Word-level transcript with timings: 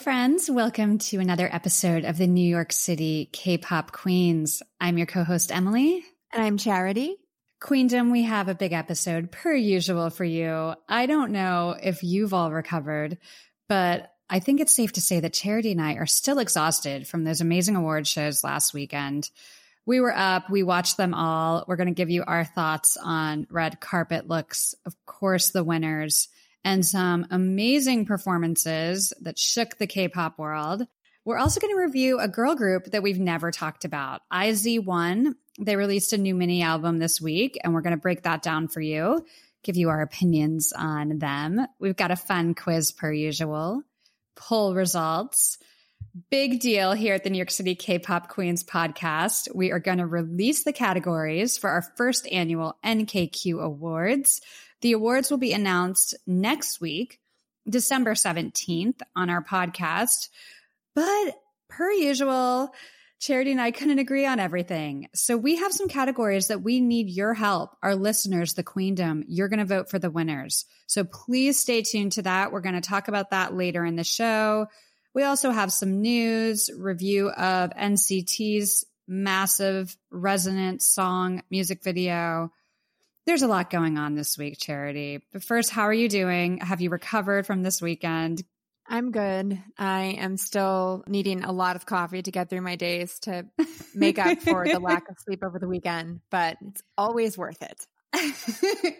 friends. 0.00 0.50
Welcome 0.50 0.96
to 0.96 1.20
another 1.20 1.46
episode 1.52 2.06
of 2.06 2.16
the 2.16 2.26
New 2.26 2.48
York 2.48 2.72
City 2.72 3.28
K 3.34 3.58
pop 3.58 3.92
Queens. 3.92 4.62
I'm 4.80 4.96
your 4.96 5.06
co 5.06 5.24
host, 5.24 5.52
Emily. 5.52 6.02
And 6.32 6.42
I'm 6.42 6.56
Charity. 6.56 7.18
Queendom, 7.60 8.10
we 8.10 8.22
have 8.22 8.48
a 8.48 8.54
big 8.54 8.72
episode 8.72 9.30
per 9.30 9.52
usual 9.52 10.08
for 10.08 10.24
you. 10.24 10.72
I 10.88 11.04
don't 11.04 11.32
know 11.32 11.76
if 11.80 12.02
you've 12.02 12.32
all 12.32 12.50
recovered, 12.50 13.18
but 13.68 14.10
I 14.30 14.40
think 14.40 14.60
it's 14.60 14.74
safe 14.74 14.92
to 14.92 15.02
say 15.02 15.20
that 15.20 15.34
Charity 15.34 15.72
and 15.72 15.82
I 15.82 15.96
are 15.96 16.06
still 16.06 16.38
exhausted 16.38 17.06
from 17.06 17.24
those 17.24 17.42
amazing 17.42 17.76
award 17.76 18.06
shows 18.06 18.42
last 18.42 18.72
weekend. 18.72 19.28
We 19.84 20.00
were 20.00 20.16
up, 20.16 20.48
we 20.48 20.62
watched 20.62 20.96
them 20.96 21.12
all. 21.12 21.66
We're 21.68 21.76
going 21.76 21.88
to 21.88 21.94
give 21.94 22.08
you 22.08 22.24
our 22.26 22.46
thoughts 22.46 22.96
on 22.96 23.46
red 23.50 23.80
carpet 23.80 24.26
looks, 24.26 24.74
of 24.86 24.94
course, 25.04 25.50
the 25.50 25.62
winners, 25.62 26.28
and 26.64 26.84
some 26.84 27.26
amazing 27.30 28.06
performances 28.06 29.12
that 29.20 29.38
shook 29.38 29.78
the 29.78 29.86
K 29.86 30.08
pop 30.08 30.38
world. 30.38 30.86
We're 31.24 31.38
also 31.38 31.60
going 31.60 31.74
to 31.74 31.82
review 31.82 32.18
a 32.18 32.28
girl 32.28 32.54
group 32.54 32.86
that 32.86 33.02
we've 33.02 33.20
never 33.20 33.50
talked 33.50 33.84
about, 33.84 34.22
IZ*ONE. 34.32 35.36
They 35.60 35.76
released 35.76 36.12
a 36.12 36.18
new 36.18 36.34
mini 36.34 36.62
album 36.62 36.98
this 36.98 37.20
week, 37.20 37.58
and 37.62 37.74
we're 37.74 37.82
going 37.82 37.94
to 37.94 38.00
break 38.00 38.22
that 38.22 38.42
down 38.42 38.68
for 38.68 38.80
you, 38.80 39.26
give 39.62 39.76
you 39.76 39.90
our 39.90 40.00
opinions 40.00 40.72
on 40.74 41.18
them. 41.18 41.60
We've 41.78 41.96
got 41.96 42.10
a 42.10 42.16
fun 42.16 42.54
quiz 42.54 42.92
per 42.92 43.12
usual 43.12 43.82
poll 44.34 44.74
results. 44.74 45.58
Big 46.30 46.60
deal 46.60 46.92
here 46.92 47.14
at 47.14 47.22
the 47.22 47.30
New 47.30 47.36
York 47.36 47.50
City 47.50 47.74
K-pop 47.74 48.28
Queens 48.28 48.64
podcast. 48.64 49.54
We 49.54 49.70
are 49.70 49.78
going 49.78 49.98
to 49.98 50.06
release 50.06 50.64
the 50.64 50.72
categories 50.72 51.58
for 51.58 51.70
our 51.70 51.82
first 51.96 52.26
annual 52.32 52.76
NKQ 52.84 53.62
Awards. 53.62 54.40
The 54.80 54.92
awards 54.92 55.30
will 55.30 55.38
be 55.38 55.52
announced 55.52 56.14
next 56.26 56.80
week, 56.80 57.20
December 57.68 58.14
17th 58.14 59.00
on 59.14 59.30
our 59.30 59.42
podcast. 59.42 60.28
But 60.94 61.40
per 61.68 61.90
usual, 61.90 62.72
Charity 63.20 63.52
and 63.52 63.60
I 63.60 63.70
couldn't 63.70 63.98
agree 63.98 64.24
on 64.24 64.40
everything. 64.40 65.08
So 65.14 65.36
we 65.36 65.56
have 65.56 65.72
some 65.72 65.88
categories 65.88 66.48
that 66.48 66.62
we 66.62 66.80
need 66.80 67.10
your 67.10 67.34
help, 67.34 67.76
our 67.82 67.94
listeners, 67.94 68.54
the 68.54 68.62
queendom. 68.62 69.24
You're 69.28 69.48
going 69.48 69.58
to 69.58 69.66
vote 69.66 69.90
for 69.90 69.98
the 69.98 70.10
winners. 70.10 70.64
So 70.86 71.04
please 71.04 71.60
stay 71.60 71.82
tuned 71.82 72.12
to 72.12 72.22
that. 72.22 72.50
We're 72.50 72.62
going 72.62 72.76
to 72.76 72.80
talk 72.80 73.08
about 73.08 73.30
that 73.30 73.54
later 73.54 73.84
in 73.84 73.96
the 73.96 74.04
show. 74.04 74.68
We 75.12 75.24
also 75.24 75.50
have 75.50 75.70
some 75.70 76.00
news, 76.00 76.70
review 76.74 77.28
of 77.28 77.72
NCT's 77.72 78.86
massive 79.06 79.94
resonance 80.10 80.88
song 80.88 81.42
music 81.50 81.82
video. 81.82 82.50
There's 83.30 83.42
a 83.42 83.46
lot 83.46 83.70
going 83.70 83.96
on 83.96 84.16
this 84.16 84.36
week, 84.36 84.58
Charity. 84.58 85.20
But 85.32 85.44
first, 85.44 85.70
how 85.70 85.82
are 85.82 85.94
you 85.94 86.08
doing? 86.08 86.58
Have 86.58 86.80
you 86.80 86.90
recovered 86.90 87.46
from 87.46 87.62
this 87.62 87.80
weekend? 87.80 88.42
I'm 88.88 89.12
good. 89.12 89.56
I 89.78 90.16
am 90.18 90.36
still 90.36 91.04
needing 91.06 91.44
a 91.44 91.52
lot 91.52 91.76
of 91.76 91.86
coffee 91.86 92.22
to 92.22 92.30
get 92.32 92.50
through 92.50 92.62
my 92.62 92.74
days 92.74 93.20
to 93.20 93.46
make 93.94 94.18
up 94.18 94.40
for 94.40 94.66
the 94.66 94.80
lack 94.80 95.08
of 95.08 95.16
sleep 95.20 95.44
over 95.44 95.60
the 95.60 95.68
weekend, 95.68 96.22
but 96.32 96.56
it's 96.60 96.82
always 96.98 97.38
worth 97.38 97.62
it. 97.62 97.86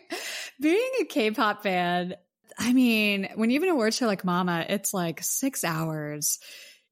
Being 0.61 0.93
a 1.01 1.05
K-pop 1.07 1.65
fan, 1.65 2.15
I 2.57 2.73
mean, 2.73 3.31
when 3.35 3.51
you 3.51 3.59
have 3.59 3.65
an 3.65 3.71
award 3.71 3.95
show 3.95 4.07
like 4.07 4.25
Mama, 4.25 4.65
it's 4.69 4.95
like 4.95 5.25
six 5.25 5.65
hours. 5.65 6.39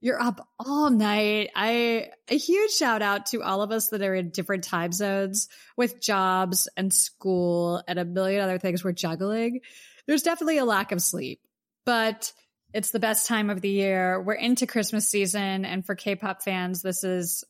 You're 0.01 0.21
up 0.21 0.47
all 0.61 0.91
night. 0.91 1.51
I, 1.57 2.11
a 2.29 2.37
huge 2.37 2.71
shout 2.71 3.03
out 3.03 3.27
to 3.27 3.43
all 3.43 3.63
of 3.63 3.73
us 3.73 3.89
that 3.89 4.03
are 4.03 4.15
in 4.15 4.31
different 4.31 4.65
time 4.65 4.93
zones 4.93 5.49
with 5.77 6.01
jobs 6.01 6.69
and 6.77 6.93
school 6.93 7.83
and 7.89 7.99
a 7.99 8.05
million 8.05 8.41
other 8.43 8.59
things 8.59 8.85
we're 8.85 8.93
juggling. 8.93 9.61
There's 10.07 10.23
definitely 10.23 10.59
a 10.59 10.65
lack 10.65 10.93
of 10.93 11.03
sleep, 11.03 11.41
but 11.85 12.33
it's 12.73 12.91
the 12.93 13.01
best 13.01 13.27
time 13.27 13.51
of 13.51 13.61
the 13.61 13.71
year. 13.71 14.23
We're 14.23 14.35
into 14.35 14.67
Christmas 14.67 15.09
season. 15.09 15.65
And 15.65 15.85
for 15.85 15.95
K 15.95 16.15
pop 16.15 16.43
fans, 16.43 16.81
this 16.81 17.03
is 17.03 17.45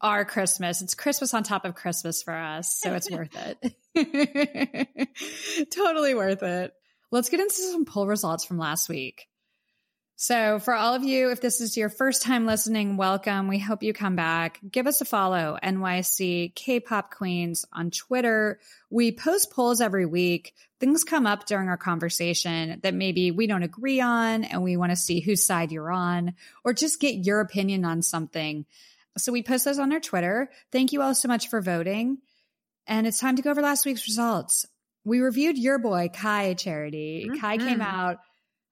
our 0.00 0.24
Christmas. 0.24 0.82
It's 0.82 0.94
Christmas 0.94 1.34
on 1.34 1.42
top 1.42 1.64
of 1.64 1.74
Christmas 1.74 2.22
for 2.22 2.34
us. 2.34 2.78
So 2.80 2.94
it's 2.94 3.10
worth 3.12 3.36
it. 3.94 5.68
totally 5.74 6.14
worth 6.14 6.42
it. 6.42 6.72
Let's 7.10 7.28
get 7.28 7.40
into 7.40 7.54
some 7.54 7.84
poll 7.84 8.06
results 8.06 8.44
from 8.44 8.58
last 8.58 8.88
week. 8.88 9.26
So, 10.22 10.58
for 10.58 10.74
all 10.74 10.94
of 10.94 11.02
you, 11.02 11.30
if 11.30 11.40
this 11.40 11.62
is 11.62 11.78
your 11.78 11.88
first 11.88 12.20
time 12.20 12.44
listening, 12.44 12.98
welcome. 12.98 13.48
We 13.48 13.58
hope 13.58 13.82
you 13.82 13.94
come 13.94 14.16
back. 14.16 14.60
Give 14.70 14.86
us 14.86 15.00
a 15.00 15.06
follow, 15.06 15.56
NYC 15.62 16.54
K-pop 16.54 17.10
Queens 17.14 17.64
on 17.72 17.90
Twitter. 17.90 18.60
We 18.90 19.12
post 19.12 19.50
polls 19.50 19.80
every 19.80 20.04
week. 20.04 20.54
Things 20.78 21.04
come 21.04 21.26
up 21.26 21.46
during 21.46 21.70
our 21.70 21.78
conversation 21.78 22.80
that 22.82 22.92
maybe 22.92 23.30
we 23.30 23.46
don't 23.46 23.62
agree 23.62 24.02
on 24.02 24.44
and 24.44 24.62
we 24.62 24.76
want 24.76 24.92
to 24.92 24.96
see 24.96 25.20
whose 25.20 25.42
side 25.42 25.72
you're 25.72 25.90
on 25.90 26.34
or 26.64 26.74
just 26.74 27.00
get 27.00 27.24
your 27.24 27.40
opinion 27.40 27.86
on 27.86 28.02
something. 28.02 28.66
So 29.16 29.32
we 29.32 29.42
post 29.42 29.64
those 29.64 29.78
on 29.78 29.90
our 29.90 30.00
Twitter. 30.00 30.50
Thank 30.70 30.92
you 30.92 31.00
all 31.00 31.14
so 31.14 31.28
much 31.28 31.48
for 31.48 31.62
voting. 31.62 32.18
And 32.86 33.06
it's 33.06 33.20
time 33.20 33.36
to 33.36 33.42
go 33.42 33.52
over 33.52 33.62
last 33.62 33.86
week's 33.86 34.06
results. 34.06 34.66
We 35.02 35.20
reviewed 35.20 35.56
your 35.56 35.78
boy, 35.78 36.10
Kai 36.12 36.52
Charity. 36.52 37.24
Mm-hmm. 37.26 37.40
Kai 37.40 37.56
came 37.56 37.80
out 37.80 38.18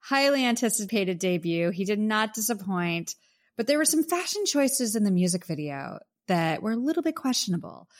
highly 0.01 0.45
anticipated 0.45 1.19
debut. 1.19 1.71
He 1.71 1.85
did 1.85 1.99
not 1.99 2.33
disappoint, 2.33 3.15
but 3.57 3.67
there 3.67 3.77
were 3.77 3.85
some 3.85 4.03
fashion 4.03 4.45
choices 4.45 4.95
in 4.95 5.03
the 5.03 5.11
music 5.11 5.45
video 5.45 5.99
that 6.27 6.61
were 6.61 6.71
a 6.71 6.77
little 6.77 7.03
bit 7.03 7.15
questionable. 7.15 7.87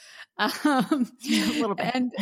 Um, 0.63 1.11
a 1.29 1.59
little 1.59 1.75
bit. 1.75 1.91
And 1.93 2.13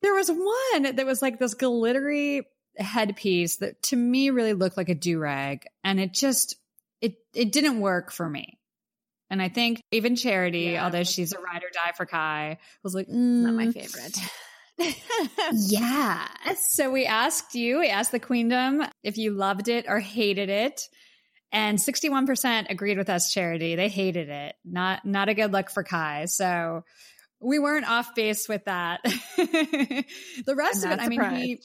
there 0.00 0.14
was 0.14 0.30
one 0.30 0.96
that 0.96 1.04
was 1.04 1.20
like 1.20 1.38
this 1.38 1.52
glittery 1.52 2.46
headpiece 2.78 3.56
that 3.56 3.82
to 3.82 3.96
me 3.96 4.30
really 4.30 4.54
looked 4.54 4.78
like 4.78 4.88
a 4.88 4.94
do 4.94 5.18
rag, 5.18 5.66
and 5.84 6.00
it 6.00 6.14
just 6.14 6.56
it 7.02 7.16
it 7.34 7.52
didn't 7.52 7.80
work 7.80 8.12
for 8.12 8.26
me. 8.26 8.58
And 9.28 9.42
I 9.42 9.50
think 9.50 9.82
even 9.92 10.16
Charity, 10.16 10.70
yeah. 10.72 10.84
although 10.84 11.04
she's 11.04 11.34
a 11.34 11.38
ride 11.38 11.62
or 11.62 11.70
die 11.70 11.92
for 11.94 12.06
Kai, 12.06 12.56
was 12.82 12.94
like, 12.94 13.08
mm, 13.08 13.42
not 13.42 13.52
my 13.52 13.70
favorite. 13.72 14.18
Yeah. 15.52 16.26
So 16.70 16.90
we 16.90 17.06
asked 17.06 17.54
you, 17.54 17.80
we 17.80 17.88
asked 17.88 18.12
the 18.12 18.20
queendom 18.20 18.82
if 19.02 19.18
you 19.18 19.32
loved 19.32 19.68
it 19.68 19.86
or 19.88 19.98
hated 19.98 20.48
it. 20.48 20.80
And 21.50 21.78
61% 21.78 22.70
agreed 22.70 22.98
with 22.98 23.08
us, 23.08 23.32
Charity. 23.32 23.74
They 23.74 23.88
hated 23.88 24.28
it. 24.28 24.54
Not 24.64 25.04
not 25.04 25.28
a 25.28 25.34
good 25.34 25.52
look 25.52 25.70
for 25.70 25.82
Kai. 25.82 26.26
So 26.26 26.84
we 27.40 27.58
weren't 27.58 27.88
off 27.88 28.14
base 28.14 28.48
with 28.48 28.64
that. 28.66 29.00
the 29.36 30.54
rest 30.56 30.84
of 30.84 30.92
it, 30.92 31.00
I 31.00 31.08
mean, 31.08 31.30
he 31.34 31.60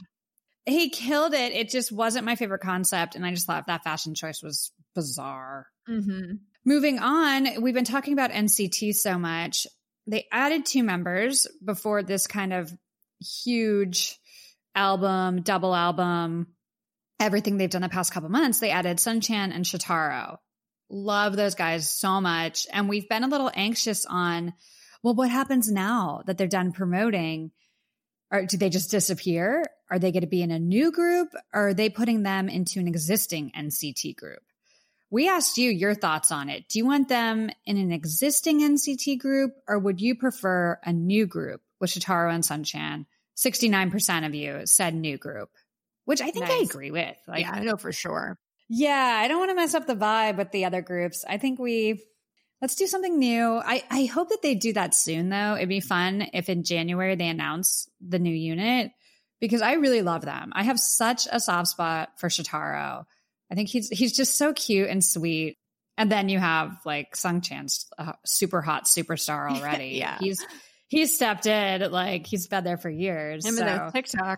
he 0.66 0.90
killed 0.90 1.34
it. 1.34 1.52
It 1.54 1.70
just 1.70 1.92
wasn't 1.92 2.26
my 2.26 2.36
favorite 2.36 2.62
concept. 2.62 3.16
And 3.16 3.26
I 3.26 3.32
just 3.32 3.46
thought 3.46 3.68
that 3.68 3.84
fashion 3.84 4.16
choice 4.16 4.42
was 4.42 4.72
bizarre. 4.96 5.68
Mm-hmm. 5.90 6.36
Moving 6.66 7.00
on, 7.00 7.62
we've 7.62 7.74
been 7.74 7.84
talking 7.84 8.14
about 8.14 8.32
NCT 8.32 8.94
so 8.94 9.18
much. 9.18 9.68
They 10.08 10.28
added 10.32 10.66
two 10.66 10.84
members 10.84 11.48
before 11.64 12.04
this 12.04 12.28
kind 12.28 12.54
of 12.54 12.72
huge 13.24 14.20
album, 14.76 15.42
double 15.42 15.76
album, 15.76 16.48
everything 17.20 17.58
they've 17.58 17.70
done 17.70 17.82
the 17.82 17.90
past 17.90 18.14
couple 18.14 18.30
months, 18.30 18.60
they 18.60 18.70
added 18.70 19.00
Sung 19.00 19.22
Chan 19.22 19.52
and 19.52 19.66
Shotaro. 19.66 20.38
Love 20.90 21.36
those 21.36 21.56
guys 21.56 21.90
so 21.90 22.22
much. 22.22 22.68
And 22.72 22.90
we've 22.90 23.10
been 23.10 23.24
a 23.24 23.30
little 23.30 23.52
anxious 23.54 24.06
on, 24.06 24.54
well, 25.02 25.16
what 25.16 25.32
happens 25.32 25.72
now 25.72 26.24
that 26.26 26.38
they're 26.38 26.48
done 26.48 26.72
promoting? 26.72 27.52
Or 28.32 28.46
do 28.46 28.58
they 28.58 28.70
just 28.70 28.92
disappear? 28.92 29.64
Are 29.90 30.00
they 30.00 30.12
going 30.12 30.22
to 30.22 30.28
be 30.28 30.42
in 30.42 30.52
a 30.52 30.60
new 30.60 30.92
group? 30.92 31.30
Or 31.54 31.70
are 31.70 31.74
they 31.74 31.90
putting 31.90 32.24
them 32.24 32.50
into 32.50 32.80
an 32.80 32.88
existing 32.88 33.52
NCT 33.56 34.16
group? 34.16 34.42
We 35.10 35.30
asked 35.30 35.60
you 35.60 35.70
your 35.70 35.94
thoughts 35.94 36.32
on 36.32 36.50
it. 36.50 36.68
Do 36.68 36.80
you 36.80 36.86
want 36.88 37.08
them 37.08 37.52
in 37.68 37.78
an 37.78 37.92
existing 37.92 38.62
NCT 38.62 39.20
group 39.20 39.52
or 39.68 39.78
would 39.78 40.02
you 40.02 40.16
prefer 40.16 40.80
a 40.84 40.92
new 40.92 41.28
group 41.28 41.62
with 41.80 41.92
Shotaro 41.92 42.34
and 42.34 42.44
Sung 42.44 42.64
Chan? 42.64 43.06
69% 43.38 44.26
of 44.26 44.36
you 44.36 44.62
said 44.66 44.94
new 44.94 45.18
group, 45.18 45.50
which 46.06 46.22
I 46.22 46.32
think 46.32 46.48
nice. 46.48 46.62
I 46.62 46.64
agree 46.64 46.92
with. 46.92 47.16
Like, 47.28 47.42
yeah, 47.42 47.52
I 47.52 47.60
know 47.62 47.78
for 47.78 47.92
sure. 47.92 48.38
Yeah, 48.70 49.20
I 49.22 49.28
don't 49.28 49.40
want 49.40 49.52
to 49.52 49.56
mess 49.56 49.74
up 49.74 49.88
the 49.88 49.96
vibe 49.96 50.38
with 50.38 50.52
the 50.52 50.66
other 50.66 50.82
groups. 50.82 51.26
I 51.28 51.38
think 51.38 51.60
we 51.60 52.02
let's 52.62 52.76
do 52.76 52.88
something 52.88 53.20
new. 53.20 53.62
I, 53.64 53.84
I 53.90 54.06
hope 54.06 54.30
that 54.30 54.42
they 54.42 54.56
do 54.56 54.74
that 54.74 54.96
soon 54.96 55.30
though. 55.30 55.56
It'd 55.56 55.70
be 55.70 55.82
fun 55.82 56.28
if 56.34 56.50
in 56.50 56.64
January 56.64 57.16
they 57.16 57.28
announce 57.28 57.90
the 58.02 58.20
new 58.20 58.34
unit 58.34 58.92
because 59.42 59.62
I 59.62 59.74
really 59.74 60.02
love 60.02 60.22
them. 60.24 60.54
I 60.56 60.64
have 60.64 60.80
such 60.80 61.28
a 61.30 61.40
soft 61.40 61.68
spot 61.68 62.12
for 62.18 62.30
Shotaro. 62.30 63.04
I 63.52 63.56
think 63.56 63.70
he's 63.70 63.90
he's 63.90 64.16
just 64.16 64.38
so 64.38 64.54
cute 64.54 64.90
and 64.90 65.04
sweet. 65.04 65.58
And 65.98 66.12
then 66.12 66.30
you 66.30 66.40
have 66.40 66.80
like 66.86 67.16
Sung 67.16 67.42
Chan's 67.42 67.86
a 68.00 68.04
uh, 68.04 68.14
super 68.26 68.62
hot 68.62 68.86
superstar 68.86 69.52
already. 69.56 69.98
yeah. 69.98 70.18
He's 70.20 70.44
he's 70.88 71.16
stepped 71.16 71.46
in 71.46 71.92
like 71.92 72.26
he's 72.26 72.48
been 72.48 72.64
there 72.64 72.78
for 72.78 72.90
years. 72.90 73.46
Him 73.46 73.56
so. 73.56 73.66
and 73.66 73.80
those 73.80 73.92
TikToks. 73.92 74.38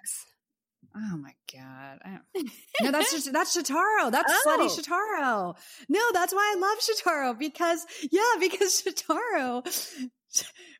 Oh 0.97 1.17
my 1.17 1.33
god! 1.53 1.99
no, 2.81 2.91
that's 2.91 3.11
just 3.11 3.33
that's 3.33 3.55
Shotaro. 3.55 4.11
That's 4.11 4.31
oh. 4.33 4.41
slutty 4.47 4.79
Shotaro. 4.79 5.55
No, 5.89 6.01
that's 6.13 6.33
why 6.33 6.55
I 6.55 6.59
love 6.59 6.77
Shotaro 6.79 7.37
because 7.37 7.85
yeah, 8.11 8.21
because 8.39 8.81
Shotaro. 8.81 9.63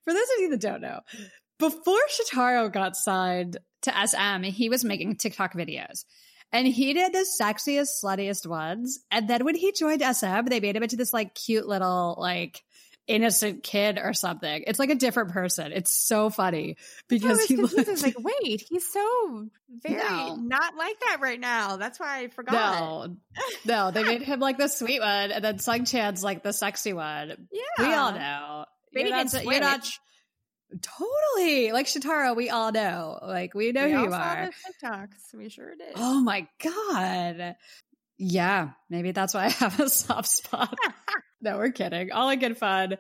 For 0.04 0.14
those 0.14 0.28
of 0.36 0.42
you 0.42 0.50
that 0.50 0.62
don't 0.62 0.82
know, 0.82 1.00
before 1.60 2.00
Shotaro 2.10 2.72
got 2.72 2.96
signed 2.96 3.58
to 3.84 4.08
SM, 4.08 4.44
he 4.44 4.70
was 4.70 4.84
making 4.84 5.16
TikTok 5.16 5.54
videos, 5.54 6.06
And 6.52 6.68
he 6.68 6.94
did 6.94 7.14
the 7.14 7.26
sexiest, 7.42 8.04
sluttiest 8.04 8.48
ones. 8.48 9.00
And 9.12 9.28
then 9.28 9.46
when 9.46 9.56
he 9.56 9.72
joined 9.72 10.02
SM, 10.02 10.46
they 10.48 10.60
made 10.60 10.76
him 10.76 10.84
into 10.84 10.98
this 10.98 11.14
like 11.14 11.34
cute 11.34 11.68
little, 11.68 12.16
like, 12.20 12.62
innocent 13.08 13.64
kid 13.64 14.00
or 14.02 14.14
something. 14.14 14.64
It's 14.68 14.80
like 14.80 14.90
a 14.90 14.96
different 14.96 15.32
person. 15.32 15.72
It's 15.72 15.96
so 15.96 16.30
funny 16.30 16.78
because 17.08 17.44
he 17.46 17.56
looks 17.56 18.04
like, 18.04 18.16
wait, 18.20 18.66
he's 18.70 18.92
so 18.92 19.48
very 19.84 19.98
no. 19.98 20.36
not 20.36 20.76
like 20.76 21.00
that 21.02 21.18
right 21.22 21.40
now. 21.40 21.78
That's 21.78 22.00
why 22.00 22.20
I 22.20 22.28
forgot. 22.30 22.54
No, 22.54 23.16
no, 23.66 23.92
they 23.92 24.04
made 24.08 24.22
him 24.22 24.40
like 24.40 24.58
the 24.58 24.68
sweet 24.68 25.02
one, 25.02 25.32
and 25.32 25.44
then 25.44 25.60
Sung 25.60 25.86
Chan's 25.86 26.24
like 26.24 26.44
the 26.44 26.54
sexy 26.54 26.94
one. 26.94 27.48
Yeah, 27.52 27.88
we 27.88 27.94
all 27.94 28.12
know. 28.12 28.66
Maybe 28.94 29.10
you're 29.10 29.18
not, 29.18 29.44
you're 29.44 29.60
not 29.60 29.90
Totally. 30.82 31.72
Like 31.72 31.86
Shotaro, 31.86 32.36
we 32.36 32.50
all 32.50 32.72
know. 32.72 33.20
Like 33.22 33.54
we 33.54 33.72
know 33.72 33.86
we 33.86 33.94
who 33.94 34.04
you 34.04 34.14
are. 34.14 34.50
TikToks. 34.84 35.34
We 35.34 35.50
sure 35.50 35.76
did. 35.76 35.94
Oh 35.96 36.20
my 36.22 36.48
God. 36.62 37.56
Yeah. 38.18 38.70
Maybe 38.90 39.12
that's 39.12 39.34
why 39.34 39.46
I 39.46 39.50
have 39.50 39.80
a 39.80 39.90
soft 39.90 40.30
spot. 40.30 40.78
no, 41.46 41.58
we're 41.58 41.72
kidding. 41.72 42.12
All 42.12 42.30
in 42.30 42.40
good 42.40 42.58
fun. 42.58 42.98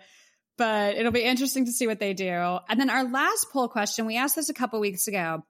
But 0.57 0.95
it'll 0.95 1.11
be 1.11 1.23
interesting 1.23 1.65
to 1.65 1.71
see 1.71 1.87
what 1.87 1.99
they 1.99 2.13
do. 2.13 2.59
And 2.69 2.79
then 2.79 2.89
our 2.89 3.03
last 3.03 3.47
poll 3.51 3.67
question, 3.67 4.05
we 4.05 4.15
asked 4.15 4.37
this 4.37 4.49
a 4.49 4.53
couple 4.53 4.79
weeks 4.79 5.07
ago. 5.07 5.43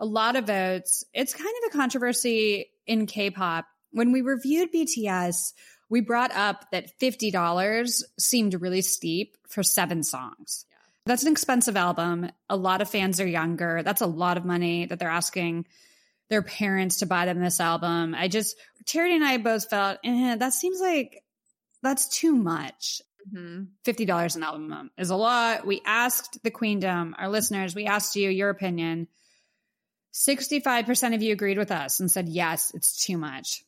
A 0.00 0.04
lot 0.04 0.34
of 0.34 0.46
votes. 0.46 1.04
It's 1.12 1.34
kind 1.34 1.54
of 1.62 1.70
a 1.70 1.76
controversy 1.76 2.70
in 2.86 3.06
K-pop. 3.06 3.66
When 3.92 4.10
we 4.10 4.22
reviewed 4.22 4.72
BTS, 4.72 5.52
we 5.88 6.00
brought 6.00 6.32
up 6.34 6.66
that 6.72 6.98
$50 7.00 8.02
seemed 8.18 8.60
really 8.60 8.82
steep 8.82 9.36
for 9.48 9.62
seven 9.62 10.02
songs. 10.02 10.64
That's 11.06 11.22
an 11.22 11.32
expensive 11.32 11.76
album. 11.76 12.30
A 12.50 12.56
lot 12.56 12.80
of 12.80 12.90
fans 12.90 13.20
are 13.20 13.26
younger. 13.26 13.82
That's 13.82 14.02
a 14.02 14.06
lot 14.06 14.36
of 14.36 14.44
money 14.44 14.86
that 14.86 14.98
they're 14.98 15.08
asking 15.08 15.66
their 16.28 16.42
parents 16.42 16.98
to 16.98 17.06
buy 17.06 17.24
them 17.24 17.40
this 17.40 17.60
album. 17.60 18.14
I 18.14 18.28
just, 18.28 18.56
Charity 18.84 19.14
and 19.14 19.24
I 19.24 19.38
both 19.38 19.70
felt, 19.70 19.98
eh, 20.04 20.36
that 20.36 20.52
seems 20.52 20.80
like 20.80 21.22
that's 21.82 22.08
too 22.08 22.34
much. 22.34 23.02
Mm-hmm. 23.32 23.64
$50 23.86 24.36
an 24.36 24.42
album 24.42 24.90
is 24.96 25.10
a 25.10 25.16
lot. 25.16 25.66
We 25.66 25.82
asked 25.84 26.42
the 26.42 26.50
Queendom, 26.50 27.14
our 27.18 27.28
listeners, 27.28 27.74
we 27.74 27.86
asked 27.86 28.16
you 28.16 28.30
your 28.30 28.50
opinion. 28.50 29.08
65% 30.14 31.14
of 31.14 31.22
you 31.22 31.32
agreed 31.32 31.58
with 31.58 31.70
us 31.70 32.00
and 32.00 32.10
said, 32.10 32.28
yes, 32.28 32.72
it's 32.74 33.04
too 33.04 33.18
much. 33.18 33.62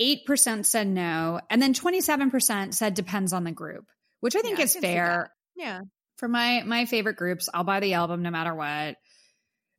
8% 0.00 0.64
said 0.64 0.88
no. 0.88 1.40
And 1.50 1.62
then 1.62 1.74
27% 1.74 2.74
said 2.74 2.94
depends 2.94 3.32
on 3.32 3.44
the 3.44 3.52
group, 3.52 3.84
which 4.20 4.34
I 4.34 4.40
think 4.40 4.58
yeah, 4.58 4.64
is 4.64 4.76
I 4.76 4.80
fair. 4.80 5.32
Yeah 5.54 5.80
for 6.16 6.28
my 6.28 6.62
my 6.64 6.84
favorite 6.86 7.16
groups, 7.16 7.48
I'll 7.52 7.64
buy 7.64 7.80
the 7.80 7.94
album 7.94 8.22
no 8.22 8.30
matter 8.30 8.54
what. 8.54 8.96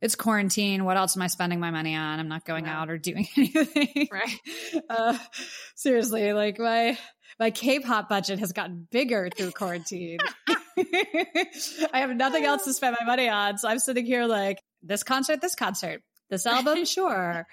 It's 0.01 0.15
quarantine. 0.15 0.83
What 0.83 0.97
else 0.97 1.15
am 1.15 1.23
I 1.23 1.27
spending 1.27 1.59
my 1.59 1.71
money 1.71 1.95
on? 1.95 2.19
I'm 2.19 2.27
not 2.27 2.45
going 2.45 2.65
right. 2.65 2.73
out 2.73 2.89
or 2.89 2.97
doing 2.97 3.27
anything. 3.37 4.09
Right. 4.11 4.39
Uh, 4.89 5.17
seriously, 5.75 6.33
like 6.33 6.59
my 6.59 6.97
my 7.39 7.51
K-pop 7.51 8.09
budget 8.09 8.39
has 8.39 8.51
gotten 8.51 8.87
bigger 8.91 9.29
through 9.35 9.51
quarantine. 9.51 10.19
I 10.77 11.99
have 11.99 12.15
nothing 12.15 12.45
else 12.45 12.65
to 12.65 12.73
spend 12.73 12.97
my 12.99 13.05
money 13.05 13.29
on, 13.29 13.57
so 13.57 13.67
I'm 13.69 13.79
sitting 13.79 14.05
here 14.05 14.25
like 14.25 14.61
this 14.83 15.03
concert, 15.03 15.41
this 15.41 15.55
concert, 15.55 16.01
this 16.29 16.45
album, 16.45 16.85
sure. 16.85 17.47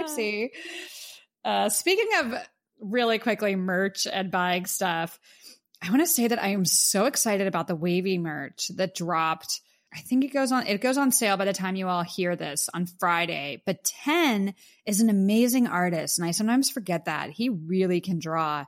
Oopsie. 0.00 0.48
Uh, 1.44 1.68
speaking 1.68 2.08
of 2.18 2.34
really 2.80 3.18
quickly 3.18 3.54
merch 3.56 4.06
and 4.06 4.30
buying 4.30 4.66
stuff, 4.66 5.18
I 5.80 5.90
want 5.90 6.02
to 6.02 6.06
say 6.06 6.28
that 6.28 6.42
I 6.42 6.48
am 6.48 6.64
so 6.64 7.06
excited 7.06 7.46
about 7.46 7.68
the 7.68 7.76
WayV 7.76 8.20
merch 8.20 8.70
that 8.76 8.94
dropped. 8.94 9.60
I 9.94 10.00
think 10.00 10.24
it 10.24 10.32
goes 10.32 10.52
on 10.52 10.66
it 10.66 10.80
goes 10.80 10.96
on 10.96 11.12
sale 11.12 11.36
by 11.36 11.44
the 11.44 11.52
time 11.52 11.76
you 11.76 11.88
all 11.88 12.02
hear 12.02 12.34
this 12.34 12.68
on 12.72 12.86
Friday. 12.86 13.62
But 13.66 13.84
Ten 13.84 14.54
is 14.86 15.00
an 15.00 15.10
amazing 15.10 15.66
artist 15.66 16.18
and 16.18 16.26
I 16.26 16.30
sometimes 16.30 16.70
forget 16.70 17.04
that. 17.06 17.30
He 17.30 17.48
really 17.50 18.00
can 18.00 18.18
draw. 18.18 18.64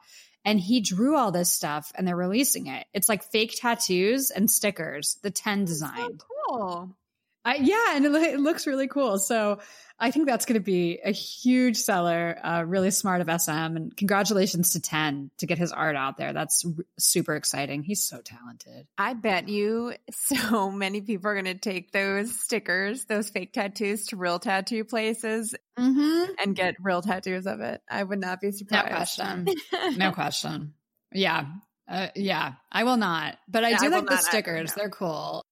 And 0.47 0.61
he 0.61 0.81
drew 0.81 1.17
all 1.17 1.32
this 1.32 1.50
stuff 1.50 1.91
and 1.94 2.06
they're 2.06 2.15
releasing 2.15 2.67
it. 2.67 2.87
It's 2.93 3.09
like 3.09 3.25
fake 3.25 3.55
tattoos 3.59 4.31
and 4.31 4.50
stickers, 4.50 5.19
the 5.23 5.31
Ten 5.31 5.65
design. 5.65 6.19
So 6.19 6.26
cool. 6.49 6.97
I, 7.44 7.56
yeah, 7.56 7.96
and 7.96 8.06
it, 8.06 8.14
it, 8.14 8.41
looks 8.41 8.67
really 8.67 8.88
cool. 8.88 9.19
So 9.19 9.58
I 9.99 10.11
think 10.11 10.26
that's 10.26 10.46
going 10.46 10.55
to 10.55 10.64
be 10.64 10.99
a 11.05 11.11
huge 11.11 11.76
seller. 11.76 12.38
Uh, 12.43 12.64
really 12.67 12.91
smart 12.91 13.20
of 13.20 13.41
SM, 13.41 13.50
and 13.50 13.96
congratulations 13.96 14.73
to 14.73 14.81
Ten 14.81 15.31
to 15.38 15.46
get 15.46 15.58
his 15.58 15.70
art 15.70 15.94
out 15.94 16.17
there. 16.17 16.32
That's 16.32 16.64
r- 16.64 16.85
super 16.99 17.37
exciting. 17.37 17.82
He's 17.82 18.02
so 18.02 18.23
talented. 18.23 18.87
I 18.96 19.12
bet 19.12 19.49
you 19.49 19.93
so 20.11 20.70
many 20.73 21.02
people 21.02 21.31
are 21.31 21.35
going 21.35 21.44
to 21.44 21.55
take 21.55 21.93
those 21.93 22.35
stickers, 22.35 23.05
those 23.05 23.29
fake 23.29 23.52
tattoos, 23.52 24.06
to 24.06 24.17
real 24.17 24.38
tattoo 24.38 24.85
places 24.85 25.55
mm-hmm. 25.79 26.32
and 26.43 26.56
get 26.56 26.76
real 26.81 27.02
tattoos 27.02 27.46
of 27.46 27.61
it. 27.61 27.82
I 27.91 28.02
would 28.02 28.20
not 28.20 28.41
be 28.41 28.52
surprised. 28.52 28.87
No 28.87 28.96
question. 28.96 29.49
no 29.99 30.12
question. 30.12 30.75
Yeah. 31.12 31.46
Uh, 31.87 32.08
yeah, 32.17 32.55
I 32.73 32.85
will 32.85 32.96
not, 32.96 33.37
but 33.46 33.62
I 33.62 33.70
yeah, 33.70 33.79
do 33.79 33.87
I 33.87 33.88
like 33.88 34.06
the 34.06 34.17
stickers. 34.17 34.73
They're 34.73 34.88
cool. 34.88 35.44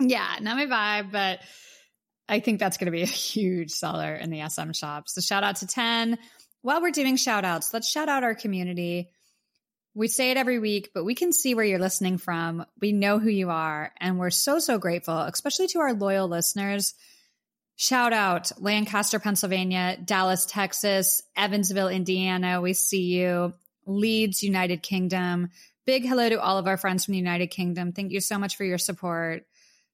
Yeah, 0.00 0.36
not 0.40 0.56
my 0.56 0.66
vibe, 0.66 1.12
but 1.12 1.40
I 2.28 2.40
think 2.40 2.58
that's 2.58 2.76
going 2.76 2.86
to 2.86 2.92
be 2.92 3.02
a 3.02 3.06
huge 3.06 3.70
seller 3.70 4.14
in 4.14 4.30
the 4.30 4.48
SM 4.48 4.72
shop. 4.72 5.08
So 5.08 5.20
shout 5.20 5.44
out 5.44 5.56
to 5.56 5.66
Ten. 5.66 6.18
While 6.62 6.82
we're 6.82 6.90
doing 6.90 7.16
shout 7.16 7.44
outs, 7.44 7.72
let's 7.72 7.90
shout 7.90 8.08
out 8.08 8.22
our 8.22 8.34
community. 8.34 9.10
We 9.94 10.08
say 10.08 10.30
it 10.30 10.36
every 10.36 10.58
week, 10.58 10.90
but 10.94 11.04
we 11.04 11.14
can 11.14 11.32
see 11.32 11.54
where 11.54 11.64
you're 11.64 11.78
listening 11.78 12.18
from. 12.18 12.64
We 12.80 12.92
know 12.92 13.18
who 13.18 13.30
you 13.30 13.50
are, 13.50 13.92
and 13.98 14.18
we're 14.18 14.30
so, 14.30 14.58
so 14.58 14.78
grateful, 14.78 15.18
especially 15.18 15.66
to 15.68 15.80
our 15.80 15.92
loyal 15.92 16.28
listeners. 16.28 16.94
Shout 17.76 18.12
out 18.12 18.52
Lancaster, 18.60 19.18
Pennsylvania, 19.18 19.98
Dallas, 20.04 20.46
Texas, 20.46 21.22
Evansville, 21.36 21.88
Indiana. 21.88 22.60
We 22.60 22.74
see 22.74 23.04
you. 23.04 23.54
Leeds, 23.86 24.42
United 24.42 24.82
Kingdom. 24.82 25.50
Big 25.86 26.06
hello 26.06 26.28
to 26.28 26.40
all 26.40 26.58
of 26.58 26.66
our 26.66 26.76
friends 26.76 27.04
from 27.04 27.12
the 27.12 27.18
United 27.18 27.48
Kingdom. 27.48 27.92
Thank 27.92 28.12
you 28.12 28.20
so 28.20 28.38
much 28.38 28.56
for 28.56 28.64
your 28.64 28.78
support. 28.78 29.44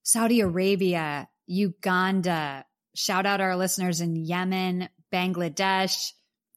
Saudi 0.06 0.38
Arabia, 0.38 1.28
Uganda. 1.48 2.64
Shout 2.94 3.26
out 3.26 3.40
our 3.40 3.56
listeners 3.56 4.00
in 4.00 4.14
Yemen, 4.14 4.88
Bangladesh. 5.12 6.12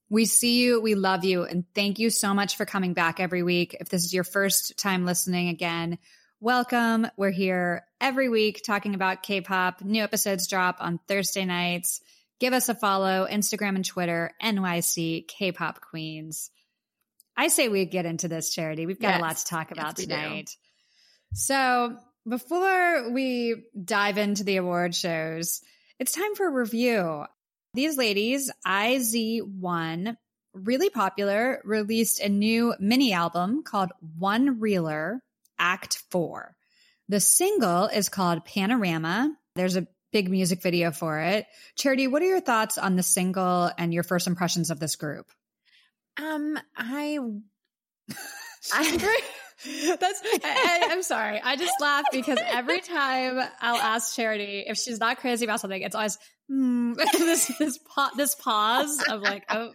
We 0.07 0.25
see 0.25 0.61
you. 0.61 0.79
We 0.79 0.93
love 0.93 1.25
you. 1.25 1.45
And 1.45 1.65
thank 1.73 1.97
you 1.97 2.11
so 2.11 2.35
much 2.35 2.57
for 2.57 2.67
coming 2.67 2.93
back 2.93 3.19
every 3.19 3.41
week. 3.41 3.75
If 3.79 3.89
this 3.89 4.05
is 4.05 4.13
your 4.13 4.23
first 4.23 4.77
time 4.77 5.03
listening 5.03 5.49
again, 5.49 5.97
welcome. 6.39 7.07
We're 7.17 7.31
here 7.31 7.87
every 7.99 8.29
week 8.29 8.61
talking 8.63 8.93
about 8.93 9.23
K 9.23 9.41
pop. 9.41 9.81
New 9.81 10.03
episodes 10.03 10.47
drop 10.47 10.77
on 10.79 10.99
Thursday 11.07 11.45
nights. 11.45 12.01
Give 12.39 12.53
us 12.53 12.69
a 12.69 12.75
follow, 12.75 13.25
Instagram 13.27 13.75
and 13.75 13.85
Twitter, 13.85 14.29
NYC 14.43 15.27
K 15.27 15.51
pop 15.53 15.81
queens. 15.81 16.51
I 17.35 17.47
say 17.47 17.67
we 17.67 17.85
get 17.85 18.05
into 18.05 18.27
this 18.27 18.53
charity. 18.53 18.85
We've 18.85 19.01
got 19.01 19.13
yes. 19.15 19.19
a 19.19 19.21
lot 19.23 19.37
to 19.37 19.45
talk 19.45 19.71
about 19.71 19.97
yes, 19.97 20.05
tonight. 20.05 20.55
So 21.33 21.97
before 22.27 23.11
we 23.11 23.63
dive 23.83 24.17
into 24.17 24.43
the 24.43 24.57
award 24.57 24.95
shows, 24.95 25.61
it's 25.99 26.11
time 26.11 26.35
for 26.35 26.47
a 26.47 26.51
review. 26.51 27.25
These 27.73 27.97
ladies, 27.97 28.51
IZ*ONE, 28.67 30.17
really 30.53 30.89
popular, 30.89 31.61
released 31.63 32.19
a 32.19 32.29
new 32.29 32.73
mini 32.79 33.13
album 33.13 33.63
called 33.63 33.91
One 34.17 34.59
Reeler 34.59 35.21
Act 35.57 36.01
4. 36.09 36.55
The 37.09 37.19
single 37.19 37.85
is 37.87 38.09
called 38.09 38.45
Panorama. 38.45 39.35
There's 39.55 39.75
a 39.75 39.87
big 40.11 40.29
music 40.29 40.61
video 40.61 40.91
for 40.91 41.19
it. 41.19 41.45
Charity, 41.75 42.07
what 42.07 42.21
are 42.21 42.27
your 42.27 42.41
thoughts 42.41 42.77
on 42.77 42.95
the 42.95 43.03
single 43.03 43.71
and 43.77 43.93
your 43.93 44.03
first 44.03 44.27
impressions 44.27 44.71
of 44.71 44.79
this 44.79 44.95
group? 44.95 45.27
Um, 46.17 46.59
I 46.75 47.19
I 48.73 48.97
That's, 49.65 50.21
I, 50.43 50.87
am 50.91 51.03
sorry. 51.03 51.41
I 51.43 51.55
just 51.55 51.73
laugh 51.81 52.05
because 52.11 52.39
every 52.45 52.79
time 52.79 53.39
I'll 53.59 53.75
ask 53.75 54.15
Charity 54.15 54.63
if 54.65 54.77
she's 54.77 54.99
not 54.99 55.17
crazy 55.17 55.45
about 55.45 55.59
something, 55.59 55.81
it's 55.81 55.95
always, 55.95 56.17
hmm, 56.47 56.93
this, 57.13 57.51
this, 57.59 57.77
pa- 57.77 58.11
this 58.15 58.35
pause 58.35 59.03
of 59.09 59.21
like, 59.21 59.43
oh, 59.49 59.71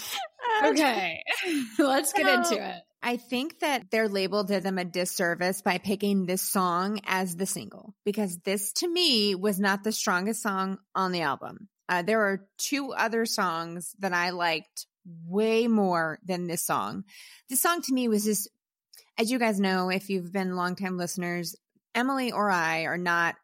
okay, 0.64 1.22
let's 1.78 2.12
get 2.12 2.26
into 2.26 2.54
it. 2.54 2.82
I 3.04 3.16
think 3.16 3.60
that 3.60 3.90
their 3.90 4.08
label 4.08 4.44
did 4.44 4.62
them 4.62 4.78
a 4.78 4.84
disservice 4.84 5.60
by 5.60 5.78
picking 5.78 6.26
this 6.26 6.42
song 6.42 7.00
as 7.04 7.34
the 7.34 7.46
single 7.46 7.94
because 8.04 8.38
this 8.38 8.72
to 8.74 8.88
me 8.88 9.34
was 9.34 9.58
not 9.58 9.82
the 9.82 9.90
strongest 9.90 10.42
song 10.42 10.78
on 10.94 11.10
the 11.10 11.22
album. 11.22 11.68
Uh, 11.88 12.02
there 12.02 12.20
are 12.20 12.46
two 12.58 12.92
other 12.92 13.26
songs 13.26 13.94
that 13.98 14.12
I 14.12 14.30
liked 14.30 14.86
way 15.26 15.66
more 15.66 16.18
than 16.24 16.46
this 16.46 16.64
song. 16.64 17.04
This 17.48 17.60
song 17.60 17.82
to 17.82 17.92
me 17.92 18.06
was 18.08 18.24
just 18.24 18.48
as 19.18 19.30
you 19.30 19.38
guys 19.38 19.60
know, 19.60 19.90
if 19.90 20.08
you've 20.08 20.32
been 20.32 20.56
longtime 20.56 20.96
listeners, 20.96 21.54
Emily 21.94 22.32
or 22.32 22.50
I 22.50 22.82
are 22.82 22.98
not 22.98 23.36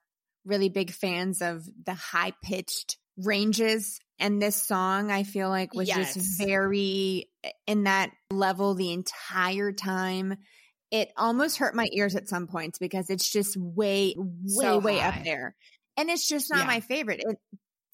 really 0.45 0.69
big 0.69 0.91
fans 0.91 1.43
of 1.43 1.69
the 1.85 1.95
high 1.95 2.33
pitched 2.43 2.97
ranges. 3.19 4.01
And 4.19 4.41
this 4.41 4.57
song, 4.57 5.11
I 5.11 5.23
feel 5.23 5.49
like, 5.49 5.75
was 5.75 5.89
yes. 5.89 6.15
just 6.15 6.39
very 6.39 7.29
eh, 7.45 7.51
in 7.67 7.85
that 7.85 8.11
level 8.31 8.75
the 8.75 8.93
entire 8.93 9.73
time. 9.73 10.37
It 10.91 11.11
almost 11.17 11.59
hurt 11.59 11.75
my 11.75 11.87
ears 11.93 12.17
at 12.17 12.29
some 12.29 12.47
points 12.47 12.79
because 12.79 13.11
it's 13.11 13.31
just 13.31 13.57
way, 13.57 14.15
way, 14.17 14.25
so 14.47 14.79
way 14.79 15.01
up 15.01 15.23
there. 15.23 15.55
And 15.97 16.09
it's 16.09 16.27
just 16.27 16.51
not 16.51 16.61
yeah. 16.61 16.67
my 16.67 16.81
favorite. 16.81 17.21
It, 17.21 17.37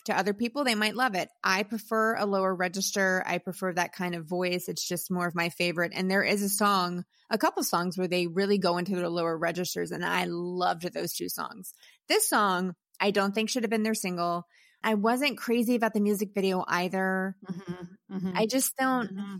To 0.06 0.16
other 0.16 0.34
people, 0.34 0.64
they 0.64 0.75
might 0.75 0.94
love 0.94 1.14
it. 1.14 1.30
I 1.42 1.62
prefer 1.62 2.16
a 2.16 2.26
lower 2.26 2.54
register. 2.54 3.25
I 3.26 3.38
prefer 3.38 3.73
that 3.73 3.94
kind 3.94 4.14
of 4.14 4.26
voice. 4.26 4.68
It's 4.68 4.87
just 4.87 5.11
more 5.11 5.26
of 5.26 5.34
my 5.34 5.49
favorite. 5.49 5.92
And 5.94 6.11
there 6.11 6.23
is 6.23 6.42
a 6.42 6.49
song, 6.49 7.04
a 7.30 7.38
couple 7.38 7.62
songs 7.62 7.96
where 7.96 8.08
they 8.08 8.26
really 8.26 8.58
go 8.58 8.76
into 8.76 8.96
their 8.96 9.08
lower 9.08 9.37
registers, 9.37 9.92
and 9.92 10.04
I 10.04 10.26
loved 10.26 10.92
those 10.92 11.14
two 11.14 11.30
songs. 11.30 11.73
This 12.08 12.28
song, 12.28 12.75
I 13.00 13.12
don't 13.12 13.34
think 13.34 13.49
should 13.49 13.62
have 13.62 13.70
been 13.70 13.82
their 13.82 13.94
single. 13.94 14.46
I 14.82 14.94
wasn't 14.94 15.38
crazy 15.38 15.75
about 15.75 15.94
the 15.94 16.00
music 16.00 16.30
video 16.34 16.64
either. 16.68 17.37
Mm-hmm, 17.50 18.16
mm-hmm, 18.16 18.37
I 18.37 18.46
just 18.46 18.76
don't. 18.76 19.11
Mm-hmm. 19.11 19.37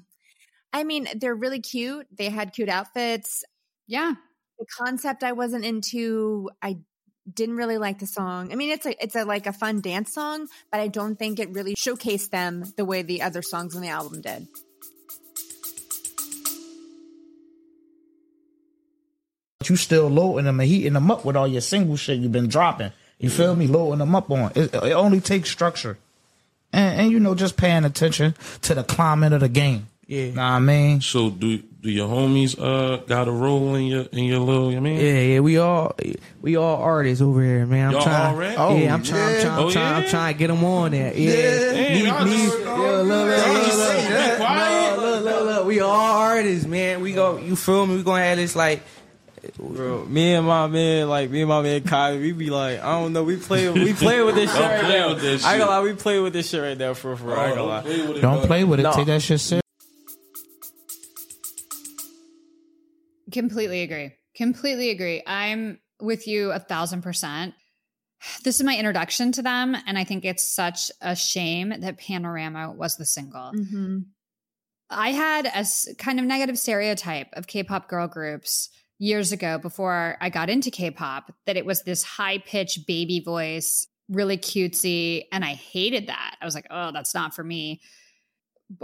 I 0.73 0.85
mean, 0.85 1.07
they're 1.17 1.35
really 1.35 1.61
cute. 1.61 2.07
They 2.17 2.31
had 2.31 2.55
cute 2.55 2.71
outfits. 2.71 3.45
Yeah. 3.87 4.15
The 4.59 4.67
concept 4.79 5.23
I 5.23 5.33
wasn't 5.33 5.67
into. 5.67 6.49
I 6.63 6.79
didn't 7.33 7.57
really 7.57 7.79
like 7.79 7.99
the 7.99 8.07
song. 8.07 8.53
I 8.53 8.57
mean, 8.57 8.71
it's 8.71 8.87
a 8.87 9.03
it's 9.03 9.17
a 9.17 9.25
like 9.25 9.47
a 9.47 9.53
fun 9.53 9.81
dance 9.81 10.13
song, 10.13 10.47
but 10.71 10.81
I 10.81 10.89
don't 10.89 11.17
think 11.19 11.39
it 11.39 11.51
really 11.51 11.75
showcased 11.75 12.31
them 12.31 12.65
the 12.77 12.85
way 12.85 13.03
the 13.03 13.23
other 13.23 13.43
songs 13.43 13.75
on 13.75 13.83
the 13.83 13.89
album 13.89 14.21
did. 14.21 14.47
You 19.69 19.77
still 19.77 20.09
loading 20.09 20.45
them 20.45 20.61
and 20.61 20.69
heating 20.69 20.93
them 20.93 21.11
up 21.11 21.25
with 21.25 21.37
all 21.37 21.49
your 21.49 21.63
single 21.63 21.97
shit 21.97 22.19
you've 22.19 22.33
been 22.33 22.49
dropping. 22.49 22.93
You 23.19 23.31
feel 23.31 23.57
me? 23.57 23.67
Loading 23.67 24.01
them 24.01 24.15
up 24.15 24.31
on. 24.31 24.53
It, 24.55 24.75
it 24.75 24.93
only 24.93 25.23
takes 25.23 25.51
structure, 25.51 25.97
and, 26.71 27.01
and 27.01 27.11
you 27.11 27.19
know 27.19 27.35
just 27.35 27.57
paying 27.57 27.85
attention 27.85 28.35
to 28.63 28.75
the 28.75 28.85
climate 28.85 29.33
of 29.33 29.41
the 29.41 29.49
game. 29.49 29.87
Yeah, 30.07 30.27
know 30.33 30.43
what 30.43 30.43
I 30.43 30.59
mean. 30.59 31.01
So 31.01 31.31
do 31.31 31.63
do 31.85 31.91
your 31.91 32.09
homies 32.09 32.59
uh 32.59 32.97
got 33.05 33.29
a 33.29 33.31
role 33.31 33.75
in 33.75 33.85
your 33.85 34.05
in 34.11 34.25
your 34.25 34.39
little 34.41 34.73
you 34.73 34.81
mean? 34.81 34.97
Yeah, 34.99 35.21
yeah, 35.21 35.41
we 35.41 35.59
all 35.59 35.95
we 36.41 36.57
all 36.57 36.77
artists 36.83 37.21
over 37.21 37.43
here, 37.43 37.67
man. 37.67 37.89
I'm 37.89 37.93
Y'all 37.93 38.03
trying, 38.03 38.35
already? 38.35 38.57
Oh, 38.57 38.71
yeah, 38.71 38.75
I'm 38.75 38.81
yeah. 38.81 38.95
I'm 38.95 39.03
trying, 39.05 39.47
Oh, 39.47 39.67
I'm 39.67 39.73
trying, 39.73 39.95
I'm 40.05 40.09
trying 40.09 40.35
to 40.35 40.39
get 40.39 40.47
them 40.49 40.65
on 40.65 40.91
there. 40.93 41.13
Yeah, 41.15 41.33
Damn, 41.73 41.93
Me- 41.93 42.07
y'all 42.07 42.25
just- 42.25 42.59
yeah, 42.61 42.73
look, 42.75 43.07
look, 43.07 43.07
Y'all 43.07 43.55
look, 43.55 43.77
look, 43.77 44.09
look, 44.09 44.37
quiet. 44.39 44.99
look, 44.99 45.25
look, 45.25 45.45
look, 45.45 45.67
we 45.67 45.81
all 45.81 45.91
artists, 45.91 46.67
man. 46.67 47.03
We 47.03 47.13
go, 47.13 47.37
you 47.37 47.55
feel 47.55 47.87
me? 47.87 47.97
We 47.97 48.03
gonna 48.03 48.25
have 48.25 48.39
this 48.39 48.57
like. 48.57 48.83
Bro, 49.59 50.07
me 50.07 50.33
and 50.37 50.47
my 50.47 50.67
man, 50.69 51.07
like 51.11 51.29
me 51.29 51.43
and 51.43 51.51
my 51.51 51.61
man 51.61 51.83
Kyle, 51.83 52.17
we 52.19 52.33
be 52.33 52.49
like, 52.49 52.81
I 52.81 52.99
don't 52.99 53.13
know, 53.13 53.25
we 53.25 53.37
play, 53.37 53.69
we 53.69 53.93
play 54.07 54.23
with 54.23 54.37
this 54.37 54.51
shit 54.51 54.59
right 54.59 54.83
now. 54.85 55.13
with 55.13 55.23
I 55.23 55.29
ain't 55.33 55.41
shit. 55.43 55.59
gonna 55.59 55.67
lie, 55.67 55.81
we 55.83 55.93
play 55.93 56.19
with 56.19 56.33
this 56.33 56.49
shit 56.49 56.63
right 56.63 56.79
now 56.79 56.95
for 56.95 57.15
for. 57.15 57.37
I 57.39 57.49
ain't 57.49 57.57
gonna 57.57 57.69
lie. 57.69 57.83
Don't 57.83 57.85
play 57.85 58.07
with 58.07 58.17
it, 58.17 58.21
Don't 58.23 58.47
play 58.47 58.65
with 58.65 58.81
it. 58.81 58.85
No. 58.85 58.93
Take 58.93 59.07
that 59.09 59.21
shit 59.21 59.39
serious. 59.41 59.64
Completely 63.35 63.83
agree. 63.83 64.13
Completely 64.37 64.91
agree. 64.91 65.23
I'm 65.27 65.81
with 66.01 66.27
you 66.27 66.53
a 66.53 66.59
thousand 66.59 67.03
percent. 67.03 67.55
This 68.45 68.61
is 68.61 68.65
my 68.65 68.77
introduction 68.77 69.33
to 69.33 69.43
them, 69.43 69.77
and 69.87 69.99
I 69.99 70.05
think 70.05 70.25
it's 70.25 70.49
such 70.49 70.91
a 71.03 71.15
shame 71.15 71.75
that 71.81 71.99
Panorama 71.99 72.73
was 72.73 72.97
the 72.97 73.05
single. 73.05 73.53
Mm-hmm. 73.55 73.99
I 74.89 75.11
had 75.11 75.47
a 75.47 75.67
kind 75.99 76.21
of 76.21 76.27
negative 76.27 76.59
stereotype 76.59 77.29
of 77.33 77.47
K-pop 77.47 77.89
girl 77.89 78.07
groups 78.07 78.71
years 78.99 79.33
ago 79.33 79.59
before 79.59 80.17
I 80.21 80.31
got 80.31 80.49
into 80.49 80.71
K-pop 80.71 81.33
that 81.47 81.57
it 81.57 81.67
was 81.67 81.83
this 81.83 82.05
high-pitched 82.05 82.87
baby 82.87 83.21
voice, 83.21 83.87
really 84.09 84.39
cutesy, 84.39 85.25
and 85.33 85.45
I 85.45 85.55
hated 85.55 86.07
that. 86.07 86.37
I 86.41 86.45
was 86.45 86.55
like, 86.55 86.69
"Oh, 86.71 86.93
that's 86.93 87.15
not 87.15 87.35
for 87.35 87.43
me." 87.43 87.81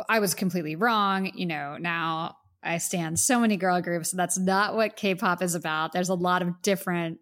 I 0.08 0.18
was 0.18 0.34
completely 0.34 0.76
wrong, 0.76 1.30
you 1.34 1.46
know. 1.46 1.78
Now 1.78 2.36
I 2.62 2.78
stand 2.78 3.18
so 3.18 3.40
many 3.40 3.56
girl 3.56 3.80
groups. 3.80 4.10
That's 4.10 4.38
not 4.38 4.76
what 4.76 4.96
K-pop 4.96 5.42
is 5.42 5.54
about. 5.54 5.92
There's 5.92 6.08
a 6.10 6.14
lot 6.14 6.42
of 6.42 6.60
different 6.62 7.18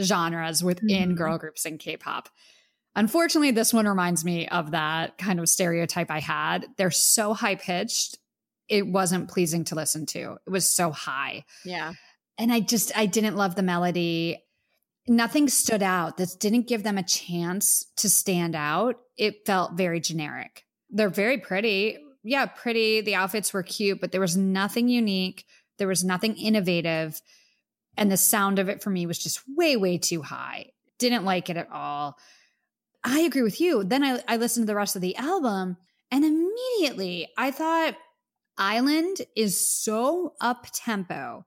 genres 0.00 0.62
within 0.64 1.12
Mhm. 1.12 1.16
girl 1.16 1.38
groups 1.38 1.66
in 1.66 1.76
K-pop. 1.78 2.28
Unfortunately, 2.96 3.50
this 3.50 3.72
one 3.72 3.86
reminds 3.86 4.24
me 4.24 4.48
of 4.48 4.70
that 4.70 5.18
kind 5.18 5.38
of 5.40 5.48
stereotype 5.48 6.10
I 6.10 6.20
had. 6.20 6.66
They're 6.76 6.90
so 6.90 7.34
high 7.34 7.54
pitched, 7.56 8.18
it 8.68 8.86
wasn't 8.86 9.28
pleasing 9.30 9.64
to 9.64 9.74
listen 9.74 10.04
to. 10.06 10.36
It 10.46 10.50
was 10.50 10.68
so 10.68 10.90
high. 10.90 11.44
Yeah. 11.64 11.92
And 12.38 12.52
I 12.52 12.60
just, 12.60 12.96
I 12.96 13.06
didn't 13.06 13.36
love 13.36 13.54
the 13.54 13.62
melody. 13.62 14.38
Nothing 15.06 15.48
stood 15.48 15.82
out. 15.82 16.16
This 16.16 16.34
didn't 16.34 16.68
give 16.68 16.82
them 16.82 16.98
a 16.98 17.02
chance 17.02 17.86
to 17.96 18.08
stand 18.10 18.54
out. 18.54 18.96
It 19.16 19.46
felt 19.46 19.72
very 19.74 20.00
generic. 20.00 20.64
They're 20.90 21.08
very 21.08 21.38
pretty. 21.38 21.98
Yeah, 22.22 22.46
pretty. 22.46 23.00
The 23.00 23.14
outfits 23.14 23.52
were 23.52 23.62
cute, 23.62 24.00
but 24.00 24.12
there 24.12 24.20
was 24.20 24.36
nothing 24.36 24.88
unique. 24.88 25.44
There 25.78 25.88
was 25.88 26.04
nothing 26.04 26.36
innovative. 26.36 27.20
And 27.96 28.10
the 28.10 28.16
sound 28.16 28.58
of 28.58 28.68
it 28.68 28.82
for 28.82 28.90
me 28.90 29.06
was 29.06 29.18
just 29.18 29.42
way, 29.56 29.76
way 29.76 29.98
too 29.98 30.22
high. 30.22 30.72
Didn't 30.98 31.24
like 31.24 31.48
it 31.48 31.56
at 31.56 31.70
all. 31.70 32.16
I 33.04 33.20
agree 33.20 33.42
with 33.42 33.60
you. 33.60 33.84
Then 33.84 34.04
I, 34.04 34.20
I 34.26 34.36
listened 34.36 34.64
to 34.64 34.66
the 34.66 34.76
rest 34.76 34.96
of 34.96 35.02
the 35.02 35.16
album 35.16 35.76
and 36.10 36.24
immediately 36.24 37.28
I 37.36 37.50
thought 37.50 37.96
Island 38.56 39.18
is 39.36 39.66
so 39.66 40.34
up 40.40 40.66
tempo, 40.72 41.44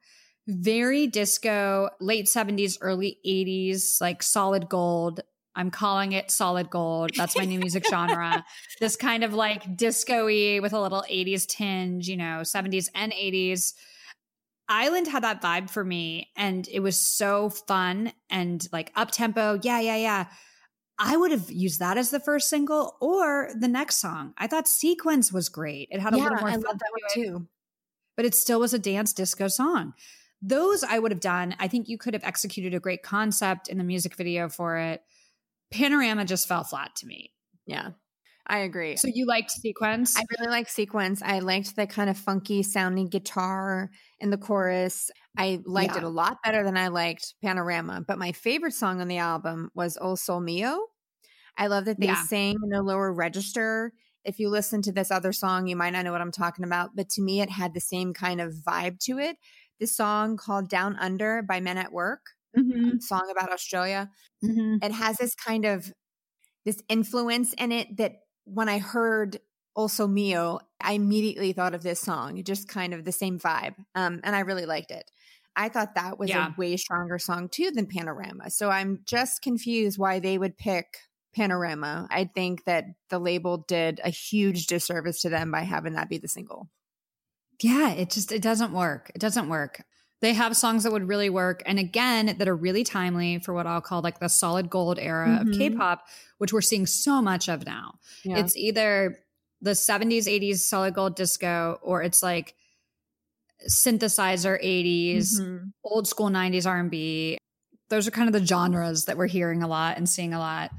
very 0.47 1.07
disco, 1.07 1.89
late 1.99 2.27
70s, 2.27 2.77
early 2.81 3.17
80s, 3.25 3.99
like 3.99 4.23
solid 4.23 4.69
gold. 4.69 5.21
I'm 5.55 5.71
calling 5.71 6.13
it 6.13 6.31
solid 6.31 6.69
gold. 6.69 7.11
That's 7.15 7.37
my 7.37 7.45
new 7.45 7.59
music 7.59 7.85
genre. 7.87 8.45
This 8.79 8.95
kind 8.95 9.23
of 9.23 9.33
like 9.33 9.77
disco 9.77 10.25
with 10.25 10.73
a 10.73 10.81
little 10.81 11.03
80s 11.09 11.45
tinge, 11.45 12.07
you 12.07 12.17
know, 12.17 12.41
70s 12.43 12.89
and 12.95 13.13
80s. 13.13 13.73
Island 14.69 15.07
had 15.07 15.23
that 15.23 15.41
vibe 15.41 15.69
for 15.69 15.83
me, 15.83 16.31
and 16.37 16.67
it 16.69 16.79
was 16.79 16.97
so 16.97 17.49
fun 17.49 18.13
and 18.29 18.65
like 18.71 18.91
up 18.95 19.11
tempo. 19.11 19.59
Yeah, 19.61 19.79
yeah, 19.81 19.97
yeah. 19.97 20.25
I 20.99 21.17
would 21.17 21.31
have 21.31 21.51
used 21.51 21.79
that 21.79 21.97
as 21.97 22.11
the 22.11 22.19
first 22.19 22.49
single 22.49 22.95
or 23.01 23.49
the 23.59 23.67
next 23.67 23.97
song. 23.97 24.33
I 24.37 24.47
thought 24.47 24.67
Sequence 24.67 25.31
was 25.33 25.49
great. 25.49 25.89
It 25.91 25.99
had 25.99 26.13
a 26.13 26.17
yeah, 26.17 26.23
little 26.23 26.37
more 26.37 26.49
I 26.49 26.53
fun 26.53 26.61
love 26.61 26.79
that 26.79 26.91
one 26.91 27.25
too. 27.25 27.47
but 28.15 28.25
it 28.25 28.35
still 28.35 28.59
was 28.59 28.73
a 28.73 28.79
dance 28.79 29.13
disco 29.13 29.47
song. 29.47 29.93
Those 30.41 30.83
I 30.83 30.99
would 30.99 31.11
have 31.11 31.21
done. 31.21 31.55
I 31.59 31.67
think 31.67 31.87
you 31.87 31.97
could 31.97 32.13
have 32.13 32.23
executed 32.23 32.73
a 32.73 32.79
great 32.79 33.03
concept 33.03 33.67
in 33.67 33.77
the 33.77 33.83
music 33.83 34.15
video 34.15 34.49
for 34.49 34.77
it. 34.77 35.01
Panorama 35.71 36.25
just 36.25 36.47
fell 36.47 36.63
flat 36.63 36.95
to 36.97 37.07
me. 37.07 37.31
Yeah. 37.65 37.91
I 38.47 38.59
agree. 38.59 38.97
So 38.97 39.07
you 39.07 39.25
liked 39.27 39.51
Sequence? 39.51 40.17
I 40.17 40.23
really 40.37 40.51
like 40.51 40.67
sequence. 40.67 41.21
I 41.21 41.39
liked 41.39 41.75
the 41.75 41.87
kind 41.87 42.09
of 42.09 42.17
funky 42.17 42.63
sounding 42.63 43.07
guitar 43.07 43.91
in 44.19 44.29
the 44.31 44.37
chorus. 44.37 45.09
I 45.37 45.61
liked 45.65 45.93
Yeah. 45.93 45.99
it 45.99 46.03
a 46.03 46.09
lot 46.09 46.37
better 46.43 46.63
than 46.63 46.75
I 46.75 46.87
liked 46.89 47.35
Panorama. 47.41 48.03
But 48.05 48.17
my 48.17 48.31
favorite 48.31 48.73
song 48.73 48.99
on 48.99 49.07
the 49.07 49.19
album 49.19 49.69
was 49.75 49.97
O 50.01 50.15
Sol 50.15 50.41
Mio. 50.41 50.87
I 51.57 51.67
love 51.67 51.85
that 51.85 51.99
they 51.99 52.07
Yeah. 52.07 52.23
sang 52.23 52.57
in 52.63 52.73
a 52.73 52.81
lower 52.81 53.13
register. 53.13 53.93
If 54.25 54.39
you 54.39 54.49
listen 54.49 54.81
to 54.83 54.91
this 54.91 55.11
other 55.11 55.31
song, 55.33 55.67
you 55.67 55.75
might 55.75 55.91
not 55.91 56.03
know 56.03 56.11
what 56.11 56.21
I'm 56.21 56.31
talking 56.31 56.65
about, 56.65 56.95
but 56.95 57.09
to 57.11 57.21
me, 57.21 57.41
it 57.41 57.49
had 57.51 57.73
the 57.73 57.79
same 57.79 58.13
kind 58.13 58.41
of 58.41 58.53
vibe 58.53 58.99
to 59.05 59.19
it. 59.19 59.37
This 59.79 59.95
song 59.95 60.35
called 60.35 60.67
Down 60.67 60.95
Under 60.97 61.41
by 61.41 61.59
Men 61.59 61.77
at 61.77 61.91
Work, 61.93 62.21
mm-hmm. 62.57 62.99
song 62.99 63.29
about 63.31 63.51
Australia 63.51 64.09
Mm-hmm. 64.43 64.77
it 64.81 64.91
has 64.91 65.17
this 65.17 65.35
kind 65.35 65.65
of 65.65 65.93
this 66.65 66.81
influence 66.89 67.53
in 67.53 67.71
it 67.71 67.97
that 67.97 68.21
when 68.45 68.69
I 68.69 68.79
heard 68.79 69.37
O 69.75 69.87
Sol 69.87 70.07
Mio, 70.07 70.59
I 70.81 70.93
immediately 70.93 71.53
thought 71.53 71.75
of 71.75 71.83
this 71.83 71.99
song, 71.99 72.43
just 72.43 72.67
kind 72.67 72.93
of 72.93 73.05
the 73.05 73.11
same 73.11 73.39
vibe. 73.39 73.75
Um, 73.95 74.19
and 74.23 74.35
I 74.35 74.39
really 74.41 74.65
liked 74.65 74.91
it. 74.91 75.09
I 75.55 75.69
thought 75.69 75.95
that 75.95 76.17
was 76.17 76.29
Yeah. 76.29 76.47
a 76.49 76.59
way 76.59 76.75
stronger 76.77 77.19
song 77.19 77.49
too 77.49 77.71
than 77.71 77.85
Panorama. 77.85 78.49
So 78.49 78.69
I'm 78.69 79.01
just 79.05 79.41
confused 79.41 79.97
why 79.99 80.19
they 80.19 80.37
would 80.37 80.57
pick 80.57 80.97
Panorama. 81.35 82.07
I 82.09 82.25
think 82.25 82.65
that 82.65 82.85
the 83.09 83.19
label 83.19 83.57
did 83.67 84.01
a 84.03 84.09
huge 84.09 84.67
disservice 84.67 85.21
to 85.21 85.29
them 85.29 85.51
by 85.51 85.61
having 85.61 85.93
that 85.93 86.09
be 86.09 86.17
the 86.17 86.27
single. 86.27 86.69
Yeah, 87.61 87.91
it 87.91 88.09
just 88.09 88.31
it 88.31 88.41
doesn't 88.41 88.73
work. 88.73 89.11
It 89.13 89.19
doesn't 89.21 89.49
work. 89.49 89.83
They 90.21 90.33
have 90.33 90.55
songs 90.55 90.83
that 90.83 90.91
would 90.91 91.07
really 91.07 91.29
work 91.29 91.63
and 91.65 91.79
again 91.79 92.35
that 92.37 92.47
are 92.47 92.55
really 92.55 92.83
timely 92.83 93.39
for 93.39 93.53
what 93.53 93.65
I'll 93.65 93.81
call 93.81 94.01
like 94.01 94.19
the 94.19 94.27
solid 94.29 94.69
gold 94.69 94.99
era 94.99 95.27
Mhm. 95.27 95.41
of 95.53 95.57
K-pop, 95.57 96.07
which 96.37 96.53
we're 96.53 96.61
seeing 96.61 96.85
so 96.85 97.21
much 97.21 97.49
of 97.49 97.65
now. 97.65 97.95
Yeah. 98.23 98.37
It's 98.37 98.55
either 98.55 99.17
the 99.61 99.73
70s, 99.75 100.27
80s 100.27 100.63
solid 100.63 100.93
gold 100.93 101.15
disco 101.15 101.79
or 101.81 102.03
it's 102.03 102.21
like 102.23 102.55
synthesizer 103.69 104.57
80s, 104.61 105.39
Mhm. 105.39 105.71
old 105.83 106.07
school 106.07 106.29
90s 106.29 106.65
R&B. 106.65 107.37
Those 107.89 108.07
are 108.07 108.11
kind 108.11 108.27
of 108.27 108.33
the 108.39 108.45
genres 108.45 109.05
that 109.05 109.17
we're 109.17 109.27
hearing 109.27 109.61
a 109.63 109.67
lot 109.67 109.97
and 109.97 110.07
seeing 110.09 110.33
a 110.33 110.39
lot 110.39 110.71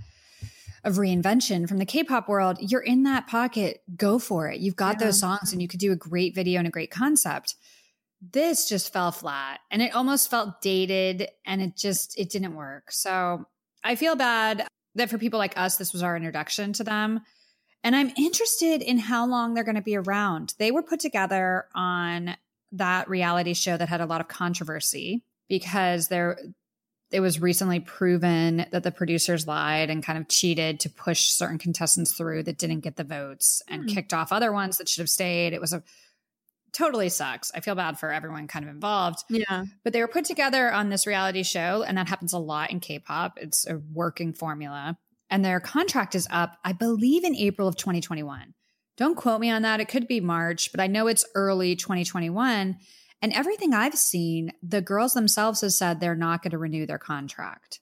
of 0.85 0.95
reinvention 0.97 1.69
from 1.69 1.79
the 1.79 1.85
K-pop 1.87 2.29
world. 2.29 2.59
You're 2.61 2.81
in 2.81 3.05
that 3.05 3.29
pocket, 3.29 3.83
go 3.97 4.19
for 4.19 4.49
it. 4.49 4.59
You've 4.61 4.75
got 4.77 4.97
Yeah. 5.01 5.07
those 5.07 5.21
songs 5.21 5.53
and 5.53 5.63
you 5.63 5.69
could 5.69 5.79
do 5.79 5.93
a 5.93 5.97
great 5.97 6.35
video 6.35 6.59
and 6.59 6.67
a 6.67 6.73
great 6.73 6.91
concept. 6.91 7.55
This 8.31 8.69
just 8.69 8.93
fell 8.93 9.11
flat 9.11 9.61
and 9.71 9.83
it 9.83 9.95
almost 9.95 10.31
felt 10.31 10.61
dated 10.63 11.29
and 11.45 11.61
it 11.61 11.77
just 11.77 12.19
it 12.19 12.31
didn't 12.31 12.55
work. 12.55 12.93
So, 12.93 13.47
I 13.85 13.97
feel 13.97 14.15
bad 14.15 14.67
that 14.95 15.11
for 15.11 15.19
people 15.19 15.39
like 15.41 15.59
us 15.59 15.77
this 15.77 15.93
was 15.93 16.03
our 16.05 16.17
introduction 16.17 16.73
to 16.75 16.85
them. 16.85 17.21
And 17.83 17.97
I'm 17.97 18.13
interested 18.17 18.81
in 18.81 18.99
how 18.99 19.27
long 19.27 19.55
they're 19.55 19.65
going 19.65 19.75
to 19.75 19.83
be 19.83 19.97
around. 19.97 20.55
They 20.59 20.71
were 20.71 20.85
put 20.85 21.01
together 21.01 21.65
on 21.75 22.37
that 22.71 23.09
reality 23.11 23.55
show 23.55 23.77
that 23.77 23.89
had 23.89 24.01
a 24.01 24.07
lot 24.07 24.21
of 24.21 24.29
controversy 24.29 25.25
because 25.49 26.07
they're 26.09 26.39
it 27.11 27.21
was 27.21 27.41
recently 27.43 27.79
proven 27.81 28.65
that 28.73 28.85
the 28.85 28.91
producers 28.93 29.47
lied 29.47 29.91
and 29.91 30.03
kind 30.03 30.19
of 30.19 30.29
cheated 30.29 30.81
to 30.81 30.89
push 30.89 31.29
certain 31.29 31.59
contestants 31.59 32.13
through 32.13 32.43
that 32.45 32.57
didn't 32.57 32.81
get 32.81 32.97
the 32.97 33.05
votes 33.05 33.63
and 33.69 33.83
Hmm. 33.83 33.89
kicked 33.89 34.15
off 34.15 34.33
other 34.33 34.51
ones 34.53 34.79
that 34.79 34.89
should 34.89 35.03
have 35.03 35.11
stayed. 35.11 35.53
It 35.53 35.61
was 35.61 35.73
a 35.75 35.83
totally 36.73 37.09
sucks. 37.09 37.53
I 37.55 37.61
feel 37.61 37.75
bad 37.75 37.99
for 37.99 38.11
everyone 38.13 38.49
kind 38.49 38.65
of 38.65 38.71
involved. 38.71 39.25
Yeah. 39.29 39.65
But 39.85 39.93
they 39.93 40.01
were 40.01 40.09
put 40.09 40.25
together 40.25 40.73
on 40.73 40.89
this 40.89 41.07
reality 41.07 41.43
show, 41.43 41.83
and 41.87 41.99
that 41.99 42.09
happens 42.09 42.33
a 42.33 42.39
lot 42.39 42.71
in 42.71 42.81
K 42.81 42.99
pop. 42.99 43.39
It's 43.41 43.67
a 43.67 43.81
working 43.93 44.33
formula. 44.33 44.97
And 45.31 45.45
their 45.45 45.61
contract 45.61 46.15
is 46.15 46.29
up, 46.31 46.59
I 46.65 46.73
believe, 46.73 47.25
in 47.25 47.35
April 47.35 47.67
of 47.69 47.77
2021. 47.77 48.55
Don't 48.99 49.17
quote 49.17 49.41
me 49.41 49.51
on 49.51 49.63
that. 49.63 49.81
It 49.81 49.89
could 49.89 50.07
be 50.07 50.21
March, 50.21 50.71
but 50.71 50.81
I 50.81 50.87
know 50.87 51.07
it's 51.07 51.25
early 51.35 51.75
2021. 51.77 52.77
And 53.23 53.33
everything 53.33 53.73
I've 53.73 53.95
seen, 53.95 54.53
the 54.63 54.83
girls 54.83 55.15
themselves 55.15 55.63
have 55.63 55.73
said 55.73 56.01
they're 56.01 56.15
not 56.15 56.43
going 56.43 56.51
to 56.51 56.59
renew 56.59 56.87
their 56.87 56.99
contract. 56.99 57.81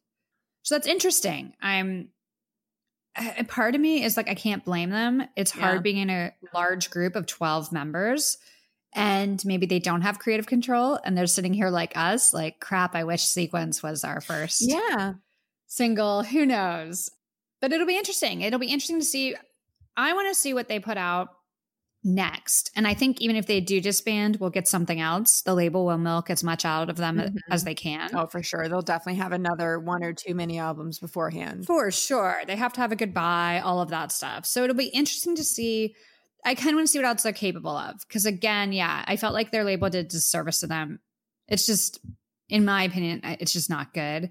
So 0.62 0.74
that's 0.74 0.86
interesting. 0.86 1.54
I'm, 1.60 2.10
a 3.16 3.42
part 3.44 3.74
of 3.74 3.80
me 3.80 4.04
is 4.04 4.16
like, 4.16 4.28
I 4.28 4.34
can't 4.34 4.64
blame 4.64 4.90
them. 4.90 5.22
It's 5.36 5.50
hard 5.50 5.76
Yeah. 5.76 5.80
being 5.80 5.96
in 5.96 6.10
a 6.10 6.32
large 6.54 6.90
group 6.90 7.16
of 7.16 7.26
12 7.26 7.72
members 7.72 8.38
and 8.94 9.44
maybe 9.44 9.66
they 9.66 9.78
don't 9.78 10.02
have 10.02 10.18
creative 10.18 10.46
control 10.46 10.98
and 11.04 11.16
they're 11.16 11.26
sitting 11.26 11.54
here 11.54 11.70
like 11.70 11.96
us, 11.96 12.34
like, 12.34 12.60
crap, 12.60 12.94
I 12.94 13.04
wish 13.04 13.22
Sequence 13.24 13.82
was 13.82 14.04
our 14.04 14.20
first 14.20 14.60
Yeah. 14.62 15.14
single. 15.66 16.22
Who 16.24 16.44
knows? 16.46 17.10
But 17.60 17.72
it'll 17.72 17.86
be 17.86 17.96
interesting. 17.98 18.40
It'll 18.40 18.58
be 18.58 18.66
interesting 18.68 18.98
to 19.00 19.04
see. 19.04 19.36
I 19.96 20.12
want 20.14 20.28
to 20.28 20.34
see 20.34 20.54
what 20.54 20.68
they 20.68 20.80
put 20.80 20.96
out 20.96 21.28
next. 22.02 22.70
And 22.74 22.88
I 22.88 22.94
think 22.94 23.20
even 23.20 23.36
if 23.36 23.46
they 23.46 23.60
do 23.60 23.78
disband, 23.80 24.36
we'll 24.40 24.48
get 24.48 24.66
something 24.66 24.98
else. 25.00 25.42
The 25.42 25.54
label 25.54 25.84
will 25.84 25.98
milk 25.98 26.30
as 26.30 26.42
much 26.42 26.64
out 26.64 26.88
of 26.88 26.96
them 26.96 27.18
Mhm. 27.18 27.36
as 27.50 27.64
they 27.64 27.74
can. 27.74 28.08
Oh, 28.16 28.26
for 28.26 28.42
sure. 28.42 28.68
They'll 28.68 28.80
definitely 28.80 29.20
have 29.20 29.32
another 29.32 29.78
one 29.78 30.02
or 30.02 30.14
two 30.14 30.34
mini 30.34 30.58
albums 30.58 30.98
beforehand. 30.98 31.66
For 31.66 31.90
sure. 31.90 32.40
They 32.46 32.56
have 32.56 32.72
to 32.72 32.80
have 32.80 32.90
a 32.92 32.96
goodbye, 32.96 33.60
all 33.62 33.82
of 33.82 33.90
that 33.90 34.12
stuff. 34.12 34.46
So 34.46 34.64
it'll 34.64 34.74
be 34.76 34.86
interesting 34.86 35.36
to 35.36 35.44
see. 35.44 35.94
I 36.44 36.54
kind 36.54 36.70
of 36.70 36.74
want 36.76 36.86
to 36.88 36.92
see 36.92 36.98
what 36.98 37.06
else 37.06 37.22
they're 37.22 37.32
capable 37.32 37.76
of. 37.76 38.00
Because 38.06 38.26
again, 38.26 38.72
yeah, 38.72 39.04
I 39.06 39.16
felt 39.16 39.34
like 39.34 39.50
their 39.50 39.64
label 39.64 39.90
did 39.90 40.08
disservice 40.08 40.60
to 40.60 40.66
them. 40.66 41.00
It's 41.48 41.66
just, 41.66 42.00
in 42.48 42.64
my 42.64 42.84
opinion, 42.84 43.20
it's 43.24 43.52
just 43.52 43.68
not 43.70 43.92
good. 43.92 44.30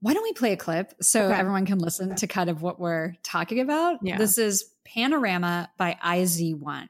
Why 0.00 0.14
don't 0.14 0.24
we 0.24 0.32
play 0.32 0.52
a 0.52 0.56
clip 0.56 0.94
so 1.00 1.26
Okay. 1.26 1.38
everyone 1.38 1.64
can 1.66 1.78
listen 1.78 2.16
to 2.16 2.26
kind 2.26 2.50
of 2.50 2.60
what 2.60 2.80
we're 2.80 3.14
talking 3.22 3.60
about? 3.60 3.98
Yeah. 4.02 4.18
This 4.18 4.36
is 4.38 4.64
Panorama 4.84 5.70
by 5.78 5.96
IZ*ONE. 6.04 6.88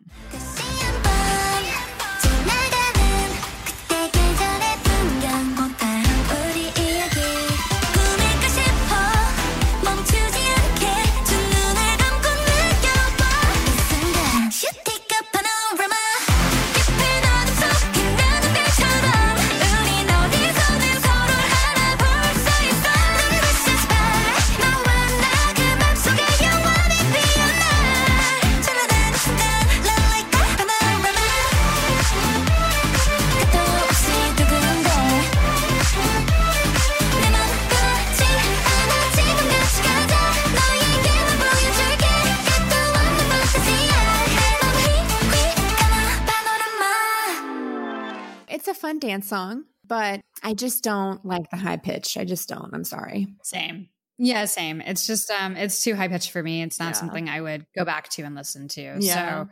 It's 48.53 48.69
a 48.69 48.75
fun 48.75 48.99
dance 48.99 49.29
song, 49.29 49.65
but 49.87 50.21
I 50.43 50.55
just 50.55 50.85
don't 50.85 51.25
like 51.25 51.51
the 51.51 51.57
high 51.57 51.79
pitch. 51.79 52.17
I 52.17 52.25
just 52.25 52.49
don't. 52.49 52.73
I'm 52.75 52.85
sorry. 52.85 53.29
Same. 53.43 53.89
Yeah, 54.19 54.45
same. 54.45 54.81
It's 54.83 55.07
just 55.07 55.31
um 55.31 55.57
it's 55.57 55.83
too 55.83 55.95
high 55.95 56.09
pitched 56.09 56.31
for 56.31 56.43
me. 56.43 56.63
It's 56.63 56.79
not 56.79 56.89
Yeah. 56.91 56.93
something 57.01 57.29
I 57.29 57.41
would 57.41 57.67
go 57.77 57.85
back 57.85 58.09
to 58.11 58.23
and 58.23 58.35
listen 58.35 58.69
to. 58.69 58.99
Yeah. 59.01 59.45
So 59.45 59.49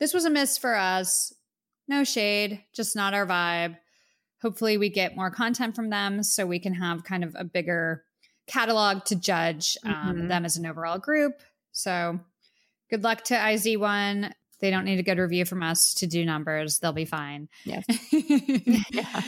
this 0.00 0.12
was 0.12 0.24
a 0.24 0.30
miss 0.30 0.58
for 0.58 0.74
us. 0.74 1.32
No 1.88 2.04
shade, 2.04 2.62
just 2.74 2.96
not 2.96 3.14
our 3.14 3.26
vibe. 3.26 3.76
Hopefully 4.42 4.76
we 4.76 4.88
get 4.88 5.14
more 5.16 5.30
content 5.30 5.76
from 5.76 5.88
them 5.90 6.22
so 6.24 6.44
we 6.46 6.58
can 6.58 6.74
have 6.74 7.04
kind 7.04 7.22
of 7.22 7.34
a 7.38 7.44
bigger 7.44 8.02
catalog 8.48 9.04
to 9.04 9.14
judge 9.14 9.76
um, 9.84 9.92
Mhm. 10.16 10.28
them 10.28 10.44
as 10.44 10.56
an 10.56 10.66
overall 10.66 10.98
group. 10.98 11.40
So 11.70 12.18
good 12.90 13.04
luck 13.04 13.22
to 13.24 13.36
IZ*ONE. 13.36 14.34
They 14.62 14.70
don't 14.70 14.84
need 14.84 15.00
a 15.00 15.02
good 15.02 15.18
review 15.18 15.44
from 15.44 15.60
us 15.62 15.92
to 15.94 16.06
do 16.06 16.24
numbers. 16.24 16.78
They'll 16.78 16.92
be 16.92 17.04
fine. 17.04 17.48
Yes. 17.64 17.84
yeah. 18.92 19.22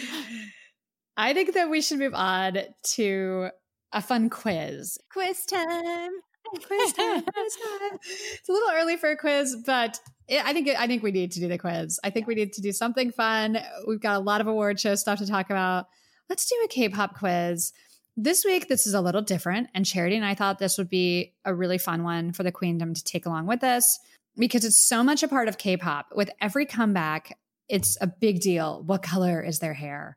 I 1.17 1.35
think 1.35 1.55
that 1.55 1.69
we 1.69 1.83
should 1.83 1.99
move 1.99 2.15
on 2.15 2.59
to 2.95 3.49
a 3.93 4.01
fun 4.01 4.31
quiz. 4.31 4.97
Quiz 5.13 5.45
time. 5.45 6.13
Quiz 6.67 6.93
time. 6.93 7.23
quiz 7.23 7.57
time. 7.57 7.99
It's 8.01 8.49
a 8.49 8.53
little 8.53 8.71
early 8.75 8.97
for 8.97 9.11
a 9.11 9.17
quiz, 9.17 9.57
but 9.67 9.99
I 10.31 10.53
think 10.53 10.69
I 10.69 10.87
think 10.87 11.03
we 11.03 11.11
need 11.11 11.33
to 11.33 11.41
do 11.41 11.49
the 11.49 11.59
quiz. 11.59 11.99
I 12.05 12.11
think 12.11 12.29
we 12.29 12.37
need 12.37 12.53
to 12.53 12.63
do 12.63 12.71
something 12.71 13.11
fun. 13.11 13.59
We've 13.89 14.01
got 14.01 14.17
a 14.17 14.21
lot 14.21 14.41
of 14.41 14.47
award 14.47 14.79
show 14.79 14.95
stuff 14.95 15.19
to 15.19 15.27
talk 15.27 15.51
about. 15.51 15.87
Let's 16.29 16.49
do 16.49 16.55
a 16.65 16.69
K-pop 16.69 17.19
quiz. 17.19 17.73
This 18.17 18.45
week, 18.45 18.69
this 18.69 18.87
is 18.87 18.95
a 18.95 19.01
little 19.01 19.23
different, 19.23 19.69
and 19.75 19.85
Charity 19.85 20.15
and 20.15 20.25
I 20.25 20.37
thought 20.37 20.61
this 20.61 20.79
would 20.79 20.91
be 20.91 21.35
a 21.45 21.53
really 21.53 21.79
fun 21.79 22.05
one 22.05 22.33
for 22.33 22.45
the 22.45 22.53
Queendom 22.53 22.95
to 22.95 23.03
take 23.03 23.27
along 23.27 23.47
with 23.47 23.65
us 23.65 23.99
because 24.37 24.65
it's 24.65 24.79
so 24.79 25.03
much 25.03 25.23
a 25.23 25.29
part 25.29 25.49
of 25.49 25.59
K-pop. 25.59 26.09
With 26.15 26.31
every 26.41 26.67
comeback, 26.67 27.39
it's 27.69 27.97
a 28.01 28.07
big 28.07 28.41
deal. 28.41 28.83
What 28.85 29.03
color 29.03 29.43
is 29.43 29.59
their 29.59 29.75
hair? 29.75 30.17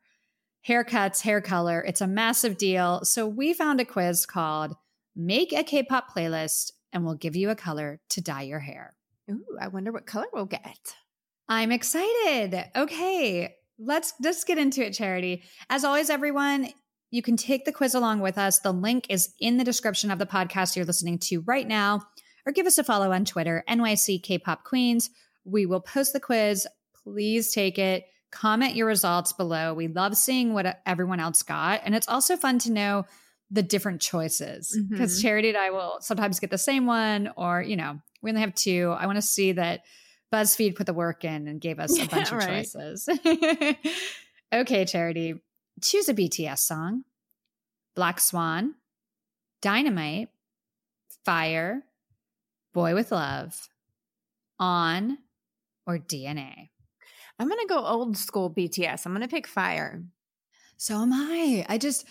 Haircuts, 0.68 1.22
hair 1.22 1.40
color. 1.40 1.82
It's 1.82 2.02
a 2.02 2.08
massive 2.08 2.58
deal. 2.58 3.02
So 3.04 3.28
we 3.28 3.54
found 3.54 3.80
a 3.80 3.86
quiz 3.86 4.26
called 4.26 4.76
Make 5.16 5.54
a 5.54 5.64
K-pop 5.64 6.14
playlist, 6.16 6.72
and 6.92 7.06
we'll 7.06 7.16
give 7.16 7.36
you 7.36 7.50
a 7.50 7.56
color 7.56 8.00
to 8.10 8.22
dye 8.22 8.44
your 8.44 8.60
hair. 8.60 8.96
Ooh, 9.32 9.58
I 9.60 9.68
wonder 9.68 9.92
what 9.92 10.06
color 10.06 10.28
we'll 10.34 10.46
get. 10.46 10.96
I'm 11.50 11.72
excited. 11.72 12.66
Okay, 12.76 13.56
let's 13.80 14.14
let's 14.22 14.44
get 14.44 14.58
into 14.58 14.86
it, 14.86 14.94
Charity. 14.94 15.44
As 15.70 15.84
always, 15.84 16.10
everyone, 16.10 16.68
you 17.10 17.22
can 17.22 17.38
take 17.38 17.66
the 17.66 17.72
quiz 17.72 17.96
along 17.96 18.20
with 18.20 18.38
us. 18.38 18.60
The 18.60 18.74
link 18.74 19.08
is 19.10 19.34
in 19.40 19.58
the 19.58 19.64
description 19.64 20.12
of 20.12 20.20
the 20.20 20.26
podcast 20.26 20.76
you're 20.76 20.86
listening 20.86 21.20
to 21.20 21.42
right 21.42 21.68
now, 21.68 22.02
or 22.48 22.52
give 22.54 22.66
us 22.66 22.78
a 22.78 22.84
follow 22.84 23.12
on 23.12 23.26
Twitter, 23.26 23.64
NYC 23.70 24.24
K-pop 24.24 24.64
Queens. 24.64 25.10
We 25.44 25.66
will 25.66 25.82
post 25.82 26.14
the 26.14 26.20
quiz. 26.22 26.66
Please 27.04 27.52
take 27.54 27.78
it. 27.78 28.06
Comment 28.32 28.74
your 28.76 28.88
results 28.88 29.34
below. 29.34 29.74
We 29.74 29.88
love 29.90 30.16
seeing 30.16 30.54
what 30.54 30.82
everyone 30.86 31.20
else 31.20 31.44
got, 31.44 31.82
and 31.84 31.94
it's 31.94 32.08
also 32.08 32.38
fun 32.38 32.60
to 32.60 32.72
know 32.72 33.06
the 33.52 33.64
different 33.64 34.02
choices 34.02 34.78
because 34.90 35.18
Mhm. 35.20 35.22
Charity 35.22 35.50
and 35.50 35.58
I 35.58 35.70
will 35.72 35.98
sometimes 36.02 36.40
get 36.40 36.50
the 36.52 36.58
same 36.58 36.86
one, 36.86 37.32
or 37.38 37.62
you 37.62 37.76
know, 37.76 38.00
we 38.22 38.30
only 38.32 38.42
have 38.42 38.56
two. 38.56 38.94
I 38.98 39.06
want 39.06 39.18
to 39.18 39.22
see 39.22 39.54
that 39.54 39.84
BuzzFeed 40.34 40.76
put 40.76 40.86
the 40.86 40.94
work 40.94 41.24
in 41.24 41.48
and 41.48 41.62
gave 41.62 41.80
us 41.80 41.96
a 41.98 42.00
Yeah, 42.04 42.08
bunch 42.08 42.32
of 42.34 42.38
right. 42.40 42.68
choices. 42.74 43.08
okay, 44.54 44.86
Charity, 44.86 45.36
choose 45.82 46.10
a 46.10 46.14
BTS 46.14 46.60
song 46.60 47.04
Black 47.96 48.20
Swan, 48.20 48.76
Dynamite, 49.62 50.28
Fire, 51.24 51.84
Boy 52.78 52.94
With 52.94 53.12
Luv, 53.12 53.70
On, 54.60 55.18
or 55.88 55.98
DNA. 55.98 56.70
I'm 57.40 57.48
going 57.48 57.60
to 57.60 57.66
go 57.68 57.84
old 57.84 58.16
school 58.16 58.54
BTS. 58.54 59.04
I'm 59.04 59.14
going 59.14 59.24
to 59.24 59.28
pick 59.28 59.48
Fire. 59.48 60.04
So 60.78 61.02
am 61.02 61.12
I. 61.12 61.66
I 61.68 61.80
just, 61.80 62.06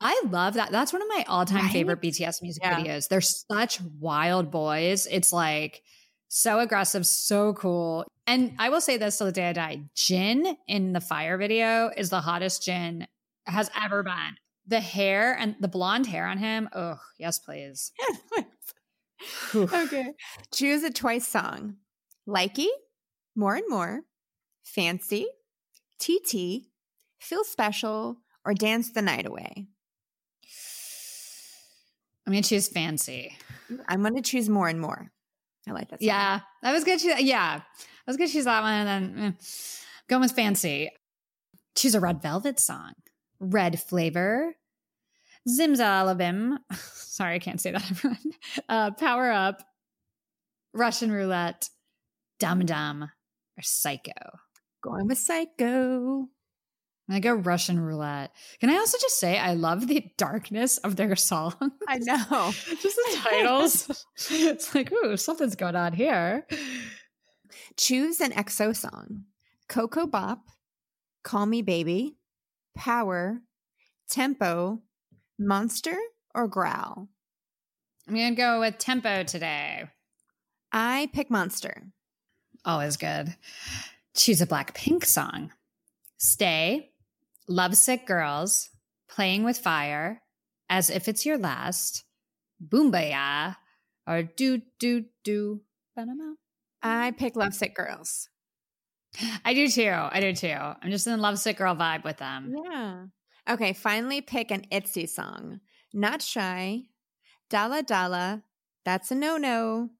I 0.00 0.22
love 0.30 0.54
that. 0.54 0.70
That's 0.72 0.94
one 0.94 1.02
of 1.02 1.08
my 1.08 1.26
all 1.28 1.44
time 1.44 1.64
Right? 1.64 1.70
favorite 1.70 2.00
BTS 2.00 2.40
music 2.40 2.62
Yeah. 2.62 2.80
videos. 2.80 3.08
They're 3.08 3.20
such 3.20 3.78
wild 4.00 4.50
boys. 4.50 5.06
It's 5.10 5.34
like 5.34 5.82
so 6.28 6.60
aggressive, 6.60 7.06
so 7.06 7.52
cool. 7.52 8.06
And 8.26 8.54
I 8.58 8.70
will 8.70 8.80
say 8.80 8.96
this 8.96 9.18
till 9.18 9.26
the 9.26 9.32
day 9.32 9.50
I 9.50 9.52
die 9.52 9.82
Jin 9.94 10.56
in 10.66 10.94
the 10.94 11.00
fire 11.02 11.36
video 11.36 11.90
is 11.94 12.08
the 12.08 12.22
hottest 12.22 12.62
Jin 12.62 13.06
has 13.44 13.70
ever 13.84 14.02
been. 14.02 14.36
The 14.66 14.80
hair 14.80 15.36
and 15.38 15.56
the 15.60 15.68
blonde 15.68 16.06
hair 16.06 16.26
on 16.26 16.38
him. 16.38 16.70
Oh, 16.74 16.98
yes, 17.18 17.38
please. 17.38 17.92
Okay. 19.54 20.12
Choose 20.52 20.82
a 20.82 20.92
twice 20.92 21.26
song. 21.26 21.76
Likey, 22.28 22.68
More 23.34 23.54
and 23.54 23.68
More, 23.68 24.02
Fancy, 24.62 25.26
TT, 25.98 26.66
Feel 27.20 27.44
Special, 27.44 28.18
or 28.44 28.54
Dance 28.54 28.90
the 28.90 29.02
Night 29.02 29.26
Away. 29.26 29.68
I'm 32.26 32.32
going 32.32 32.42
to 32.42 32.48
choose 32.48 32.68
fancy. 32.68 33.36
I'm 33.88 34.02
going 34.02 34.16
to 34.16 34.22
choose 34.22 34.48
More 34.48 34.68
and 34.68 34.80
More. 34.80 35.10
I 35.68 35.72
like 35.72 35.88
that 35.90 36.00
song. 36.00 36.06
Yeah, 36.06 36.40
I 36.62 36.72
was 36.72 36.84
gonna 36.84 36.98
choose. 36.98 37.20
Yeah, 37.20 37.60
I 37.60 38.10
was 38.10 38.16
gonna 38.16 38.28
choose 38.28 38.44
that 38.44 38.62
one, 38.62 38.72
and 38.72 38.88
then 38.88 39.24
eh, 39.24 39.32
going 40.08 40.22
with 40.22 40.32
fancy. 40.32 40.90
Choose 41.74 41.94
a 41.94 42.00
red 42.00 42.22
velvet 42.22 42.60
song. 42.60 42.92
Red 43.40 43.80
flavor, 43.80 44.54
Zimzalabim. 45.48 46.58
Sorry, 46.72 47.36
I 47.36 47.38
can't 47.38 47.60
say 47.60 47.72
that, 47.72 47.84
everyone. 47.90 48.18
Uh, 48.68 48.90
Power 48.92 49.30
Up, 49.30 49.62
Russian 50.74 51.10
Roulette, 51.10 51.68
Dum 52.38 52.66
Dum, 52.66 53.02
or 53.04 53.62
Psycho. 53.62 54.12
Going 54.82 55.06
with 55.06 55.18
Psycho. 55.18 56.28
I 57.08 57.20
go 57.20 57.34
Russian 57.34 57.78
Roulette. 57.78 58.32
Can 58.60 58.68
I 58.68 58.74
also 58.74 58.98
just 58.98 59.20
say 59.20 59.38
I 59.38 59.54
love 59.54 59.86
the 59.86 60.04
darkness 60.18 60.78
of 60.78 60.96
their 60.96 61.14
song? 61.16 61.54
I 61.86 61.98
know. 61.98 62.52
just 62.52 62.96
the 62.96 63.18
titles. 63.22 64.04
it's 64.28 64.74
like, 64.74 64.92
ooh, 64.92 65.16
something's 65.16 65.54
going 65.54 65.76
on 65.76 65.92
here. 65.92 66.46
Choose 67.76 68.20
an 68.20 68.32
EXO 68.32 68.74
song. 68.74 69.24
Ko 69.68 69.86
Ko 69.86 70.06
Bop, 70.06 70.40
Call 71.22 71.46
Me 71.46 71.62
Baby, 71.62 72.16
Power, 72.76 73.40
Tempo, 74.08 74.82
Monster, 75.38 75.96
or 76.34 76.48
Growl. 76.48 77.08
I'm 78.08 78.14
going 78.14 78.34
to 78.34 78.40
go 78.40 78.60
with 78.60 78.78
Tempo 78.78 79.24
today. 79.24 79.90
I 80.72 81.08
pick 81.12 81.30
Monster. 81.30 81.88
Always 82.64 82.96
good. 82.96 83.34
Choose 84.14 84.40
a 84.40 84.46
Blackpink 84.46 85.04
song. 85.04 85.52
Stay, 86.18 86.90
Lovesick 87.48 88.06
Girls, 88.06 88.70
Playing 89.08 89.44
with 89.44 89.58
Fire, 89.58 90.22
As 90.68 90.90
If 90.90 91.08
It's 91.08 91.26
Your 91.26 91.38
Last, 91.38 92.04
Boombayah, 92.64 93.56
or 94.06 94.22
Do 94.22 94.62
Do 94.78 95.04
Do. 95.24 95.60
I 96.82 97.12
pick 97.12 97.36
Lovesick 97.36 97.74
Girls. 97.74 98.28
I 99.44 99.54
do 99.54 99.68
too. 99.68 99.90
I 99.90 100.20
do 100.20 100.34
too. 100.34 100.48
I'm 100.48 100.90
just 100.90 101.06
in 101.06 101.12
the 101.14 101.22
Lovesick 101.22 101.56
Girl 101.56 101.74
vibe 101.74 102.04
with 102.04 102.18
them. 102.18 102.54
Yeah. 102.64 103.04
Okay, 103.48 103.72
finally 103.72 104.20
pick 104.20 104.50
an 104.50 104.66
ITZY 104.72 105.08
song. 105.08 105.60
Not 105.92 106.20
Shy, 106.22 106.82
Dalla 107.48 107.82
Dalla, 107.82 108.42
That's 108.84 109.10
a 109.10 109.14
No 109.14 109.36
No, 109.36 109.90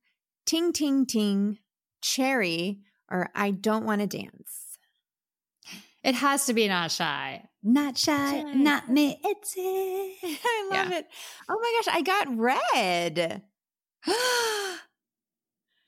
Ting 0.47 0.73
Ting 0.73 1.07
Ting, 1.07 1.59
Cherry, 2.03 2.81
or 3.11 3.31
I 3.35 3.51
Don't 3.53 3.85
Want 3.85 4.01
to 4.01 4.07
Dance. 4.07 4.79
It 6.03 6.15
has 6.17 6.47
to 6.47 6.55
be 6.55 6.69
Not 6.69 6.91
Shy. 6.91 7.43
Not 7.63 7.97
Shy, 7.99 8.43
Shy. 8.43 8.53
not 8.55 8.89
me. 8.89 9.19
It's 9.25 9.55
it. 9.57 10.17
I 10.45 10.69
love 10.71 10.91
Yeah. 10.91 10.99
it. 10.99 11.07
Oh 11.49 11.59
my 11.61 11.81
gosh, 11.85 11.95
I 11.97 12.03
got 12.03 12.37
red. 12.37 13.43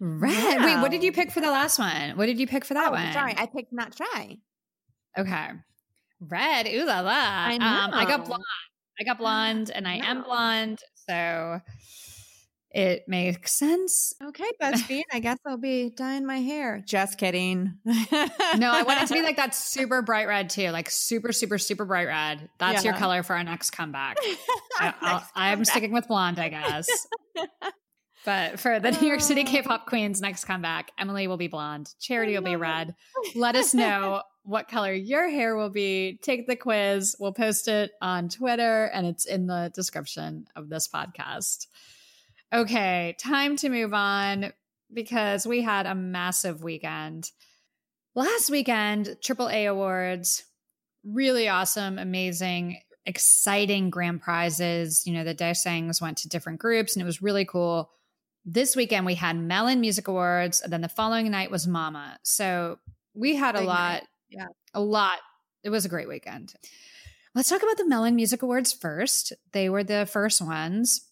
Red. 0.00 0.64
Wait, 0.64 0.80
what 0.80 0.92
did 0.92 1.02
you 1.02 1.10
pick 1.12 1.32
for 1.32 1.40
the 1.40 1.50
last 1.50 1.76
one? 1.78 2.16
What 2.16 2.26
did 2.26 2.38
you 2.38 2.46
pick 2.46 2.64
for 2.64 2.74
that 2.74 2.88
oh, 2.88 2.92
one? 2.92 3.12
sorry, 3.12 3.34
I 3.36 3.46
picked 3.46 3.72
Not 3.72 3.96
Shy. 3.96 4.38
Okay. 5.18 5.48
Red. 6.20 6.66
Ooh 6.68 6.84
la 6.84 7.00
la. 7.00 7.12
I 7.12 7.54
Um, 7.54 7.90
I 7.94 8.04
got 8.04 8.24
blonde. 8.26 8.42
I 9.00 9.04
got 9.04 9.18
blonde 9.18 9.70
and 9.74 9.86
I 9.86 9.96
am 9.96 10.22
blonde. 10.22 10.80
So 11.08 11.60
it 12.70 13.04
makes 13.08 13.54
sense. 13.56 14.12
Okay, 14.22 14.44
BuzzFeed, 14.60 15.04
I 15.12 15.20
guess 15.20 15.38
I'll 15.46 15.56
be 15.56 15.90
dyeing 15.90 16.26
my 16.26 16.38
hair. 16.40 16.82
Just 16.86 17.16
kidding. 17.16 17.74
No, 17.86 18.70
I 18.72 18.82
want 18.82 19.02
it 19.02 19.08
to 19.08 19.14
be 19.14 19.22
like 19.28 19.36
that 19.36 19.54
super 19.54 20.02
bright 20.02 20.28
red 20.28 20.50
too. 20.50 20.68
Like 20.70 20.90
super, 20.90 21.32
super, 21.32 21.58
super 21.58 21.84
bright 21.86 22.08
red. 22.08 22.48
That's 22.58 22.84
your 22.84 22.94
color 22.94 23.22
for 23.22 23.36
our 23.36 23.44
next 23.44 23.70
comeback. 23.70 24.18
I, 24.78 24.94
I'll, 25.00 25.14
Next 25.14 25.30
I'm 25.34 25.50
comeback. 25.58 25.66
sticking 25.70 25.92
with 25.92 26.08
blonde, 26.08 26.38
I 26.38 26.48
guess. 26.50 26.88
But 28.24 28.60
for 28.60 28.78
the 28.78 28.90
New 28.90 29.06
York 29.06 29.20
City 29.22 29.44
K-pop 29.44 29.86
queens 29.86 30.20
next 30.20 30.44
comeback, 30.44 30.90
Emily 30.98 31.28
will 31.28 31.38
be 31.38 31.46
blonde, 31.46 31.88
Charity 31.98 32.34
will 32.34 32.42
be 32.42 32.56
red. 32.56 32.94
Let 33.34 33.56
us 33.56 33.72
know 33.72 34.22
what 34.48 34.66
color 34.66 34.94
your 34.94 35.28
hair 35.28 35.54
will 35.54 35.68
be. 35.68 36.18
Take 36.22 36.46
the 36.46 36.56
quiz. 36.56 37.14
We'll 37.20 37.34
post 37.34 37.68
it 37.68 37.90
on 38.00 38.30
Twitter 38.30 38.86
and 38.86 39.06
it's 39.06 39.26
in 39.26 39.46
the 39.46 39.70
description 39.74 40.46
of 40.56 40.70
this 40.70 40.88
podcast. 40.88 41.66
Okay, 42.50 43.14
time 43.20 43.56
to 43.56 43.68
move 43.68 43.92
on 43.92 44.54
because 44.90 45.46
we 45.46 45.60
had 45.60 45.84
a 45.84 45.94
massive 45.94 46.62
weekend. 46.62 47.30
Last 48.14 48.48
weekend, 48.48 49.18
AAA 49.22 49.70
Awards, 49.70 50.44
really 51.04 51.50
awesome, 51.50 51.98
amazing, 51.98 52.80
exciting 53.04 53.90
grand 53.90 54.22
prizes. 54.22 55.06
You 55.06 55.12
know, 55.12 55.24
the 55.24 55.34
Daesangs 55.34 56.00
went 56.00 56.16
to 56.18 56.28
different 56.28 56.58
groups 56.58 56.96
and 56.96 57.02
it 57.02 57.06
was 57.06 57.20
really 57.20 57.44
cool. 57.44 57.90
This 58.46 58.74
weekend 58.74 59.04
we 59.04 59.14
had 59.14 59.36
Melon 59.36 59.82
Music 59.82 60.08
Awards, 60.08 60.62
and 60.62 60.72
then 60.72 60.80
the 60.80 60.88
following 60.88 61.30
night 61.30 61.50
was 61.50 61.66
Mama. 61.66 62.18
So 62.22 62.78
we 63.12 63.36
had 63.36 63.56
a 63.56 63.58
Big 63.58 63.68
lot, 63.68 63.92
night. 63.92 64.02
Yeah. 64.30 64.46
a 64.74 64.80
lot. 64.80 65.18
It 65.62 65.70
was 65.70 65.84
a 65.84 65.88
great 65.88 66.08
weekend. 66.08 66.54
Let's 67.34 67.48
talk 67.48 67.62
about 67.62 67.76
the 67.76 67.86
Melon 67.86 68.16
Music 68.16 68.42
Awards 68.42 68.72
first. 68.72 69.32
They 69.52 69.68
were 69.68 69.84
the 69.84 70.06
first 70.06 70.40
ones. 70.40 71.06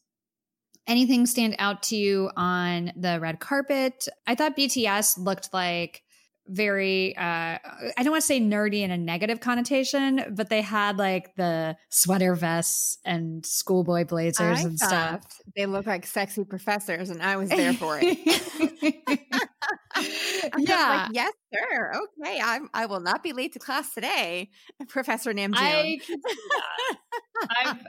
Anything 0.87 1.27
stand 1.27 1.57
out 1.59 1.83
to 1.85 1.97
you 1.97 2.31
on 2.37 2.93
the 2.97 3.19
red 3.21 3.41
carpet? 3.41 4.09
I 4.27 4.35
thought 4.35 4.57
BTS 4.57 5.19
looked 5.19 5.53
like 5.53 6.03
very 6.49 7.17
uh 7.17 7.59
I 7.59 7.93
don't 7.99 8.11
want 8.11 8.23
to 8.23 8.27
say 8.27 8.41
nerdy 8.41 8.83
in 8.83 8.91
a 8.91 8.97
negative 8.97 9.41
connotation, 9.41 10.35
but 10.37 10.49
they 10.49 10.63
had 10.63 10.97
like 10.97 11.35
the 11.35 11.77
sweater 11.91 12.35
vests 12.35 12.99
and 13.05 13.45
schoolboy 13.45 14.05
blazers 14.05 14.61
I 14.61 14.63
and 14.63 14.79
stuff. 14.79 15.23
They 15.57 15.67
look 15.67 15.87
like 15.87 16.07
sexy 16.07 16.45
professors, 16.45 17.11
and 17.11 17.23
I 17.23 17.37
was 17.37 17.51
there 17.51 17.73
for 17.73 17.99
it. 18.01 19.39
Yeah. 20.59 21.05
like, 21.07 21.11
yes, 21.15 21.33
sir. 21.53 21.93
Okay, 22.23 22.41
I'm. 22.43 22.69
I 22.73 22.87
will 22.87 23.01
not 23.01 23.23
be 23.23 23.33
late 23.33 23.53
to 23.55 23.59
class 23.59 23.93
today, 23.95 24.51
Professor 24.89 25.33
Namjoon. 25.33 25.55
I 25.57 25.99
can 26.07 26.23
see 26.23 26.35
that. 26.37 27.49
I've, 27.65 27.87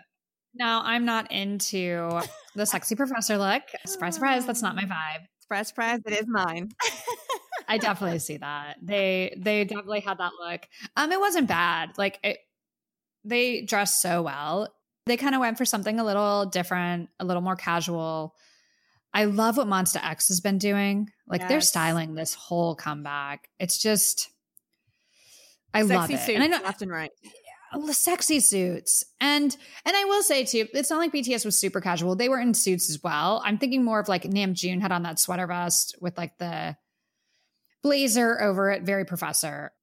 now 0.55 0.81
I'm 0.83 1.05
not 1.05 1.31
into 1.31 2.19
the 2.55 2.65
sexy 2.65 2.95
professor 2.95 3.37
look. 3.37 3.63
Surprise, 3.85 4.15
surprise, 4.15 4.45
that's 4.45 4.61
not 4.61 4.75
my 4.75 4.83
vibe. 4.85 5.25
surprise, 5.39 5.67
surprise! 5.67 5.99
It 6.05 6.13
is 6.13 6.25
mine. 6.27 6.69
I 7.67 7.77
definitely 7.77 8.19
see 8.19 8.37
that. 8.37 8.77
They 8.81 9.35
they 9.37 9.65
definitely 9.65 9.99
had 10.01 10.17
that 10.19 10.31
look. 10.39 10.61
Um, 10.95 11.11
it 11.11 11.19
wasn't 11.19 11.47
bad. 11.47 11.91
Like 11.97 12.19
it, 12.23 12.37
they 13.23 13.61
dressed 13.61 14.01
so 14.01 14.21
well. 14.23 14.73
They 15.05 15.17
kind 15.17 15.35
of 15.35 15.41
went 15.41 15.57
for 15.57 15.65
something 15.65 15.99
a 15.99 16.03
little 16.03 16.45
different, 16.45 17.09
a 17.19 17.25
little 17.25 17.41
more 17.41 17.55
casual. 17.55 18.33
I 19.13 19.25
love 19.25 19.57
what 19.57 19.67
Monsta 19.67 20.03
X 20.03 20.27
has 20.27 20.41
been 20.41 20.57
doing. 20.57 21.09
Like 21.27 21.47
they're 21.47 21.61
styling 21.61 22.13
this 22.13 22.33
whole 22.33 22.75
comeback. 22.75 23.49
It's 23.59 23.77
just, 23.77 24.29
I 25.73 25.81
love 25.81 26.09
Sexy 26.09 26.13
it. 26.13 26.19
suits 26.19 26.35
And 26.35 26.43
I 26.43 26.47
know 26.47 26.63
left 26.63 26.81
and 26.81 26.91
right. 26.91 27.11
the 27.85 27.93
sexy 27.93 28.39
suits 28.39 29.03
and 29.19 29.55
and 29.85 29.95
i 29.95 30.05
will 30.05 30.23
say 30.23 30.45
too 30.45 30.65
it's 30.73 30.89
not 30.89 30.99
like 30.99 31.11
bts 31.11 31.43
was 31.43 31.59
super 31.59 31.81
casual 31.81 32.15
they 32.15 32.29
were 32.29 32.39
in 32.39 32.53
suits 32.53 32.89
as 32.89 33.03
well 33.03 33.41
i'm 33.43 33.57
thinking 33.57 33.83
more 33.83 33.99
of 33.99 34.07
like 34.07 34.23
namjoon 34.23 34.79
had 34.79 34.93
on 34.93 35.03
that 35.03 35.19
sweater 35.19 35.45
vest 35.45 35.93
with 35.99 36.17
like 36.17 36.37
the 36.37 36.77
blazer 37.83 38.41
over 38.41 38.71
it 38.71 38.83
very 38.83 39.03
professor 39.03 39.73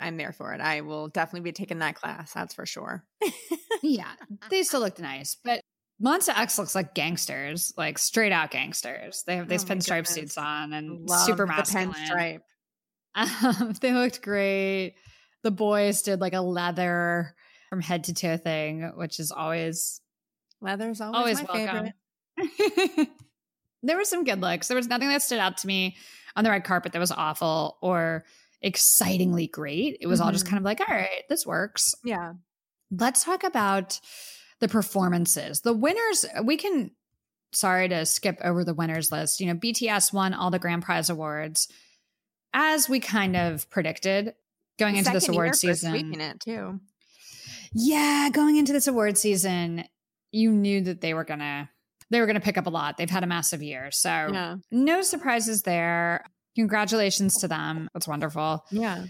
I'm 0.00 0.16
there 0.16 0.32
for 0.32 0.54
it. 0.54 0.60
I 0.60 0.80
will 0.80 1.08
definitely 1.08 1.50
be 1.50 1.52
taking 1.52 1.80
that 1.80 1.94
class. 1.94 2.32
That's 2.32 2.54
for 2.54 2.64
sure. 2.64 3.04
yeah 3.82 4.12
they 4.50 4.62
still 4.62 4.80
looked 4.80 5.00
nice 5.00 5.36
but 5.42 5.60
monsta 6.02 6.36
x 6.38 6.58
looks 6.58 6.74
like 6.74 6.94
gangsters 6.94 7.72
like 7.76 7.98
straight 7.98 8.32
out 8.32 8.50
gangsters 8.50 9.22
they 9.26 9.36
have 9.36 9.48
these 9.48 9.64
Oh 9.64 9.68
pinstripe 9.68 9.88
goodness. 10.06 10.14
suits 10.14 10.38
on 10.38 10.72
and 10.72 11.08
Love 11.08 11.20
super 11.20 11.44
the 11.44 11.46
masculine 11.46 11.92
pinstripe. 11.92 12.40
Um, 13.14 13.72
they 13.80 13.92
looked 13.92 14.22
great. 14.22 14.94
The 15.42 15.50
boys 15.50 16.02
did 16.02 16.20
like 16.20 16.32
a 16.34 16.40
leather 16.40 17.34
from 17.68 17.80
head 17.80 18.04
to 18.04 18.14
toe 18.14 18.36
thing, 18.36 18.92
which 18.96 19.18
is 19.20 19.32
always 19.32 20.00
Leather's 20.60 21.00
always, 21.00 21.38
always 21.40 21.48
my 21.48 21.66
welcome. 21.66 21.92
favorite. 22.36 23.08
there 23.82 23.96
were 23.96 24.04
some 24.04 24.24
good 24.24 24.40
looks. 24.40 24.68
There 24.68 24.76
was 24.76 24.88
nothing 24.88 25.08
that 25.08 25.22
stood 25.22 25.38
out 25.38 25.56
to 25.58 25.66
me 25.66 25.96
on 26.36 26.44
the 26.44 26.50
red 26.50 26.64
carpet 26.64 26.92
that 26.92 26.98
was 26.98 27.12
awful 27.12 27.78
or 27.80 28.24
excitingly 28.62 29.46
great. 29.46 29.96
It 30.00 30.06
was 30.06 30.20
all 30.20 30.30
just 30.32 30.44
Mhm. 30.44 30.48
kind 30.50 30.58
of 30.58 30.64
like, 30.64 30.80
all 30.80 30.94
right, 30.94 31.22
this 31.28 31.46
works. 31.46 31.94
Yeah. 32.04 32.34
Let's 32.90 33.24
talk 33.24 33.42
about 33.42 33.98
the 34.60 34.68
performances. 34.68 35.60
The 35.62 35.72
winners, 35.72 36.24
we 36.44 36.56
can, 36.56 36.90
sorry 37.52 37.88
to 37.88 38.06
skip 38.06 38.38
over 38.42 38.64
the 38.64 38.74
winners 38.74 39.10
list. 39.10 39.40
You 39.40 39.46
know, 39.46 39.54
BTS 39.54 40.12
won 40.12 40.34
all 40.34 40.50
the 40.50 40.58
grand 40.58 40.82
prize 40.82 41.10
awards 41.10 41.68
as 42.52 42.88
we 42.88 43.00
kind 43.00 43.36
of 43.36 43.68
predicted 43.70 44.34
going 44.78 44.96
into 44.96 45.10
this 45.12 45.28
award 45.28 45.54
season. 45.56 45.90
sweeping 45.90 46.20
it 46.20 46.40
too. 46.40 46.80
Yeah, 47.72 48.28
going 48.32 48.56
into 48.56 48.72
this 48.72 48.86
award 48.88 49.16
season, 49.16 49.84
you 50.32 50.50
knew 50.50 50.80
that 50.82 51.00
they 51.00 51.14
were 51.14 51.24
gonna 51.24 51.70
they 52.10 52.20
were 52.20 52.26
gonna 52.26 52.40
pick 52.40 52.58
up 52.58 52.66
a 52.66 52.70
lot. 52.70 52.96
They've 52.96 53.08
had 53.10 53.22
a 53.22 53.26
massive 53.28 53.62
year, 53.62 53.90
so 53.92 54.08
Yeah. 54.10 54.56
no 54.70 55.02
surprises 55.02 55.62
there. 55.62 56.24
Congratulations 56.56 57.36
to 57.38 57.48
them. 57.48 57.88
That's 57.94 58.08
wonderful. 58.08 58.64
Yeah. 58.70 59.06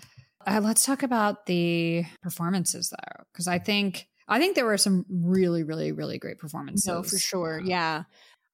Uh, 0.47 0.61
let's 0.63 0.85
talk 0.85 1.03
about 1.03 1.47
the 1.47 2.05
performances 2.23 2.91
though, 2.91 3.25
because 3.33 3.49
I 3.49 3.59
think 3.59 4.09
I 4.31 4.39
think 4.39 4.55
there 4.55 4.67
were 4.67 4.79
some 4.79 5.05
really, 5.11 5.63
really, 5.65 5.93
really 5.93 6.19
great 6.19 6.39
performances. 6.39 6.87
No, 6.87 7.03
for 7.03 7.19
sure. 7.19 7.61
Yeah. 7.65 8.05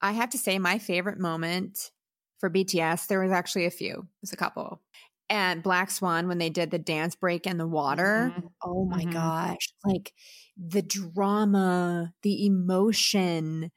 I 0.03 0.13
have 0.13 0.31
to 0.31 0.39
say, 0.39 0.59
my 0.59 0.79
favorite 0.79 1.19
moment 1.19 1.91
for 2.39 2.51
BTS, 2.51 3.07
there 3.09 3.21
was 3.21 3.33
actually 3.33 3.67
a 3.67 3.71
few. 3.71 4.07
There's 4.23 4.33
a 4.33 4.37
couple. 4.37 4.83
And 5.29 5.63
Black 5.63 5.91
Swan 5.91 6.29
when 6.29 6.39
they 6.39 6.51
did 6.51 6.71
the 6.71 6.79
dance 6.79 7.15
break 7.17 7.47
in 7.47 7.59
the 7.59 7.67
water. 7.67 8.37
Mhm. 8.37 8.49
Oh 8.63 8.85
my 8.87 9.05
Mhm. 9.05 9.07
gosh. 9.07 9.75
Like 9.85 10.13
the 10.57 10.83
drama, 10.83 12.15
the 12.23 12.47
emotion, 12.47 13.71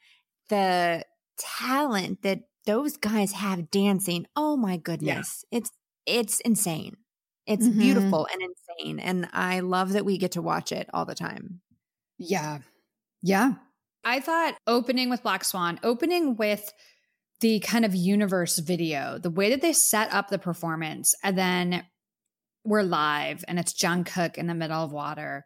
the 0.50 1.06
talent 1.38 2.24
that 2.24 2.42
those 2.66 2.98
guys 2.98 3.34
have 3.34 3.72
dancing. 3.72 4.28
Oh 4.36 4.58
my 4.58 4.78
goodness. 4.78 5.46
It's 5.52 5.72
it's 6.08 6.40
insane. 6.42 6.98
It's 7.48 7.68
Mhm. 7.68 7.70
beautiful 7.70 8.28
and 8.32 8.42
insane. 8.42 9.00
And 9.00 9.30
I 9.34 9.62
love 9.62 9.94
that 9.94 10.06
we 10.06 10.18
get 10.20 10.34
to 10.34 10.42
watch 10.42 10.72
it 10.72 10.90
all 10.94 11.06
the 11.06 11.16
time. 11.16 11.62
Yeah. 12.20 12.60
Yeah. 13.24 13.54
I 14.04 14.20
thought 14.20 14.56
opening 14.68 15.10
with 15.10 15.24
Black 15.24 15.44
Swan, 15.44 15.80
opening 15.84 16.36
with 16.36 16.72
the 17.40 17.60
kind 17.62 17.86
of 17.86 17.96
universe 17.96 18.60
video, 18.60 19.18
the 19.18 19.30
way 19.30 19.50
that 19.50 19.62
they 19.62 19.74
set 19.74 20.14
up 20.14 20.30
the 20.30 20.38
performance, 20.38 21.16
and 21.24 21.38
then 21.38 21.86
we're 22.66 22.84
live 22.84 23.44
and 23.48 23.58
it's 23.58 23.74
Jungkook 23.74 24.38
in 24.38 24.48
the 24.48 24.54
middle 24.54 24.84
of 24.84 24.92
water. 24.92 25.46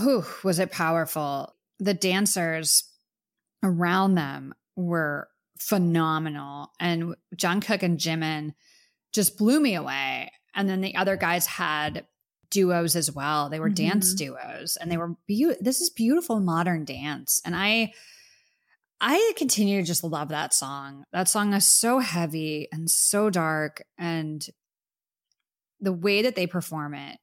Ooh, 0.00 0.24
was 0.42 0.58
it 0.58 0.72
powerful? 0.72 1.54
The 1.78 1.94
dancers 1.94 2.84
around 3.62 4.16
them 4.16 4.54
were 4.76 5.28
phenomenal. 5.58 6.72
And 6.80 7.14
Jungkook 7.36 7.82
and 7.82 7.98
Jimin 7.98 8.54
just 9.12 9.38
blew 9.38 9.60
me 9.60 9.74
away. 9.74 10.30
And 10.54 10.68
then 10.68 10.80
the 10.80 10.96
other 10.96 11.16
guys 11.16 11.46
had 11.46 12.06
duos 12.54 12.96
as 12.96 13.12
well. 13.12 13.50
They 13.50 13.60
were 13.60 13.68
dance 13.68 14.14
mm-hmm. 14.14 14.34
duos 14.34 14.76
and 14.76 14.90
they 14.90 14.96
were 14.96 15.16
beautiful. 15.26 15.62
This 15.62 15.80
is 15.80 15.90
beautiful 15.90 16.40
modern 16.40 16.84
dance. 16.84 17.42
And 17.44 17.54
I 17.54 17.92
I 19.00 19.32
continue 19.36 19.80
to 19.80 19.86
just 19.86 20.04
love 20.04 20.28
that 20.28 20.54
song. 20.54 21.04
That 21.12 21.28
song 21.28 21.52
is 21.52 21.66
so 21.68 21.98
heavy 21.98 22.68
and 22.72 22.88
so 22.88 23.28
dark 23.28 23.82
and 23.98 24.46
the 25.80 25.92
way 25.92 26.22
that 26.22 26.36
they 26.36 26.46
perform 26.46 26.94
it. 26.94 27.18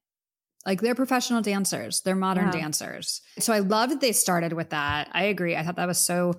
Like 0.66 0.82
they're 0.82 0.94
professional 0.94 1.42
dancers. 1.42 2.02
They're 2.02 2.16
modern 2.16 2.48
Yeah. 2.48 2.62
dancers. 2.62 3.22
So 3.40 3.52
I 3.54 3.60
love 3.60 3.90
that 3.90 4.02
they 4.02 4.12
started 4.12 4.54
with 4.54 4.70
that. 4.72 5.10
I 5.14 5.24
agree. 5.24 5.56
I 5.56 5.64
thought 5.64 5.78
that 5.78 5.88
was 5.88 6.06
so 6.06 6.34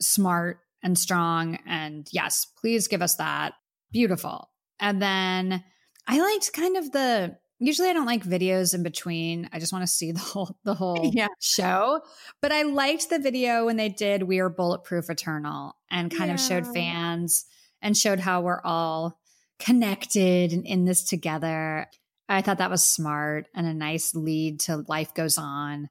smart 0.00 0.58
and 0.82 0.98
strong 0.98 1.58
and 1.66 2.08
yes, 2.10 2.46
please 2.60 2.88
give 2.88 3.02
us 3.02 3.16
that. 3.16 3.52
Beautiful. 3.92 4.48
And 4.80 5.00
then 5.00 5.62
I 6.08 6.20
liked 6.20 6.52
kind 6.52 6.76
of 6.76 6.90
the 6.90 7.36
usually 7.62 7.88
I 7.88 7.92
don't 7.92 8.06
like 8.06 8.24
videos 8.24 8.74
in 8.74 8.82
between. 8.82 9.48
I 9.52 9.58
just 9.58 9.72
want 9.72 9.82
to 9.84 9.86
see 9.86 10.12
the 10.12 10.18
whole 10.18 10.56
the 10.64 10.74
whole 10.74 11.10
Yeah. 11.14 11.28
show. 11.40 12.00
But 12.40 12.52
I 12.52 12.62
liked 12.62 13.08
the 13.10 13.18
video 13.18 13.66
when 13.66 13.76
they 13.76 13.88
did 13.88 14.24
We 14.24 14.38
Are 14.40 14.50
Bulletproof 14.50 15.08
Eternal 15.10 15.74
and 15.90 16.10
kind 16.14 16.30
of 16.30 16.40
showed 16.40 16.66
fans 16.74 17.44
and 17.80 17.96
showed 17.96 18.20
how 18.20 18.40
we're 18.42 18.60
all 18.64 19.18
connected 19.58 20.52
and 20.52 20.66
in 20.66 20.84
this 20.84 21.04
together. 21.04 21.86
I 22.28 22.42
thought 22.42 22.58
that 22.58 22.70
was 22.70 22.84
smart 22.84 23.46
and 23.54 23.66
a 23.66 23.74
nice 23.74 24.14
lead 24.14 24.60
to 24.60 24.84
Life 24.88 25.14
Goes 25.14 25.38
On. 25.38 25.88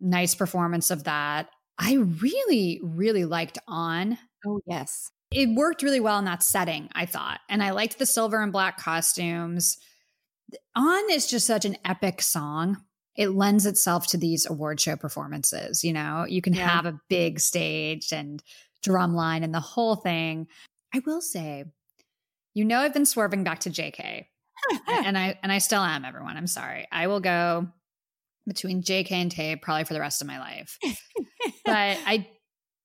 Nice 0.00 0.34
performance 0.34 0.90
of 0.90 1.04
that. 1.04 1.48
I 1.78 1.94
really, 1.94 2.80
really 2.82 3.24
liked 3.24 3.58
On 3.68 4.18
Oh 4.46 4.60
yes. 4.66 5.10
it 5.30 5.48
worked 5.54 5.82
really 5.82 6.00
well 6.00 6.18
in 6.18 6.24
that 6.26 6.42
setting, 6.42 6.88
I 6.94 7.06
thought. 7.06 7.40
And 7.48 7.62
I 7.62 7.70
liked 7.70 7.98
the 7.98 8.06
silver 8.06 8.42
and 8.42 8.52
black 8.52 8.78
costumes. 8.78 9.76
On 10.76 11.10
is 11.10 11.26
just 11.26 11.46
such 11.46 11.64
an 11.64 11.76
epic 11.84 12.22
song. 12.22 12.78
It 13.16 13.30
lends 13.30 13.66
itself 13.66 14.06
to 14.08 14.16
these 14.16 14.46
award 14.48 14.80
show 14.80 14.96
performances. 14.96 15.84
You 15.84 15.92
know, 15.92 16.24
you 16.28 16.40
can 16.42 16.54
Yeah. 16.54 16.68
have 16.68 16.86
a 16.86 16.98
big 17.08 17.40
stage 17.40 18.12
and 18.12 18.42
drum 18.82 19.14
line 19.14 19.42
and 19.44 19.54
the 19.54 19.60
whole 19.60 19.96
thing. 19.96 20.46
I 20.94 21.00
will 21.04 21.20
say, 21.20 21.64
you 22.54 22.64
know, 22.64 22.78
I've 22.80 22.94
been 22.94 23.06
swerving 23.06 23.44
back 23.44 23.60
to 23.60 23.70
JK, 23.70 24.26
and 24.88 25.18
I 25.18 25.38
and 25.42 25.52
I 25.52 25.58
still 25.58 25.82
am. 25.82 26.04
Everyone, 26.04 26.36
I'm 26.36 26.46
sorry. 26.46 26.86
I 26.90 27.06
will 27.08 27.20
go 27.20 27.68
between 28.46 28.82
JK 28.82 29.12
and 29.12 29.30
Tae 29.30 29.56
probably 29.56 29.84
for 29.84 29.94
the 29.94 30.00
rest 30.00 30.20
of 30.22 30.26
my 30.26 30.38
life. 30.38 30.78
but 30.82 31.74
I 32.06 32.26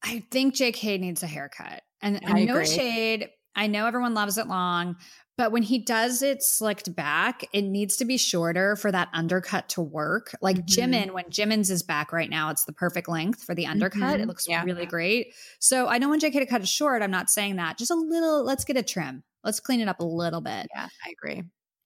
I 0.03 0.23
think 0.31 0.55
JK 0.55 0.99
needs 0.99 1.23
a 1.23 1.27
haircut. 1.27 1.81
And, 2.01 2.23
and 2.23 2.45
no 2.45 2.63
shade. 2.63 3.29
I 3.55 3.65
know 3.67 3.87
everyone 3.87 4.13
loves 4.13 4.37
it 4.37 4.47
long, 4.47 4.97
but 5.37 5.51
when 5.51 5.63
he 5.63 5.79
does 5.79 6.21
it 6.21 6.41
slicked 6.41 6.95
back, 6.95 7.43
it 7.53 7.61
needs 7.63 7.97
to 7.97 8.05
be 8.05 8.17
shorter 8.17 8.75
for 8.75 8.91
that 8.91 9.09
undercut 9.13 9.67
to 9.69 9.81
work. 9.81 10.35
Like 10.41 10.57
Mhm. 10.57 10.65
Jimin, 10.67 11.11
when 11.13 11.25
Jimin's 11.25 11.69
is 11.69 11.83
back 11.83 12.11
right 12.13 12.29
now, 12.29 12.49
it's 12.51 12.65
the 12.65 12.73
perfect 12.73 13.07
length 13.09 13.43
for 13.43 13.53
the 13.53 13.65
undercut. 13.67 14.19
It 14.19 14.23
Mhm. 14.23 14.27
looks 14.27 14.47
Yeah. 14.47 14.63
really 14.63 14.85
great. 14.85 15.33
So 15.59 15.87
I 15.87 15.99
don't 15.99 16.09
want 16.09 16.21
JK 16.21 16.39
to 16.39 16.45
cut 16.45 16.61
it 16.61 16.67
short. 16.67 17.01
I'm 17.01 17.11
not 17.11 17.29
saying 17.29 17.57
that. 17.57 17.77
Just 17.77 17.91
a 17.91 17.95
little, 17.95 18.43
let's 18.43 18.63
get 18.65 18.77
a 18.77 18.83
trim. 18.83 19.23
Let's 19.43 19.59
clean 19.59 19.81
it 19.81 19.87
up 19.87 19.99
a 19.99 20.05
little 20.05 20.41
bit. 20.41 20.67
Yeah, 20.73 20.87
I 21.05 21.09
agree. 21.11 21.43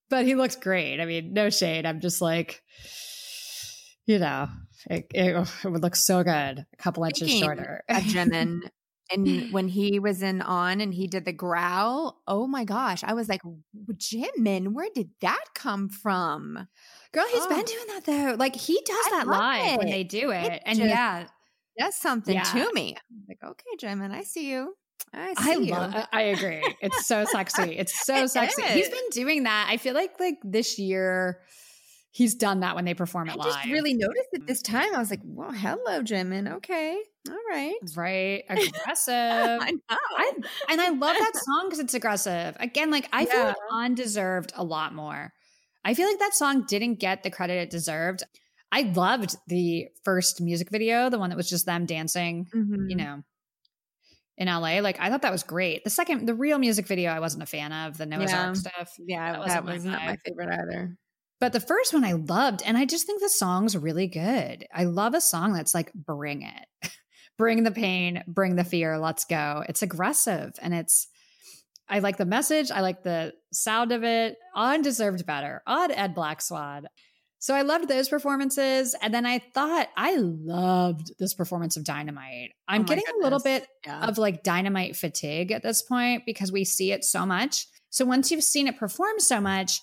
But 0.09 0.25
he 0.25 0.35
looks 0.35 0.55
great. 0.55 0.99
I 0.99 1.05
mean, 1.05 1.33
no 1.33 1.49
shade. 1.49 1.85
I'm 1.85 1.99
just 1.99 2.21
like, 2.21 2.63
you 4.05 4.17
know, 4.19 4.47
it, 4.89 5.05
it, 5.13 5.47
it 5.63 5.69
would 5.69 5.81
look 5.83 5.95
so 5.95 6.23
good 6.23 6.31
a 6.31 6.65
couple 6.77 7.03
inches 7.03 7.29
shorter. 7.31 7.83
of 7.89 8.03
Jimin, 8.03 8.61
and 9.11 9.27
when 9.53 9.67
he 9.67 9.99
was 9.99 10.21
in 10.21 10.41
on 10.41 10.81
and 10.81 10.93
he 10.93 11.07
did 11.07 11.25
the 11.25 11.33
growl, 11.33 12.21
oh 12.27 12.47
my 12.47 12.63
gosh, 12.63 13.03
I 13.03 13.13
was 13.13 13.29
like, 13.29 13.41
Jimin, 13.93 14.69
where 14.73 14.89
did 14.93 15.09
that 15.21 15.43
come 15.55 15.89
from? 15.89 16.67
Girl, 17.11 17.25
he's 17.31 17.43
Oh. 17.43 17.49
been 17.49 17.65
doing 17.65 17.85
that 17.87 18.05
though. 18.05 18.35
Like 18.37 18.55
he 18.55 18.79
does 18.85 19.05
I 19.07 19.09
that 19.11 19.27
live 19.27 19.77
when 19.77 19.89
they 19.89 20.03
do 20.03 20.31
it. 20.31 20.53
It 20.53 20.61
and 20.65 20.77
just- 20.77 20.89
yeah, 20.89 21.27
That's 21.77 21.99
something 22.01 22.35
Yeah. 22.35 22.43
to 22.43 22.73
me. 22.73 22.95
I'm 23.09 23.23
like, 23.27 23.39
okay, 23.43 23.77
Jimin, 23.87 24.11
I 24.11 24.23
see 24.23 24.49
you. 24.51 24.75
I 25.13 25.33
I 25.37 25.55
see 25.55 25.63
you. 25.65 25.71
love 25.71 25.95
I 26.11 26.21
agree. 26.23 26.61
It's 26.81 27.07
so 27.07 27.23
sexy. 27.25 27.77
It's 27.77 27.97
so 28.05 28.23
It 28.23 28.29
sexy. 28.29 28.61
He's 28.63 28.89
been 28.89 29.09
doing 29.11 29.43
that. 29.43 29.67
I 29.69 29.77
feel 29.77 29.93
like 29.93 30.19
like 30.19 30.37
this 30.43 30.77
year 30.77 31.39
he's 32.19 32.35
done 32.35 32.59
that 32.59 32.75
when 32.75 32.83
they 32.83 32.93
perform 32.93 33.29
it 33.29 33.37
live. 33.37 33.47
I 33.47 33.49
just 33.61 33.65
really 33.71 33.93
noticed 33.93 34.27
it 34.33 34.45
this 34.45 34.61
time. 34.61 34.93
I 34.93 34.99
was 34.99 35.09
like, 35.09 35.21
well, 35.23 35.53
hello, 35.53 36.01
Jimin. 36.03 36.55
Okay. 36.57 37.01
All 37.29 37.37
right. 37.49 37.75
right 37.95 38.43
aggressive. 38.49 39.13
I 39.13 39.71
know. 39.71 39.97
I 40.17 40.31
and 40.69 40.81
I 40.81 40.89
love 40.89 41.15
that 41.17 41.31
song 41.35 41.67
because 41.67 41.79
it's 41.79 41.93
aggressive. 41.93 42.57
Again, 42.59 42.91
like 42.91 43.07
I 43.13 43.23
feel 43.23 43.39
Yeah. 43.39 43.45
like 43.47 43.55
On 43.71 43.95
deserved 43.95 44.51
a 44.57 44.65
lot 44.65 44.93
more. 44.93 45.31
I 45.85 45.93
feel 45.93 46.07
like 46.09 46.19
that 46.19 46.33
song 46.33 46.65
didn't 46.67 46.95
get 46.95 47.23
the 47.23 47.31
credit 47.31 47.53
it 47.53 47.69
deserved. 47.69 48.23
I 48.69 48.81
loved 48.81 49.37
the 49.47 49.87
first 50.03 50.41
music 50.41 50.69
video, 50.71 51.09
the 51.09 51.19
one 51.19 51.29
that 51.29 51.37
was 51.37 51.49
just 51.49 51.65
them 51.65 51.85
dancing, 51.85 52.47
Mhm. 52.53 52.89
you 52.89 52.97
know, 52.97 53.23
in 54.37 54.47
LA. 54.49 54.81
Like 54.81 54.99
I 54.99 55.09
thought 55.09 55.21
that 55.21 55.31
was 55.31 55.43
great. 55.43 55.85
The 55.85 55.89
second, 55.89 56.27
the 56.27 56.33
real 56.35 56.59
music 56.59 56.85
video, 56.85 57.11
I 57.11 57.21
wasn't 57.21 57.43
a 57.43 57.45
fan 57.47 57.71
of 57.71 57.97
the 57.97 58.05
Noah's 58.05 58.31
Yeah. 58.31 58.47
Ark 58.47 58.55
stuff. 58.57 58.93
yeah, 58.99 59.31
that 59.31 59.47
that, 59.47 59.63
wasn't 59.63 59.65
was 59.65 59.85
not 59.85 60.03
my 60.05 60.17
favorite 60.25 60.49
either. 60.51 60.97
But 61.39 61.53
the 61.53 61.59
first 61.61 61.93
one 61.93 62.03
I 62.03 62.13
loved, 62.13 62.61
and 62.65 62.77
I 62.77 62.85
just 62.85 63.05
think 63.05 63.21
the 63.21 63.29
song's 63.29 63.77
really 63.77 64.07
good. 64.07 64.65
I 64.73 64.83
love 64.83 65.13
a 65.13 65.21
song 65.21 65.53
that's 65.53 65.73
like, 65.73 65.91
bring 65.93 66.41
it, 66.41 66.91
bring 67.37 67.63
the 67.63 67.71
pain, 67.71 68.23
bring 68.27 68.55
the 68.55 68.63
fear, 68.65 68.97
let's 68.99 69.23
go. 69.25 69.63
It's 69.69 69.81
aggressive 69.81 70.53
and 70.61 70.73
it's, 70.73 71.07
I 71.87 71.99
like 71.99 72.17
the 72.17 72.25
message. 72.25 72.69
I 72.71 72.81
like 72.81 73.03
the 73.03 73.33
sound 73.51 73.91
of 73.91 74.03
it. 74.03 74.35
On 74.53 74.81
deserved 74.81 75.25
better. 75.25 75.63
On 75.65 75.89
Ed 75.91 76.13
Black 76.13 76.41
Swan. 76.41 76.87
So 77.39 77.55
I 77.55 77.61
loved 77.61 77.87
those 77.87 78.09
performances. 78.09 78.93
And 79.01 79.13
then 79.13 79.25
I 79.25 79.39
thought 79.55 79.87
I 79.97 80.17
loved 80.17 81.13
this 81.19 81.33
performance 81.33 81.77
of 81.77 81.85
Dynamite. 81.85 82.51
I'm 82.67 82.81
Oh 82.81 82.83
getting 82.83 83.05
a 83.17 83.23
little 83.23 83.39
bit 83.39 83.65
Yeah. 83.85 84.05
of 84.07 84.17
like 84.17 84.43
dynamite 84.43 84.97
fatigue 84.97 85.51
at 85.53 85.63
this 85.63 85.81
point 85.81 86.23
because 86.25 86.51
we 86.51 86.65
see 86.65 86.91
it 86.91 87.03
so 87.05 87.25
much. 87.25 87.65
So 87.89 88.03
once 88.05 88.29
you've 88.29 88.43
seen 88.43 88.67
it 88.67 88.77
perform 88.77 89.19
so 89.19 89.39
much, 89.41 89.79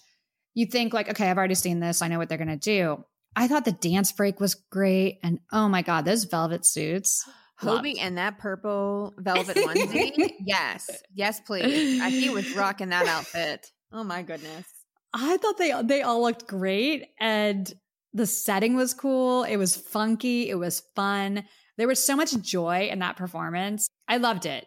you 0.56 0.64
think 0.66 0.94
like, 0.94 1.10
okay, 1.10 1.30
I've 1.30 1.36
already 1.36 1.54
seen 1.54 1.80
this. 1.80 2.00
I 2.00 2.08
know 2.08 2.18
what 2.18 2.30
they're 2.30 2.38
going 2.38 2.48
to 2.48 2.56
do. 2.56 3.04
I 3.36 3.46
thought 3.46 3.66
the 3.66 3.72
dance 3.72 4.10
break 4.10 4.40
was 4.40 4.54
great. 4.54 5.18
And 5.22 5.38
oh 5.52 5.68
my 5.68 5.82
God, 5.82 6.06
those 6.06 6.24
velvet 6.24 6.64
suits. 6.64 7.28
Hobi 7.60 7.96
and 8.00 8.16
that 8.16 8.38
purple 8.38 9.12
velvet 9.18 9.56
onesie. 9.56 10.32
yes. 10.40 10.88
Yes, 11.14 11.40
please. 11.40 12.02
He 12.04 12.30
was 12.30 12.56
rocking 12.56 12.88
that 12.88 13.06
outfit. 13.06 13.66
Oh 13.92 14.02
my 14.02 14.22
goodness. 14.22 14.66
I 15.12 15.36
thought 15.36 15.58
they 15.58 15.72
they 15.84 16.02
all 16.02 16.22
looked 16.22 16.46
great 16.46 17.04
and 17.20 17.70
the 18.14 18.26
setting 18.26 18.76
was 18.76 18.94
cool. 18.94 19.44
It 19.44 19.56
was 19.56 19.76
funky. 19.76 20.48
It 20.48 20.56
was 20.58 20.82
fun. 20.94 21.44
There 21.76 21.88
was 21.88 22.02
so 22.04 22.16
much 22.16 22.34
joy 22.40 22.88
in 22.90 23.00
that 23.00 23.16
performance. 23.16 23.88
I 24.08 24.16
loved 24.16 24.46
it. 24.46 24.66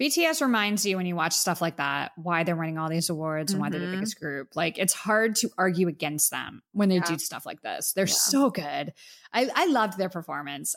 BTS 0.00 0.40
reminds 0.40 0.86
you 0.86 0.96
when 0.96 1.06
you 1.06 1.16
watch 1.16 1.32
stuff 1.32 1.60
like 1.60 1.76
that 1.78 2.12
why 2.16 2.44
they're 2.44 2.54
winning 2.56 2.78
all 2.78 2.88
these 2.88 3.10
awards 3.10 3.52
and 3.52 3.60
why 3.60 3.68
they're 3.68 3.80
the 3.80 3.86
Mhm. 3.86 3.92
biggest 3.92 4.20
group. 4.20 4.54
Like 4.54 4.78
it's 4.78 4.92
hard 4.92 5.34
to 5.36 5.50
argue 5.58 5.88
against 5.88 6.30
them 6.30 6.62
when 6.72 6.88
they 6.88 6.96
Yeah. 6.96 7.04
do 7.04 7.18
stuff 7.18 7.44
like 7.44 7.62
this. 7.62 7.92
They're 7.94 8.06
Yeah. 8.06 8.14
so 8.14 8.50
good. 8.50 8.94
I, 9.32 9.50
I 9.54 9.66
loved 9.66 9.98
their 9.98 10.08
performance. 10.08 10.76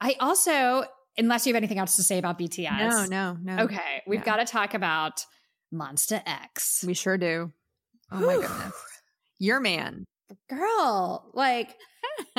I 0.00 0.14
also, 0.20 0.84
unless 1.18 1.46
you 1.46 1.52
have 1.52 1.58
anything 1.60 1.78
else 1.78 1.96
to 1.96 2.02
say 2.04 2.18
about 2.18 2.38
BTS, 2.38 3.08
No, 3.10 3.34
no, 3.34 3.54
no. 3.56 3.62
Okay, 3.64 4.02
we've 4.06 4.20
Yeah. 4.20 4.24
got 4.24 4.36
to 4.36 4.44
talk 4.44 4.74
about 4.74 5.24
Monsta 5.72 6.22
X. 6.24 6.84
We 6.86 6.94
sure 6.94 7.18
do. 7.18 7.52
Oh 8.12 8.20
my 8.20 8.34
goodness. 8.36 8.74
Your 9.38 9.58
man. 9.60 10.04
girl 10.48 11.30
like 11.34 11.76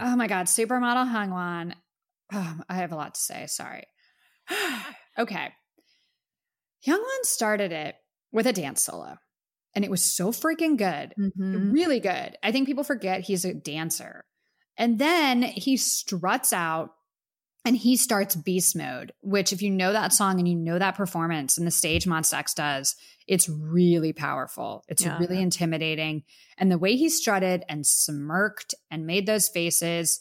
oh 0.00 0.16
my 0.16 0.26
god 0.26 0.46
supermodel 0.46 1.06
hyungwon 1.12 1.74
oh, 2.32 2.58
i 2.68 2.74
have 2.76 2.92
a 2.92 2.96
lot 2.96 3.14
to 3.14 3.20
say 3.20 3.46
sorry 3.46 3.84
okay 5.18 5.48
Hyungwon 6.86 7.22
started 7.24 7.72
it 7.72 7.96
with 8.32 8.46
a 8.46 8.52
dance 8.52 8.82
solo 8.82 9.16
and 9.74 9.84
it 9.84 9.90
was 9.90 10.02
so 10.04 10.30
freaking 10.30 10.76
good. 10.76 11.14
Mhm. 11.18 11.72
Really 11.72 12.00
good. 12.00 12.36
I 12.42 12.52
think 12.52 12.66
people 12.66 12.84
forget 12.84 13.20
he's 13.22 13.44
a 13.44 13.54
dancer. 13.54 14.24
And 14.78 14.98
then 14.98 15.42
he 15.42 15.76
struts 15.76 16.52
out 16.52 16.90
and 17.64 17.76
he 17.76 17.96
starts 17.96 18.36
beast 18.36 18.76
mode, 18.76 19.12
which, 19.22 19.52
if 19.52 19.60
you 19.60 19.70
know 19.70 19.92
that 19.92 20.12
song 20.12 20.38
and 20.38 20.46
you 20.46 20.54
know 20.54 20.78
that 20.78 20.94
performance 20.96 21.58
and 21.58 21.66
the 21.66 21.70
stage 21.72 22.04
Monsta 22.06 22.34
X 22.34 22.54
does, 22.54 22.94
it's 23.26 23.48
really 23.48 24.12
powerful. 24.12 24.84
It's 24.88 25.02
Yeah. 25.04 25.18
really 25.18 25.40
intimidating. 25.42 26.22
And 26.56 26.70
the 26.70 26.78
way 26.78 26.94
he 26.96 27.08
strutted 27.08 27.64
and 27.68 27.84
smirked 27.86 28.74
and 28.90 29.06
made 29.06 29.26
those 29.26 29.48
faces, 29.48 30.20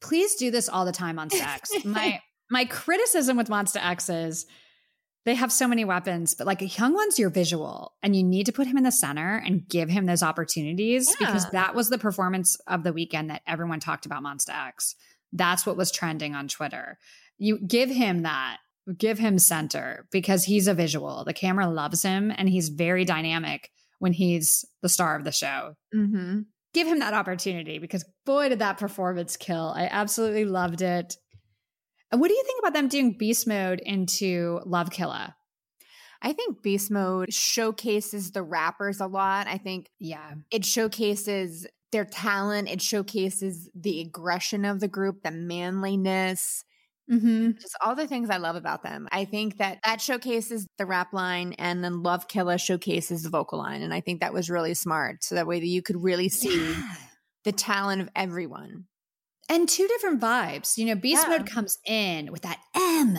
please 0.00 0.34
do 0.36 0.50
this 0.50 0.68
all 0.68 0.84
the 0.86 0.92
time 0.92 1.18
on 1.18 1.28
sex. 1.30 1.70
my 1.84 2.20
my 2.50 2.64
criticism 2.64 3.36
with 3.36 3.48
Monsta 3.48 3.84
X 3.84 4.08
is 4.08 4.46
they 5.24 5.34
have 5.34 5.50
so 5.50 5.66
many 5.66 5.84
weapons, 5.84 6.34
but 6.34 6.46
like 6.46 6.60
Hyungwon's 6.60 7.18
your 7.18 7.30
visual, 7.30 7.94
and 8.02 8.14
you 8.14 8.22
need 8.22 8.46
to 8.46 8.52
put 8.52 8.68
him 8.68 8.76
in 8.76 8.84
the 8.84 8.92
center 8.92 9.42
and 9.44 9.68
give 9.68 9.88
him 9.88 10.06
those 10.06 10.22
opportunities 10.22 11.14
because 11.18 11.50
that 11.50 11.74
was 11.74 11.90
the 11.90 11.98
performance 11.98 12.56
of 12.68 12.84
the 12.84 12.92
weekend 12.92 13.30
that 13.30 13.42
everyone 13.46 13.80
talked 13.80 14.06
about 14.06 14.22
Monsta 14.22 14.68
X. 14.68 14.94
That's 15.32 15.66
what 15.66 15.76
was 15.76 15.90
trending 15.90 16.34
on 16.36 16.46
Twitter. 16.46 16.98
You 17.38 17.58
give 17.58 17.90
him 17.90 18.22
that, 18.22 18.58
give 18.96 19.18
him 19.18 19.38
center 19.40 20.06
because 20.12 20.44
he's 20.44 20.68
a 20.68 20.74
visual. 20.74 21.24
The 21.24 21.34
camera 21.34 21.68
loves 21.68 22.02
him 22.02 22.32
and 22.34 22.48
he's 22.48 22.68
very 22.68 23.04
dynamic 23.04 23.70
when 23.98 24.12
he's 24.12 24.64
the 24.82 24.88
star 24.88 25.16
of 25.16 25.24
the 25.24 25.32
show. 25.32 25.74
Mhm. 25.94 26.44
Give 26.72 26.86
him 26.86 27.00
that 27.00 27.14
opportunity 27.14 27.78
because 27.78 28.04
boy, 28.24 28.48
did 28.50 28.60
that 28.60 28.78
performance 28.78 29.36
kill. 29.36 29.72
I 29.74 29.88
absolutely 29.90 30.44
loved 30.44 30.82
it. 30.82 31.16
What 32.10 32.28
do 32.28 32.34
you 32.34 32.42
think 32.44 32.60
about 32.60 32.72
them 32.74 32.88
doing 32.88 33.16
beast 33.18 33.46
mode 33.46 33.80
into 33.84 34.60
Love 34.64 34.90
Killa? 34.90 35.36
I 36.22 36.32
think 36.32 36.62
Beast 36.62 36.90
Mode 36.90 37.32
showcases 37.32 38.30
the 38.32 38.42
rappers 38.42 39.00
a 39.00 39.06
lot. 39.06 39.46
I 39.48 39.58
think 39.58 39.90
Yeah. 40.00 40.34
it 40.50 40.64
showcases 40.64 41.66
their 41.92 42.06
talent. 42.06 42.68
It 42.68 42.80
showcases 42.80 43.68
the 43.74 44.00
aggression 44.00 44.64
of 44.64 44.80
the 44.80 44.88
group, 44.88 45.22
the 45.22 45.30
manliness, 45.30 46.64
Mm-hmm. 47.08 47.52
just 47.60 47.76
all 47.84 47.94
the 47.94 48.08
things 48.08 48.30
I 48.30 48.38
love 48.38 48.56
about 48.56 48.82
them. 48.82 49.06
I 49.12 49.26
think 49.26 49.58
that 49.58 49.78
that 49.84 50.00
showcases 50.00 50.66
the 50.76 50.86
rap 50.86 51.12
line 51.12 51.52
and 51.52 51.84
then 51.84 52.02
Love 52.02 52.26
Killa 52.26 52.58
showcases 52.58 53.22
the 53.22 53.28
vocal 53.28 53.58
line. 53.60 53.82
And 53.82 53.94
I 53.94 54.00
think 54.00 54.20
that 54.20 54.32
was 54.34 54.50
really 54.50 54.74
smart. 54.74 55.22
So 55.22 55.36
that 55.36 55.46
way 55.46 55.60
that 55.60 55.66
you 55.68 55.82
could 55.82 56.02
really 56.02 56.28
see 56.28 56.74
the 57.44 57.52
talent 57.52 58.02
of 58.02 58.08
everyone. 58.16 58.86
And 59.48 59.68
two 59.68 59.86
different 59.88 60.20
vibes. 60.20 60.76
You 60.76 60.86
know, 60.86 60.94
Beast 60.94 61.24
Yeah. 61.28 61.38
Mode 61.38 61.46
comes 61.46 61.78
in 61.86 62.32
with 62.32 62.42
that 62.42 62.60
M, 62.74 63.18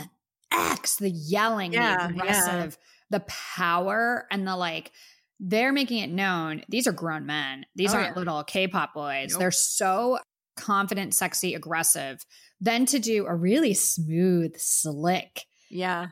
X, 0.51 0.95
the 0.97 1.09
yelling, 1.09 1.73
Yeah, 1.73 2.07
the 2.07 2.13
yeah. 2.15 2.21
aggressive, 2.21 2.77
the 3.09 3.21
power, 3.21 4.27
and 4.31 4.47
the 4.47 4.55
like. 4.55 4.91
They're 5.39 5.71
making 5.71 5.99
it 5.99 6.09
known 6.09 6.63
these 6.67 6.87
are 6.87 6.91
grown 6.91 7.25
men. 7.25 7.65
These 7.75 7.93
Oh, 7.93 7.97
aren't 7.97 8.09
yeah. 8.15 8.19
little 8.19 8.43
K 8.43 8.67
pop 8.67 8.93
boys. 8.93 9.31
Nope. 9.31 9.39
They're 9.39 9.51
so 9.51 10.19
confident, 10.55 11.13
sexy, 11.13 11.53
aggressive. 11.53 12.25
Then 12.59 12.85
to 12.87 12.97
do 12.99 13.25
a 13.27 13.35
really 13.35 13.75
smooth, 13.75 14.55
slick, 14.57 15.45
Yeah. 15.69 16.07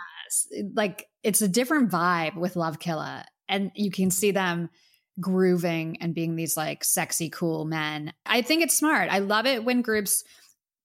like 0.75 1.07
it's 1.23 1.41
a 1.41 1.47
different 1.47 1.89
vibe 1.89 2.35
with 2.37 2.55
Love 2.55 2.77
Killa. 2.79 3.25
And 3.49 3.71
you 3.73 3.89
can 3.89 4.11
see 4.11 4.29
them 4.31 4.69
grooving 5.19 5.97
and 6.01 6.13
being 6.13 6.35
these 6.35 6.57
like 6.57 6.83
sexy, 6.83 7.29
cool 7.29 7.65
men. 7.65 8.13
I 8.25 8.41
think 8.41 8.61
it's 8.63 8.77
smart. 8.77 9.09
I 9.11 9.19
love 9.19 9.45
it 9.45 9.63
when 9.63 9.81
groups 9.81 10.23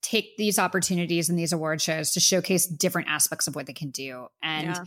take 0.03 0.37
these 0.39 0.59
opportunities 0.59 1.29
in 1.29 1.37
these 1.37 1.53
award 1.53 1.83
shows 1.83 2.13
to 2.13 2.21
showcase 2.21 2.67
different 2.67 3.09
aspects 3.09 3.47
of 3.47 3.55
what 3.55 3.67
they 3.67 3.73
can 3.73 3.91
do. 3.91 4.29
And 4.43 4.69
Yeah. 4.69 4.85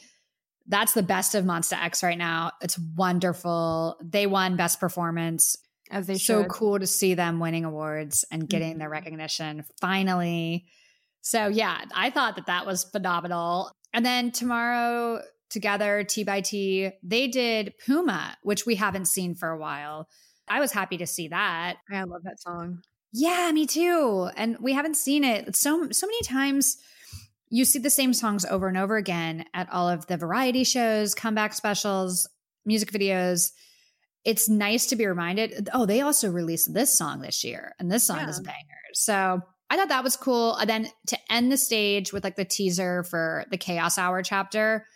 that's 0.68 0.94
the 0.94 1.04
best 1.04 1.36
of 1.36 1.46
Monsta 1.46 1.82
X 1.82 2.02
right 2.04 2.18
now. 2.18 2.52
It's 2.62 2.80
wonderful. 2.80 3.98
They 4.02 4.26
won 4.28 4.56
best 4.56 4.80
performance. 4.80 5.56
As 5.92 6.08
they 6.08 6.18
so 6.18 6.42
should. 6.44 6.50
cool 6.50 6.80
to 6.80 6.88
see 6.88 7.14
them 7.14 7.40
winning 7.40 7.66
awards 7.66 8.26
and 8.32 8.48
getting 8.50 8.78
their 8.80 8.88
Mhm. 8.90 8.94
recognition 8.94 9.66
finally. 9.80 10.66
So 11.22 11.48
yeah, 11.48 11.86
I 11.94 12.10
thought 12.10 12.36
that 12.38 12.48
that 12.48 12.66
was 12.66 12.86
phenomenal. 12.86 13.72
And 13.94 14.04
then 14.06 14.32
tomorrow 14.32 15.22
together 15.54 16.04
TXT, 16.04 16.92
they 17.02 17.28
did 17.28 17.74
Puma, 17.86 18.36
which 18.42 18.66
we 18.66 18.76
haven't 18.76 19.08
seen 19.08 19.36
for 19.36 19.50
a 19.50 19.58
while. 19.58 20.10
I 20.50 20.60
was 20.60 20.74
happy 20.74 20.98
to 20.98 21.08
see 21.08 21.30
that. 21.30 21.78
I 21.90 22.04
love 22.04 22.24
that 22.24 22.42
song. 22.42 22.82
Yeah, 23.14 23.52
me 23.54 23.66
too. 23.66 24.30
And 24.36 24.58
we 24.60 24.74
haven't 24.74 24.98
seen 24.98 25.24
it 25.24 25.56
so 25.56 25.88
so 25.92 26.08
many 26.08 26.22
times. 26.24 26.78
You 27.50 27.66
see 27.66 27.80
the 27.80 27.92
same 27.92 28.14
songs 28.14 28.44
over 28.46 28.68
and 28.68 28.78
over 28.78 28.98
again 28.98 29.46
at 29.54 29.72
all 29.72 29.88
of 29.88 30.08
the 30.08 30.18
variety 30.18 30.64
shows, 30.64 31.14
comeback 31.14 31.54
specials, 31.54 32.28
music 32.66 32.92
videos. 32.92 33.52
It's 34.26 34.50
nice 34.50 34.88
to 34.88 34.96
be 34.96 35.06
reminded. 35.06 35.70
Oh, 35.74 35.86
they 35.86 36.02
also 36.02 36.32
released 36.32 36.74
this 36.74 36.98
song 36.98 37.22
this 37.22 37.44
year, 37.44 37.74
and 37.78 37.92
this 37.92 38.06
song 38.06 38.28
is 38.28 38.40
a 38.40 38.42
banger. 38.42 38.58
So 38.94 39.42
I 39.70 39.78
thought 39.78 39.90
that 39.90 40.04
was 40.04 40.16
cool. 40.16 40.56
And 40.56 40.70
then 40.70 40.88
to 41.08 41.18
end 41.30 41.52
the 41.52 41.58
stage 41.58 42.12
with 42.14 42.24
like 42.24 42.36
the 42.36 42.46
teaser 42.46 43.04
for 43.04 43.46
the 43.52 43.58
Chaos 43.58 43.98
Hour 43.98 44.24
chapter 44.24 44.88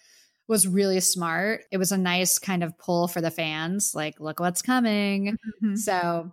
was 0.48 0.68
really 0.68 1.00
smart. 1.00 1.62
It 1.72 1.78
was 1.78 1.92
a 1.92 1.98
nice 1.98 2.40
kind 2.40 2.64
of 2.64 2.78
pull 2.78 3.08
for 3.08 3.22
the 3.22 3.32
fans. 3.32 3.92
Like, 3.94 4.20
look 4.20 4.40
what's 4.40 4.62
coming. 4.62 5.38
Mhm. 5.64 5.78
So 5.78 6.32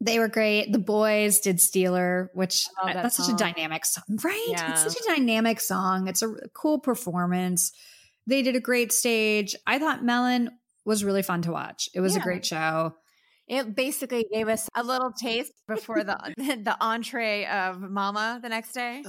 they 0.00 0.18
were 0.18 0.28
great. 0.28 0.72
The 0.72 0.78
boys 0.78 1.40
did 1.40 1.60
Stealer, 1.60 2.30
which 2.34 2.66
I 2.76 2.80
love 2.82 2.90
I- 2.90 2.94
that 2.94 3.02
that's 3.04 3.16
such 3.16 3.32
a 3.32 3.36
dynamic 3.36 3.84
song, 3.84 4.04
right? 4.24 4.46
Yeah. 4.48 4.72
It's 4.72 4.82
such 4.82 4.96
a 5.04 5.14
dynamic 5.16 5.60
song. 5.60 6.08
It's 6.08 6.22
a 6.22 6.34
cool 6.54 6.78
performance. 6.78 7.72
They 8.26 8.42
did 8.42 8.54
a 8.56 8.60
great 8.60 8.92
stage. 8.92 9.54
I 9.66 9.78
thought 9.78 10.04
Melon 10.04 10.50
was 10.84 11.02
really 11.04 11.22
fun 11.22 11.42
to 11.42 11.52
watch. 11.52 11.88
It 11.94 12.00
was 12.00 12.14
a 12.16 12.20
great 12.20 12.44
show. 12.44 12.94
It 13.48 13.74
basically 13.74 14.24
gave 14.32 14.48
us 14.48 14.68
a 14.76 14.82
little 14.84 15.12
taste 15.12 15.52
before 15.66 16.04
the 16.04 16.16
the 16.36 16.76
entree 16.80 17.44
of 17.46 17.80
Mama 17.80 18.38
the 18.42 18.48
next 18.48 18.72
day. 18.72 19.02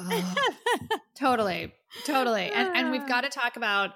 Totally. 1.16 1.72
Totally. 2.06 2.52
And 2.52 2.76
and 2.76 2.92
we've 2.92 3.08
got 3.08 3.22
to 3.22 3.30
talk 3.30 3.56
about 3.58 3.92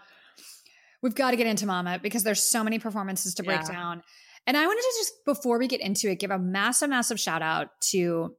we've 1.01 1.15
got 1.15 1.31
to 1.31 1.37
get 1.37 1.47
into 1.47 1.65
Mama 1.65 1.99
because 2.01 2.23
there's 2.23 2.41
so 2.41 2.63
many 2.63 2.79
performances 2.79 3.35
to 3.35 3.43
break 3.43 3.61
Yeah. 3.61 3.71
down. 3.71 4.03
And 4.45 4.55
I 4.55 4.65
wanted 4.65 4.81
to 4.81 4.93
just 4.99 5.13
before 5.25 5.59
we 5.59 5.67
get 5.67 5.81
into 5.81 6.09
it 6.09 6.19
give 6.19 6.31
a 6.31 6.39
massive 6.39 6.89
massive 6.89 7.19
shout 7.19 7.41
out 7.41 7.69
to 7.91 8.35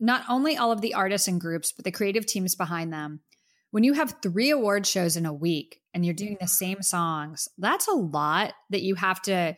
not 0.00 0.24
only 0.28 0.56
all 0.56 0.72
of 0.72 0.80
the 0.80 0.94
artists 0.94 1.28
and 1.28 1.40
groups 1.40 1.72
but 1.72 1.84
the 1.84 1.92
creative 1.92 2.26
teams 2.26 2.54
behind 2.54 2.92
them. 2.92 3.20
When 3.70 3.84
you 3.84 3.92
have 3.92 4.16
3 4.22 4.50
award 4.50 4.86
shows 4.86 5.18
in 5.18 5.26
a 5.26 5.32
week 5.32 5.80
and 5.92 6.04
you're 6.04 6.14
doing 6.14 6.38
the 6.40 6.46
mm-hmm. 6.46 6.64
same 6.64 6.82
songs, 6.82 7.48
that's 7.58 7.86
a 7.86 7.92
lot 7.92 8.54
that 8.70 8.82
you 8.82 8.94
have 8.94 9.20
to 9.22 9.56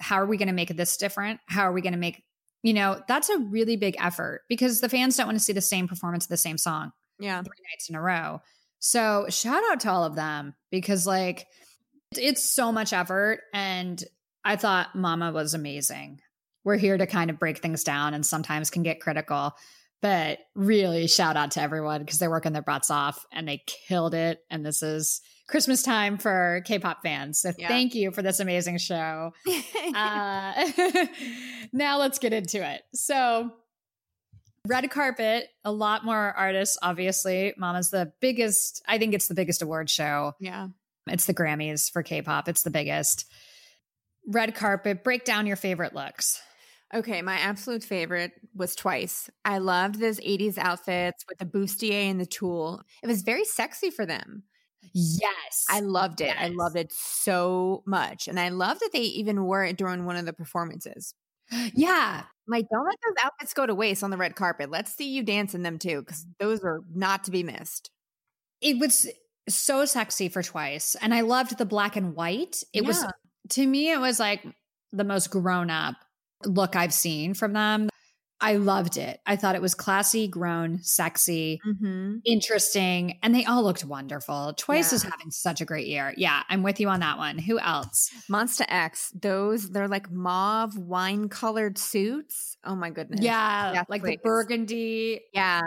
how 0.00 0.16
are 0.16 0.26
we 0.26 0.36
going 0.36 0.48
to 0.48 0.54
make 0.54 0.74
this 0.76 0.96
different? 0.96 1.40
How 1.46 1.62
are 1.62 1.72
we 1.72 1.80
going 1.82 1.92
to 1.92 1.98
make 1.98 2.22
you 2.62 2.72
know, 2.72 3.02
that's 3.06 3.28
a 3.28 3.38
really 3.38 3.76
big 3.76 3.94
effort 3.98 4.40
because 4.48 4.80
the 4.80 4.88
fans 4.88 5.18
don't 5.18 5.26
want 5.26 5.36
to 5.36 5.44
see 5.44 5.52
the 5.52 5.60
same 5.60 5.86
performance 5.86 6.24
of 6.24 6.30
the 6.30 6.38
same 6.38 6.56
song 6.56 6.92
yeah. 7.18 7.42
three 7.42 7.64
nights 7.70 7.88
in 7.88 7.94
a 7.94 8.00
row. 8.00 8.40
So 8.86 9.24
shout 9.30 9.62
out 9.70 9.80
to 9.80 9.90
all 9.90 10.04
of 10.04 10.14
them 10.14 10.52
because 10.70 11.06
like 11.06 11.46
it's 12.14 12.54
so 12.54 12.70
much 12.70 12.92
effort 12.92 13.40
and 13.54 14.04
I 14.44 14.56
thought 14.56 14.94
Mama 14.94 15.32
was 15.32 15.54
amazing. 15.54 16.20
We're 16.64 16.76
here 16.76 16.98
to 16.98 17.06
kind 17.06 17.30
of 17.30 17.38
break 17.38 17.60
things 17.60 17.82
down 17.82 18.12
and 18.12 18.26
sometimes 18.26 18.68
can 18.68 18.82
get 18.82 19.00
critical, 19.00 19.54
but 20.02 20.40
really 20.54 21.06
shout 21.06 21.38
out 21.38 21.52
to 21.52 21.62
everyone 21.62 22.02
because 22.02 22.18
they're 22.18 22.28
working 22.28 22.52
their 22.52 22.60
butts 22.60 22.90
off 22.90 23.24
and 23.32 23.48
they 23.48 23.62
killed 23.88 24.12
it. 24.12 24.40
And 24.50 24.66
this 24.66 24.82
is 24.82 25.22
Christmas 25.48 25.82
time 25.82 26.18
for 26.18 26.60
K-pop 26.66 26.98
fans. 27.02 27.40
So 27.40 27.52
Yeah. 27.56 27.68
thank 27.68 27.94
you 27.94 28.10
for 28.10 28.20
this 28.20 28.38
amazing 28.38 28.76
show. 28.76 29.32
Uh, 29.94 30.70
now 31.72 31.98
let's 31.98 32.18
get 32.18 32.32
into 32.32 32.62
it. 32.66 32.82
So, 32.94 33.50
red 34.66 34.90
carpet, 34.90 35.48
a 35.64 35.72
lot 35.72 36.04
more 36.04 36.32
artists, 36.32 36.78
obviously. 36.82 37.54
Mama's 37.56 37.90
the 37.90 38.12
biggest, 38.20 38.82
I 38.88 38.98
think 38.98 39.14
it's 39.14 39.28
the 39.28 39.34
biggest 39.34 39.62
award 39.62 39.90
show. 39.90 40.32
yeah. 40.40 40.68
It's 41.06 41.26
the 41.26 41.34
Grammys 41.34 41.92
for 41.92 42.02
K 42.02 42.22
pop, 42.22 42.48
it's 42.48 42.62
the 42.62 42.70
biggest. 42.70 43.26
Red 44.26 44.54
carpet, 44.54 45.04
break 45.04 45.26
down 45.26 45.46
your 45.46 45.56
favorite 45.56 45.94
looks. 45.94 46.40
Okay, 46.94 47.20
my 47.20 47.34
absolute 47.34 47.84
favorite 47.84 48.32
was 48.54 48.74
Twice. 48.74 49.28
I 49.44 49.58
loved 49.58 50.00
those 50.00 50.18
80s 50.20 50.56
outfits 50.56 51.24
with 51.28 51.38
the 51.38 51.44
bustier 51.44 52.10
and 52.10 52.18
the 52.18 52.24
tulle. 52.24 52.82
It 53.02 53.06
was 53.06 53.20
very 53.22 53.44
sexy 53.44 53.90
for 53.90 54.06
them. 54.06 54.44
Yes. 54.94 55.66
I 55.68 55.80
loved 55.80 56.20
it. 56.20 56.34
I 56.38 56.48
loved 56.48 56.76
it 56.76 56.92
so 56.92 57.82
much. 57.86 58.28
And 58.28 58.38
I 58.38 58.50
love 58.50 58.78
that 58.80 58.90
they 58.92 59.00
even 59.00 59.44
wore 59.44 59.64
it 59.64 59.76
during 59.76 60.04
one 60.04 60.16
of 60.16 60.24
the 60.24 60.32
performances. 60.32 61.14
Yeah. 61.74 62.24
Like, 62.46 62.66
don't 62.70 62.84
let 62.84 62.98
those 63.06 63.24
outfits 63.24 63.54
go 63.54 63.66
to 63.66 63.74
waste 63.74 64.04
on 64.04 64.10
the 64.10 64.16
red 64.16 64.36
carpet. 64.36 64.70
Let's 64.70 64.94
see 64.94 65.08
you 65.08 65.22
dance 65.22 65.54
in 65.54 65.62
them 65.62 65.78
too, 65.78 66.00
because 66.00 66.26
those 66.38 66.60
are 66.62 66.82
not 66.94 67.24
to 67.24 67.30
be 67.30 67.42
missed. 67.42 67.90
It 68.60 68.78
was 68.78 69.06
so 69.48 69.84
sexy 69.84 70.28
for 70.28 70.42
twice. 70.42 70.96
And 71.00 71.14
I 71.14 71.22
loved 71.22 71.58
the 71.58 71.66
black 71.66 71.96
and 71.96 72.14
white. 72.14 72.62
It 72.72 72.84
was, 72.84 73.04
to 73.50 73.66
me, 73.66 73.90
it 73.90 74.00
was 74.00 74.20
like 74.20 74.44
the 74.92 75.04
most 75.04 75.30
grown 75.30 75.70
up 75.70 75.96
look 76.44 76.76
I've 76.76 76.94
seen 76.94 77.34
from 77.34 77.54
them. 77.54 77.88
I 78.44 78.56
loved 78.56 78.96
it. 78.98 79.20
I 79.26 79.36
thought 79.36 79.54
it 79.54 79.62
was 79.62 79.74
classy, 79.74 80.28
grown, 80.28 80.82
sexy, 80.82 81.60
Mm-hmm. 81.66 82.16
interesting, 82.26 83.18
and 83.22 83.34
they 83.34 83.44
all 83.44 83.62
looked 83.62 83.84
wonderful. 83.84 84.52
Twice 84.56 84.92
Yeah. 84.92 84.96
is 84.96 85.02
having 85.02 85.30
such 85.30 85.60
a 85.60 85.64
great 85.64 85.86
year. 85.86 86.12
Yeah, 86.16 86.42
I'm 86.48 86.62
with 86.62 86.78
you 86.80 86.88
on 86.88 87.00
that 87.00 87.16
one. 87.18 87.38
Who 87.38 87.58
else? 87.58 88.10
Monsta 88.30 88.64
X, 88.68 89.10
those 89.20 89.70
they're 89.70 89.88
like 89.88 90.10
mauve 90.10 90.76
wine 90.76 91.28
colored 91.28 91.78
suits. 91.78 92.56
Oh 92.64 92.74
my 92.74 92.90
goodness. 92.90 93.20
Yeah, 93.22 93.72
Yes, 93.72 93.86
like 93.88 94.02
please. 94.02 94.16
the 94.22 94.28
burgundy. 94.28 95.20
Yeah. 95.32 95.62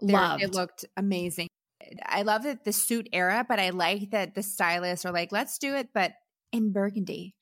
Loved. 0.00 0.42
It 0.42 0.54
looked 0.54 0.84
amazing. 0.96 1.48
I 2.04 2.22
love 2.22 2.42
that 2.44 2.64
the 2.64 2.72
suit 2.72 3.08
era, 3.12 3.44
but 3.48 3.60
I 3.60 3.70
like 3.70 4.10
that 4.10 4.34
the 4.34 4.42
stylists 4.42 5.04
are 5.04 5.12
like, 5.12 5.32
let's 5.32 5.58
do 5.58 5.74
it, 5.74 5.88
but 5.94 6.12
in 6.52 6.72
burgundy. 6.72 7.34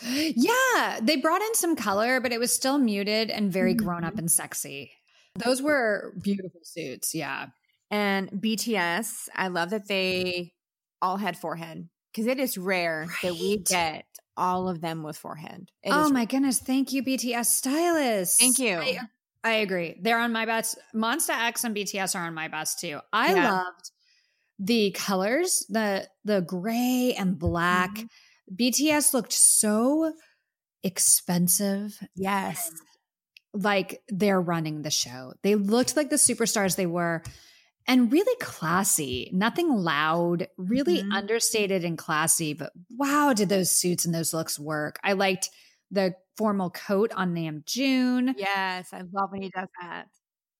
Yeah, 0.00 1.00
they 1.02 1.16
brought 1.16 1.42
in 1.42 1.54
some 1.54 1.76
color, 1.76 2.20
but 2.20 2.32
it 2.32 2.40
was 2.40 2.52
still 2.54 2.78
muted 2.78 3.30
and 3.30 3.52
very 3.52 3.74
grown 3.74 3.98
Mm-hmm. 3.98 4.06
up 4.06 4.18
and 4.18 4.30
sexy. 4.30 4.92
Those 5.36 5.62
were 5.62 6.12
beautiful 6.22 6.60
suits. 6.64 7.14
Yeah. 7.14 7.46
And 7.90 8.30
BTS, 8.30 9.28
I 9.34 9.48
love 9.48 9.70
that 9.70 9.86
they 9.88 10.52
all 11.00 11.16
had 11.18 11.36
forehead 11.36 11.88
because 12.12 12.26
it 12.26 12.38
is 12.40 12.56
rare 12.58 13.06
that 13.22 13.32
we 13.34 13.58
get 13.58 14.04
all 14.36 14.68
of 14.68 14.80
them 14.80 15.02
with 15.02 15.16
forehead. 15.16 15.68
It 15.82 15.90
oh 15.92 16.08
my 16.08 16.24
goodness. 16.24 16.58
Thank 16.58 16.92
you, 16.92 17.02
BTS 17.02 17.46
stylists. 17.46 18.38
Thank 18.40 18.58
you. 18.58 18.76
I, 18.78 18.98
I 19.44 19.52
agree. 19.56 19.98
They're 20.00 20.18
on 20.18 20.32
my 20.32 20.46
best. 20.46 20.78
Monsta 20.94 21.30
X 21.48 21.64
and 21.64 21.74
BTS 21.76 22.14
are 22.16 22.26
on 22.26 22.34
my 22.34 22.48
best 22.48 22.80
too. 22.80 23.00
I 23.12 23.34
Yeah. 23.34 23.52
loved 23.52 23.90
the 24.58 24.90
colors, 24.92 25.66
the 25.68 26.08
the 26.24 26.40
gray 26.42 27.14
and 27.18 27.38
black. 27.38 27.90
Mhm. 27.90 28.08
BTS 28.54 29.12
looked 29.14 29.32
so 29.32 30.12
expensive. 30.82 31.98
Yes. 32.16 32.70
Like 33.54 34.02
they're 34.08 34.40
running 34.40 34.82
the 34.82 34.90
show. 34.90 35.34
They 35.42 35.54
looked 35.54 35.96
like 35.96 36.10
the 36.10 36.16
superstars 36.16 36.76
they 36.76 36.86
were 36.86 37.22
and 37.86 38.10
really 38.12 38.36
classy. 38.40 39.30
Nothing 39.32 39.68
loud, 39.70 40.48
really 40.56 41.02
Mhm. 41.02 41.12
understated 41.12 41.84
and 41.84 41.98
classy, 41.98 42.54
but 42.54 42.72
wow, 42.90 43.32
did 43.32 43.48
those 43.48 43.70
suits 43.70 44.04
and 44.04 44.14
those 44.14 44.32
looks 44.32 44.58
work. 44.58 44.98
I 45.02 45.12
liked 45.14 45.50
the 45.90 46.14
formal 46.36 46.70
coat 46.70 47.12
on 47.14 47.34
Nam 47.34 47.62
June. 47.66 48.34
Yes. 48.38 48.92
I 48.92 49.02
love 49.12 49.30
when 49.32 49.42
he 49.42 49.50
does 49.50 49.68
that. 49.80 50.08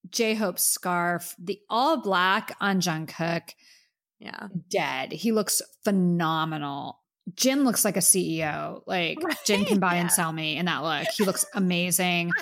J 0.09 0.35
Hope's 0.35 0.63
scarf, 0.63 1.33
the 1.39 1.59
all 1.69 2.01
black 2.01 2.55
on 2.59 2.81
Jungkook, 2.81 3.53
Yeah. 4.19 4.47
dead. 4.69 5.13
He 5.13 5.31
looks 5.31 5.61
phenomenal. 5.83 7.02
Jin 7.35 7.63
looks 7.63 7.85
like 7.85 7.97
a 7.97 8.01
CEO. 8.01 8.83
Like 8.85 9.17
Jin 9.45 9.65
can 9.65 9.79
buy 9.79 9.95
and 9.95 10.11
sell 10.11 10.31
me 10.31 10.57
in 10.57 10.65
that 10.65 10.83
look. 10.83 11.07
He 11.15 11.23
looks 11.23 11.45
amazing. 11.53 12.31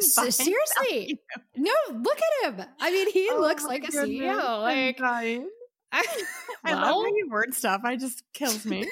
Seriously, 0.00 1.20
no, 1.56 1.72
look 1.92 2.18
at 2.18 2.52
him. 2.52 2.66
I 2.80 2.90
mean, 2.90 3.10
he 3.10 3.28
Oh 3.30 3.40
looks 3.40 3.64
like 3.64 3.84
a 3.84 3.90
goodness, 3.90 4.08
CEO. 4.08 4.62
Like. 4.62 5.00
I, 5.92 6.04
I 6.64 6.74
love 6.74 7.02
when 7.02 7.16
you 7.16 7.28
word 7.28 7.52
stuff. 7.52 7.80
I 7.84 7.96
just 7.96 8.22
kills 8.32 8.64
me. 8.64 8.88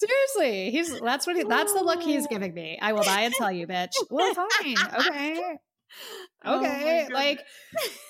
seriously, 0.00 0.70
he's 0.70 0.98
that's 1.00 1.24
what 1.26 1.36
he, 1.36 1.44
that's 1.44 1.72
the 1.72 1.84
look 1.84 2.02
he's 2.02 2.26
giving 2.26 2.52
me. 2.52 2.78
I 2.82 2.92
will 2.92 3.04
buy 3.04 3.20
and 3.20 3.34
tell 3.34 3.52
you, 3.52 3.68
bitch. 3.68 3.92
Well, 4.10 4.34
fine, 4.34 4.74
okay. 5.08 5.56
Oh 6.44 6.58
Okay, 6.58 7.02
goodness. 7.02 7.10
like 7.12 7.40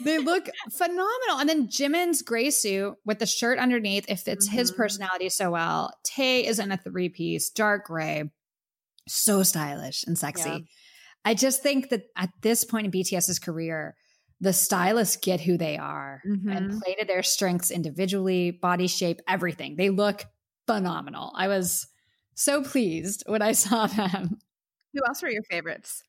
they 0.05 0.19
look 0.19 0.49
phenomenal. 0.73 1.39
And 1.39 1.49
then 1.49 1.69
Jimin's 1.69 2.23
gray 2.23 2.51
suit 2.51 2.95
with 3.05 3.19
the 3.19 3.27
shirt 3.27 3.59
underneath, 3.59 4.07
it 4.09 4.17
fits 4.21 4.49
his 4.49 4.73
Mhm. 4.73 4.77
personality 4.77 5.29
so 5.29 5.51
well. 5.51 5.93
Tae 6.05 6.41
is 6.47 6.59
in 6.59 6.73
a 6.73 6.77
three 6.79 7.09
piece, 7.09 7.51
dark 7.51 7.87
gray, 7.87 8.31
so 9.09 9.43
stylish 9.43 10.05
and 10.05 10.19
sexy. 10.19 10.49
Yeah. 10.49 10.59
I 11.25 11.35
just 11.35 11.63
think 11.63 11.91
that 11.91 12.05
at 12.17 12.31
this 12.41 12.65
point 12.65 12.87
in 12.87 12.91
BTS's 12.91 13.39
career, 13.39 13.97
the 14.41 14.53
stylists 14.53 15.17
get 15.17 15.41
who 15.41 15.57
they 15.57 15.77
are 15.77 16.21
and 16.25 16.71
Mhm. 16.73 16.83
play 16.83 16.95
to 16.99 17.05
their 17.05 17.23
strengths 17.23 17.71
individually, 17.71 18.51
body 18.51 18.89
shape, 18.89 19.21
everything. 19.29 19.77
They 19.77 19.91
look 19.91 20.25
phenomenal. 20.67 21.33
I 21.37 21.47
was 21.49 21.87
so 22.35 22.63
pleased 22.65 23.23
when 23.27 23.43
I 23.43 23.53
saw 23.53 23.87
them. 23.87 24.39
Who 24.95 25.01
else 25.07 25.23
were 25.23 25.31
your 25.31 25.45
favorites? 25.45 26.03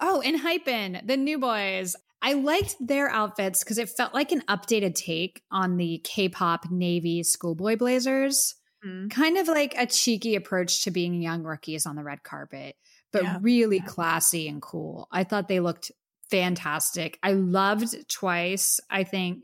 Oh, 0.00 0.20
and 0.20 0.40
Hypen, 0.40 1.06
the 1.06 1.16
new 1.16 1.38
boys. 1.38 1.96
I 2.22 2.32
liked 2.32 2.76
their 2.80 3.08
outfits 3.08 3.62
because 3.62 3.78
it 3.78 3.88
felt 3.88 4.14
like 4.14 4.32
an 4.32 4.42
updated 4.48 4.94
take 4.94 5.42
on 5.50 5.76
the 5.76 6.00
K 6.04 6.28
pop 6.28 6.70
Navy 6.70 7.22
schoolboy 7.22 7.76
blazers. 7.76 8.54
Mm. 8.84 9.10
Kind 9.10 9.38
of 9.38 9.48
like 9.48 9.74
a 9.76 9.86
cheeky 9.86 10.34
approach 10.34 10.84
to 10.84 10.90
being 10.90 11.20
young 11.22 11.42
rookies 11.44 11.86
on 11.86 11.96
the 11.96 12.02
red 12.02 12.22
carpet, 12.22 12.76
but 13.12 13.22
Yeah. 13.22 13.38
really 13.40 13.80
classy 13.80 14.48
and 14.48 14.60
cool. 14.60 15.08
I 15.12 15.24
thought 15.24 15.48
they 15.48 15.60
looked 15.60 15.90
fantastic. 16.30 17.18
I 17.22 17.32
loved 17.32 18.08
Twice. 18.08 18.80
I 18.90 19.04
think 19.04 19.40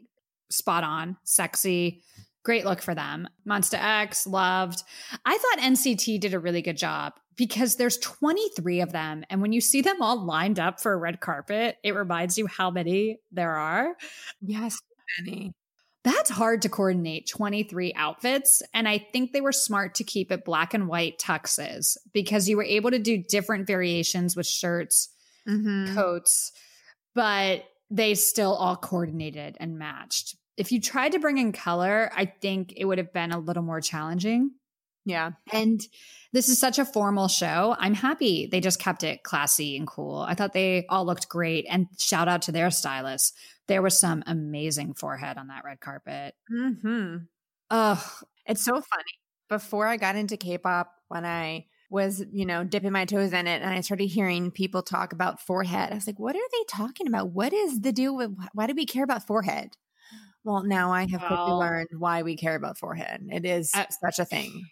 spot 0.51 0.85
on, 0.85 1.17
sexy. 1.25 2.03
Great 2.45 2.65
look 2.65 2.83
for 2.83 2.95
them. 2.95 3.29
Monsta 3.49 3.79
X, 3.81 4.27
loved. 4.27 4.83
I 5.25 5.39
thought 5.39 5.59
NCT 5.65 6.19
did 6.21 6.35
a 6.35 6.41
really 6.41 6.61
good 6.63 6.77
job 6.77 7.13
because 7.37 7.77
there's 7.77 7.99
23 7.99 8.81
of 8.81 8.93
them. 8.93 9.25
And 9.31 9.41
when 9.41 9.53
you 9.53 9.61
see 9.61 9.81
them 9.81 10.03
all 10.03 10.25
lined 10.25 10.59
up 10.61 10.81
for 10.81 10.93
a 10.93 10.97
red 10.97 11.21
carpet, 11.21 11.77
it 11.83 11.95
reminds 11.95 12.37
you 12.39 12.47
how 12.47 12.71
many 12.71 13.19
there 13.31 13.55
are. 13.55 13.95
Yes, 14.41 14.79
Benny. 15.19 15.53
That's 16.05 16.31
hard 16.31 16.63
to 16.63 16.69
coordinate 16.69 17.29
23 17.29 17.93
outfits. 17.95 18.61
And 18.75 18.89
I 18.89 18.99
think 19.13 19.33
they 19.33 19.41
were 19.41 19.53
smart 19.53 19.95
to 19.97 20.05
keep 20.05 20.33
it 20.33 20.45
black 20.45 20.75
and 20.75 20.89
white 20.89 21.19
tuxes 21.19 21.97
because 22.13 22.49
you 22.49 22.57
were 22.57 22.65
able 22.65 22.91
to 22.91 22.99
do 22.99 23.23
different 23.23 23.67
variations 23.67 24.37
with 24.37 24.47
shirts, 24.47 25.09
Mm-hmm. 25.49 25.95
coats, 25.97 26.53
but 27.17 27.65
they 27.91 28.15
still 28.15 28.55
all 28.55 28.77
coordinated 28.77 29.57
and 29.59 29.77
matched. 29.77 30.37
If 30.57 30.71
you 30.71 30.81
tried 30.81 31.13
to 31.13 31.19
bring 31.19 31.39
in 31.39 31.51
color, 31.51 32.13
I 32.15 32.27
think 32.27 32.75
it 32.77 32.85
would 32.85 32.99
have 32.99 33.13
been 33.13 33.33
a 33.33 33.39
little 33.41 33.65
more 33.65 33.81
challenging. 33.81 34.53
Yeah. 35.05 35.33
And 35.53 35.81
this 36.33 36.49
is 36.49 36.59
such 36.61 36.79
a 36.79 36.85
formal 36.85 37.29
show. 37.29 37.75
I'm 37.79 37.95
happy 37.95 38.49
they 38.51 38.61
just 38.61 38.79
kept 38.79 39.03
it 39.03 39.23
classy 39.25 39.77
and 39.77 39.87
cool. 39.87 40.19
I 40.21 40.35
thought 40.35 40.53
they 40.53 40.87
all 40.89 41.05
looked 41.05 41.29
great. 41.29 41.67
And 41.69 41.87
shout 41.99 42.29
out 42.29 42.43
to 42.43 42.53
their 42.53 42.71
stylists. 42.71 43.33
There 43.69 43.83
was 43.83 43.99
some 43.99 44.23
amazing 44.27 44.95
forehead 44.95 45.39
on 45.39 45.49
that 45.49 45.65
red 45.65 45.81
carpet. 45.81 46.35
Mm-hmm. 46.53 47.17
Oh, 47.71 48.13
It's 48.47 48.65
so 48.65 48.73
funny. 48.73 49.05
Before 49.49 49.87
I 49.87 49.97
got 49.97 50.17
into 50.17 50.37
K-pop, 50.37 50.91
when 51.09 51.25
I 51.27 51.67
was, 51.91 52.25
you 52.33 52.47
know, 52.47 52.65
dipping 52.65 52.93
my 52.93 53.05
toes 53.05 53.33
in 53.35 53.47
it, 53.47 53.61
and 53.61 53.71
I 53.71 53.83
started 53.83 54.07
hearing 54.07 54.51
people 54.51 54.83
talk 54.83 55.13
about 55.13 55.41
forehead, 55.43 55.93
I 55.93 55.95
was 55.95 56.07
like, 56.07 56.19
"What 56.19 56.35
are 56.35 56.39
they 56.39 56.65
talking 56.69 57.07
about? 57.07 57.33
What 57.33 57.53
is 57.53 57.81
the 57.81 57.93
deal 57.93 58.17
with? 58.17 58.31
Why 58.55 58.67
do 58.67 58.73
we 58.75 58.87
care 58.87 59.05
about 59.05 59.27
forehead?" 59.27 59.77
Well, 60.43 60.63
now 60.65 60.91
I 60.91 61.03
have 61.03 61.21
quickly 61.21 61.37
Well- 61.37 61.59
learned 61.59 61.89
why 61.99 62.23
we 62.23 62.35
care 62.37 62.55
about 62.57 62.79
forehead. 62.79 63.27
It 63.31 63.45
is 63.45 63.71
Uh, 63.75 63.85
such 63.91 64.19
a 64.19 64.25
thing. 64.25 64.65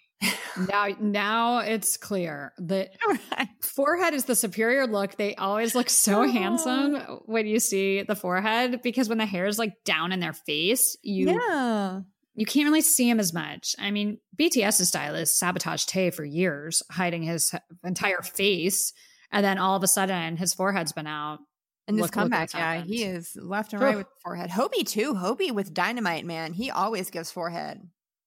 Now 0.68 0.88
now 0.98 1.58
it's 1.60 1.96
clear 1.96 2.52
that 2.58 2.90
forehead 3.60 4.14
is 4.14 4.24
the 4.24 4.34
superior 4.34 4.86
look. 4.86 5.16
They 5.16 5.34
always 5.36 5.74
look 5.74 5.88
so 5.88 6.28
handsome 6.28 6.96
oh. 6.96 7.22
when 7.26 7.46
you 7.46 7.58
see 7.58 8.02
the 8.02 8.16
forehead 8.16 8.82
because 8.82 9.08
when 9.08 9.18
the 9.18 9.26
hair 9.26 9.46
is 9.46 9.58
like 9.58 9.84
down 9.84 10.12
in 10.12 10.20
their 10.20 10.32
face, 10.32 10.96
you 11.02 11.30
yeah. 11.30 12.00
you 12.34 12.46
can't 12.46 12.66
really 12.66 12.82
see 12.82 13.08
him 13.08 13.20
as 13.20 13.32
much. 13.32 13.74
I 13.78 13.90
mean, 13.90 14.18
BTS's 14.38 14.88
stylist 14.88 15.38
sabotaged 15.38 15.88
Tae 15.88 16.10
for 16.10 16.24
years, 16.24 16.82
hiding 16.90 17.22
his 17.22 17.54
entire 17.84 18.22
face, 18.22 18.92
and 19.30 19.44
then 19.44 19.58
all 19.58 19.76
of 19.76 19.82
a 19.82 19.88
sudden 19.88 20.36
his 20.36 20.52
forehead's 20.52 20.92
been 20.92 21.06
out. 21.06 21.38
And 21.88 21.96
this 21.96 22.02
Look- 22.02 22.16
look 22.16 22.22
comeback, 22.22 22.40
what's 22.40 22.54
yeah, 22.54 22.82
he 22.82 23.02
is 23.04 23.36
left 23.36 23.72
and 23.72 23.82
right 23.82 23.96
with 23.96 24.06
forehead. 24.22 24.50
Hobi 24.50 24.86
too. 24.86 25.14
Hobi 25.14 25.50
with 25.50 25.72
dynamite, 25.74 26.24
man. 26.24 26.52
He 26.52 26.70
always 26.70 27.10
gives 27.10 27.32
forehead. 27.32 27.80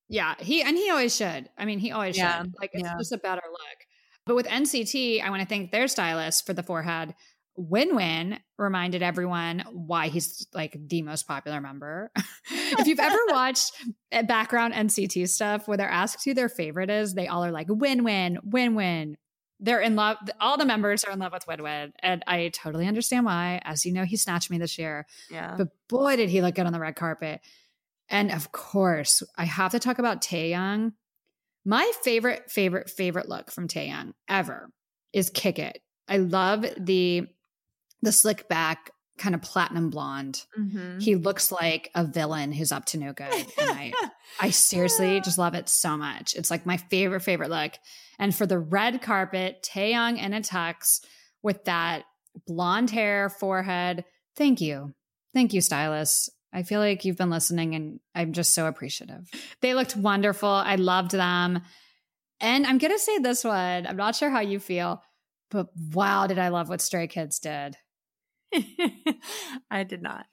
Yeah, 0.10 0.36
he 0.39 0.62
and 0.62 0.78
he 0.78 0.89
always 0.89 1.16
should. 1.16 1.49
I 1.58 1.66
mean, 1.66 1.80
he 1.80 1.91
always 1.91 2.18
Yeah, 2.18 2.41
should. 2.41 2.54
Like 2.60 2.72
it's 2.74 2.84
yeah. 2.84 2.97
just 2.97 3.12
a 3.12 3.18
better 3.18 3.41
look. 3.49 3.88
But 4.26 4.36
with 4.36 4.47
NCT, 4.47 5.22
I 5.22 5.30
want 5.30 5.41
to 5.41 5.47
thank 5.47 5.72
their 5.72 5.88
stylist 5.88 6.45
for 6.45 6.54
the 6.54 6.64
forehead. 6.64 7.14
WinWin 7.60 8.39
reminded 8.58 9.04
everyone 9.04 9.64
why 9.72 10.08
he's 10.08 10.47
like 10.54 10.76
the 10.88 11.01
most 11.04 11.28
popular 11.28 11.62
member. 11.62 12.12
if 12.51 12.88
you've 12.88 12.99
ever 12.99 13.18
watched 13.28 13.72
uh, 14.12 14.24
background 14.24 14.74
NCT 14.74 15.30
stuff 15.30 15.68
where 15.68 15.78
they're 15.78 15.89
asked 15.89 16.26
who 16.26 16.34
their 16.34 16.49
favorite 16.49 16.89
is, 16.89 17.14
they 17.14 17.28
all 17.28 17.45
are 17.45 17.51
like 17.51 17.68
WinWin, 17.68 18.38
Win 18.43 18.76
Win. 18.76 19.18
They're 19.60 19.82
in 19.82 19.95
love. 19.95 20.18
All 20.41 20.58
the 20.58 20.66
members 20.66 21.04
are 21.04 21.12
in 21.12 21.20
love 21.20 21.32
with 21.32 21.45
WinWin, 21.45 21.91
and 21.99 22.24
I 22.28 22.49
totally 22.49 22.88
understand 22.88 23.26
why. 23.26 23.62
As 23.64 23.86
you 23.86 23.93
know, 23.93 24.04
he 24.04 24.18
snatched 24.18 24.49
me 24.49 24.58
this 24.58 24.78
year. 24.78 25.06
Yeah. 25.30 25.56
But 25.58 25.70
boy, 25.88 26.18
did 26.18 26.30
he 26.30 26.41
look 26.41 26.56
good 26.56 26.66
on 26.66 26.74
the 26.74 26.80
red 26.80 26.95
carpet. 26.95 27.39
And 28.10 28.32
of 28.32 28.51
course, 28.51 29.24
I 29.38 29.45
have 29.45 29.72
to 29.72 29.80
talk 29.80 29.99
about 29.99 30.22
Taeyong. 30.22 30.93
My 31.66 31.89
favorite, 32.04 32.51
favorite, 32.51 32.89
favorite 32.89 33.30
look 33.30 33.49
from 33.51 33.68
Taeyong 33.68 34.14
ever 34.28 34.70
is 35.14 35.30
Kick 35.30 35.60
It. 35.60 35.82
I 36.08 36.18
love 36.18 36.66
the 36.78 37.28
the 38.01 38.12
slick 38.12 38.49
back, 38.49 38.91
kind 39.18 39.34
of 39.34 39.41
platinum 39.41 39.89
blonde. 39.89 40.43
Mhm. 40.60 41.01
He 41.01 41.16
looks 41.16 41.54
like 41.54 41.89
a 41.95 42.04
villain 42.04 42.51
who's 42.51 42.74
up 42.74 42.84
to 42.88 42.97
no 42.97 43.14
good. 43.14 43.32
And 43.34 43.70
I, 43.72 43.93
I 44.41 44.49
seriously 44.49 45.22
just 45.22 45.38
love 45.38 45.54
it 45.54 45.70
so 45.70 45.95
much. 45.95 46.34
It's 46.36 46.51
like 46.51 46.66
my 46.66 46.76
favorite, 46.76 47.22
favorite 47.22 47.49
look. 47.49 47.72
And 48.20 48.36
for 48.36 48.45
the 48.45 48.60
red 48.60 49.01
carpet, 49.01 49.66
Taeyong 49.74 50.18
in 50.22 50.34
a 50.34 50.41
tux, 50.41 50.99
with 51.41 51.64
that 51.64 52.04
blonde 52.45 52.89
hair, 52.89 53.30
forehead. 53.30 54.04
Thank 54.36 54.60
you. 54.60 54.93
Thank 55.34 55.54
you, 55.54 55.62
stylists. 55.62 56.30
I 56.54 56.64
feel 56.64 56.80
like 56.80 57.04
you've 57.04 57.18
been 57.18 57.30
listening 57.30 57.74
and 57.76 57.99
I'm 58.14 58.32
just 58.34 58.54
so 58.54 58.68
appreciative. 58.68 59.28
They 59.62 59.74
looked 59.74 59.95
wonderful. 59.95 60.49
I 60.49 60.76
loved 60.76 61.12
them. 61.12 61.62
And 62.39 62.68
I'm 62.68 62.78
going 62.78 62.93
to 62.93 62.99
say 62.99 63.18
this 63.18 63.43
one. 63.43 63.88
I'm 63.88 63.97
not 63.97 64.16
sure 64.16 64.30
how 64.30 64.41
you 64.41 64.60
feel, 64.60 65.01
but 65.49 65.68
wow, 65.93 66.28
did 66.28 66.38
I 66.38 66.49
love 66.49 66.70
what 66.70 66.82
Stray 66.82 67.08
Kids 67.08 67.39
did. 67.39 67.76
I 69.72 69.84
did 69.84 70.01
not. 70.01 70.26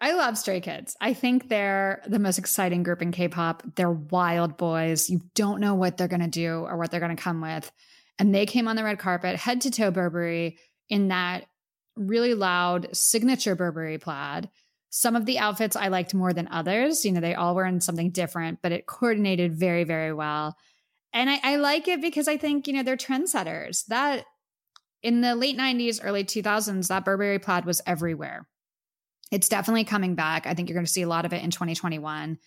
I 0.00 0.12
love 0.12 0.36
Stray 0.36 0.60
Kids. 0.60 0.94
I 1.00 1.14
think 1.14 1.48
they're 1.48 2.02
the 2.06 2.18
most 2.18 2.38
exciting 2.38 2.82
group 2.82 3.00
in 3.00 3.12
K 3.12 3.28
pop. 3.28 3.62
They're 3.76 3.90
wild 3.90 4.58
boys. 4.58 5.08
You 5.08 5.22
don't 5.34 5.60
know 5.60 5.74
what 5.74 5.96
they're 5.96 6.08
going 6.08 6.20
to 6.20 6.28
do 6.28 6.66
or 6.68 6.76
what 6.76 6.90
they're 6.90 7.00
going 7.00 7.16
to 7.16 7.22
come 7.22 7.40
with. 7.40 7.70
And 8.18 8.34
they 8.34 8.44
came 8.44 8.68
on 8.68 8.76
the 8.76 8.84
red 8.84 8.98
carpet, 8.98 9.36
head 9.36 9.62
to 9.62 9.70
toe 9.70 9.90
Burberry 9.90 10.58
in 10.90 11.08
that 11.08 11.46
really 11.96 12.34
loud 12.34 12.94
signature 12.94 13.54
Burberry 13.54 13.98
plaid. 13.98 14.50
Some 14.96 15.14
of 15.14 15.26
the 15.26 15.38
outfits 15.38 15.76
I 15.76 15.88
liked 15.88 16.14
more 16.14 16.32
than 16.32 16.48
others. 16.48 17.04
You 17.04 17.12
know, 17.12 17.20
they 17.20 17.34
all 17.34 17.54
were 17.54 17.66
in 17.66 17.82
something 17.82 18.12
different, 18.12 18.60
but 18.62 18.72
it 18.72 18.86
coordinated 18.86 19.54
very, 19.54 19.84
very 19.84 20.14
well. 20.14 20.56
And 21.12 21.28
I, 21.28 21.38
I 21.42 21.56
like 21.56 21.86
it 21.86 22.00
because 22.00 22.28
I 22.28 22.38
think, 22.38 22.66
you 22.66 22.72
know, 22.72 22.82
they're 22.82 22.96
trendsetters. 22.96 23.84
That 23.88 24.24
in 25.02 25.20
the 25.20 25.34
late 25.34 25.58
90s, 25.58 26.00
early 26.02 26.24
2000s, 26.24 26.88
that 26.88 27.04
Burberry 27.04 27.38
plaid 27.38 27.66
was 27.66 27.82
everywhere. 27.84 28.48
It's 29.30 29.50
definitely 29.50 29.84
coming 29.84 30.14
back. 30.14 30.46
I 30.46 30.54
think 30.54 30.70
you're 30.70 30.76
going 30.76 30.86
to 30.86 30.90
see 30.90 31.02
a 31.02 31.08
lot 31.08 31.26
of 31.26 31.34
it 31.34 31.44
in 31.44 31.50
2021. 31.50 32.38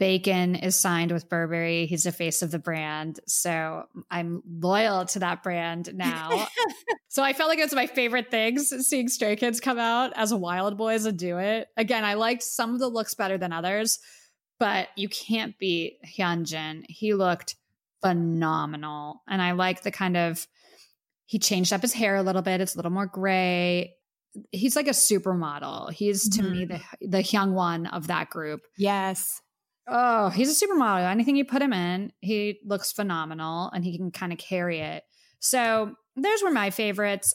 Baekhyun 0.00 0.62
is 0.62 0.76
signed 0.76 1.10
with 1.10 1.28
Burberry. 1.28 1.86
He's 1.86 2.04
the 2.04 2.12
face 2.12 2.42
of 2.42 2.50
the 2.50 2.58
brand. 2.58 3.18
So 3.26 3.84
I'm 4.10 4.42
loyal 4.48 5.06
to 5.06 5.18
that 5.20 5.42
brand 5.42 5.92
now. 5.94 6.46
so 7.08 7.22
I 7.22 7.32
felt 7.32 7.48
like 7.48 7.58
it 7.58 7.64
was 7.64 7.74
my 7.74 7.88
favorite 7.88 8.30
things 8.30 8.72
seeing 8.86 9.08
Stray 9.08 9.34
Kids 9.34 9.60
come 9.60 9.78
out 9.78 10.12
as 10.14 10.32
wild 10.32 10.76
boys 10.78 11.04
and 11.04 11.18
do 11.18 11.38
it. 11.38 11.68
Again, 11.76 12.04
I 12.04 12.14
liked 12.14 12.44
some 12.44 12.74
of 12.74 12.78
the 12.78 12.88
looks 12.88 13.14
better 13.14 13.38
than 13.38 13.52
others, 13.52 13.98
but 14.60 14.88
you 14.96 15.08
can't 15.08 15.58
beat 15.58 15.98
Hyunjin. 16.06 16.84
He 16.88 17.14
looked 17.14 17.56
phenomenal. 18.00 19.22
And 19.28 19.42
I 19.42 19.52
like 19.52 19.82
the 19.82 19.90
kind 19.90 20.16
of, 20.16 20.46
he 21.26 21.40
changed 21.40 21.72
up 21.72 21.82
his 21.82 21.92
hair 21.92 22.14
a 22.14 22.22
little 22.22 22.42
bit. 22.42 22.60
It's 22.60 22.76
a 22.76 22.78
little 22.78 22.92
more 22.92 23.06
gray. 23.06 23.94
He's 24.52 24.76
like 24.76 24.86
a 24.86 24.90
supermodel. 24.90 25.92
He's 25.92 26.28
to 26.36 26.42
me 26.42 26.66
mm-hmm. 26.66 26.76
the 27.00 27.08
the 27.08 27.22
young 27.22 27.54
one 27.54 27.86
of 27.86 28.06
that 28.06 28.30
group. 28.30 28.60
yes. 28.76 29.40
Oh, 29.90 30.28
he's 30.28 30.50
a 30.62 30.66
supermodel. 30.66 31.10
Anything 31.10 31.36
you 31.36 31.44
put 31.44 31.62
him 31.62 31.72
in, 31.72 32.12
he 32.20 32.58
looks 32.64 32.92
phenomenal 32.92 33.70
and 33.72 33.84
he 33.84 33.96
can 33.96 34.10
kind 34.10 34.32
of 34.32 34.38
carry 34.38 34.80
it. 34.80 35.02
So 35.40 35.94
those 36.16 36.42
were 36.42 36.50
my 36.50 36.70
favorites. 36.70 37.34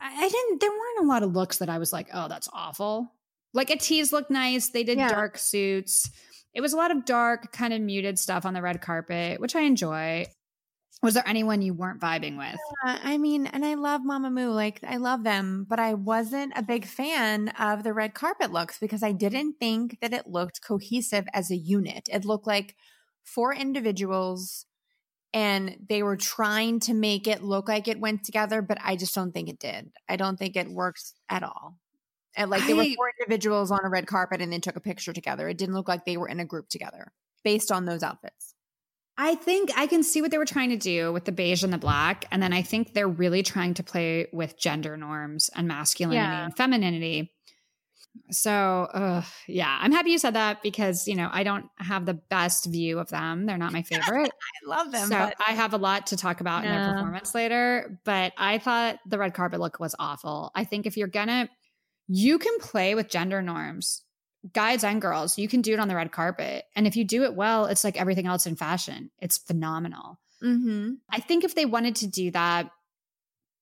I, 0.00 0.24
I 0.24 0.28
didn't, 0.28 0.60
there 0.60 0.70
weren't 0.70 1.04
a 1.04 1.08
lot 1.08 1.22
of 1.22 1.32
looks 1.32 1.58
that 1.58 1.68
I 1.68 1.78
was 1.78 1.92
like, 1.92 2.08
oh, 2.14 2.28
that's 2.28 2.48
awful. 2.52 3.12
Like 3.52 3.68
Ateez 3.68 4.12
looked 4.12 4.30
nice. 4.30 4.70
They 4.70 4.84
did 4.84 4.98
Yeah. 4.98 5.08
dark 5.08 5.36
suits. 5.36 6.08
It 6.54 6.60
was 6.60 6.72
a 6.72 6.76
lot 6.76 6.90
of 6.90 7.04
dark, 7.04 7.52
kind 7.52 7.72
of 7.72 7.80
muted 7.80 8.18
stuff 8.18 8.44
on 8.46 8.54
the 8.54 8.62
red 8.62 8.80
carpet, 8.80 9.40
which 9.40 9.54
I 9.54 9.60
enjoy. 9.62 10.26
Was 11.02 11.14
there 11.14 11.26
anyone 11.26 11.62
you 11.62 11.72
weren't 11.72 12.00
vibing 12.00 12.36
with? 12.36 12.58
Uh, 12.86 12.98
I 13.02 13.16
mean, 13.16 13.46
and 13.46 13.64
I 13.64 13.74
love 13.74 14.02
Mamamoo, 14.02 14.54
Like, 14.54 14.80
I 14.86 14.96
love 14.98 15.24
them, 15.24 15.66
but 15.68 15.78
I 15.78 15.94
wasn't 15.94 16.52
a 16.56 16.62
big 16.62 16.84
fan 16.84 17.48
of 17.58 17.84
the 17.84 17.94
red 17.94 18.12
carpet 18.12 18.52
looks 18.52 18.78
because 18.78 19.02
I 19.02 19.12
didn't 19.12 19.54
think 19.58 19.98
that 20.00 20.12
it 20.12 20.26
looked 20.26 20.62
cohesive 20.62 21.26
as 21.32 21.50
a 21.50 21.56
unit. 21.56 22.08
It 22.12 22.26
looked 22.26 22.46
like 22.46 22.76
four 23.24 23.54
individuals 23.54 24.66
and 25.32 25.76
they 25.88 26.02
were 26.02 26.16
trying 26.16 26.80
to 26.80 26.92
make 26.92 27.26
it 27.26 27.42
look 27.42 27.68
like 27.68 27.88
it 27.88 28.00
went 28.00 28.24
together, 28.24 28.60
but 28.60 28.78
I 28.82 28.96
just 28.96 29.14
don't 29.14 29.32
think 29.32 29.48
it 29.48 29.58
did. 29.58 29.90
I 30.08 30.16
don't 30.16 30.38
think 30.38 30.56
it 30.56 30.68
works 30.68 31.14
at 31.30 31.42
all. 31.42 31.76
And 32.36 32.50
like, 32.50 32.66
there 32.66 32.76
were 32.76 32.84
four 32.84 33.12
individuals 33.20 33.70
on 33.70 33.80
a 33.84 33.88
red 33.88 34.06
carpet 34.06 34.40
and 34.40 34.52
they 34.52 34.58
took 34.58 34.76
a 34.76 34.80
picture 34.80 35.12
together. 35.12 35.48
It 35.48 35.56
didn't 35.56 35.74
look 35.74 35.88
like 35.88 36.04
they 36.04 36.16
were 36.16 36.28
in 36.28 36.40
a 36.40 36.44
group 36.44 36.68
together 36.68 37.12
based 37.42 37.72
on 37.72 37.86
those 37.86 38.02
outfits. 38.02 38.54
I 39.22 39.34
think 39.34 39.70
I 39.76 39.86
can 39.86 40.02
see 40.02 40.22
what 40.22 40.30
they 40.30 40.38
were 40.38 40.46
trying 40.46 40.70
to 40.70 40.78
do 40.78 41.12
with 41.12 41.26
the 41.26 41.32
beige 41.32 41.62
and 41.62 41.72
the 41.72 41.78
black. 41.78 42.24
And 42.30 42.42
then 42.42 42.54
I 42.54 42.62
think 42.62 42.94
they're 42.94 43.06
really 43.06 43.42
trying 43.42 43.74
to 43.74 43.82
play 43.82 44.28
with 44.32 44.58
gender 44.58 44.96
norms 44.96 45.50
and 45.54 45.68
masculinity 45.68 46.16
Yeah. 46.16 46.44
and 46.46 46.56
femininity. 46.56 47.30
So, 48.30 48.50
uh, 48.52 49.22
yeah, 49.46 49.78
I'm 49.80 49.92
happy 49.92 50.10
you 50.10 50.18
said 50.18 50.34
that 50.34 50.62
because, 50.62 51.06
you 51.06 51.14
know, 51.14 51.28
I 51.30 51.42
don't 51.44 51.66
have 51.78 52.06
the 52.06 52.14
best 52.14 52.64
view 52.66 52.98
of 52.98 53.08
them. 53.10 53.44
They're 53.44 53.58
not 53.58 53.72
my 53.72 53.82
favorite. 53.92 54.32
I 54.32 54.66
love 54.68 54.90
them. 54.90 55.08
so 55.08 55.18
but 55.18 55.34
I 55.46 55.52
have 55.52 55.74
a 55.74 55.78
lot 55.78 56.06
to 56.08 56.16
talk 56.16 56.40
about 56.40 56.64
in 56.64 56.70
their 56.72 56.92
performance 56.94 57.34
later. 57.34 58.00
But 58.04 58.32
I 58.38 58.58
thought 58.58 58.98
the 59.06 59.18
red 59.18 59.34
carpet 59.34 59.60
look 59.60 59.78
was 59.78 59.94
awful. 59.98 60.50
I 60.54 60.64
think 60.64 60.86
if 60.86 60.96
you're 60.96 61.08
gonna, 61.08 61.48
you 62.08 62.38
can 62.38 62.58
play 62.58 62.94
with 62.94 63.08
gender 63.10 63.42
norms, 63.42 64.02
guys 64.52 64.84
and 64.84 65.00
girls. 65.02 65.38
You 65.38 65.48
can 65.48 65.60
do 65.62 65.72
it 65.72 65.80
on 65.80 65.88
the 65.88 65.96
red 65.96 66.12
carpet, 66.12 66.64
and 66.74 66.86
if 66.86 66.96
you 66.96 67.04
do 67.04 67.24
it 67.24 67.34
well, 67.34 67.66
it's 67.66 67.84
like 67.84 68.00
everything 68.00 68.26
else 68.26 68.46
in 68.46 68.56
fashion. 68.56 69.10
It's 69.20 69.38
phenomenal. 69.38 70.18
Mhm. 70.42 70.98
I 71.10 71.20
think 71.20 71.44
if 71.44 71.54
they 71.54 71.66
wanted 71.66 71.96
to 71.96 72.06
do 72.06 72.30
that, 72.30 72.70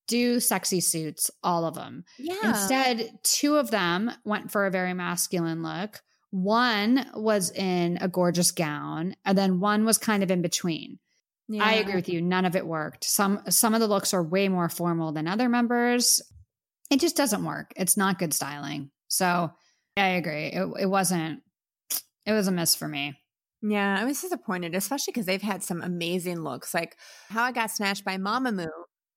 do 0.06 0.40
sexy 0.40 0.80
suits, 0.80 1.30
all 1.42 1.64
of 1.66 1.74
them. 1.74 2.04
yeah. 2.18 2.48
Instead, 2.50 3.18
two 3.22 3.56
of 3.56 3.70
them 3.70 4.10
went 4.24 4.50
for 4.50 4.64
a 4.66 4.70
very 4.70 4.94
masculine 4.94 5.62
look. 5.62 6.00
One 6.30 7.06
was 7.14 7.50
in 7.50 7.98
a 8.00 8.08
gorgeous 8.08 8.50
gown, 8.50 9.16
and 9.24 9.36
then 9.36 9.60
one 9.60 9.84
was 9.84 9.98
kind 9.98 10.22
of 10.22 10.30
in 10.30 10.42
between. 10.42 10.98
I 11.60 11.74
agree 11.74 11.94
with 11.94 12.10
you. 12.10 12.20
None 12.20 12.44
of 12.44 12.54
it 12.56 12.66
worked. 12.66 13.04
Some 13.04 13.40
some 13.48 13.72
of 13.74 13.80
the 13.80 13.86
looks 13.86 14.12
are 14.12 14.22
way 14.22 14.48
more 14.48 14.68
formal 14.68 15.12
than 15.12 15.26
other 15.26 15.48
members. 15.48 16.20
It 16.90 17.00
just 17.00 17.16
doesn't 17.16 17.44
work. 17.44 17.72
It's 17.76 17.96
not 17.96 18.18
good 18.18 18.34
styling. 18.34 18.90
So 19.08 19.50
I 20.04 20.08
agree. 20.10 20.46
It, 20.46 20.68
it 20.80 20.86
wasn't. 20.86 21.42
It 22.26 22.32
was 22.32 22.46
a 22.48 22.52
miss 22.52 22.74
for 22.74 22.88
me. 22.88 23.14
Yeah, 23.62 23.98
I 24.00 24.04
was 24.04 24.20
disappointed, 24.20 24.74
especially 24.74 25.12
because 25.12 25.26
they've 25.26 25.42
had 25.42 25.62
some 25.62 25.82
amazing 25.82 26.40
looks. 26.40 26.74
Like 26.74 26.96
how 27.28 27.42
I 27.42 27.52
got 27.52 27.70
snatched 27.70 28.04
by 28.04 28.16
Mamamoo 28.16 28.68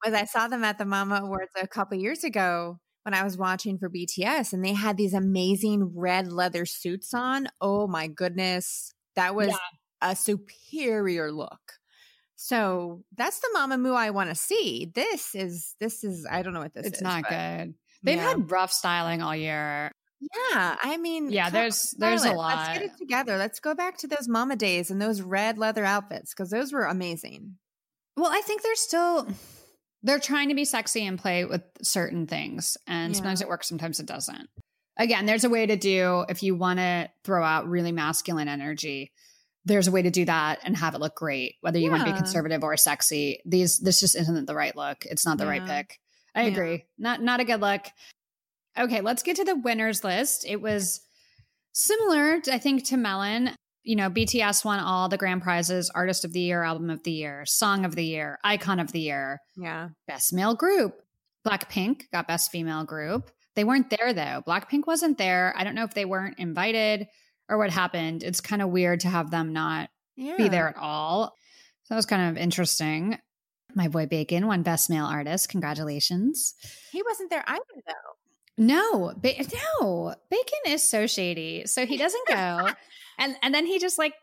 was 0.03 0.13
I 0.13 0.25
saw 0.25 0.47
them 0.47 0.63
at 0.63 0.77
the 0.77 0.86
Mama 0.86 1.21
Awards 1.23 1.51
a 1.61 1.67
couple 1.67 1.97
years 1.97 2.23
ago 2.23 2.79
when 3.03 3.13
I 3.13 3.23
was 3.23 3.38
watching 3.38 3.77
for 3.77 3.89
BTS, 3.89 4.53
and 4.53 4.63
they 4.63 4.73
had 4.73 4.97
these 4.97 5.13
amazing 5.13 5.91
red 5.95 6.32
leather 6.32 6.65
suits 6.65 7.13
on. 7.13 7.47
Oh 7.59 7.88
my 7.88 8.07
goodness, 8.07 8.93
that 9.15 9.36
was 9.36 9.49
Yeah. 9.49 9.57
a 10.01 10.15
superior 10.15 11.32
look. 11.32 11.59
So 12.36 13.03
that's 13.15 13.39
the 13.39 13.49
Mamamoo 13.55 13.95
I 13.95 14.09
want 14.09 14.29
to 14.29 14.36
see. 14.36 14.91
This 14.95 15.36
is 15.36 15.75
this 15.79 16.03
is 16.03 16.25
I 16.29 16.41
don't 16.41 16.53
know 16.53 16.61
what 16.61 16.73
this 16.73 16.88
it's 16.88 16.97
is. 16.97 17.03
not 17.03 17.23
but 17.23 17.29
good. 17.29 17.73
They've 18.03 18.17
yeah. 18.17 18.29
had 18.29 18.49
rough 18.49 18.71
styling 18.71 19.21
all 19.21 19.36
year. 19.36 19.91
Yeah, 20.22 20.78
I 20.82 20.97
mean, 20.97 21.32
Yeah, 21.32 21.49
there's- 21.49 21.95
there's 21.97 22.24
a 22.26 22.34
lot. 22.34 22.55
Let's 22.67 22.80
get 22.80 22.86
it 22.91 22.97
together. 22.97 23.38
Let's 23.38 23.59
go 23.59 23.74
back 23.74 23.97
to 23.99 24.07
those 24.07 24.28
Mama 24.28 24.55
days 24.55 24.91
and 24.91 25.01
those 25.01 25.22
red 25.22 25.57
leather 25.57 25.84
outfits 25.84 26.34
because 26.34 26.49
those 26.51 26.72
were 26.72 26.86
amazing. 26.86 27.57
Well, 28.15 28.32
I 28.32 28.41
think 28.41 28.61
they're 28.61 28.76
still 28.76 29.28
they're 30.03 30.19
trying 30.19 30.49
to 30.49 30.55
be 30.55 30.65
sexy 30.65 31.05
and 31.05 31.19
play 31.19 31.45
with 31.45 31.61
certain 31.84 32.26
things. 32.26 32.76
And 32.88 33.13
Yeah. 33.13 33.17
sometimes 33.17 33.41
it 33.41 33.47
works, 33.47 33.67
sometimes 33.69 33.99
it 33.99 34.07
doesn't. 34.07 34.49
Again, 34.97 35.28
there's 35.28 35.43
a 35.43 35.49
way 35.49 35.65
to 35.67 35.76
do 35.78 36.26
if 36.28 36.41
you 36.41 36.55
want 36.55 36.80
to 36.80 37.07
throw 37.24 37.43
out 37.43 37.67
really 37.67 37.91
masculine 37.91 38.47
energy. 38.47 39.11
There's 39.63 39.88
a 39.88 39.91
way 39.91 40.01
to 40.01 40.09
do 40.09 40.26
that 40.26 40.59
and 40.63 40.76
have 40.76 40.95
it 40.95 41.01
look 41.01 41.15
great, 41.15 41.55
whether 41.61 41.78
you 41.78 41.91
want 41.91 42.03
to 42.05 42.11
be 42.11 42.17
conservative 42.17 42.63
or 42.63 42.76
sexy. 42.78 43.41
These 43.45 43.78
this 43.78 43.99
just 43.99 44.15
isn't 44.15 44.45
the 44.47 44.55
right 44.55 44.76
look. 44.76 45.05
It's 45.05 45.26
not 45.26 45.38
the 45.38 45.45
right 45.45 45.63
pick. 45.65 45.99
I 46.34 46.43
Yeah. 46.43 46.47
agree. 46.47 46.86
Not 46.97 47.22
not 47.22 47.39
a 47.39 47.43
good 47.45 47.61
look. 47.61 47.86
Okay, 48.80 49.01
let's 49.01 49.24
get 49.24 49.36
to 49.38 49.43
the 49.43 49.55
winners 49.55 50.03
list. 50.03 50.45
It 50.47 50.61
was 50.61 51.01
similar, 51.74 52.39
I 52.51 52.57
think, 52.57 52.86
to 52.88 52.97
Melon. 52.97 53.51
You 53.84 53.95
know, 53.95 54.09
BTS 54.09 54.63
won 54.63 54.80
all 54.80 55.09
the 55.09 55.17
grand 55.17 55.41
prizes 55.41 55.89
Artist 55.93 56.24
of 56.24 56.34
the 56.34 56.39
Year, 56.39 56.63
Album 56.63 56.89
of 56.89 57.01
the 57.03 57.11
Year, 57.11 57.43
Song 57.45 57.84
of 57.84 57.95
the 57.95 58.05
Year, 58.05 58.38
Icon 58.43 58.80
of 58.80 58.91
the 58.91 58.99
Year, 59.01 59.39
Yeah. 59.57 59.89
Best 60.07 60.34
Male 60.34 60.55
Group. 60.55 60.93
Blackpink 61.47 62.03
got 62.13 62.28
Best 62.28 62.51
Female 62.51 62.84
Group. 62.84 63.32
They 63.55 63.63
weren't 63.63 63.89
there 63.89 64.13
though. 64.13 64.43
Blackpink 64.47 64.86
wasn't 64.86 65.17
there. 65.17 65.53
I 65.57 65.63
don't 65.63 65.74
know 65.76 65.84
if 65.84 65.95
they 65.95 66.05
weren't 66.05 66.38
invited 66.38 67.07
or 67.49 67.57
what 67.57 67.72
happened. 67.72 68.22
It's 68.24 68.39
kind 68.39 68.61
of 68.61 68.69
weird 68.69 68.99
to 69.01 69.09
have 69.09 69.32
them 69.32 69.51
not 69.51 69.89
Yeah. 70.15 70.38
be 70.38 70.47
there 70.47 70.69
at 70.69 70.78
all. 70.78 71.34
So 71.84 71.93
that 71.93 71.95
was 71.95 72.05
kind 72.05 72.30
of 72.30 72.38
interesting. 72.41 73.17
My 73.74 73.88
boy 73.88 74.05
Baekhyun 74.05 74.45
won 74.45 74.61
Best 74.61 74.89
Male 74.89 75.05
Artist. 75.05 75.49
Congratulations. 75.49 76.53
He 76.91 77.01
wasn't 77.01 77.30
there 77.32 77.43
either, 77.47 77.63
though. 77.88 77.93
No, 78.62 79.12
ba- 79.18 79.43
no, 79.82 80.14
Baekhyun 80.32 80.68
is 80.68 80.88
so 80.88 81.07
shady. 81.07 81.66
So 81.66 81.88
he 81.88 81.97
doesn't 81.97 82.28
go, 82.28 82.70
and 83.18 83.36
and 83.41 83.55
then 83.55 83.66
he 83.66 83.80
just 83.80 83.97
like 83.97 84.14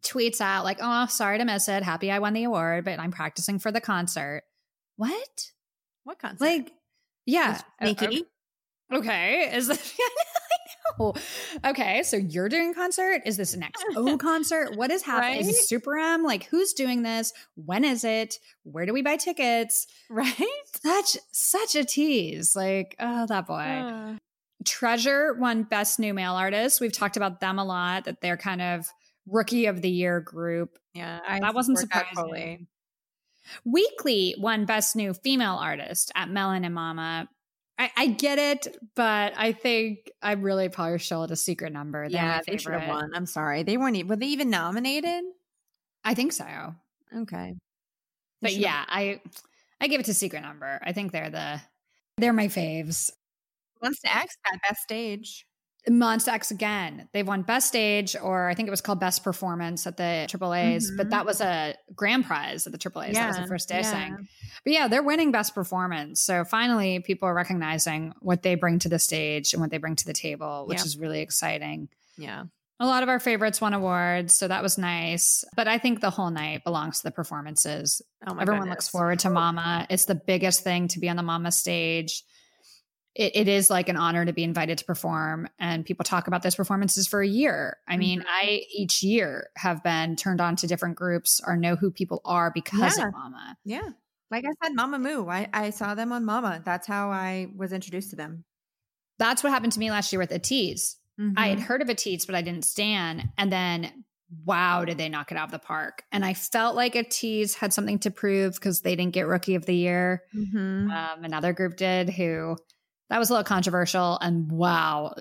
tweets 0.00 0.42
out 0.42 0.64
like, 0.64 0.80
"Oh, 0.82 1.06
sorry 1.06 1.38
to 1.38 1.46
miss 1.46 1.66
it. 1.66 1.82
Happy 1.82 2.10
I 2.10 2.18
won 2.18 2.34
the 2.34 2.44
award, 2.44 2.84
but 2.84 3.00
I'm 3.00 3.10
practicing 3.10 3.58
for 3.58 3.72
the 3.72 3.80
concert." 3.80 4.42
What? 4.96 5.50
What 6.04 6.18
concert? 6.18 6.44
Like, 6.44 6.72
yeah, 7.24 7.58
Sneaky. 7.80 8.26
Uh, 8.92 8.96
uh, 8.96 8.98
okay, 8.98 9.56
is 9.56 9.68
that? 9.68 9.78
know. 10.98 11.14
Okay, 11.64 12.02
so 12.02 12.16
you're 12.16 12.48
doing 12.48 12.74
concert? 12.74 13.22
Is 13.26 13.36
this 13.36 13.54
an 13.54 13.64
EXO 13.94 14.18
concert? 14.18 14.76
What 14.76 14.90
is 14.90 15.02
happening? 15.02 15.40
Is 15.40 15.48
it 15.70 15.82
SuperM? 15.82 16.24
Like, 16.24 16.44
who's 16.44 16.72
doing 16.72 17.02
this? 17.02 17.32
When 17.54 17.84
is 17.84 18.04
it? 18.04 18.38
Where 18.64 18.86
do 18.86 18.92
we 18.92 19.02
buy 19.02 19.16
tickets? 19.16 19.86
Right? 20.10 20.34
Such 20.82 21.16
such 21.32 21.74
a 21.74 21.84
tease. 21.84 22.54
Like, 22.54 22.96
oh, 22.98 23.26
that 23.26 23.46
boy. 23.46 24.18
Treasure 24.64 25.34
won 25.34 25.64
Best 25.64 25.98
New 25.98 26.14
Male 26.14 26.32
Artist. 26.34 26.80
We've 26.80 26.92
talked 26.92 27.16
about 27.16 27.40
them 27.40 27.58
a 27.58 27.64
lot. 27.64 28.04
That 28.04 28.20
they're 28.20 28.36
kind 28.36 28.62
of 28.62 28.86
rookie 29.26 29.66
of 29.66 29.82
the 29.82 29.90
year 29.90 30.20
group. 30.20 30.78
yeah, 30.94 31.20
I 31.26 31.40
That 31.40 31.54
wasn't 31.54 31.78
surprising. 31.78 32.66
Weekly 33.64 34.34
won 34.38 34.64
Best 34.64 34.96
New 34.96 35.12
Female 35.12 35.56
Artist 35.56 36.10
at 36.14 36.30
Melon 36.30 36.64
and 36.64 36.74
Mama. 36.74 37.28
I, 37.78 37.90
I 37.96 38.06
get 38.06 38.38
it, 38.38 38.78
but 38.94 39.32
I 39.36 39.52
think 39.52 40.10
I'm 40.22 40.42
really 40.42 40.68
partial 40.68 41.26
to 41.26 41.34
Secret 41.34 41.72
Number. 41.72 42.08
They're 42.08 42.20
Yeah, 42.20 42.40
they 42.46 42.56
should 42.56 42.72
have 42.72 42.82
favorite. 42.82 42.94
won. 42.94 43.10
I'm 43.14 43.26
sorry, 43.26 43.62
they 43.64 43.76
weren't. 43.76 43.96
Even, 43.96 44.08
Were 44.08 44.16
they 44.16 44.26
even 44.26 44.48
nominated? 44.50 45.24
I 46.04 46.14
think 46.14 46.32
so. 46.32 46.44
Okay, 47.16 47.54
They 48.42 48.48
But 48.48 48.54
yeah, 48.54 48.84
I 48.88 49.20
I 49.80 49.88
give 49.88 50.00
it 50.00 50.06
to 50.06 50.14
Secret 50.14 50.42
Number. 50.42 50.78
I 50.82 50.92
think 50.92 51.10
they're 51.12 51.30
the 51.30 51.60
they're 52.18 52.32
my 52.32 52.46
faves. 52.46 53.10
Monsta 53.82 54.06
X 54.06 54.36
got 54.44 54.60
best 54.68 54.82
stage. 54.82 55.46
Monsta 55.88 56.28
X 56.28 56.50
again. 56.50 57.08
They've 57.12 57.26
won 57.26 57.42
Best 57.42 57.68
Stage, 57.68 58.16
or 58.22 58.48
I 58.48 58.54
think 58.54 58.68
it 58.68 58.70
was 58.70 58.80
called 58.80 59.00
Best 59.00 59.22
Performance 59.22 59.86
at 59.86 59.96
the 59.98 60.26
AAA's, 60.30 60.90
but 60.96 61.08
Mhm. 61.08 61.10
that 61.10 61.26
was 61.26 61.40
a 61.42 61.74
grand 61.94 62.24
prize 62.24 62.66
at 62.66 62.72
the 62.72 62.78
AAA's. 62.78 63.14
that 63.14 63.28
was 63.28 63.36
the 63.36 63.46
first 63.46 63.68
day 63.68 63.80
yeah. 63.82 64.16
But 64.64 64.72
yeah, 64.72 64.88
they're 64.88 65.02
winning 65.02 65.30
Best 65.30 65.54
Performance. 65.54 66.22
So 66.22 66.44
finally, 66.44 67.00
people 67.00 67.28
are 67.28 67.34
recognizing 67.34 68.14
what 68.20 68.42
they 68.42 68.54
bring 68.54 68.78
to 68.80 68.88
the 68.88 68.98
stage 68.98 69.52
and 69.52 69.60
what 69.60 69.70
they 69.70 69.76
bring 69.78 69.94
to 69.96 70.06
the 70.06 70.14
table, 70.14 70.64
which 70.66 70.78
Yeah. 70.78 70.84
is 70.84 70.96
really 70.96 71.20
exciting. 71.20 71.88
Yeah, 72.16 72.44
A 72.80 72.86
lot 72.86 73.02
of 73.04 73.08
our 73.08 73.20
favorites 73.20 73.60
won 73.60 73.72
awards, 73.72 74.34
so 74.34 74.48
that 74.48 74.62
was 74.62 74.76
nice. 74.78 75.44
But 75.54 75.68
I 75.68 75.78
think 75.78 76.00
the 76.00 76.10
whole 76.10 76.30
night 76.30 76.64
belongs 76.64 76.98
to 76.98 77.04
the 77.04 77.10
performances. 77.12 78.02
oh 78.26 78.34
my 78.34 78.42
Everyone 78.42 78.62
goodness. 78.62 78.76
looks 78.76 78.88
forward 78.88 79.18
to 79.20 79.30
Mama. 79.30 79.86
It's 79.90 80.06
the 80.06 80.14
biggest 80.16 80.64
thing 80.64 80.88
to 80.88 80.98
be 80.98 81.08
on 81.08 81.16
the 81.16 81.22
Mama 81.22 81.52
stage. 81.52 82.24
It, 83.14 83.36
it 83.36 83.48
is 83.48 83.70
like 83.70 83.88
an 83.88 83.96
honor 83.96 84.24
to 84.24 84.32
be 84.32 84.42
invited 84.42 84.78
to 84.78 84.84
perform, 84.84 85.48
and 85.58 85.84
people 85.86 86.04
talk 86.04 86.26
about 86.26 86.42
those 86.42 86.56
performances 86.56 87.06
for 87.06 87.20
a 87.22 87.26
year. 87.28 87.78
I 87.86 87.96
mean, 87.96 88.20
Mhm. 88.20 88.24
I 88.28 88.62
each 88.74 89.02
year 89.02 89.50
have 89.56 89.82
been 89.84 90.16
turned 90.16 90.40
on 90.40 90.56
to 90.56 90.66
different 90.66 90.96
groups 90.96 91.40
or 91.46 91.56
know 91.56 91.76
who 91.76 91.90
people 91.90 92.20
are 92.24 92.50
because 92.50 92.98
Yeah. 92.98 93.06
of 93.08 93.12
Mama. 93.12 93.56
Yeah, 93.64 93.88
like 94.30 94.44
I 94.44 94.50
said, 94.66 94.76
Mamamoo. 94.76 95.30
I 95.32 95.48
I 95.52 95.70
saw 95.70 95.94
them 95.94 96.10
on 96.12 96.24
Mama. 96.24 96.60
That's 96.64 96.86
how 96.88 97.10
I 97.10 97.48
was 97.56 97.72
introduced 97.72 98.10
to 98.10 98.16
them. 98.16 98.44
That's 99.18 99.44
what 99.44 99.52
happened 99.52 99.72
to 99.72 99.78
me 99.78 99.90
last 99.92 100.12
year 100.12 100.18
with 100.18 100.30
Ateez. 100.30 100.96
I 101.36 101.46
had 101.50 101.58
Mhm. 101.58 101.62
heard 101.62 101.82
of 101.82 101.86
Ateez, 101.88 102.26
but 102.26 102.34
I 102.34 102.42
didn't 102.42 102.64
stand. 102.64 103.28
And 103.38 103.52
then, 103.52 104.04
wow, 104.44 104.84
did 104.84 104.98
they 104.98 105.08
knock 105.08 105.30
it 105.30 105.38
out 105.38 105.44
of 105.44 105.52
the 105.52 105.60
park? 105.60 106.02
And 106.10 106.24
I 106.24 106.34
felt 106.34 106.74
like 106.74 106.94
Ateez 106.94 107.54
had 107.54 107.72
something 107.72 108.00
to 108.00 108.10
prove 108.10 108.54
because 108.54 108.80
they 108.80 108.96
didn't 108.96 109.12
get 109.14 109.28
Rookie 109.28 109.54
of 109.54 109.66
the 109.66 109.76
Year. 109.76 110.24
Mhm. 110.34 110.90
Um, 110.90 111.22
another 111.24 111.52
group 111.52 111.76
did 111.76 112.08
who 112.10 112.56
that 113.14 113.20
was 113.20 113.30
a 113.30 113.32
little 113.34 113.44
controversial. 113.44 114.18
And 114.20 114.50
wow, 114.50 115.14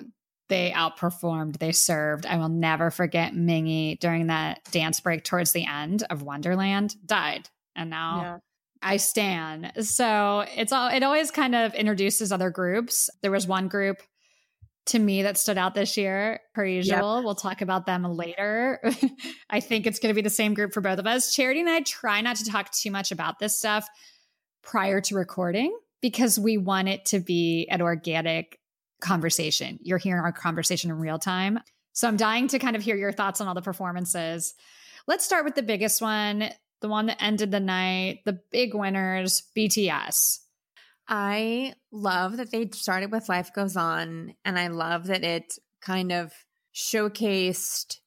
they 0.49 0.71
outperformed. 0.71 1.59
They 1.59 1.71
served. 1.71 2.25
I 2.25 2.37
will 2.37 2.49
never 2.49 2.89
forget 2.89 3.33
Mingi 3.33 3.99
during 3.99 4.27
that 4.27 4.61
dance 4.71 4.99
break 4.99 5.23
towards 5.23 5.51
the 5.51 5.67
end 5.67 6.03
of 6.09 6.23
Wonderland 6.23 6.95
died. 7.05 7.47
And 7.75 7.91
now 7.91 8.21
Yeah. 8.21 8.37
I 8.81 8.97
stand. 8.97 9.73
So 9.85 10.43
it's 10.55 10.71
all 10.71 10.89
it 10.89 11.03
always 11.03 11.29
kind 11.29 11.53
of 11.53 11.75
introduces 11.75 12.31
other 12.31 12.49
groups. 12.49 13.11
There 13.21 13.29
was 13.29 13.45
one 13.45 13.67
group 13.67 13.97
to 14.87 14.97
me 14.97 15.21
that 15.21 15.37
stood 15.37 15.59
out 15.59 15.75
this 15.75 15.95
year, 15.95 16.39
per 16.55 16.65
usual. 16.65 17.21
We'll 17.23 17.35
talk 17.35 17.61
about 17.61 17.85
them 17.85 18.05
later. 18.05 18.81
I 19.51 19.59
think 19.59 19.85
it's 19.85 19.99
going 19.99 20.09
to 20.09 20.15
be 20.15 20.23
the 20.23 20.31
same 20.31 20.55
group 20.55 20.73
for 20.73 20.81
both 20.81 20.97
of 20.97 21.05
us. 21.05 21.35
Charity 21.35 21.59
and 21.59 21.69
I 21.69 21.81
try 21.81 22.21
not 22.21 22.37
to 22.37 22.45
talk 22.45 22.71
too 22.71 22.89
much 22.89 23.11
about 23.11 23.37
this 23.37 23.55
stuff 23.55 23.87
prior 24.63 24.99
to 25.01 25.15
recording 25.15 25.77
because 26.03 26.37
we 26.37 26.57
want 26.57 26.89
it 26.89 27.05
to 27.05 27.19
be 27.21 27.65
an 27.71 27.81
organic 27.81 28.59
conversation. 28.99 29.79
You're 29.81 29.97
hearing 29.97 30.21
our 30.21 30.33
conversation 30.33 30.91
in 30.91 30.99
real 30.99 31.17
time. 31.17 31.59
So 31.93 32.09
I'm 32.09 32.17
dying 32.17 32.49
to 32.49 32.59
kind 32.59 32.75
of 32.75 32.83
hear 32.83 32.97
your 32.97 33.13
thoughts 33.13 33.39
on 33.39 33.47
all 33.47 33.53
the 33.53 33.61
performances. 33.61 34.53
Let's 35.07 35.23
start 35.23 35.45
with 35.45 35.55
the 35.55 35.63
biggest 35.63 36.01
one, 36.01 36.49
the 36.81 36.89
one 36.89 37.05
that 37.05 37.23
ended 37.23 37.51
the 37.51 37.61
night, 37.61 38.19
the 38.25 38.37
big 38.51 38.75
winners, 38.75 39.43
BTS. 39.57 40.39
I 41.07 41.73
love 41.89 42.35
that 42.35 42.51
they 42.51 42.69
started 42.73 43.09
with 43.09 43.29
Life 43.29 43.53
Goes 43.53 43.77
On, 43.77 44.33
and 44.43 44.59
I 44.59 44.67
love 44.67 45.07
that 45.07 45.23
it 45.23 45.53
kind 45.81 46.11
of 46.11 46.33
showcased 46.75 47.99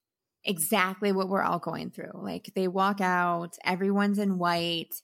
exactly 0.45 1.13
what 1.13 1.31
we're 1.31 1.43
all 1.43 1.59
going 1.59 1.91
through. 1.91 2.13
Like 2.13 2.53
they 2.55 2.69
walk 2.69 3.01
out, 3.01 3.57
everyone's 3.65 4.19
in 4.19 4.37
white. 4.37 4.95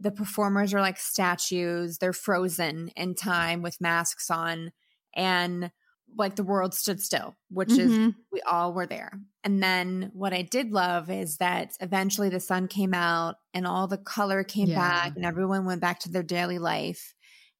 The 0.00 0.10
performers 0.12 0.72
are 0.74 0.80
like 0.80 0.98
statues. 0.98 1.98
They're 1.98 2.12
frozen 2.12 2.88
in 2.96 3.14
time 3.14 3.62
with 3.62 3.80
masks 3.80 4.30
on. 4.30 4.72
And 5.14 5.70
like 6.16 6.36
the 6.36 6.44
world 6.44 6.72
stood 6.74 7.00
still, 7.00 7.36
which 7.50 7.76
is 7.76 7.90
Mhm. 7.92 8.14
we 8.32 8.40
all 8.42 8.72
were 8.72 8.86
there. 8.86 9.12
And 9.44 9.62
then 9.62 10.10
what 10.14 10.32
I 10.32 10.42
did 10.42 10.70
love 10.72 11.10
is 11.10 11.36
that 11.36 11.72
eventually 11.80 12.30
the 12.30 12.40
sun 12.40 12.66
came 12.68 12.94
out 12.94 13.36
and 13.52 13.66
all 13.66 13.86
the 13.86 13.98
color 13.98 14.42
came 14.42 14.68
Yeah. 14.68 14.76
back 14.76 15.12
and 15.16 15.24
everyone 15.26 15.66
went 15.66 15.80
back 15.82 16.00
to 16.00 16.08
their 16.08 16.22
daily 16.22 16.58
life. 16.58 17.14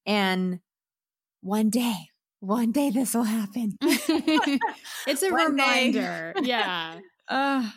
And 0.07 0.61
one 1.41 1.70
day, 1.70 2.09
one 2.41 2.72
day 2.72 2.91
this 2.91 3.14
will 3.14 3.24
happen. 3.24 3.76
it's 3.82 5.22
a 5.22 5.30
One 5.30 5.51
reminder. 5.53 6.34
Yeah. 6.43 7.01
Uh, 7.28 7.68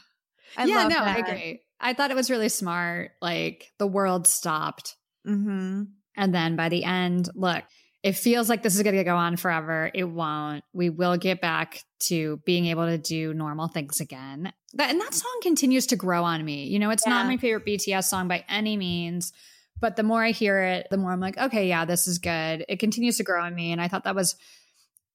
I 0.56 0.64
yeah, 0.66 0.76
love 0.76 0.90
no, 0.92 1.00
that. 1.00 1.18
I 1.18 1.20
agree. 1.20 1.62
I 1.82 1.94
thought 1.94 2.12
it 2.12 2.16
was 2.16 2.30
really 2.30 2.50
smart. 2.50 3.12
Like 3.22 3.72
the 3.78 3.88
world 3.88 4.28
stopped. 4.28 4.96
Mm-hmm. 5.28 5.84
And 6.16 6.36
then 6.36 6.56
by 6.56 6.70
the 6.70 6.84
end, 6.84 7.30
look, 7.36 7.64
it 8.04 8.14
feels 8.14 8.50
like 8.50 8.64
this 8.64 8.76
is 8.76 8.84
going 8.84 8.96
to 8.96 9.04
go 9.04 9.16
on 9.16 9.38
forever. 9.38 9.92
It 9.94 10.06
won't. 10.06 10.64
We 10.74 10.90
will 10.90 11.18
get 11.18 11.40
back 11.40 11.84
to 12.08 12.38
being 12.46 12.66
able 12.68 12.88
to 12.88 12.98
do 12.98 13.34
normal 13.34 13.68
things 13.68 14.00
again. 14.00 14.52
That, 14.74 14.90
and 14.90 15.00
that 15.00 15.14
song 15.14 15.40
continues 15.44 15.88
to 15.88 15.96
grow 15.96 16.24
on 16.24 16.44
me. 16.44 16.66
You 16.66 16.80
know, 16.80 16.90
it's 16.90 17.06
not 17.06 17.28
my 17.28 17.38
favorite 17.38 17.66
BTS 17.66 18.06
song 18.06 18.28
by 18.28 18.44
any 18.50 18.76
means, 18.76 19.34
but 19.80 19.98
the 19.98 20.04
more 20.04 20.24
I 20.24 20.32
hear 20.32 20.62
it, 20.64 20.88
the 20.90 20.98
more 20.98 21.12
I'm 21.12 21.20
like, 21.20 21.38
okay, 21.38 21.68
yeah, 21.68 21.86
this 21.86 22.08
is 22.08 22.18
good. 22.18 22.66
It 22.68 22.80
continues 22.80 23.18
to 23.18 23.24
grow 23.24 23.44
on 23.44 23.54
me. 23.54 23.72
And 23.72 23.80
I 23.80 23.88
thought 23.88 24.06
that 24.06 24.16
was 24.16 24.36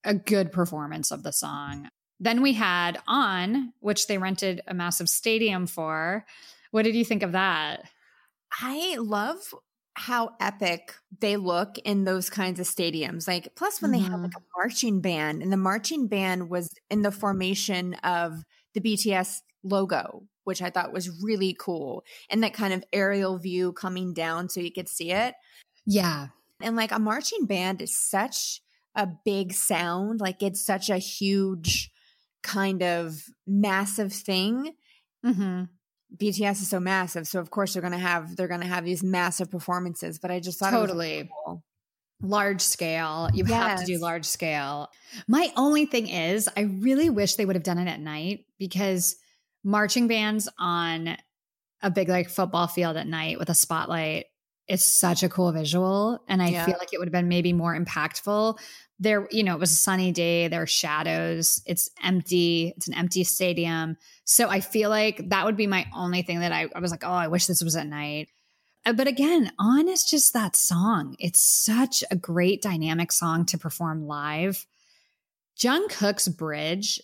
a 0.05 0.15
good 0.15 0.53
performance 0.53 1.11
of 1.11 1.25
the 1.25 1.33
song. 1.33 1.89
Then 2.21 2.41
we 2.41 2.53
had 2.53 2.99
On, 3.07 3.73
which 3.81 4.07
they 4.07 4.19
rented 4.19 4.63
a 4.67 4.75
massive 4.75 5.09
stadium 5.09 5.67
for. 5.67 6.25
What 6.71 6.83
did 6.83 6.95
you 6.95 7.05
think 7.05 7.23
of 7.23 7.33
that? 7.33 7.91
I 8.61 8.97
love 8.99 9.55
how 9.95 10.31
epic 10.41 10.95
they 11.21 11.37
look 11.37 11.79
in 11.79 12.05
those 12.05 12.29
kinds 12.29 12.61
of 12.61 12.67
stadiums. 12.67 13.27
Like, 13.27 13.55
plus 13.57 13.81
when 13.81 13.93
they 13.93 14.01
have 14.01 14.21
like 14.23 14.33
a 14.37 14.43
marching 14.59 15.01
band, 15.01 15.43
and 15.43 15.53
the 15.53 15.57
marching 15.57 16.07
band 16.07 16.51
was 16.51 16.69
in 16.91 17.03
the 17.03 17.13
formation 17.13 17.95
of 17.95 18.45
the 18.75 18.81
BTS 18.81 19.43
logo, 19.63 20.27
which 20.45 20.63
I 20.63 20.71
thought 20.71 20.93
was 20.93 21.23
really 21.23 21.57
cool, 21.59 22.05
and 22.31 22.43
that 22.43 22.55
kind 22.55 22.75
of 22.75 22.85
aerial 22.93 23.39
view 23.39 23.73
coming 23.73 24.13
down 24.13 24.49
so 24.49 24.61
you 24.61 24.73
could 24.73 24.89
see 24.89 25.13
it. 25.13 25.35
Yeah. 25.87 26.29
And 26.61 26.77
like 26.77 26.93
a 26.93 26.99
marching 26.99 27.47
band 27.47 27.83
is 27.83 27.97
such 27.97 28.61
a 28.95 29.07
big 29.25 29.53
sound, 29.53 30.21
like 30.21 30.43
it's 30.43 30.65
such 30.65 30.89
a 30.91 30.99
huge 30.99 31.91
kind 32.43 32.83
of 32.83 33.25
massive 33.47 34.13
thing. 34.13 34.75
hmm 35.23 35.76
BTS 36.15 36.63
is 36.63 36.69
so 36.69 36.79
massive, 36.81 37.27
so 37.27 37.41
of 37.41 37.51
course 37.51 37.73
they're 37.73 37.83
gonna 37.83 37.99
have 37.99 38.37
they're 38.37 38.49
gonna 38.49 38.67
have 38.67 38.85
these 38.85 39.03
massive 39.03 39.51
performances. 39.51 40.19
But 40.19 40.31
I 40.31 40.41
just 40.41 40.59
thought 40.59 40.71
Totally. 40.71 41.19
it 41.19 41.23
was 41.27 41.33
cool. 41.45 41.63
large 42.23 42.61
scale. 42.61 43.29
You 43.35 43.45
have 43.47 43.81
to 43.81 43.87
do 43.87 43.99
large 43.99 44.25
scale. 44.25 44.89
My 45.29 45.53
only 45.57 45.85
thing 45.87 46.09
is, 46.09 46.49
I 46.57 46.63
really 46.63 47.11
wish 47.11 47.35
they 47.35 47.45
would 47.45 47.57
have 47.57 47.63
done 47.65 47.79
it 47.79 47.89
at 47.89 48.01
night 48.01 48.45
because 48.59 49.17
marching 49.65 50.07
bands 50.07 50.49
on 50.59 51.17
a 51.83 51.91
big 51.91 52.09
like 52.09 52.31
football 52.31 52.67
field 52.69 52.97
at 52.97 53.07
night 53.07 53.39
with 53.39 53.51
a 53.51 53.55
spotlight 53.55 54.27
is 54.69 54.85
such 54.85 55.23
a 55.23 55.29
cool 55.29 55.53
visual. 55.53 56.21
And 56.29 56.43
I 56.43 56.49
Yeah. 56.49 56.65
feel 56.67 56.77
like 56.79 56.93
it 56.93 56.99
would 56.99 57.09
have 57.09 57.13
been 57.13 57.29
maybe 57.29 57.53
more 57.53 57.79
impactful. 57.79 58.59
There, 58.99 59.29
you 59.31 59.43
know, 59.43 59.55
it 59.55 59.61
was 59.61 59.73
a 59.73 59.77
sunny 59.77 60.11
day, 60.11 60.49
there 60.49 60.63
are 60.63 60.67
shadows, 60.67 61.61
it's 61.67 61.91
empty, 62.03 62.73
it's 62.77 62.89
an 62.89 62.95
empty 62.95 63.25
stadium. 63.25 63.97
So 64.25 64.49
I 64.49 64.61
feel 64.61 64.89
like 64.89 65.29
that 65.29 65.45
would 65.45 65.57
be 65.57 65.67
my 65.67 65.87
only 65.95 66.23
thing 66.23 66.41
that 66.41 66.53
I, 66.53 66.69
I 66.75 66.81
was 66.81 66.91
like, 66.91 67.05
oh, 67.05 67.11
I 67.11 67.29
wish 67.29 67.47
this 67.47 67.63
was 67.63 67.77
at 67.77 67.87
night. 67.87 68.29
Uh, 68.87 68.95
But 68.95 69.07
again, 69.07 69.53
On 69.59 69.89
is 69.89 70.05
just 70.05 70.33
that 70.33 70.57
song. 70.57 71.15
It's 71.19 71.41
such 71.41 72.05
a 72.11 72.17
great 72.17 72.63
dynamic 72.63 73.13
song 73.13 73.45
to 73.47 73.59
perform 73.59 74.07
live. 74.07 74.67
Jungkook's 75.59 76.29
Bridge, 76.29 77.01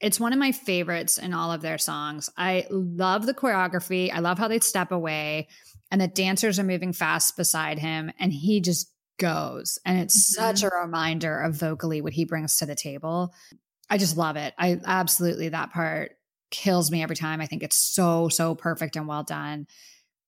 it's 0.00 0.20
one 0.20 0.32
of 0.32 0.38
my 0.38 0.52
favorites 0.52 1.16
in 1.16 1.32
all 1.32 1.52
of 1.52 1.62
their 1.62 1.78
songs. 1.78 2.28
I 2.36 2.66
love 2.70 3.24
the 3.24 3.34
choreography. 3.34 4.12
I 4.12 4.18
love 4.18 4.38
how 4.38 4.48
they 4.48 4.58
step 4.58 4.92
away 4.92 5.48
and 5.90 6.00
the 6.00 6.08
dancers 6.08 6.58
are 6.58 6.64
moving 6.64 6.92
fast 6.92 7.36
beside 7.36 7.78
him 7.78 8.10
and 8.18 8.32
he 8.32 8.60
just 8.60 8.90
goes. 9.18 9.78
And 9.84 9.98
it's 9.98 10.36
mm-hmm. 10.36 10.42
such 10.42 10.62
a 10.62 10.74
reminder 10.74 11.40
of 11.40 11.54
vocally 11.54 12.00
what 12.00 12.12
he 12.12 12.24
brings 12.24 12.56
to 12.56 12.66
the 12.66 12.74
table. 12.74 13.32
I 13.88 13.98
just 13.98 14.16
love 14.16 14.36
it. 14.36 14.54
I 14.58 14.80
absolutely, 14.84 15.50
that 15.50 15.72
part 15.72 16.12
kills 16.50 16.90
me 16.90 17.02
every 17.02 17.16
time. 17.16 17.40
I 17.40 17.46
think 17.46 17.62
it's 17.62 17.76
so, 17.76 18.28
so 18.28 18.54
perfect 18.54 18.96
and 18.96 19.06
well 19.06 19.22
done. 19.22 19.66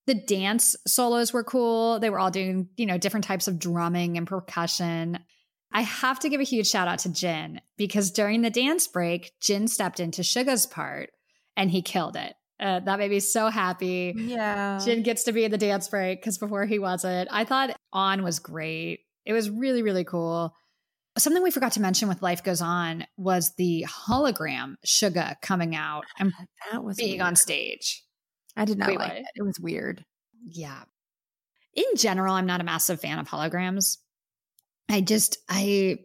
The 0.05 0.15
dance 0.15 0.75
solos 0.85 1.33
were 1.33 1.43
cool. 1.43 1.99
They 1.99 2.09
were 2.09 2.19
all 2.19 2.31
doing, 2.31 2.69
you 2.77 2.85
know, 2.85 2.97
different 2.97 3.25
types 3.25 3.47
of 3.47 3.59
drumming 3.59 4.17
and 4.17 4.27
percussion. 4.27 5.19
I 5.71 5.81
have 5.81 6.19
to 6.19 6.29
give 6.29 6.39
a 6.39 6.45
huge 6.45 6.67
shout 6.67 6.87
out 6.87 6.99
to 6.99 7.11
Jin 7.11 7.59
because 7.77 8.11
during 8.11 8.41
the 8.41 8.49
dance 8.49 8.87
break, 8.87 9.33
Jin 9.41 9.67
stepped 9.67 9.99
into 9.99 10.23
Suga's 10.23 10.65
part 10.65 11.11
and 11.57 11.69
he 11.69 11.81
killed 11.81 12.15
it. 12.15 12.35
Uh, 12.59 12.79
that 12.79 12.97
made 12.97 13.11
me 13.11 13.19
so 13.19 13.49
happy. 13.49 14.13
Yeah. 14.15 14.79
Jin 14.83 15.03
gets 15.03 15.23
to 15.25 15.31
be 15.31 15.43
in 15.43 15.51
the 15.51 15.57
dance 15.57 15.87
break 15.87 16.19
because 16.19 16.37
before 16.37 16.65
he 16.65 16.79
wasn't. 16.79 17.29
I 17.31 17.43
thought 17.43 17.75
On 17.93 18.23
was 18.23 18.39
great. 18.39 19.01
It 19.25 19.33
was 19.33 19.49
really, 19.49 19.83
really 19.83 20.03
cool. 20.03 20.53
Something 21.17 21.43
we 21.43 21.51
forgot 21.51 21.73
to 21.73 21.81
mention 21.81 22.07
with 22.07 22.21
Life 22.21 22.43
Goes 22.43 22.61
On 22.61 23.05
was 23.17 23.53
the 23.55 23.85
hologram 23.87 24.75
Suga 24.85 25.35
coming 25.41 25.75
out 25.75 26.05
and 26.17 26.31
that 26.71 26.83
was 26.83 26.97
being 26.97 27.19
weird. 27.19 27.21
on 27.21 27.35
stage. 27.35 28.03
I 28.55 28.65
did 28.65 28.77
not 28.77 28.87
Wait, 28.89 28.99
like 28.99 29.13
it. 29.13 29.25
It 29.35 29.43
was 29.43 29.59
weird. 29.59 30.03
Yeah. 30.43 30.81
In 31.75 31.85
general, 31.95 32.33
I'm 32.33 32.47
not 32.47 32.61
a 32.61 32.63
massive 32.63 32.99
fan 32.99 33.19
of 33.19 33.27
holograms. 33.27 33.97
I 34.89 35.01
just, 35.01 35.37
I, 35.47 35.99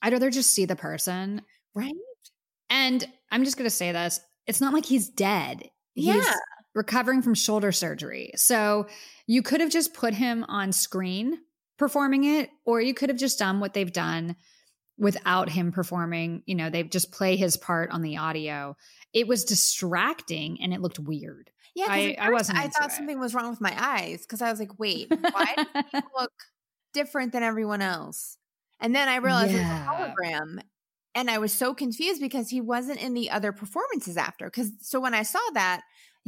I'd 0.00 0.12
rather 0.12 0.30
just 0.30 0.52
see 0.52 0.64
the 0.64 0.76
person. 0.76 1.42
Right? 1.74 1.94
And 2.70 3.06
I'm 3.30 3.44
just 3.44 3.56
going 3.56 3.68
to 3.68 3.74
say 3.74 3.92
this 3.92 4.20
it's 4.48 4.60
not 4.60 4.72
like 4.74 4.84
he's 4.86 5.08
dead. 5.08 5.62
He's 5.94 6.06
Yeah. 6.16 6.34
recovering 6.74 7.22
from 7.22 7.34
shoulder 7.34 7.70
surgery. 7.70 8.32
So 8.36 8.88
you 9.26 9.42
could 9.42 9.60
have 9.60 9.70
just 9.70 9.94
put 9.94 10.14
him 10.14 10.44
on 10.48 10.72
screen 10.72 11.38
performing 11.76 12.24
it, 12.24 12.50
or 12.64 12.80
you 12.80 12.94
could 12.94 13.08
have 13.08 13.18
just 13.18 13.38
done 13.38 13.60
what 13.60 13.72
they've 13.74 13.92
done 13.92 14.34
without 14.96 15.48
him 15.48 15.70
performing. 15.70 16.42
You 16.46 16.56
know, 16.56 16.70
they 16.70 16.82
just 16.82 17.12
play 17.12 17.36
his 17.36 17.56
part 17.56 17.90
on 17.92 18.02
the 18.02 18.16
audio. 18.16 18.76
It 19.12 19.28
was 19.28 19.44
distracting 19.44 20.60
and 20.60 20.72
it 20.74 20.80
looked 20.80 20.98
weird. 20.98 21.50
Yeah, 21.74 21.86
I- 21.88 22.16
I 22.18 22.30
wasn't 22.30 22.58
I 22.58 22.68
thought 22.68 22.90
it. 22.90 22.92
something 22.92 23.20
was 23.20 23.34
wrong 23.34 23.50
with 23.50 23.60
my 23.60 23.72
eyes 23.78 24.22
because 24.22 24.42
I 24.42 24.50
was 24.50 24.58
like, 24.58 24.78
"Wait, 24.80 25.08
why 25.20 25.54
does 25.56 25.84
he 25.92 26.00
look 26.18 26.32
different 26.92 27.32
than 27.32 27.44
everyone 27.44 27.80
else?" 27.82 28.36
And 28.80 28.94
then 28.94 29.08
I 29.08 29.16
realized 29.16 29.52
Yeah. 29.52 29.60
it 29.60 29.86
was 30.00 30.08
a 30.08 30.12
hologram, 30.12 30.62
and 31.18 31.30
I 31.30 31.38
was 31.38 31.52
so 31.52 31.74
confused 31.74 32.20
because 32.20 32.48
he 32.48 32.60
wasn't 32.60 33.02
in 33.02 33.12
the 33.14 33.30
other 33.30 33.50
performances 33.52 34.16
after. 34.16 34.46
Because 34.46 34.70
so 34.80 35.00
when 35.00 35.14
I 35.14 35.22
saw 35.22 35.40
that, 35.54 35.82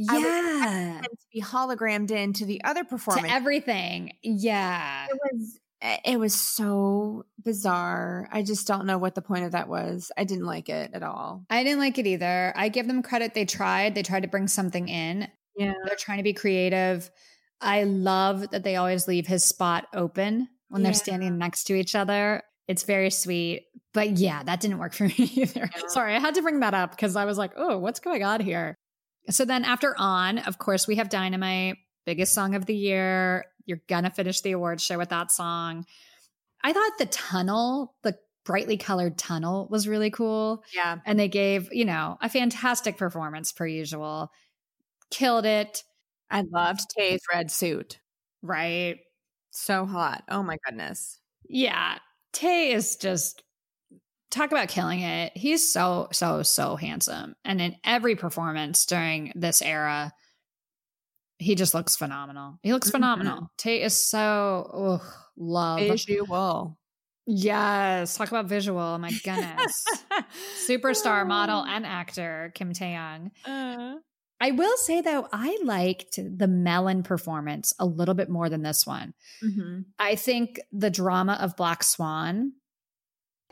I 0.09 0.17
Yeah. 0.17 0.93
him 0.97 1.03
to 1.03 1.09
be 1.33 1.41
hologrammed 1.41 2.11
into 2.11 2.45
the 2.45 2.63
other 2.63 2.83
performance, 2.83 3.27
To 3.27 3.33
everything. 3.33 4.13
Yeah. 4.23 5.05
it 5.09 5.19
was 5.31 5.59
eh, 5.81 5.97
it 6.05 6.19
was 6.19 6.33
so 6.35 7.25
bizarre. 7.43 8.27
I 8.31 8.43
just 8.43 8.67
don't 8.67 8.85
know 8.85 8.97
what 8.97 9.15
the 9.15 9.21
point 9.21 9.45
of 9.45 9.53
that 9.53 9.67
was. 9.69 10.11
I 10.17 10.23
didn't 10.25 10.45
like 10.45 10.69
it 10.69 10.91
at 10.93 11.03
all. 11.03 11.45
I 11.49 11.63
didn't 11.63 11.79
like 11.79 11.97
it 11.97 12.07
either. 12.07 12.53
I 12.55 12.69
give 12.69 12.87
them 12.87 13.01
credit. 13.01 13.33
They 13.33 13.45
tried. 13.45 13.95
They 13.95 14.03
tried 14.03 14.23
to 14.23 14.29
bring 14.29 14.47
something 14.47 14.87
in. 14.89 15.27
Yeah. 15.55 15.73
They're 15.85 15.95
trying 15.95 16.17
to 16.17 16.23
be 16.23 16.33
creative. 16.33 17.09
I 17.61 17.83
love 17.83 18.49
that 18.51 18.63
they 18.63 18.75
always 18.75 19.07
leave 19.07 19.27
his 19.27 19.45
spot 19.45 19.87
open 19.93 20.49
when 20.69 20.83
they're 20.83 20.93
standing 20.93 21.37
next 21.37 21.65
to 21.65 21.75
each 21.75 21.95
other. 21.95 22.41
It's 22.71 22.83
very 22.83 23.09
sweet. 23.11 23.67
But 23.93 24.11
yeah, 24.17 24.41
that 24.43 24.61
didn't 24.61 24.77
work 24.79 24.93
for 24.93 25.03
me 25.07 25.13
either. 25.17 25.69
Yeah. 25.75 25.81
Sorry, 25.87 26.15
I 26.15 26.19
had 26.19 26.35
to 26.35 26.41
bring 26.41 26.61
that 26.61 26.73
up 26.73 26.91
because 26.91 27.15
I 27.15 27.25
was 27.25 27.37
like, 27.37 27.51
oh, 27.57 27.77
what's 27.77 27.99
going 27.99 28.23
on 28.23 28.39
here? 28.41 28.75
So 29.29 29.45
then 29.45 29.65
after 29.65 29.93
On, 29.99 30.39
of 30.39 30.57
course, 30.57 30.87
we 30.87 30.95
have 30.95 31.09
Dynamite, 31.09 31.75
biggest 32.05 32.33
song 32.33 32.55
of 32.55 32.65
the 32.65 32.75
year. 32.75 33.45
You're 33.65 33.81
going 33.87 34.05
to 34.05 34.09
finish 34.09 34.41
the 34.41 34.53
awards 34.53 34.83
show 34.83 34.97
with 34.97 35.09
that 35.09 35.29
song. 35.31 35.85
I 36.63 36.73
thought 36.73 36.97
the 36.97 37.05
tunnel, 37.07 37.93
the 38.03 38.17
brightly 38.45 38.77
colored 38.77 39.17
tunnel, 39.17 39.67
was 39.69 39.87
really 39.87 40.09
cool 40.09 40.63
Yeah. 40.73 40.97
and 41.05 41.19
they 41.19 41.27
gave 41.27 41.69
you 41.71 41.85
know 41.85 42.17
a 42.21 42.29
fantastic 42.29 42.97
performance 42.97 43.51
per 43.51 43.67
usual 43.67 44.31
killed 45.11 45.45
it 45.45 45.83
I 46.31 46.41
loved 46.49 46.81
Tae's 46.97 47.21
red 47.31 47.51
suit. 47.51 47.99
right 48.41 48.97
So 49.51 49.85
hot. 49.85 50.23
Oh 50.29 50.41
my 50.41 50.57
goodness. 50.65 51.19
yeah 51.47 51.97
Tae 52.33 52.71
is 52.71 52.95
just 52.95 53.43
talk 54.29 54.51
about 54.51 54.69
killing 54.69 55.01
it. 55.01 55.31
He's 55.35 55.71
so 55.71 56.07
so 56.11 56.41
so 56.43 56.75
handsome. 56.75 57.35
And 57.43 57.59
in 57.61 57.75
every 57.83 58.15
performance 58.15 58.85
during 58.85 59.31
this 59.35 59.61
era 59.61 60.13
he 61.39 61.55
just 61.55 61.73
looks 61.73 61.95
phenomenal. 61.95 62.59
He 62.61 62.71
looks 62.71 62.89
Mhm. 62.89 62.91
phenomenal. 62.91 63.51
Tae 63.57 63.81
is 63.81 64.07
so 64.09 64.99
ugh, 65.01 65.13
love. 65.35 65.79
Visual. 65.79 66.77
yes. 67.25 68.15
Talk 68.15 68.29
about 68.29 68.45
visual. 68.45 68.97
My 68.99 69.09
goodness. 69.23 69.83
Superstar 70.69 71.25
model 71.27 71.63
and 71.63 71.85
actor 71.85 72.51
Kim 72.55 72.73
Taehyung. 72.73 73.31
Uh, 73.45 73.95
I 74.41 74.51
will 74.51 74.75
say 74.77 74.99
though, 75.01 75.27
I 75.31 75.57
liked 75.63 76.17
the 76.17 76.47
Melon 76.47 77.03
performance 77.03 77.73
a 77.79 77.85
little 77.85 78.15
bit 78.15 78.27
more 78.29 78.49
than 78.49 78.63
this 78.63 78.85
one. 78.85 79.13
mhm. 79.43 79.85
I 79.99 80.15
think 80.15 80.59
the 80.71 80.89
drama 80.89 81.37
of 81.39 81.55
Black 81.55 81.83
Swan, 81.83 82.53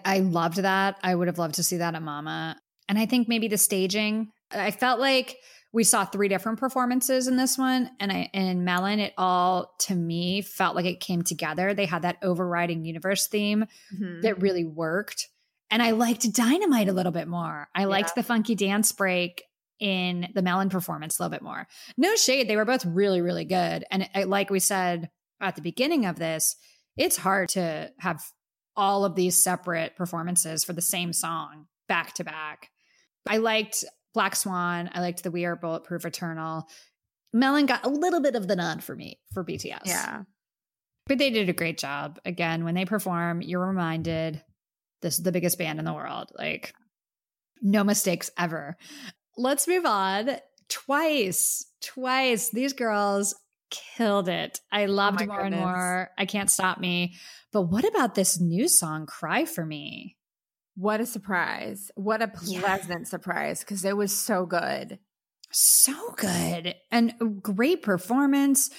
I 0.03 0.19
loved 0.19 0.57
that. 0.57 0.97
I 1.03 1.13
would 1.13 1.27
have 1.27 1.37
loved 1.39 1.55
to 1.55 1.63
see 1.63 1.77
that 1.77 1.95
at 1.95 2.01
Mama. 2.01 2.59
And 2.87 2.97
I 2.97 3.05
think 3.05 3.27
maybe 3.27 3.47
the 3.47 3.57
staging, 3.57 4.31
I 4.51 4.71
felt 4.71 4.99
like 4.99 5.37
we 5.71 5.83
saw 5.83 6.03
three 6.05 6.27
different 6.27 6.59
performances 6.59 7.27
in 7.27 7.37
this 7.37 7.55
one. 7.57 7.91
And 7.99 8.11
I 8.11 8.29
in 8.33 8.63
Melon, 8.63 8.99
it 8.99 9.13
all 9.17 9.75
to 9.81 9.93
me 9.95 10.41
felt 10.41 10.75
like 10.75 10.85
it 10.85 10.99
came 10.99 11.21
together. 11.21 11.73
They 11.75 11.85
had 11.85 12.01
that 12.01 12.17
overriding 12.23 12.85
universe 12.85 13.27
theme 13.27 13.65
Mhm. 13.93 14.23
that 14.23 14.41
really 14.41 14.65
worked. 14.65 15.27
And 15.69 15.83
I 15.83 15.91
liked 15.91 16.31
Dynamite 16.33 16.87
a 16.89 16.93
little 16.93 17.11
bit 17.11 17.27
more. 17.27 17.67
I 17.75 17.83
liked 17.85 18.15
the 18.15 18.23
funky 18.23 18.55
dance 18.55 18.91
break 18.91 19.43
in 19.79 20.29
the 20.33 20.41
Melon 20.41 20.69
performance 20.69 21.17
a 21.17 21.23
little 21.23 21.31
bit 21.31 21.41
more. 21.41 21.67
No 21.97 22.15
shade, 22.15 22.47
they 22.47 22.57
were 22.57 22.65
both 22.65 22.85
really, 22.85 23.21
really 23.21 23.45
good. 23.45 23.85
And 23.91 24.09
it, 24.13 24.27
like 24.27 24.49
we 24.49 24.59
said 24.59 25.09
at 25.41 25.55
the 25.55 25.61
beginning 25.61 26.05
of 26.05 26.19
this, 26.19 26.55
it's 26.97 27.17
hard 27.17 27.49
to 27.49 27.91
have 27.99 28.21
all 28.75 29.05
of 29.05 29.15
these 29.15 29.41
separate 29.43 29.95
performances 29.95 30.63
for 30.63 30.73
the 30.73 30.81
same 30.81 31.13
song 31.13 31.65
back 31.87 32.13
to 32.15 32.23
back. 32.23 32.69
I 33.27 33.37
liked 33.37 33.83
Black 34.13 34.35
Swan. 34.35 34.89
I 34.93 35.01
liked 35.01 35.23
the 35.23 35.31
We 35.31 35.45
Are 35.45 35.55
Bulletproof 35.55 36.05
Eternal. 36.05 36.67
Melon 37.33 37.65
got 37.65 37.85
a 37.85 37.89
little 37.89 38.21
bit 38.21 38.35
of 38.35 38.47
the 38.47 38.55
nod 38.55 38.83
for 38.83 38.95
me 38.95 39.19
for 39.33 39.43
BTS. 39.43 39.81
Yeah. 39.85 40.23
But 41.07 41.17
they 41.17 41.29
did 41.29 41.49
a 41.49 41.53
great 41.53 41.77
job. 41.77 42.19
Again, 42.25 42.63
when 42.63 42.75
they 42.75 42.85
perform, 42.85 43.41
you're 43.41 43.65
reminded 43.65 44.41
this 45.01 45.17
is 45.17 45.23
the 45.23 45.31
biggest 45.31 45.57
band 45.57 45.79
in 45.79 45.85
the 45.85 45.93
world. 45.93 46.31
Like, 46.37 46.73
no 47.61 47.83
mistakes 47.83 48.31
ever. 48.37 48.77
Let's 49.39 49.69
move 49.69 49.85
on. 49.85 50.31
Twice, 50.67 51.65
twice, 51.81 52.49
these 52.49 52.73
girls 52.73 53.33
killed 53.71 54.27
it. 54.27 54.59
I 54.69 54.83
oh 54.83 54.91
loved 54.91 55.21
my 55.21 55.25
more 55.27 55.39
and 55.39 55.55
more. 55.55 56.09
I 56.17 56.25
can't 56.25 56.51
stop 56.51 56.77
me. 56.77 57.15
But 57.53 57.63
what 57.63 57.85
about 57.87 58.15
this 58.15 58.39
new 58.39 58.67
song, 58.67 59.05
Cry 59.05 59.45
for 59.45 59.65
Me? 59.65 60.17
What 60.75 60.99
a 60.99 61.05
surprise. 61.05 61.89
What 61.95 62.21
a 62.21 62.29
Yeah. 62.43 62.59
pleasant 62.59 63.07
surprise 63.07 63.61
because 63.61 63.85
it 63.85 63.95
was 63.95 64.11
so 64.11 64.45
good. 64.45 64.99
So 65.51 66.11
good 66.17 66.75
and 66.91 67.41
great 67.41 67.81
performance. 67.81 68.69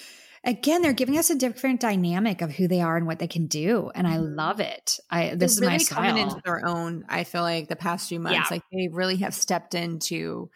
Again, 0.45 0.81
they're 0.81 0.95
giving 0.95 1.19
us 1.19 1.29
a 1.29 1.35
different 1.35 1.81
dynamic 1.81 2.41
of 2.41 2.51
who 2.51 2.67
they 2.67 2.81
are 2.81 2.97
and 2.97 3.07
what 3.07 3.19
they 3.19 3.27
can 3.29 3.47
do, 3.47 3.91
and 3.95 4.09
I 4.09 4.17
Mhm. 4.17 4.27
love 4.37 4.59
it. 4.59 4.99
I 5.11 5.35
this 5.35 5.59
They're 5.59 5.61
is 5.61 5.61
my 5.61 5.85
coming 5.85 6.17
into 6.17 6.41
their 6.45 6.65
own, 6.67 7.05
I 7.11 7.25
feel 7.25 7.43
like 7.43 7.69
the 7.69 7.77
past 7.77 8.09
few 8.09 8.21
months. 8.21 8.51
Yeah. 8.51 8.51
Like 8.51 8.63
they 8.73 8.89
really 8.91 9.19
have 9.19 9.35
stepped 9.35 9.75
into 9.75 10.51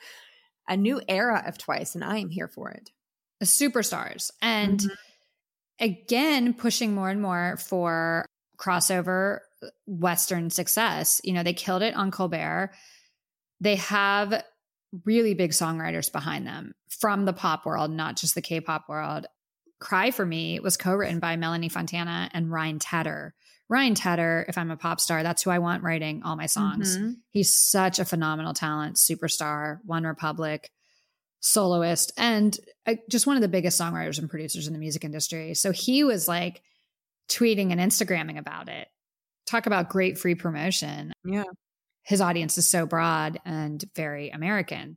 a 0.69 0.77
new 0.77 1.03
era 1.09 1.45
of 1.47 1.59
Twice, 1.59 1.95
and 1.97 2.05
I 2.05 2.19
am 2.19 2.31
here 2.31 2.49
for 2.49 2.71
it. 2.71 2.91
superstars 3.43 4.31
and 4.41 4.81
Mhm. 4.81 4.97
again 5.81 6.55
pushing 6.55 6.95
more 6.95 7.11
and 7.11 7.23
more 7.23 7.57
for 7.59 8.27
crossover 8.59 9.41
western 9.87 10.51
success 10.51 11.21
you 11.25 11.33
know 11.33 11.43
they 11.43 11.55
killed 11.55 11.83
it 11.83 11.95
on 11.95 12.11
colbert 12.11 12.71
they 13.61 13.77
have 13.77 14.45
really 15.07 15.35
big 15.35 15.53
songwriters 15.53 16.13
behind 16.13 16.47
them 16.47 16.75
from 16.91 17.25
the 17.27 17.33
pop 17.35 17.67
world 17.67 17.91
not 17.91 18.17
just 18.17 18.35
the 18.37 18.43
k-pop 18.43 18.89
world 18.89 19.27
cry 19.85 20.11
for 20.11 20.25
me 20.25 20.59
was 20.61 20.77
co-written 20.77 21.19
by 21.21 21.37
melanie 21.37 21.69
fontana 21.69 22.31
and 22.33 22.51
ryan 22.51 22.79
tedder 22.79 23.35
ryan 23.69 23.95
tedder 23.95 24.45
if 24.49 24.57
i'm 24.57 24.71
a 24.71 24.77
pop 24.77 24.99
star 24.99 25.23
that's 25.23 25.43
who 25.43 25.51
i 25.51 25.59
want 25.59 25.83
writing 25.83 26.23
all 26.25 26.37
my 26.37 26.47
songs 26.47 26.97
Mhm. 26.97 27.17
He's 27.31 27.59
such 27.59 27.99
a 27.99 28.05
phenomenal 28.05 28.55
talent, 28.55 28.97
superstar, 28.97 29.79
OneRepublic, 29.89 30.67
soloist, 31.41 32.13
and 32.17 32.57
uh, 32.87 32.95
just 33.11 33.27
one 33.27 33.37
of 33.37 33.43
the 33.43 33.49
biggest 33.49 33.81
songwriters 33.81 34.19
and 34.19 34.31
producers 34.31 34.67
in 34.67 34.73
the 34.73 34.79
music 34.79 35.05
industry. 35.05 35.55
So 35.55 35.73
he 35.73 36.05
was 36.05 36.29
like 36.29 36.63
tweeting 37.29 37.73
and 37.73 37.81
Instagramming 37.81 38.39
about 38.39 38.69
it. 38.69 38.89
Talk 39.47 39.67
about 39.67 39.89
great 39.91 40.17
free 40.19 40.35
promotion. 40.35 41.13
Yeah. 41.25 41.45
His 42.05 42.21
audience 42.21 42.57
is 42.57 42.69
so 42.69 42.87
broad 42.87 43.39
and 43.45 43.83
very 43.97 44.31
American. 44.31 44.97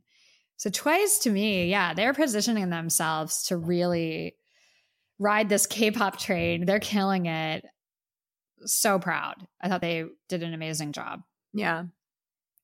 So, 0.56 0.70
Twice 0.70 1.18
to 1.20 1.30
me, 1.30 1.68
yeah, 1.68 1.94
they're 1.94 2.14
positioning 2.14 2.70
themselves 2.70 3.44
to 3.44 3.56
really, 3.56 4.34
ride 5.18 5.48
this 5.48 5.66
K-pop 5.66 6.18
train. 6.18 6.64
They're 6.66 6.80
killing 6.80 7.26
it. 7.26 7.64
So 8.64 8.98
proud. 8.98 9.46
I 9.60 9.68
thought 9.68 9.80
they 9.80 10.04
did 10.28 10.42
an 10.42 10.54
amazing 10.54 10.92
job. 10.92 11.22
Yeah. 11.52 11.84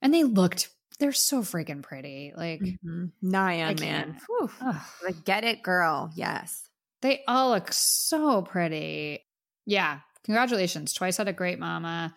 And 0.03 0.13
they 0.13 0.25
looked 0.25 0.71
they're 1.01 1.13
so 1.13 1.43
freaking 1.43 1.83
pretty. 1.83 2.33
Like 2.37 2.61
Mhm. 2.61 3.11
Nayeon, 3.23 3.81
man. 3.81 4.13
can't. 4.13 4.17
Whew. 4.29 4.51
ugh. 4.61 4.81
Like, 5.05 5.25
get 5.25 5.43
it, 5.45 5.63
girl. 5.63 6.13
Yes. 6.15 6.69
They 7.03 7.25
all 7.27 7.51
look 7.51 7.73
so 7.73 8.43
pretty. 8.43 9.21
Yeah. 9.67 10.01
Congratulations. 10.25 10.93
Twice 10.93 11.17
had 11.17 11.27
a 11.29 11.33
great 11.33 11.59
mama. 11.59 12.15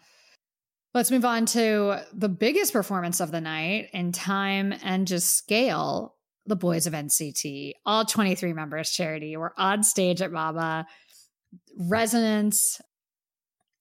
Let's 0.94 1.12
move 1.12 1.26
on 1.26 1.46
to 1.48 2.02
the 2.14 2.30
biggest 2.30 2.72
performance 2.72 3.20
of 3.20 3.32
the 3.32 3.42
night 3.42 3.90
in 3.94 4.12
time 4.12 4.74
and 4.84 5.08
just 5.08 5.36
scale. 5.36 6.16
The 6.48 6.56
boys 6.56 6.88
of 6.88 6.94
NCT, 6.94 7.74
all 7.86 8.06
23 8.06 8.54
members, 8.54 8.90
charity, 8.90 9.36
were 9.38 9.54
on 9.58 9.84
stage 9.84 10.22
at 10.22 10.32
Mama. 10.32 10.88
Resonance. 11.78 12.82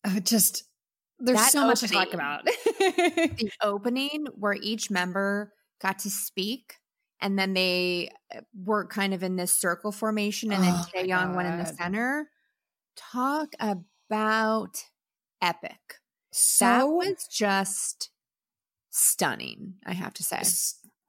uh, 0.05 0.21
Just, 0.21 0.65
there's 1.19 1.39
That 1.39 1.53
so 1.53 1.67
much 1.67 1.81
to 1.81 1.89
talk 1.89 2.13
about. 2.13 2.47
The 2.79 3.51
opening 3.63 4.27
where 4.35 4.55
each 4.55 4.91
member 4.91 5.53
got 5.81 6.01
to 6.01 6.11
speak 6.11 6.75
and 7.21 7.39
then 7.39 7.55
they 7.55 8.11
uh, 8.35 8.41
were 8.65 8.87
kind 8.87 9.15
of 9.15 9.23
in 9.23 9.37
this 9.37 9.53
circle 9.53 9.93
formation 9.93 10.53
and 10.53 10.63
then 10.63 10.75
Oh 10.75 10.87
my 10.95 11.03
Taeyong 11.03 11.35
went 11.35 11.49
in 11.49 11.59
the 11.59 11.67
center. 11.67 12.31
Talk 12.97 13.55
about 13.61 14.85
epic. 15.43 15.79
that 16.33 16.81
so 16.83 16.87
was 16.87 17.27
just 17.31 18.11
stunning, 18.91 19.75
I 19.85 19.93
have 19.93 20.15
to 20.15 20.23
say. 20.23 20.43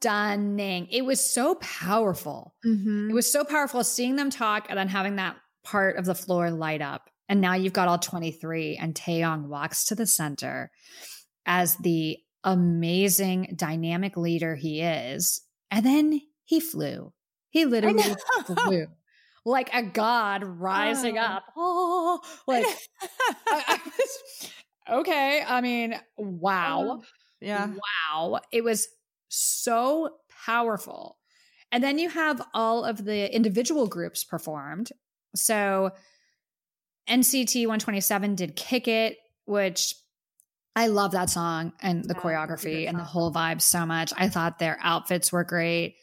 Stunning. 0.01 0.87
It 0.91 1.05
was 1.05 1.23
so 1.33 1.55
powerful. 1.55 2.53
Mhm. 2.65 3.09
It 3.09 3.13
was 3.13 3.31
so 3.31 3.43
powerful 3.43 3.83
seeing 3.83 4.15
them 4.15 4.29
talk 4.29 4.67
and 4.69 4.77
then 4.77 4.87
having 4.87 5.15
that 5.17 5.37
part 5.63 5.97
of 5.97 6.05
the 6.05 6.15
floor 6.15 6.51
light 6.51 6.81
up. 6.81 7.09
And 7.29 7.41
now 7.41 7.55
you've 7.55 7.73
got 7.73 7.87
all 7.89 7.97
23, 7.97 8.77
and 8.77 8.95
Taeyong 8.95 9.47
walks 9.47 9.85
to 9.85 9.95
the 9.95 10.05
center 10.05 10.71
as 11.45 11.75
the 11.77 12.17
amazing 12.43 13.53
dynamic 13.55 14.15
leader 14.15 14.55
he 14.55 14.81
is. 14.81 15.41
And 15.69 15.85
then 15.85 16.21
he 16.45 16.59
flew. 16.61 17.11
He 17.49 17.65
literally 17.65 18.03
flew 18.45 18.87
like 19.45 19.69
a 19.73 19.83
god 19.83 20.43
rising 20.43 21.17
Oh. 21.17 21.21
up. 21.21 21.43
Oh, 21.57 22.21
like 22.47 22.65
I, 23.47 23.63
I 23.67 23.79
was, 23.85 24.51
okay. 25.01 25.43
I 25.45 25.59
mean, 25.61 25.99
wow. 26.17 27.01
yeah. 27.41 27.71
Wow. 28.13 28.39
It 28.53 28.63
was 28.63 28.87
so 29.29 30.17
powerful. 30.45 31.17
And 31.71 31.83
then 31.83 31.99
you 31.99 32.09
have 32.09 32.41
all 32.53 32.85
of 32.85 33.03
the 33.03 33.33
individual 33.33 33.87
groups 33.87 34.23
performed. 34.23 34.89
So 35.35 35.91
NCT 37.09 37.61
127 37.61 38.35
did 38.35 38.55
Kick 38.55 38.87
It, 38.87 39.17
which 39.45 39.93
I 40.75 40.87
love 40.87 41.11
that 41.11 41.29
song 41.29 41.73
and 41.81 42.03
the 42.05 42.13
Yeah, 42.13 42.21
choreography 42.21 42.53
it's 42.53 42.65
a 42.65 42.69
good 42.69 42.85
and 42.85 42.99
the 42.99 43.03
whole 43.03 43.33
vibe 43.33 43.61
so 43.61 43.85
much. 43.85 44.13
I 44.15 44.29
thought 44.29 44.59
their 44.59 44.77
outfits 44.81 45.31
were 45.31 45.43
great. 45.43 45.95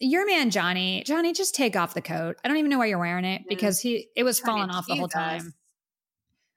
Your 0.00 0.26
man 0.26 0.50
Johnny, 0.50 1.02
Johnny, 1.04 1.32
just 1.32 1.54
take 1.54 1.76
off 1.76 1.94
the 1.94 2.00
coat. 2.02 2.36
I 2.44 2.48
don't 2.48 2.56
even 2.56 2.70
know 2.70 2.78
why 2.78 2.86
you're 2.86 2.98
wearing 2.98 3.24
it 3.24 3.42
because 3.48 3.80
he 3.80 4.08
it 4.16 4.22
was 4.22 4.38
falling 4.40 4.70
off 4.70 4.86
the 4.86 4.94
whole 4.94 5.08
tease 5.08 5.16
us. 5.16 5.42
time. 5.42 5.54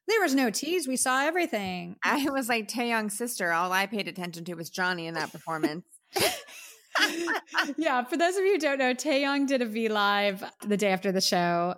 There 0.07 0.21
was 0.21 0.35
no 0.35 0.49
tease. 0.49 0.87
We 0.87 0.95
saw 0.95 1.23
everything. 1.23 1.95
I 2.03 2.29
was 2.29 2.49
like 2.49 2.67
Taeyong's 2.67 3.17
sister. 3.17 3.51
All 3.51 3.71
I 3.71 3.85
paid 3.85 4.07
attention 4.07 4.45
to 4.45 4.53
was 4.53 4.69
Johnny 4.69 5.07
in 5.07 5.15
that 5.15 5.31
performance. 5.33 5.85
yeah, 7.78 8.03
for 8.03 8.18
those 8.18 8.36
of 8.36 8.43
you 8.43 8.53
who 8.53 8.57
don't 8.59 8.78
know, 8.80 8.93
Taeyong 8.93 9.47
did 9.47 9.62
a 9.62 9.66
V 9.66 9.89
Live 9.89 10.43
the 10.68 10.78
day 10.78 10.89
after 10.91 11.12
the 11.12 11.22
show. 11.22 11.76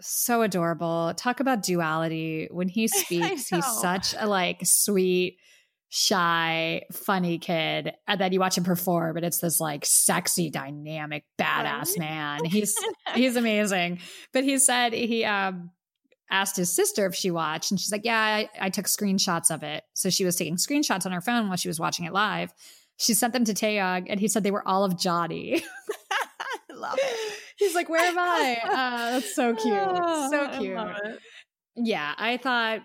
So 0.00 0.42
adorable. 0.42 1.12
Talk 1.16 1.40
about 1.40 1.62
duality. 1.62 2.48
When 2.50 2.68
he 2.68 2.88
speaks, 2.88 3.48
he's 3.48 3.66
such 3.66 4.14
a 4.18 4.26
like 4.26 4.60
sweet, 4.64 5.36
shy, 5.90 6.82
funny 6.92 7.38
kid. 7.38 7.92
And 8.08 8.20
then 8.20 8.32
you 8.32 8.40
watch 8.40 8.56
him 8.56 8.64
perform, 8.64 9.16
and 9.16 9.26
it's 9.26 9.40
this 9.40 9.60
like 9.60 9.84
sexy, 9.84 10.50
dynamic, 10.50 11.24
badass 11.38 11.90
Right? 11.90 11.98
man. 11.98 12.44
He's 12.46 12.74
he's 13.14 13.36
amazing. 13.36 14.00
But 14.32 14.44
he 14.44 14.58
said 14.58 14.92
he 14.92 15.24
um 15.24 15.70
asked 16.30 16.56
his 16.56 16.74
sister 16.74 17.06
if 17.06 17.14
she 17.14 17.30
watched, 17.30 17.70
and 17.70 17.78
she's 17.78 17.92
like, 17.92 18.04
Yeah, 18.04 18.18
I, 18.18 18.48
I 18.58 18.70
took 18.70 18.86
screenshots 18.86 19.50
of 19.54 19.62
it. 19.62 19.84
So 19.94 20.10
she 20.10 20.24
was 20.24 20.36
taking 20.36 20.56
screenshots 20.56 21.04
on 21.06 21.12
her 21.12 21.20
phone 21.20 21.48
while 21.48 21.56
she 21.56 21.68
was 21.68 21.78
watching 21.80 22.06
it 22.06 22.12
live. 22.12 22.52
She 23.00 23.14
sent 23.14 23.32
them 23.32 23.44
to 23.46 23.54
Taeyong, 23.54 24.06
and 24.10 24.20
he 24.20 24.28
said 24.28 24.42
they 24.42 24.50
were 24.50 24.66
all 24.68 24.84
of 24.84 24.98
Johnny. 24.98 25.62
I 26.12 26.74
love 26.74 26.98
it. 26.98 27.32
He's 27.56 27.74
like, 27.74 27.88
"Where 27.88 28.04
am 28.04 28.18
I?" 28.18 28.58
Uh, 28.62 29.10
that's 29.12 29.34
so 29.34 29.54
cute, 29.54 29.74
Oh, 29.74 30.30
so 30.30 30.44
I 30.46 30.58
cute. 30.58 30.78
it. 30.78 31.18
Yeah, 31.76 32.14
I 32.18 32.36
thought 32.36 32.80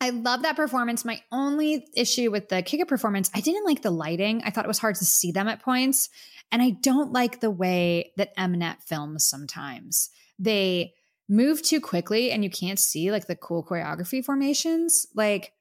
I 0.00 0.10
love 0.10 0.42
that 0.42 0.56
performance. 0.56 1.04
My 1.04 1.22
only 1.30 1.86
issue 1.96 2.30
with 2.32 2.48
the 2.48 2.62
kick 2.62 2.80
it 2.80 2.88
performance, 2.88 3.30
I 3.34 3.40
didn't 3.40 3.64
like 3.64 3.82
the 3.82 3.90
lighting. 3.92 4.42
I 4.44 4.50
thought 4.50 4.64
it 4.64 4.68
was 4.68 4.78
hard 4.80 4.96
to 4.96 5.04
see 5.04 5.30
them 5.30 5.46
at 5.48 5.62
points, 5.62 6.08
and 6.50 6.60
I 6.60 6.70
don't 6.70 7.12
like 7.12 7.40
the 7.40 7.50
way 7.50 8.12
that 8.16 8.36
Mnet 8.36 8.82
films 8.82 9.24
sometimes. 9.24 10.10
They 10.38 10.94
move 11.28 11.62
too 11.62 11.80
quickly, 11.80 12.32
and 12.32 12.42
you 12.42 12.50
can't 12.50 12.78
see 12.78 13.12
like 13.12 13.28
the 13.28 13.36
cool 13.36 13.64
choreography 13.64 14.24
formations. 14.24 15.06
Like 15.14 15.52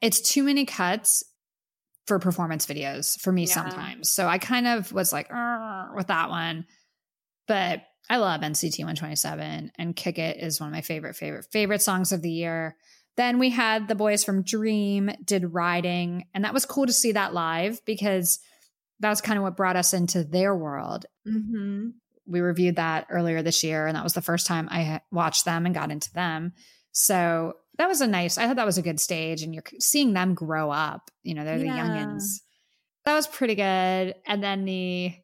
it's 0.00 0.20
too 0.20 0.42
many 0.42 0.64
cuts 0.64 1.22
for 2.08 2.18
performance 2.18 2.66
videos 2.66 3.20
for 3.20 3.30
me 3.30 3.42
Yeah. 3.42 3.54
sometimes. 3.54 4.10
So 4.10 4.26
I 4.26 4.38
kind 4.38 4.66
of 4.66 4.90
was 4.92 5.12
like 5.12 5.28
with 5.94 6.08
that 6.08 6.30
one. 6.30 6.66
But 7.46 7.82
I 8.10 8.16
love 8.16 8.40
NCT 8.40 8.78
127 8.80 9.72
and 9.76 9.94
Kick 9.94 10.18
It 10.18 10.38
is 10.38 10.60
one 10.60 10.68
of 10.68 10.72
my 10.72 10.80
favorite, 10.80 11.14
favorite, 11.14 11.46
favorite 11.52 11.82
songs 11.82 12.10
of 12.10 12.22
the 12.22 12.30
year. 12.30 12.76
Then 13.16 13.38
we 13.38 13.50
had 13.50 13.88
the 13.88 13.94
boys 13.94 14.24
from 14.24 14.42
Dream 14.42 15.10
did 15.24 15.52
Riding, 15.52 16.24
and 16.34 16.44
that 16.44 16.54
was 16.54 16.64
cool 16.64 16.86
to 16.86 16.92
see 16.92 17.12
that 17.12 17.34
live 17.34 17.80
because 17.84 18.38
that 19.00 19.10
was 19.10 19.20
kind 19.20 19.38
of 19.38 19.42
what 19.42 19.56
brought 19.56 19.76
us 19.76 19.92
into 19.92 20.24
their 20.24 20.54
world. 20.54 21.06
Mm-hmm. 21.26 21.88
We 22.26 22.40
reviewed 22.40 22.76
that 22.76 23.06
earlier 23.10 23.42
this 23.42 23.64
year, 23.64 23.86
and 23.86 23.96
that 23.96 24.04
was 24.04 24.12
the 24.12 24.22
first 24.22 24.46
time 24.46 24.68
I 24.70 25.00
watched 25.10 25.44
them 25.44 25.66
and 25.66 25.74
got 25.74 25.90
into 25.90 26.12
them. 26.12 26.52
So 26.92 27.54
that 27.78 27.88
was 27.88 28.00
a 28.00 28.06
nice, 28.06 28.38
I 28.38 28.46
thought 28.46 28.56
that 28.56 28.66
was 28.66 28.78
a 28.78 28.82
good 28.82 29.00
stage, 29.00 29.42
and 29.42 29.54
you're 29.54 29.64
seeing 29.80 30.12
them 30.12 30.34
grow 30.34 30.70
up. 30.70 31.10
You 31.22 31.34
know, 31.34 31.44
they're 31.44 31.58
the 31.58 31.66
Yeah. 31.66 31.78
youngins. 31.86 32.40
That 33.04 33.14
was 33.14 33.26
pretty 33.26 33.54
good. 33.54 34.14
And 34.26 34.42
then 34.42 34.64
the 34.64 35.14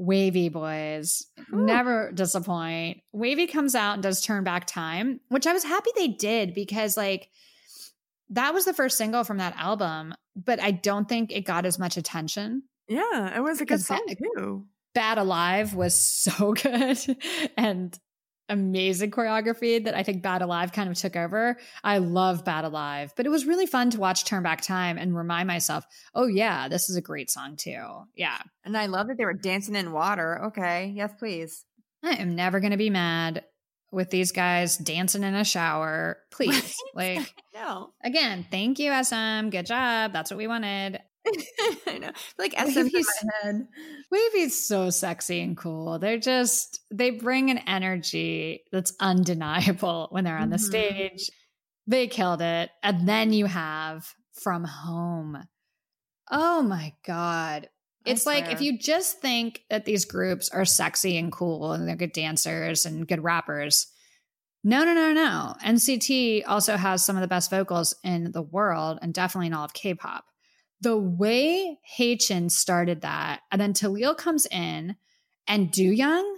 WayV 0.00 0.50
boys 0.52 1.24
Whew. 1.48 1.64
never 1.64 2.10
disappoint. 2.12 3.00
WayV 3.14 3.50
comes 3.50 3.74
out 3.74 3.94
and 3.94 4.02
does 4.02 4.20
Turn 4.20 4.42
Back 4.44 4.66
Time, 4.66 5.20
which 5.28 5.46
I 5.46 5.52
was 5.52 5.62
happy 5.64 5.90
they 5.96 6.08
did 6.08 6.54
because, 6.54 6.96
like, 6.96 7.28
that 8.30 8.52
was 8.52 8.64
the 8.64 8.74
first 8.74 8.98
single 8.98 9.24
from 9.24 9.38
that 9.38 9.54
album, 9.56 10.14
but 10.34 10.60
I 10.60 10.70
don't 10.72 11.08
think 11.08 11.30
it 11.32 11.42
got 11.42 11.66
as 11.66 11.78
much 11.78 11.96
attention. 11.96 12.64
Yeah, 12.88 13.36
it 13.36 13.40
was 13.40 13.60
a 13.60 13.64
good 13.64 13.80
song 13.80 14.00
too. 14.36 14.66
Bad 14.94 15.18
Alive 15.18 15.74
was 15.74 15.94
so 16.22 16.52
good 16.54 16.98
and 17.56 17.96
amazing 18.52 19.10
choreography 19.10 19.84
that 19.84 19.94
I 19.94 20.02
think 20.02 20.22
Bad 20.22 20.42
Alive 20.42 20.72
kind 20.72 20.88
of 20.88 20.96
took 20.96 21.16
over. 21.16 21.58
I 21.82 21.98
love 21.98 22.44
Bad 22.44 22.64
Alive, 22.64 23.12
but 23.16 23.26
it 23.26 23.30
was 23.30 23.46
really 23.46 23.66
fun 23.66 23.90
to 23.90 24.00
watch 24.00 24.24
Turn 24.24 24.42
Back 24.42 24.60
Time 24.60 24.98
and 24.98 25.16
remind 25.16 25.46
myself, 25.48 25.84
oh, 26.14 26.26
yeah, 26.26 26.68
this 26.68 26.88
is 26.88 26.96
a 26.96 27.02
great 27.02 27.30
song 27.30 27.56
too. 27.56 27.84
Yeah. 28.14 28.38
And 28.64 28.76
I 28.76 28.86
love 28.86 29.08
that 29.08 29.16
they 29.18 29.24
were 29.24 29.34
dancing 29.34 29.74
in 29.74 29.92
water. 29.92 30.44
Okay, 30.46 30.92
yes, 30.94 31.12
please. 31.18 31.64
I 32.04 32.14
am 32.14 32.34
never 32.34 32.60
going 32.60 32.72
to 32.72 32.76
be 32.76 32.90
mad 32.90 33.44
with 33.90 34.10
these 34.10 34.32
guys 34.32 34.76
dancing 34.76 35.22
in 35.22 35.34
a 35.34 35.44
shower. 35.44 36.18
Please. 36.30 36.74
Like, 36.94 37.34
no, 37.54 37.94
again, 38.04 38.46
thank 38.50 38.78
you, 38.78 38.92
SM. 39.02 39.48
Good 39.48 39.64
job. 39.64 40.12
That's 40.12 40.30
what 40.30 40.36
we 40.36 40.46
wanted. 40.46 41.00
I 41.86 41.98
know. 41.98 42.10
Like 42.38 42.52
SM 42.58 42.78
in 42.78 42.88
WayV's, 42.88 43.24
my 43.24 43.30
head. 43.42 43.68
WayV's 44.12 44.66
so 44.66 44.90
sexy 44.90 45.40
and 45.40 45.56
cool. 45.56 45.98
They're 45.98 46.18
just, 46.18 46.80
they 46.90 47.10
bring 47.10 47.50
an 47.50 47.58
energy 47.66 48.64
that's 48.72 48.92
undeniable 49.00 50.08
when 50.10 50.24
they're 50.24 50.36
on 50.38 50.50
the 50.50 50.56
Mhm. 50.56 50.60
stage. 50.60 51.30
They 51.86 52.06
killed 52.06 52.42
it. 52.42 52.70
And 52.82 53.08
then 53.08 53.32
you 53.32 53.46
have 53.46 54.06
From 54.42 54.64
Home. 54.64 55.38
Oh 56.30 56.62
my 56.62 56.94
God. 57.06 57.68
It's 58.04 58.26
like 58.26 58.50
if 58.50 58.60
you 58.60 58.78
just 58.78 59.20
think 59.20 59.62
that 59.70 59.84
these 59.84 60.04
groups 60.04 60.48
are 60.48 60.64
sexy 60.64 61.16
and 61.16 61.30
cool 61.30 61.72
and 61.72 61.86
they're 61.86 61.94
good 61.94 62.12
dancers 62.12 62.84
and 62.84 63.06
good 63.06 63.22
rappers. 63.22 63.86
No, 64.64 64.84
no, 64.84 64.92
no, 64.94 65.12
no. 65.12 65.54
NCT 65.64 66.42
also 66.46 66.76
has 66.76 67.04
some 67.04 67.16
of 67.16 67.22
the 67.22 67.28
best 67.28 67.50
vocals 67.50 67.94
in 68.02 68.32
the 68.32 68.42
world 68.42 68.98
and 69.02 69.12
definitely 69.14 69.48
in 69.48 69.54
all 69.54 69.64
of 69.64 69.72
K 69.72 69.94
pop. 69.94 70.24
The 70.82 70.98
way 70.98 71.78
Haechan 71.98 72.50
started 72.50 73.00
that, 73.02 73.40
and 73.50 73.60
then 73.60 73.72
Taeil 73.72 74.16
comes 74.16 74.46
in 74.46 74.96
and 75.46 75.70
Doyoung, 75.70 76.28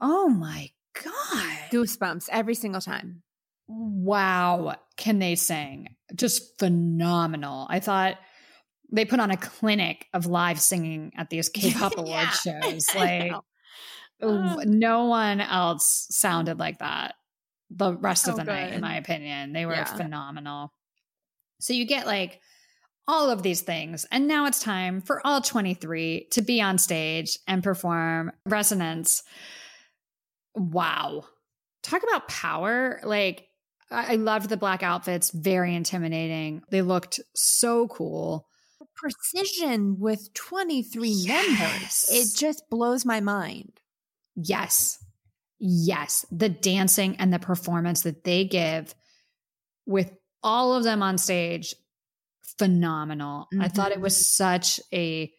oh 0.00 0.28
my 0.28 0.70
God. 1.04 1.58
goosebumps 1.70 2.28
every 2.32 2.54
single 2.54 2.80
time. 2.80 3.22
Wow. 3.68 4.76
Can 4.96 5.18
they 5.18 5.34
sing? 5.34 5.88
Just 6.14 6.58
phenomenal. 6.58 7.66
I 7.68 7.80
thought 7.80 8.16
they 8.90 9.04
put 9.04 9.20
on 9.20 9.30
a 9.30 9.36
clinic 9.36 10.06
of 10.14 10.26
live 10.26 10.60
singing 10.60 11.12
at 11.16 11.28
these 11.30 11.48
K 11.54 11.72
pop 11.72 11.98
award 11.98 12.28
shows. 12.32 12.86
Like, 12.94 13.32
uh. 14.22 14.26
know. 14.28 14.62
no 14.64 15.04
one 15.06 15.40
else 15.40 16.06
sounded 16.10 16.58
like 16.58 16.78
that 16.78 17.14
the 17.68 17.94
rest 17.94 18.28
of 18.28 18.36
the 18.36 18.44
night, 18.44 18.72
in 18.72 18.80
my 18.80 18.96
opinion. 18.96 19.52
They 19.52 19.66
were 19.66 19.74
Yeah. 19.74 19.84
phenomenal. 19.84 20.72
So 21.60 21.72
you 21.72 21.84
get 21.86 22.06
like 22.06 22.40
all 23.08 23.30
of 23.30 23.42
these 23.42 23.60
things. 23.60 24.06
And 24.10 24.26
now 24.26 24.46
it's 24.46 24.60
time 24.60 25.00
for 25.00 25.24
all 25.24 25.40
23 25.40 26.28
to 26.32 26.42
be 26.42 26.60
on 26.60 26.78
stage 26.78 27.38
and 27.46 27.62
perform 27.62 28.32
Resonance. 28.44 29.22
Wow. 30.54 31.24
Talk 31.82 32.02
about 32.02 32.28
power. 32.28 33.00
Like, 33.04 33.48
I, 33.90 34.16
loved 34.16 34.48
the 34.48 34.56
black 34.56 34.82
outfits, 34.82 35.30
very 35.30 35.74
intimidating. 35.74 36.62
They 36.70 36.82
looked 36.82 37.20
so 37.34 37.86
cool. 37.86 38.48
Precision 38.96 40.00
with 40.00 40.32
23 40.34 41.26
members. 41.28 42.06
It 42.10 42.36
just 42.36 42.68
blows 42.68 43.04
my 43.04 43.20
mind. 43.20 43.72
Yes. 44.34 44.98
Yes. 45.60 46.26
The 46.32 46.48
dancing 46.48 47.16
and 47.16 47.32
the 47.32 47.38
performance 47.38 48.02
that 48.02 48.24
they 48.24 48.44
give 48.44 48.94
with 49.86 50.12
all 50.42 50.74
of 50.74 50.82
them 50.82 51.02
on 51.02 51.18
stage, 51.18 51.74
phenomenal. 52.58 53.48
I 53.60 53.68
thought 53.68 53.92
it 53.92 53.98
Mhm. 53.98 54.02
was 54.02 54.26
such 54.26 54.80
a 54.92 55.32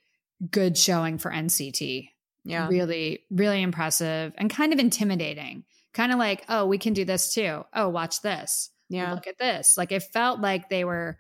good 0.52 0.78
showing 0.78 1.18
for 1.18 1.32
NCT. 1.32 2.10
Yeah. 2.44 2.68
Really, 2.68 3.26
really 3.30 3.62
impressive 3.62 4.34
and 4.38 4.50
kind 4.50 4.72
of 4.72 4.80
intimidating. 4.80 5.66
Kind 5.94 6.12
of 6.12 6.20
like, 6.20 6.46
oh, 6.48 6.66
we 6.66 6.78
can 6.78 6.94
do 6.94 7.06
this 7.06 7.34
too. 7.34 7.64
Oh, 7.74 7.90
watch 7.90 8.22
this. 8.22 8.70
Yeah. 8.90 9.14
Look 9.14 9.28
at 9.28 9.38
this. 9.40 9.78
Like 9.78 9.92
it 9.92 10.04
felt 10.04 10.40
like 10.40 10.70
they 10.70 10.84
were 10.86 11.18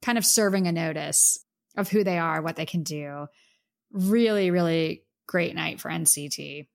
kind 0.00 0.16
of 0.16 0.24
serving 0.24 0.66
a 0.66 0.72
notice 0.72 1.44
of 1.76 1.88
who 1.88 2.04
they 2.04 2.18
are, 2.18 2.40
what 2.40 2.56
they 2.56 2.66
can 2.66 2.82
do. 2.84 3.26
Really, 3.90 4.50
really 4.50 5.04
great 5.26 5.54
night 5.54 5.80
for 5.80 5.90
NCT. 5.90 6.68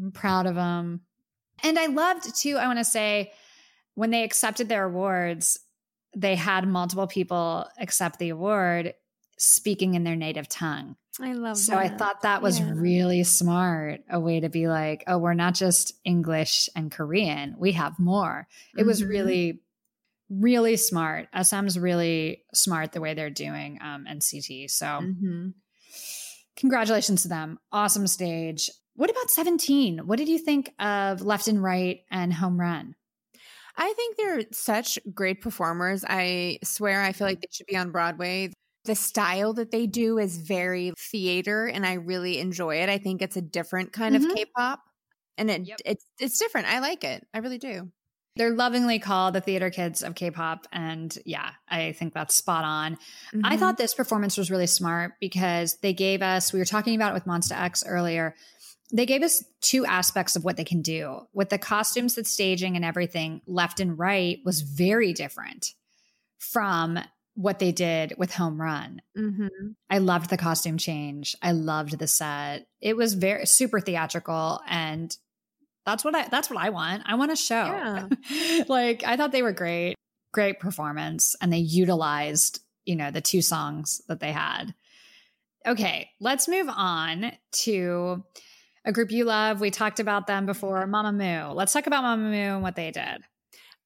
I'm 0.00 0.12
proud 0.12 0.46
of 0.46 0.54
them. 0.56 1.02
And 1.62 1.78
I 1.78 1.86
loved 1.86 2.34
too, 2.36 2.56
I 2.56 2.66
want 2.66 2.78
to 2.80 2.84
say, 2.84 3.32
when 3.94 4.10
they 4.10 4.24
accepted 4.24 4.68
their 4.68 4.84
awards, 4.84 5.58
they 6.16 6.34
had 6.36 6.66
multiple 6.66 7.06
people 7.06 7.66
accept 7.78 8.18
the 8.18 8.28
award 8.30 8.94
speaking 9.38 9.94
in 9.94 10.04
their 10.04 10.16
native 10.16 10.48
tongue. 10.48 10.96
I 11.20 11.32
love 11.32 11.56
So 11.56 11.76
I 11.76 11.88
thought 11.88 12.22
that 12.22 12.42
was 12.42 12.58
Yeah. 12.60 12.72
really 12.74 13.22
smart, 13.24 14.00
a 14.10 14.18
way 14.18 14.40
to 14.40 14.48
be 14.48 14.66
like, 14.68 15.04
oh, 15.06 15.18
we're 15.18 15.34
not 15.34 15.54
just 15.54 15.94
English 16.04 16.68
and 16.74 16.90
Korean, 16.90 17.54
we 17.58 17.72
have 17.72 17.98
more. 17.98 18.48
It 18.76 18.84
was 18.84 19.02
Mhm. 19.02 19.08
really, 19.08 19.60
really 20.30 20.76
smart. 20.76 21.28
SM's 21.32 21.78
really 21.78 22.42
smart 22.52 22.92
the 22.92 23.00
way 23.00 23.14
they're 23.14 23.30
doing 23.30 23.78
um, 23.80 24.06
NCT. 24.08 24.68
So 24.68 24.86
Mhm. 24.86 25.54
congratulations 26.56 27.22
to 27.22 27.28
them. 27.28 27.58
Awesome 27.72 28.06
stage. 28.06 28.70
What 28.96 29.10
about 29.10 29.30
17? 29.30 30.06
What 30.06 30.18
did 30.18 30.28
you 30.28 30.38
think 30.38 30.70
of 30.78 31.20
Left 31.22 31.48
and 31.48 31.62
Right 31.62 32.00
and 32.10 32.32
Home 32.32 32.58
Run? 32.60 32.94
I 33.76 33.92
think 33.94 34.16
they're 34.16 34.44
such 34.52 34.98
great 35.12 35.40
performers. 35.40 36.04
I 36.08 36.58
swear 36.62 37.02
I 37.02 37.12
feel 37.12 37.26
like 37.26 37.40
they 37.40 37.48
should 37.50 37.66
be 37.66 37.76
on 37.76 37.90
Broadway. 37.90 38.52
The 38.84 38.94
style 38.94 39.52
that 39.54 39.70
they 39.70 39.86
do 39.86 40.18
is 40.18 40.36
very 40.38 40.92
theater 40.98 41.66
and 41.66 41.86
I 41.86 41.94
really 41.94 42.38
enjoy 42.38 42.76
it. 42.82 42.88
I 42.88 42.98
think 42.98 43.22
it's 43.22 43.36
a 43.36 43.42
different 43.42 43.92
kind 43.92 44.14
Mhm. 44.14 44.24
of 44.24 44.28
K-pop 44.28 44.80
and 45.38 45.50
it 45.50 45.62
Yep. 45.64 45.80
it's 45.84 46.04
it's 46.20 46.38
different. 46.38 46.68
I 46.68 46.78
like 46.80 47.02
it. 47.04 47.26
I 47.34 47.38
really 47.38 47.58
do. 47.58 47.90
They're 48.36 48.50
lovingly 48.54 48.98
called 48.98 49.34
the 49.34 49.40
theater 49.40 49.70
kids 49.70 50.02
of 50.02 50.16
K-pop, 50.16 50.66
and 50.72 51.16
yeah, 51.24 51.52
I 51.68 51.92
think 51.92 52.14
that's 52.14 52.34
spot 52.34 52.64
on. 52.64 52.98
I 53.44 53.56
Mhm. 53.56 53.56
thought 53.56 53.78
this 53.78 53.94
performance 53.94 54.36
was 54.36 54.50
really 54.50 54.66
smart 54.66 55.12
because 55.20 55.78
they 55.82 55.92
gave 55.92 56.20
us, 56.20 56.52
we 56.52 56.58
were 56.58 56.64
talking 56.64 56.96
about 56.96 57.12
it 57.12 57.14
with 57.14 57.26
Monsta 57.26 57.52
X 57.52 57.84
earlier. 57.86 58.34
They 58.92 59.06
gave 59.06 59.22
us 59.22 59.42
two 59.60 59.84
aspects 59.86 60.36
of 60.36 60.44
what 60.44 60.56
they 60.56 60.64
can 60.64 60.82
do. 60.82 61.26
With 61.32 61.48
the 61.48 61.58
costumes, 61.58 62.14
the 62.14 62.24
staging, 62.24 62.76
and 62.76 62.84
everything, 62.84 63.40
left 63.46 63.80
and 63.80 63.98
right 63.98 64.38
was 64.44 64.60
very 64.60 65.12
different 65.12 65.72
from 66.38 66.98
what 67.34 67.58
they 67.58 67.72
did 67.72 68.14
with 68.16 68.32
Home 68.34 68.60
Run. 68.60 69.02
Mhm. 69.16 69.74
I 69.90 69.98
loved 69.98 70.30
the 70.30 70.36
costume 70.36 70.78
change. 70.78 71.34
I 71.42 71.52
loved 71.52 71.98
the 71.98 72.06
set. 72.06 72.66
It 72.80 72.96
was 72.96 73.14
very 73.14 73.46
super 73.46 73.80
theatrical 73.80 74.60
and 74.68 75.16
that's 75.84 76.04
what 76.04 76.14
I 76.14 76.28
that's 76.28 76.48
what 76.48 76.62
I 76.62 76.70
want. 76.70 77.02
I 77.06 77.16
want 77.16 77.32
a 77.32 77.36
show. 77.36 78.08
like 78.68 79.02
I 79.04 79.16
thought 79.16 79.32
they 79.32 79.42
were 79.42 79.52
great. 79.52 79.96
Great 80.32 80.60
performance 80.60 81.34
and 81.40 81.52
they 81.52 81.58
utilized, 81.58 82.60
you 82.84 82.96
know, 82.96 83.10
the 83.10 83.20
two 83.20 83.42
songs 83.42 84.00
that 84.08 84.20
they 84.20 84.32
had. 84.32 84.74
Okay, 85.66 86.10
let's 86.20 86.46
move 86.46 86.68
on 86.68 87.32
to 87.52 88.22
a 88.84 88.92
group 88.92 89.10
you 89.10 89.24
love. 89.24 89.60
We 89.60 89.70
talked 89.70 90.00
about 90.00 90.26
them 90.26 90.46
before, 90.46 90.86
Mamamoo. 90.86 91.54
Let's 91.54 91.72
talk 91.72 91.86
about 91.86 92.04
Mamamoo 92.04 92.54
and 92.54 92.62
what 92.62 92.76
they 92.76 92.90
did. 92.90 93.24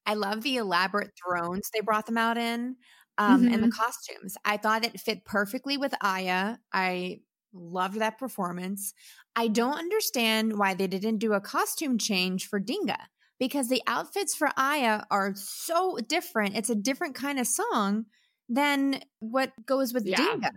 I 0.07 0.14
love 0.14 0.42
the 0.42 0.57
elaborate 0.57 1.11
thrones 1.22 1.70
they 1.72 1.80
brought 1.80 2.07
them 2.07 2.18
out 2.18 2.38
in 2.38 2.76
um, 3.18 3.46
and 3.46 3.62
the 3.62 3.70
costumes. 3.70 4.36
I 4.44 4.57
thought 4.57 4.84
it 4.84 4.99
fit 5.01 5.24
perfectly 5.24 5.76
with 5.76 5.94
Aya. 6.01 6.57
I 6.72 7.20
loved 7.53 8.01
that 8.01 8.18
performance. 8.18 8.94
I 9.36 9.49
don't 9.49 9.78
understand 9.78 10.59
why 10.59 10.74
they 10.74 10.86
didn't 10.86 11.18
do 11.18 11.32
a 11.34 11.40
costume 11.40 11.99
change 11.99 12.49
for 12.49 12.59
Dingga 12.59 12.99
because 13.38 13.68
the 13.68 13.82
outfits 13.86 14.34
for 14.34 14.49
Aya 14.57 15.03
are 15.11 15.34
so 15.36 15.99
different. 16.09 16.57
It's 16.57 16.70
a 16.70 16.74
different 16.74 17.14
kind 17.14 17.38
of 17.38 17.46
song 17.46 18.07
than 18.49 19.01
what 19.20 19.53
goes 19.66 19.92
with 19.92 20.07
Yeah. 20.07 20.16
Dingga. 20.16 20.51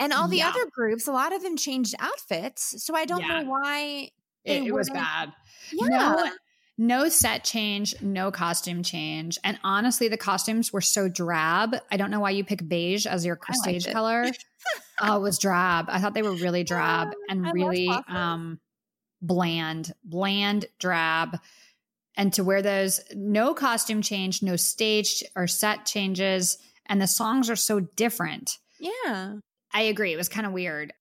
And 0.00 0.12
all 0.12 0.28
the 0.28 0.38
Yeah. 0.38 0.48
other 0.50 0.66
groups, 0.72 1.06
a 1.08 1.12
lot 1.12 1.32
of 1.32 1.42
them 1.42 1.56
changed 1.56 1.94
outfits. 1.98 2.82
So 2.84 2.94
I 2.94 3.04
don't 3.04 3.20
Yeah. 3.20 3.42
know 3.42 3.50
why. 3.50 4.10
It, 4.44 4.68
it 4.68 4.72
was 4.72 4.88
bad. 4.90 5.32
Yeah. 5.72 5.88
No, 5.88 6.30
no 6.78 7.08
set 7.08 7.44
change, 7.44 8.00
no 8.00 8.30
costume 8.30 8.82
change. 8.82 9.36
And 9.44 9.58
honestly, 9.64 10.06
the 10.08 10.16
costumes 10.16 10.72
were 10.72 10.80
so 10.80 11.08
drab. 11.08 11.76
I 11.90 11.96
don't 11.96 12.10
know 12.10 12.20
why 12.20 12.30
you 12.30 12.44
pick 12.44 12.66
beige 12.68 13.06
as 13.06 13.26
your 13.26 13.38
stage 13.52 13.86
color. 13.86 14.30
oh, 15.00 15.16
it 15.16 15.20
was 15.20 15.38
drab. 15.38 15.86
I 15.88 16.00
thought 16.00 16.14
they 16.14 16.22
were 16.22 16.34
really 16.34 16.62
drab 16.64 17.08
I 17.08 17.32
and 17.32 17.42
love 17.42 17.54
really 17.54 17.88
um 18.08 18.60
bland, 19.20 19.92
bland, 20.04 20.66
drab. 20.78 21.40
And 22.16 22.32
to 22.34 22.42
wear 22.44 22.62
those, 22.62 23.00
no 23.14 23.54
costume 23.54 24.02
change, 24.02 24.42
no 24.42 24.56
stage 24.56 25.22
or 25.36 25.46
set 25.46 25.86
changes, 25.86 26.58
and 26.86 27.00
the 27.00 27.06
songs 27.06 27.48
are 27.50 27.56
so 27.56 27.80
different. 27.80 28.58
Yeah. 28.80 29.34
I 29.72 29.82
agree. 29.82 30.12
It 30.12 30.16
was 30.16 30.28
kind 30.28 30.46
of 30.46 30.52
weird. 30.52 30.92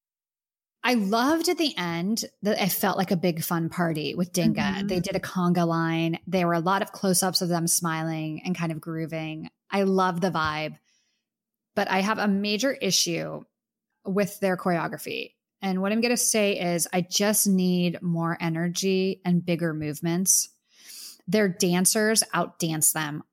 I 0.84 0.94
loved 0.94 1.50
at 1.50 1.58
the 1.58 1.76
end 1.78 2.24
that 2.44 2.62
it 2.62 2.72
felt 2.72 2.98
like 2.98 3.12
a 3.12 3.18
big 3.18 3.44
fun 3.44 3.70
party 3.70 4.16
with 4.16 4.32
Dingga. 4.32 4.62
Mhm. 4.62 4.88
They 4.88 5.00
did 5.00 5.16
a 5.16 5.20
conga 5.20 5.68
line. 5.68 6.20
There 6.28 6.48
were 6.48 6.54
a 6.54 6.60
lot 6.60 6.82
of 6.82 6.92
close 6.92 7.24
ups 7.24 7.42
of 7.42 7.50
them 7.50 7.68
smiling 7.68 8.42
and 8.46 8.56
kind 8.56 8.72
of 8.72 8.80
grooving. 8.80 9.50
I 9.70 9.84
love 9.84 10.22
the 10.22 10.32
vibe, 10.32 10.78
but 11.76 11.90
I 11.90 12.00
have 12.00 12.20
a 12.20 12.28
major 12.28 12.72
issue 12.72 13.44
with 14.06 14.40
their 14.40 14.56
choreography. 14.56 15.34
And 15.62 15.82
what 15.82 15.92
I'm 15.92 16.02
going 16.02 16.14
to 16.14 16.18
say 16.18 16.60
is, 16.60 16.88
I 16.94 17.02
just 17.02 17.48
need 17.48 18.02
more 18.02 18.38
energy 18.40 19.22
and 19.26 19.46
bigger 19.46 19.74
movements. 19.74 20.50
Their 21.28 21.50
dancers 21.50 22.24
outdance 22.34 22.94
them 22.94 23.24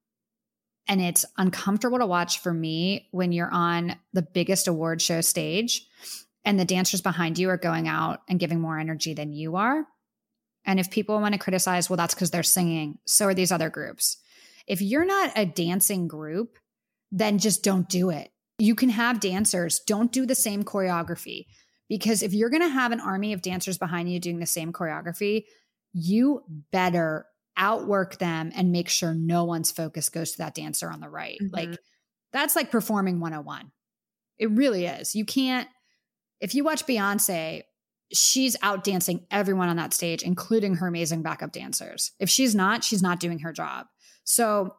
and 0.86 1.00
it's 1.00 1.24
uncomfortable 1.38 1.98
to 1.98 2.06
watch 2.06 2.40
for 2.40 2.52
me 2.52 3.08
when 3.10 3.32
you're 3.32 3.52
on 3.52 3.96
the 4.12 4.22
biggest 4.22 4.68
award 4.68 5.00
show 5.00 5.20
stage 5.20 5.86
and 6.44 6.60
the 6.60 6.64
dancers 6.64 7.00
behind 7.00 7.38
you 7.38 7.48
are 7.48 7.56
going 7.56 7.88
out 7.88 8.20
and 8.28 8.38
giving 8.38 8.60
more 8.60 8.78
energy 8.78 9.14
than 9.14 9.32
you 9.32 9.56
are. 9.56 9.86
And 10.66 10.78
if 10.78 10.90
people 10.90 11.20
want 11.20 11.34
to 11.34 11.38
criticize, 11.38 11.88
well, 11.88 11.96
that's 11.96 12.14
because 12.14 12.30
they're 12.30 12.42
singing. 12.42 12.98
So 13.06 13.26
are 13.26 13.34
these 13.34 13.52
other 13.52 13.70
groups. 13.70 14.18
If 14.66 14.80
you're 14.80 15.04
not 15.04 15.32
a 15.36 15.46
dancing 15.46 16.08
group, 16.08 16.58
then 17.10 17.38
just 17.38 17.62
don't 17.62 17.88
do 17.88 18.10
it. 18.10 18.30
You 18.58 18.74
can 18.74 18.88
have 18.90 19.20
dancers, 19.20 19.80
don't 19.86 20.12
do 20.12 20.26
the 20.26 20.34
same 20.34 20.64
choreography. 20.64 21.46
Because 21.88 22.22
if 22.22 22.32
you're 22.32 22.50
going 22.50 22.62
to 22.62 22.68
have 22.68 22.92
an 22.92 23.00
army 23.00 23.34
of 23.34 23.42
dancers 23.42 23.76
behind 23.76 24.10
you 24.10 24.18
doing 24.18 24.38
the 24.38 24.46
same 24.46 24.72
choreography, 24.72 25.44
you 25.92 26.42
better 26.72 27.26
outwork 27.56 28.18
them 28.18 28.50
and 28.54 28.72
make 28.72 28.88
sure 28.88 29.14
no 29.14 29.44
one's 29.44 29.70
focus 29.70 30.08
goes 30.08 30.32
to 30.32 30.38
that 30.38 30.54
dancer 30.54 30.90
on 30.90 31.00
the 31.00 31.08
right. 31.08 31.38
Mhm. 31.40 31.52
Like 31.52 31.78
that's 32.32 32.56
like 32.56 32.70
performing 32.70 33.20
101. 33.20 33.70
It 34.38 34.50
really 34.50 34.86
is. 34.86 35.14
You 35.14 35.24
can't, 35.24 35.68
if 36.40 36.54
you 36.54 36.64
watch 36.64 36.86
Beyonce, 36.86 37.62
she's 38.12 38.56
out 38.62 38.84
dancing 38.84 39.26
everyone 39.30 39.68
on 39.68 39.76
that 39.76 39.94
stage, 39.94 40.22
including 40.22 40.76
her 40.76 40.88
amazing 40.88 41.22
backup 41.22 41.52
dancers. 41.52 42.12
If 42.18 42.28
she's 42.28 42.54
not, 42.54 42.82
she's 42.82 43.02
not 43.02 43.20
doing 43.20 43.40
her 43.40 43.52
job. 43.52 43.86
So 44.24 44.74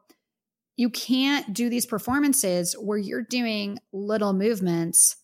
you 0.76 0.89
can't 0.89 1.53
do 1.53 1.69
these 1.69 1.86
performances 1.86 2.73
where 2.73 2.97
you're 2.97 3.23
doing 3.23 3.80
little 3.93 4.34
movements 4.34 5.15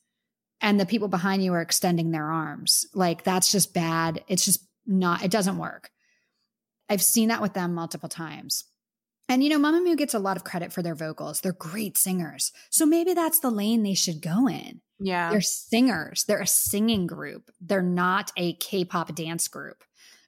and 0.62 0.80
the 0.80 0.86
people 0.86 1.10
behind 1.10 1.43
you 1.43 1.54
are 1.54 1.62
extending 1.62 2.12
their 2.12 2.32
arms. 2.32 2.86
Like 2.93 3.24
that's 3.24 3.52
just 3.52 3.74
bad. 3.74 4.24
It's 4.30 4.45
just 4.45 4.66
not, 4.86 5.24
it 5.24 5.32
doesn't 5.32 5.58
work. 5.58 5.89
I've 6.92 7.02
seen 7.02 7.30
that 7.30 7.42
with 7.42 7.54
them 7.54 7.74
multiple 7.74 8.10
times. 8.10 8.66
And 9.30 9.42
you 9.44 9.50
know, 9.50 9.58
Mamamoo 9.60 9.98
gets 9.98 10.14
a 10.14 10.20
lot 10.20 10.36
of 10.36 10.44
credit 10.44 10.74
for 10.74 10.82
their 10.82 10.94
vocals. 10.94 11.39
They're 11.39 11.54
great 11.54 11.98
singers. 11.98 12.52
So 12.70 12.86
maybe 12.86 13.14
that's 13.14 13.39
the 13.39 13.50
lane 13.50 13.84
they 13.84 13.94
should 13.94 14.22
go 14.22 14.48
in. 14.48 14.82
Yeah. 15.00 15.30
They're 15.32 15.42
singers. 15.42 16.26
They're 16.26 16.42
a 16.42 16.48
singing 16.48 17.08
group. 17.08 17.50
They're 17.62 17.82
not 17.82 18.32
a 18.36 18.54
K-pop 18.54 19.16
dance 19.16 19.48
group. 19.48 19.84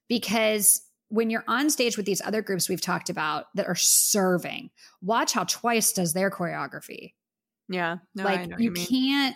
because 0.08 0.82
when 1.10 1.30
you're 1.30 1.44
on 1.48 1.70
stage 1.70 1.98
with 1.98 2.06
these 2.06 2.22
other 2.22 2.42
groups 2.42 2.70
we've 2.70 2.82
talked 2.82 3.10
about 3.10 3.46
that 3.56 3.68
are 3.68 3.76
serving, 3.76 4.70
watch 5.02 5.34
how 5.34 5.44
Twice 5.44 5.94
does 5.94 6.14
their 6.14 6.32
choreography. 6.32 7.14
Yeah. 7.70 7.98
No, 8.16 8.24
I 8.24 8.36
like 8.36 8.60
you, 8.60 8.74
you 8.76 8.86
can't 8.86 9.36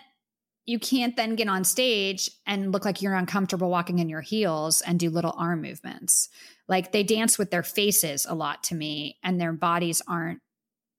you 0.68 0.78
can't 0.78 1.16
then 1.16 1.34
get 1.34 1.48
on 1.48 1.64
stage 1.64 2.30
and 2.46 2.72
look 2.72 2.84
like 2.84 3.00
you're 3.00 3.14
uncomfortable 3.14 3.70
walking 3.70 4.00
in 4.00 4.10
your 4.10 4.20
heels 4.20 4.82
and 4.82 5.00
do 5.00 5.08
little 5.08 5.32
arm 5.34 5.62
movements. 5.62 6.28
Like 6.68 6.92
they 6.92 7.02
dance 7.02 7.38
with 7.38 7.50
their 7.50 7.62
faces 7.62 8.26
a 8.28 8.34
lot 8.34 8.64
to 8.64 8.74
me 8.74 9.16
and 9.24 9.40
their 9.40 9.54
bodies 9.54 10.02
aren't 10.06 10.40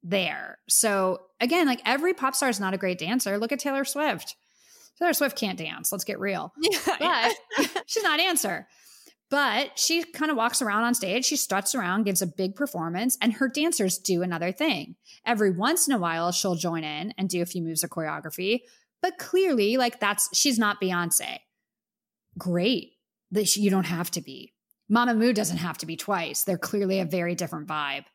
there. 0.01 0.57
So 0.67 1.19
again, 1.39 1.67
like 1.67 1.83
every 1.85 2.15
pop 2.15 2.33
star 2.33 2.49
is 2.49 2.59
not 2.59 2.73
a 2.73 2.79
great 2.79 2.97
dancer. 2.97 3.37
Look 3.37 3.51
at 3.51 3.59
Taylor 3.59 3.85
Swift. 3.85 4.35
Taylor 4.97 5.13
Swift 5.13 5.37
can't 5.37 5.59
dance. 5.59 5.91
Let's 5.91 6.03
get 6.03 6.19
real. 6.19 6.51
Yeah. 6.99 7.29
But 7.57 7.83
she's 7.85 8.03
not 8.03 8.19
a 8.19 8.23
dancer. 8.23 8.67
But 9.29 9.77
she 9.77 10.03
kind 10.03 10.31
of 10.31 10.37
walks 10.37 10.63
around 10.63 10.85
on 10.85 10.95
stage, 10.95 11.25
she 11.25 11.35
struts 11.35 11.75
around, 11.75 12.05
gives 12.05 12.23
a 12.23 12.27
big 12.27 12.55
performance, 12.55 13.15
and 13.21 13.33
her 13.33 13.47
dancers 13.47 13.99
do 13.99 14.23
another 14.23 14.51
thing. 14.51 14.95
Every 15.23 15.51
once 15.51 15.87
in 15.87 15.93
a 15.93 15.99
while, 15.99 16.31
she'll 16.31 16.55
join 16.55 16.83
in 16.83 17.13
and 17.15 17.29
do 17.29 17.43
a 17.43 17.45
few 17.45 17.61
moves 17.61 17.83
of 17.83 17.91
choreography. 17.91 18.61
But 19.01 19.17
clearly, 19.17 19.77
like 19.77 19.99
that's 19.99 20.29
she's 20.37 20.59
not 20.59 20.81
Beyonce. 20.81 21.39
Great. 22.37 22.93
That 23.31 23.55
you 23.55 23.69
don't 23.69 23.85
have 23.85 24.11
to 24.11 24.21
be. 24.21 24.53
Mamamoo 24.91 25.33
doesn't 25.33 25.57
have 25.57 25.77
to 25.79 25.85
be 25.85 25.95
twice. 25.95 26.43
They're 26.43 26.57
clearly 26.57 26.99
a 26.99 27.05
very 27.05 27.35
different 27.35 27.67
vibe. 27.67 28.05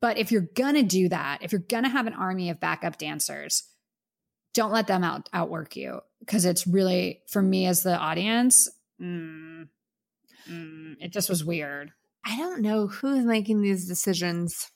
But 0.00 0.18
if 0.18 0.30
you're 0.30 0.48
gonna 0.54 0.82
do 0.82 1.08
that, 1.08 1.38
if 1.42 1.52
you're 1.52 1.60
gonna 1.60 1.88
have 1.88 2.06
an 2.06 2.12
army 2.14 2.50
of 2.50 2.60
backup 2.60 2.98
dancers, 2.98 3.64
don't 4.52 4.72
let 4.72 4.86
them 4.86 5.02
out 5.02 5.28
outwork 5.32 5.76
you 5.76 6.00
because 6.20 6.44
it's 6.44 6.66
really 6.66 7.22
for 7.28 7.42
me 7.42 7.66
as 7.66 7.82
the 7.82 7.96
audience. 7.96 8.68
mm, 9.00 9.68
mm, 10.48 10.96
it 11.00 11.12
just 11.12 11.28
was 11.28 11.44
weird. 11.44 11.92
I 12.24 12.36
don't 12.38 12.62
know 12.62 12.86
who's 12.86 13.24
making 13.24 13.60
these 13.60 13.86
decisions. 13.86 14.70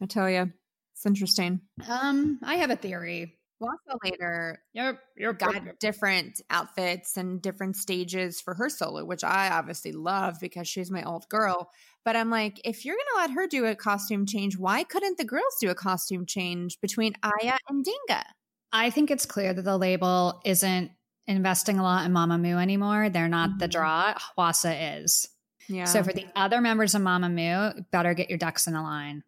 I 0.00 0.06
tell 0.06 0.28
you, 0.30 0.52
it's 0.94 1.06
interesting. 1.06 1.60
Um, 1.88 2.38
I 2.42 2.56
have 2.56 2.70
a 2.70 2.76
theory. 2.76 3.36
Hwasa 3.62 3.96
later 4.04 4.62
Yep, 4.74 5.00
you're 5.16 5.32
got 5.32 5.78
different 5.80 6.40
outfits 6.50 7.16
and 7.16 7.40
different 7.40 7.76
stages 7.76 8.40
for 8.40 8.54
her 8.54 8.68
solo, 8.68 9.04
which 9.04 9.24
I 9.24 9.48
obviously 9.50 9.92
love 9.92 10.36
because 10.40 10.68
she's 10.68 10.90
my 10.90 11.02
old 11.04 11.28
girl. 11.28 11.70
But 12.04 12.16
I'm 12.16 12.30
like, 12.30 12.60
if 12.64 12.84
you're 12.84 12.96
gonna 12.96 13.26
let 13.28 13.34
her 13.34 13.46
do 13.46 13.64
a 13.66 13.74
costume 13.74 14.26
change, 14.26 14.58
why 14.58 14.84
couldn't 14.84 15.18
the 15.18 15.24
girls 15.24 15.56
do 15.60 15.70
a 15.70 15.74
costume 15.74 16.26
change 16.26 16.80
between 16.80 17.14
Aya 17.22 17.56
and 17.68 17.84
Dingga? 17.84 18.24
I 18.72 18.90
think 18.90 19.10
it's 19.10 19.26
clear 19.26 19.54
that 19.54 19.62
the 19.62 19.78
label 19.78 20.40
isn't 20.44 20.90
investing 21.26 21.78
a 21.78 21.82
lot 21.82 22.04
in 22.04 22.12
Mamamoo 22.12 22.60
anymore. 22.60 23.08
They're 23.08 23.28
not 23.28 23.58
the 23.58 23.68
Mhm. 23.68 23.70
draw. 23.70 24.14
Hwasa 24.36 25.00
is. 25.02 25.28
Yeah. 25.68 25.84
So 25.84 26.02
for 26.02 26.12
the 26.12 26.26
other 26.36 26.60
members 26.60 26.94
of 26.94 27.00
Mamamoo, 27.02 27.88
better 27.90 28.12
get 28.14 28.28
your 28.28 28.38
ducks 28.38 28.66
in 28.66 28.74
a 28.74 28.82
line 28.82 29.22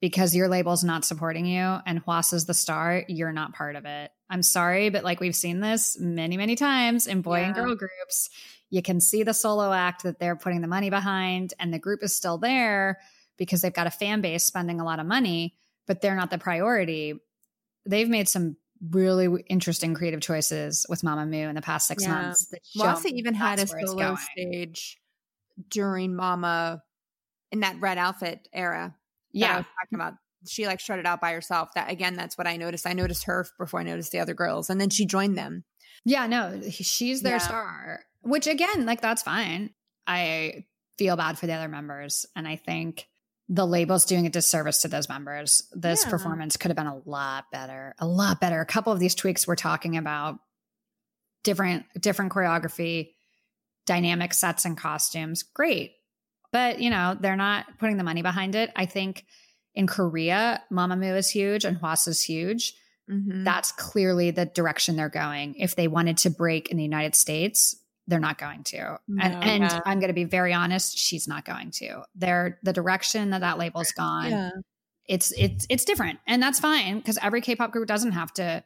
because 0.00 0.34
your 0.34 0.48
label's 0.48 0.84
not 0.84 1.04
supporting 1.04 1.46
you 1.46 1.78
and 1.86 2.04
Huas 2.04 2.32
is 2.32 2.46
the 2.46 2.54
star. 2.54 3.04
You're 3.08 3.32
not 3.32 3.54
part 3.54 3.76
of 3.76 3.84
it. 3.84 4.10
I'm 4.28 4.42
sorry, 4.42 4.90
but 4.90 5.04
like 5.04 5.20
we've 5.20 5.34
seen 5.36 5.60
this 5.60 5.98
many, 5.98 6.36
many 6.36 6.56
times 6.56 7.06
in 7.06 7.22
boy 7.22 7.42
and 7.44 7.54
girl 7.54 7.74
groups. 7.74 8.28
You 8.70 8.82
can 8.82 9.00
see 9.00 9.22
the 9.22 9.32
solo 9.32 9.72
act 9.72 10.02
that 10.02 10.18
they're 10.18 10.36
putting 10.36 10.60
the 10.60 10.66
money 10.66 10.90
behind, 10.90 11.54
and 11.60 11.72
the 11.72 11.78
group 11.78 12.02
is 12.02 12.14
still 12.16 12.36
there 12.36 12.98
because 13.38 13.60
they've 13.62 13.72
got 13.72 13.86
a 13.86 13.90
fan 13.92 14.20
base 14.20 14.44
spending 14.44 14.80
a 14.80 14.84
lot 14.84 14.98
of 14.98 15.06
money, 15.06 15.54
but 15.86 16.00
they're 16.00 16.16
not 16.16 16.30
the 16.30 16.38
priority. 16.38 17.14
They've 17.88 18.08
made 18.08 18.28
some 18.28 18.56
really 18.90 19.44
interesting 19.48 19.94
creative 19.94 20.20
choices 20.20 20.84
with 20.88 21.02
Mamamoo 21.02 21.48
in 21.48 21.54
the 21.54 21.62
past 21.62 21.86
six 21.86 22.02
Yeah. 22.02 22.14
months. 22.22 22.52
Hwasa 22.76 23.06
even 23.06 23.34
had 23.34 23.54
a 23.54 23.62
that's 23.62 23.72
where 23.72 23.80
it's 23.80 23.90
solo 23.92 24.16
stage 24.32 24.98
during 25.70 26.14
Mama 26.16 26.82
in 27.52 27.60
that 27.60 27.80
red 27.80 27.98
outfit 27.98 28.48
era. 28.52 28.96
That 29.40 29.46
I 29.46 29.48
Yeah. 29.52 29.56
was 29.58 29.66
talking 29.80 29.96
about. 29.96 30.14
She 30.48 30.66
like 30.66 30.80
strutted 30.80 31.06
out 31.06 31.20
by 31.20 31.32
herself. 31.32 31.70
That 31.74 31.90
again, 31.90 32.14
that's 32.14 32.38
what 32.38 32.46
I 32.46 32.56
noticed. 32.56 32.86
I 32.86 32.92
noticed 32.92 33.24
her 33.24 33.46
before 33.58 33.80
I 33.80 33.82
noticed 33.82 34.12
the 34.12 34.20
other 34.20 34.34
girls, 34.34 34.70
and 34.70 34.80
then 34.80 34.90
she 34.90 35.06
joined 35.06 35.36
them. 35.36 35.64
Yeah, 36.04 36.26
no, 36.26 36.60
she's 36.70 37.22
their 37.22 37.36
Yeah. 37.36 37.38
star, 37.38 38.04
which 38.20 38.46
again, 38.46 38.86
like 38.86 39.00
that's 39.00 39.22
fine. 39.22 39.70
I 40.06 40.66
feel 40.98 41.16
bad 41.16 41.38
for 41.38 41.46
the 41.46 41.52
other 41.54 41.68
members, 41.68 42.26
and 42.36 42.46
I 42.46 42.56
think 42.56 43.08
the 43.48 43.66
label's 43.66 44.04
doing 44.04 44.26
a 44.26 44.30
disservice 44.30 44.82
to 44.82 44.88
those 44.88 45.08
members. 45.08 45.68
This 45.72 46.04
Yeah. 46.04 46.10
performance 46.10 46.56
could 46.56 46.70
have 46.70 46.76
been 46.76 46.86
a 46.86 46.98
lot 47.08 47.50
better, 47.50 47.94
a 47.98 48.06
lot 48.06 48.40
better. 48.40 48.60
A 48.60 48.66
couple 48.66 48.92
of 48.92 48.98
these 49.00 49.14
tweaks 49.14 49.46
we're 49.46 49.56
talking 49.56 49.96
about, 49.96 50.38
different 51.42 51.86
different 52.00 52.32
choreography, 52.32 53.14
dynamic 53.84 54.32
sets 54.34 54.64
and 54.64 54.76
costumes, 54.76 55.42
great. 55.42 55.95
But 56.56 56.80
you 56.80 56.88
know, 56.88 57.14
they're 57.20 57.36
not 57.36 57.66
putting 57.78 57.98
the 57.98 58.04
money 58.04 58.22
behind 58.22 58.54
it. 58.54 58.70
I 58.74 58.86
think 58.86 59.26
in 59.74 59.86
Korea, 59.86 60.62
Mamamoo 60.72 61.14
is 61.16 61.28
huge 61.28 61.66
and 61.66 61.76
Hwas 61.78 62.08
is 62.08 62.22
huge 62.22 62.74
Mm-hmm. 63.08 63.44
that's 63.44 63.70
clearly 63.70 64.32
the 64.32 64.46
direction 64.46 64.96
they're 64.96 65.08
going. 65.08 65.54
If 65.54 65.76
they 65.76 65.86
wanted 65.86 66.16
to 66.18 66.30
break 66.30 66.70
in 66.72 66.76
the 66.76 66.82
United 66.82 67.14
States, 67.14 67.76
they're 68.08 68.18
not 68.18 68.36
going 68.36 68.64
to. 68.64 68.98
No, 69.06 69.22
and 69.22 69.44
and 69.44 69.62
yeah. 69.62 69.80
I'm 69.86 70.00
going 70.00 70.08
to 70.08 70.14
be 70.14 70.24
very 70.24 70.52
honest, 70.52 70.98
she's 70.98 71.28
not 71.28 71.44
going 71.44 71.70
to. 71.82 72.02
They're 72.16 72.58
the 72.64 72.72
direction 72.72 73.30
that 73.30 73.42
that 73.42 73.58
label's 73.58 73.92
gone. 73.92 74.30
yeah. 74.30 74.50
It's 75.04 75.32
it's 75.38 75.68
it's 75.68 75.84
different, 75.84 76.18
and 76.26 76.42
that's 76.42 76.58
fine 76.58 76.98
because 76.98 77.16
every 77.22 77.40
K-pop 77.42 77.70
group 77.70 77.86
doesn't 77.86 78.10
have 78.10 78.32
to 78.34 78.64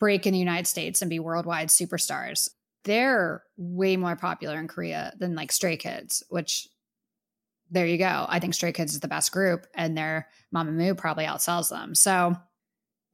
break 0.00 0.26
in 0.26 0.32
the 0.32 0.38
United 0.38 0.66
States 0.66 1.02
and 1.02 1.10
be 1.10 1.18
worldwide 1.18 1.68
superstars. 1.68 2.48
They're 2.84 3.42
way 3.58 3.98
more 3.98 4.16
popular 4.16 4.58
in 4.58 4.66
Korea 4.66 5.12
than 5.18 5.34
like 5.34 5.52
Stray 5.52 5.76
Kids, 5.76 6.22
which 6.30 6.68
there 7.70 7.86
you 7.86 7.98
go. 7.98 8.26
I 8.28 8.38
think 8.38 8.54
Stray 8.54 8.72
Kids 8.72 8.94
is 8.94 9.00
the 9.00 9.08
best 9.08 9.32
group, 9.32 9.66
and 9.74 9.96
their 9.96 10.28
Mama 10.50 10.72
Mamamoo 10.72 10.96
probably 10.96 11.24
outsells 11.24 11.68
them. 11.68 11.94
So 11.94 12.36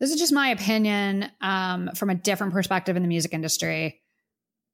this 0.00 0.10
is 0.10 0.18
just 0.18 0.32
my 0.32 0.48
opinion 0.48 1.30
um, 1.40 1.90
from 1.94 2.10
a 2.10 2.14
different 2.14 2.52
perspective 2.52 2.96
in 2.96 3.02
the 3.02 3.08
music 3.08 3.32
industry. 3.32 4.00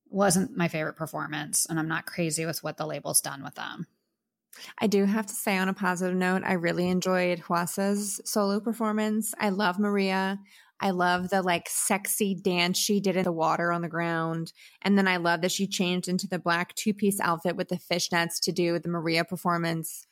Wasn't 0.08 0.56
my 0.56 0.68
favorite 0.68 0.96
performance, 0.96 1.66
and 1.68 1.78
I'm 1.78 1.88
not 1.88 2.06
crazy 2.06 2.44
with 2.46 2.62
what 2.64 2.76
the 2.76 2.86
label's 2.86 3.20
done 3.20 3.42
with 3.42 3.54
them. 3.54 3.86
I 4.78 4.88
do 4.88 5.04
have 5.04 5.26
to 5.26 5.32
say, 5.32 5.56
on 5.56 5.68
a 5.68 5.74
positive 5.74 6.16
note, 6.16 6.42
I 6.44 6.54
really 6.54 6.88
enjoyed 6.88 7.38
Hwasa's 7.38 8.20
solo 8.24 8.60
performance. 8.60 9.34
I 9.38 9.50
love 9.50 9.78
Maria. 9.78 10.40
I 10.80 10.90
love 10.90 11.28
the 11.28 11.42
like 11.42 11.68
sexy 11.68 12.34
dance 12.34 12.78
she 12.78 13.00
did 13.00 13.16
in 13.16 13.24
the 13.24 13.32
water 13.32 13.70
on 13.70 13.82
the 13.82 13.88
ground. 13.88 14.52
And 14.82 14.96
then 14.96 15.06
I 15.06 15.18
love 15.18 15.42
that 15.42 15.52
she 15.52 15.66
changed 15.66 16.08
into 16.08 16.26
the 16.26 16.38
black 16.38 16.74
two 16.74 16.94
piece 16.94 17.20
outfit 17.20 17.56
with 17.56 17.68
the 17.68 17.76
fishnets 17.76 18.40
to 18.42 18.52
do 18.52 18.78
the 18.78 18.88
Maria 18.88 19.24
performance. 19.24 20.06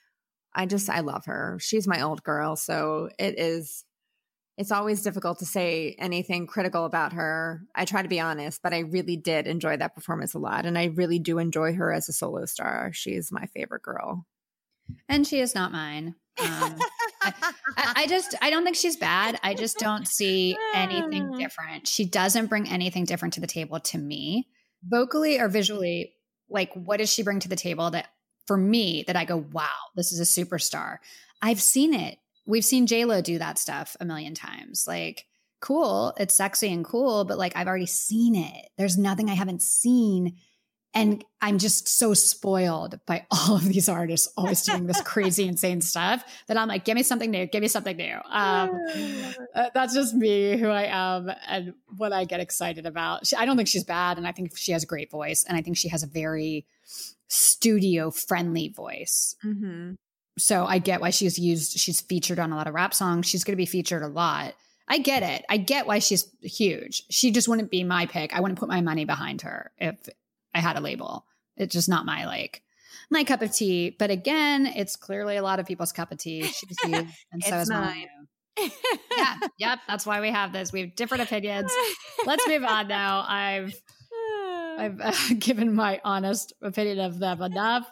I 0.54 0.66
just, 0.66 0.90
I 0.90 1.00
love 1.00 1.24
her. 1.26 1.58
She's 1.60 1.88
my 1.88 2.02
old 2.02 2.22
girl. 2.22 2.54
So 2.56 3.08
it 3.18 3.38
is, 3.38 3.84
it's 4.58 4.72
always 4.72 5.02
difficult 5.02 5.38
to 5.38 5.46
say 5.46 5.94
anything 5.98 6.46
critical 6.46 6.84
about 6.84 7.14
her. 7.14 7.62
I 7.74 7.84
try 7.84 8.02
to 8.02 8.08
be 8.08 8.20
honest, 8.20 8.60
but 8.62 8.74
I 8.74 8.80
really 8.80 9.16
did 9.16 9.46
enjoy 9.46 9.76
that 9.76 9.94
performance 9.94 10.34
a 10.34 10.38
lot. 10.38 10.66
And 10.66 10.76
I 10.76 10.86
really 10.86 11.18
do 11.18 11.38
enjoy 11.38 11.74
her 11.74 11.92
as 11.92 12.08
a 12.08 12.12
solo 12.12 12.44
star. 12.44 12.90
She's 12.92 13.32
my 13.32 13.46
favorite 13.46 13.82
girl. 13.82 14.26
And 15.08 15.26
she 15.26 15.40
is 15.40 15.54
not 15.54 15.72
mine. 15.72 16.14
Um, 16.42 16.76
I, 17.76 17.92
I 17.96 18.06
just 18.06 18.34
I 18.40 18.50
don't 18.50 18.64
think 18.64 18.76
she's 18.76 18.96
bad. 18.96 19.38
I 19.42 19.54
just 19.54 19.78
don't 19.78 20.06
see 20.06 20.56
anything 20.74 21.32
different. 21.38 21.86
She 21.86 22.04
doesn't 22.04 22.46
bring 22.46 22.68
anything 22.68 23.04
different 23.04 23.34
to 23.34 23.40
the 23.40 23.46
table 23.46 23.80
to 23.80 23.98
me, 23.98 24.48
vocally 24.82 25.38
or 25.38 25.48
visually. 25.48 26.14
Like, 26.50 26.72
what 26.74 26.98
does 26.98 27.12
she 27.12 27.22
bring 27.22 27.40
to 27.40 27.48
the 27.48 27.56
table 27.56 27.90
that 27.90 28.08
for 28.46 28.56
me 28.56 29.04
that 29.06 29.16
I 29.16 29.24
go, 29.24 29.36
wow, 29.52 29.68
this 29.94 30.12
is 30.12 30.20
a 30.20 30.22
superstar. 30.44 30.96
I've 31.42 31.60
seen 31.60 31.94
it. 31.94 32.18
We've 32.46 32.64
seen 32.64 32.86
J 32.86 33.04
Lo 33.04 33.20
do 33.20 33.38
that 33.38 33.58
stuff 33.58 33.96
a 34.00 34.06
million 34.06 34.34
times. 34.34 34.86
Like, 34.88 35.26
cool, 35.60 36.14
it's 36.18 36.34
sexy 36.34 36.72
and 36.72 36.84
cool, 36.84 37.24
but 37.24 37.38
like 37.38 37.52
I've 37.54 37.66
already 37.68 37.86
seen 37.86 38.34
it. 38.34 38.70
There's 38.78 38.96
nothing 38.96 39.28
I 39.28 39.34
haven't 39.34 39.62
seen. 39.62 40.38
And 40.94 41.24
I'm 41.40 41.58
just 41.58 41.86
so 41.86 42.14
spoiled 42.14 42.98
by 43.06 43.26
all 43.30 43.56
of 43.56 43.64
these 43.64 43.88
artists 43.88 44.32
always 44.36 44.62
doing 44.62 44.86
this 44.86 45.00
crazy, 45.02 45.46
insane 45.46 45.80
stuff 45.80 46.24
that 46.46 46.56
I'm 46.56 46.68
like, 46.68 46.84
give 46.84 46.94
me 46.94 47.02
something 47.02 47.30
new, 47.30 47.46
give 47.46 47.62
me 47.62 47.68
something 47.68 47.96
new. 47.96 48.16
Um, 48.28 48.70
uh, 49.54 49.70
that's 49.74 49.94
just 49.94 50.14
me, 50.14 50.56
who 50.56 50.68
I 50.68 50.84
am, 50.84 51.30
and 51.46 51.74
what 51.96 52.12
I 52.12 52.24
get 52.24 52.40
excited 52.40 52.86
about. 52.86 53.26
She, 53.26 53.36
I 53.36 53.44
don't 53.44 53.56
think 53.56 53.68
she's 53.68 53.84
bad, 53.84 54.18
and 54.18 54.26
I 54.26 54.32
think 54.32 54.56
she 54.56 54.72
has 54.72 54.82
a 54.82 54.86
great 54.86 55.10
voice, 55.10 55.44
and 55.44 55.56
I 55.56 55.62
think 55.62 55.76
she 55.76 55.88
has 55.88 56.02
a 56.02 56.06
very 56.06 56.66
studio 57.28 58.10
friendly 58.10 58.68
voice. 58.68 59.36
Mm-hmm. 59.44 59.94
So 60.38 60.64
I 60.64 60.78
get 60.78 61.00
why 61.00 61.10
she's 61.10 61.38
used, 61.38 61.78
she's 61.78 62.00
featured 62.00 62.38
on 62.38 62.52
a 62.52 62.56
lot 62.56 62.66
of 62.66 62.74
rap 62.74 62.94
songs. 62.94 63.26
She's 63.26 63.44
going 63.44 63.52
to 63.52 63.56
be 63.56 63.66
featured 63.66 64.02
a 64.02 64.08
lot. 64.08 64.54
I 64.86 64.98
get 64.98 65.22
it. 65.22 65.44
I 65.48 65.58
get 65.58 65.86
why 65.86 65.98
she's 65.98 66.30
huge. 66.40 67.02
She 67.10 67.30
just 67.30 67.48
wouldn't 67.48 67.70
be 67.70 67.84
my 67.84 68.06
pick. 68.06 68.34
I 68.34 68.40
wouldn't 68.40 68.58
put 68.58 68.68
my 68.68 68.80
money 68.80 69.04
behind 69.04 69.42
her 69.42 69.70
if 69.76 70.08
I 70.54 70.60
had 70.60 70.76
a 70.76 70.80
label. 70.80 71.24
It's 71.56 71.72
just 71.72 71.88
not 71.88 72.06
my 72.06 72.26
like 72.26 72.62
my 73.10 73.24
cup 73.24 73.42
of 73.42 73.52
tea. 73.52 73.94
But 73.98 74.10
again, 74.10 74.66
it's 74.66 74.96
clearly 74.96 75.36
a 75.36 75.42
lot 75.42 75.60
of 75.60 75.66
people's 75.66 75.92
cup 75.92 76.12
of 76.12 76.18
tea. 76.18 76.50
And 77.30 77.44
so 77.44 77.56
is 77.56 77.70
mine. 77.70 78.06
mine. 78.58 78.70
Yeah, 79.16 79.36
yep. 79.58 79.78
That's 79.86 80.06
why 80.06 80.20
we 80.20 80.30
have 80.30 80.52
this. 80.52 80.72
We 80.72 80.80
have 80.80 80.96
different 80.96 81.24
opinions. 81.24 81.72
Let's 82.26 82.46
move 82.48 82.64
on 82.64 82.88
now. 82.88 83.24
I've 83.26 83.74
I've 84.78 85.00
uh, 85.00 85.12
given 85.38 85.74
my 85.74 86.00
honest 86.04 86.52
opinion 86.62 87.00
of 87.00 87.18
them 87.18 87.42
enough. 87.42 87.90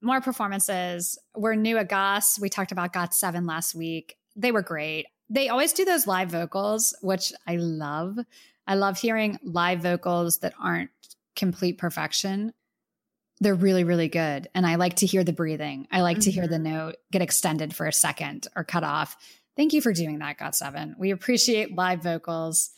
more 0.00 0.20
performances. 0.20 1.18
We're 1.36 1.54
new 1.54 1.78
at 1.78 1.88
Goss. 1.88 2.38
We 2.38 2.48
talked 2.48 2.72
about 2.72 2.92
GOT7 2.92 3.46
last 3.46 3.74
week. 3.74 4.16
They 4.36 4.52
were 4.52 4.62
great. 4.62 5.06
They 5.28 5.48
always 5.48 5.72
do 5.72 5.84
those 5.84 6.06
live 6.06 6.30
vocals, 6.30 6.96
which 7.02 7.32
I 7.46 7.56
love. 7.56 8.18
I 8.66 8.74
love 8.74 8.98
hearing 8.98 9.38
live 9.42 9.82
vocals 9.82 10.38
that 10.38 10.54
aren't 10.60 10.90
complete 11.38 11.78
perfection. 11.78 12.52
They're 13.40 13.54
really, 13.54 13.84
really 13.84 14.08
good. 14.08 14.48
And 14.54 14.66
I 14.66 14.74
like 14.74 14.96
to 14.96 15.06
hear 15.06 15.24
the 15.24 15.32
breathing. 15.32 15.86
I 15.90 16.02
like 16.02 16.20
to 16.20 16.30
hear 16.30 16.46
the 16.46 16.56
mm-hmm. 16.56 16.74
note 16.74 16.96
get 17.10 17.22
extended 17.22 17.74
for 17.74 17.86
a 17.86 17.92
second 17.92 18.48
or 18.54 18.64
cut 18.64 18.84
off. 18.84 19.16
Thank 19.56 19.72
you 19.72 19.80
for 19.80 19.92
doing 19.92 20.18
that, 20.18 20.38
GOT7. 20.38 20.98
We 20.98 21.10
appreciate 21.10 21.74
live 21.74 22.02
vocals. 22.02 22.70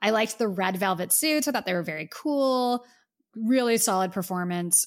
I 0.00 0.10
liked 0.10 0.38
the 0.38 0.48
red 0.48 0.76
velvet 0.76 1.12
suits. 1.12 1.48
I 1.48 1.52
thought 1.52 1.66
they 1.66 1.74
were 1.74 1.82
very 1.82 2.08
cool. 2.12 2.84
Really 3.34 3.78
solid 3.78 4.12
performance. 4.12 4.86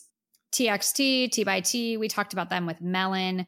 TXT, 0.53 1.31
T 1.31 1.43
by 1.43 1.61
T, 1.61 1.97
we 1.97 2.07
talked 2.07 2.33
about 2.33 2.49
them 2.49 2.65
with 2.65 2.81
Melon. 2.81 3.47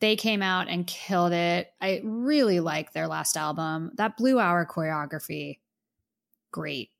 They 0.00 0.16
came 0.16 0.42
out 0.42 0.68
and 0.68 0.86
killed 0.86 1.32
it. 1.32 1.68
I 1.80 2.02
really 2.04 2.60
like 2.60 2.92
their 2.92 3.08
last 3.08 3.36
album. 3.36 3.92
That 3.96 4.16
Blue 4.16 4.38
Hour 4.38 4.66
choreography, 4.66 5.60
great, 6.52 6.90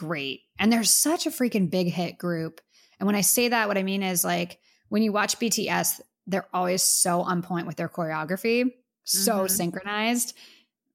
great. 0.00 0.40
And 0.58 0.72
they're 0.72 0.82
such 0.84 1.26
a 1.26 1.30
freaking 1.30 1.68
big 1.70 1.88
hit 1.88 2.16
group. 2.16 2.60
And 2.98 3.06
when 3.06 3.16
I 3.16 3.20
say 3.20 3.48
that, 3.48 3.68
what 3.68 3.76
I 3.78 3.82
mean 3.82 4.02
is 4.02 4.24
like 4.24 4.58
when 4.88 5.02
you 5.02 5.12
watch 5.12 5.38
BTS, 5.38 6.00
they're 6.26 6.48
always 6.54 6.82
so 6.82 7.20
on 7.20 7.42
point 7.42 7.66
with 7.66 7.76
their 7.76 7.88
choreography, 7.88 8.72
so 9.04 9.44
Mhm. 9.44 9.50
synchronized. 9.50 10.34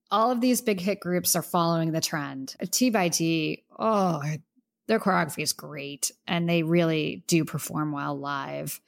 All 0.10 0.32
of 0.32 0.42
these 0.42 0.62
big 0.62 0.80
hit 0.80 1.00
groups 1.00 1.36
are 1.36 1.42
following 1.44 1.92
the 1.92 2.02
trend. 2.02 2.56
T 2.72 2.90
by 2.90 3.10
T, 3.10 3.64
oh, 3.78 4.22
their 4.88 5.00
choreography 5.00 5.44
is 5.44 5.54
great 5.54 6.12
and 6.28 6.50
they 6.50 6.64
really 6.64 7.24
do 7.28 7.46
perform 7.46 7.92
well 7.92 8.18
live. 8.18 8.80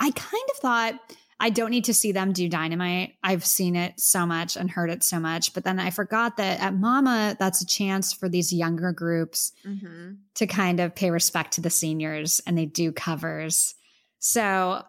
I 0.00 0.10
kind 0.10 0.48
of 0.50 0.56
thought 0.56 0.94
I 1.40 1.50
don't 1.50 1.70
need 1.70 1.84
to 1.84 1.94
see 1.94 2.12
them 2.12 2.32
do 2.32 2.48
Dynamite. 2.48 3.14
I've 3.22 3.44
seen 3.44 3.76
it 3.76 3.98
so 3.98 4.24
much 4.24 4.56
and 4.56 4.70
heard 4.70 4.88
it 4.90 5.02
so 5.02 5.18
much, 5.18 5.52
but 5.52 5.64
then 5.64 5.78
I 5.80 5.90
forgot 5.90 6.36
that 6.36 6.60
at 6.60 6.74
Mama, 6.74 7.36
that's 7.38 7.60
a 7.60 7.66
chance 7.66 8.12
for 8.12 8.28
these 8.28 8.52
younger 8.52 8.92
groups 8.92 9.52
Mm-hmm. 9.66 10.12
to 10.36 10.46
kind 10.46 10.80
of 10.80 10.94
pay 10.94 11.10
respect 11.10 11.54
to 11.54 11.60
the 11.60 11.70
seniors 11.70 12.40
and 12.46 12.56
they 12.56 12.66
do 12.66 12.92
covers. 12.92 13.74
So, 14.20 14.84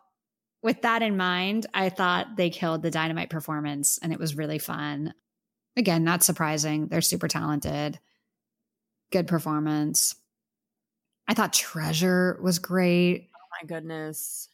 with 0.62 0.82
that 0.84 1.02
in 1.02 1.18
mind, 1.18 1.68
I 1.74 1.90
thought 1.90 2.38
they 2.38 2.50
killed 2.50 2.82
the 2.82 2.90
Dynamite 2.92 3.30
performance 3.30 4.00
and 4.02 4.12
it 4.14 4.20
was 4.20 4.36
really 4.38 4.58
fun. 4.60 5.14
Again, 5.78 6.04
not 6.04 6.24
surprising. 6.24 6.88
They're 6.88 7.02
super 7.02 7.28
talented. 7.28 8.00
Good 9.12 9.28
performance. 9.28 10.16
I 11.28 11.34
thought 11.34 11.54
Treasure 11.54 12.40
was 12.42 12.60
great. 12.60 13.30
Oh 13.36 13.48
my 13.62 13.68
goodness. 13.68 14.48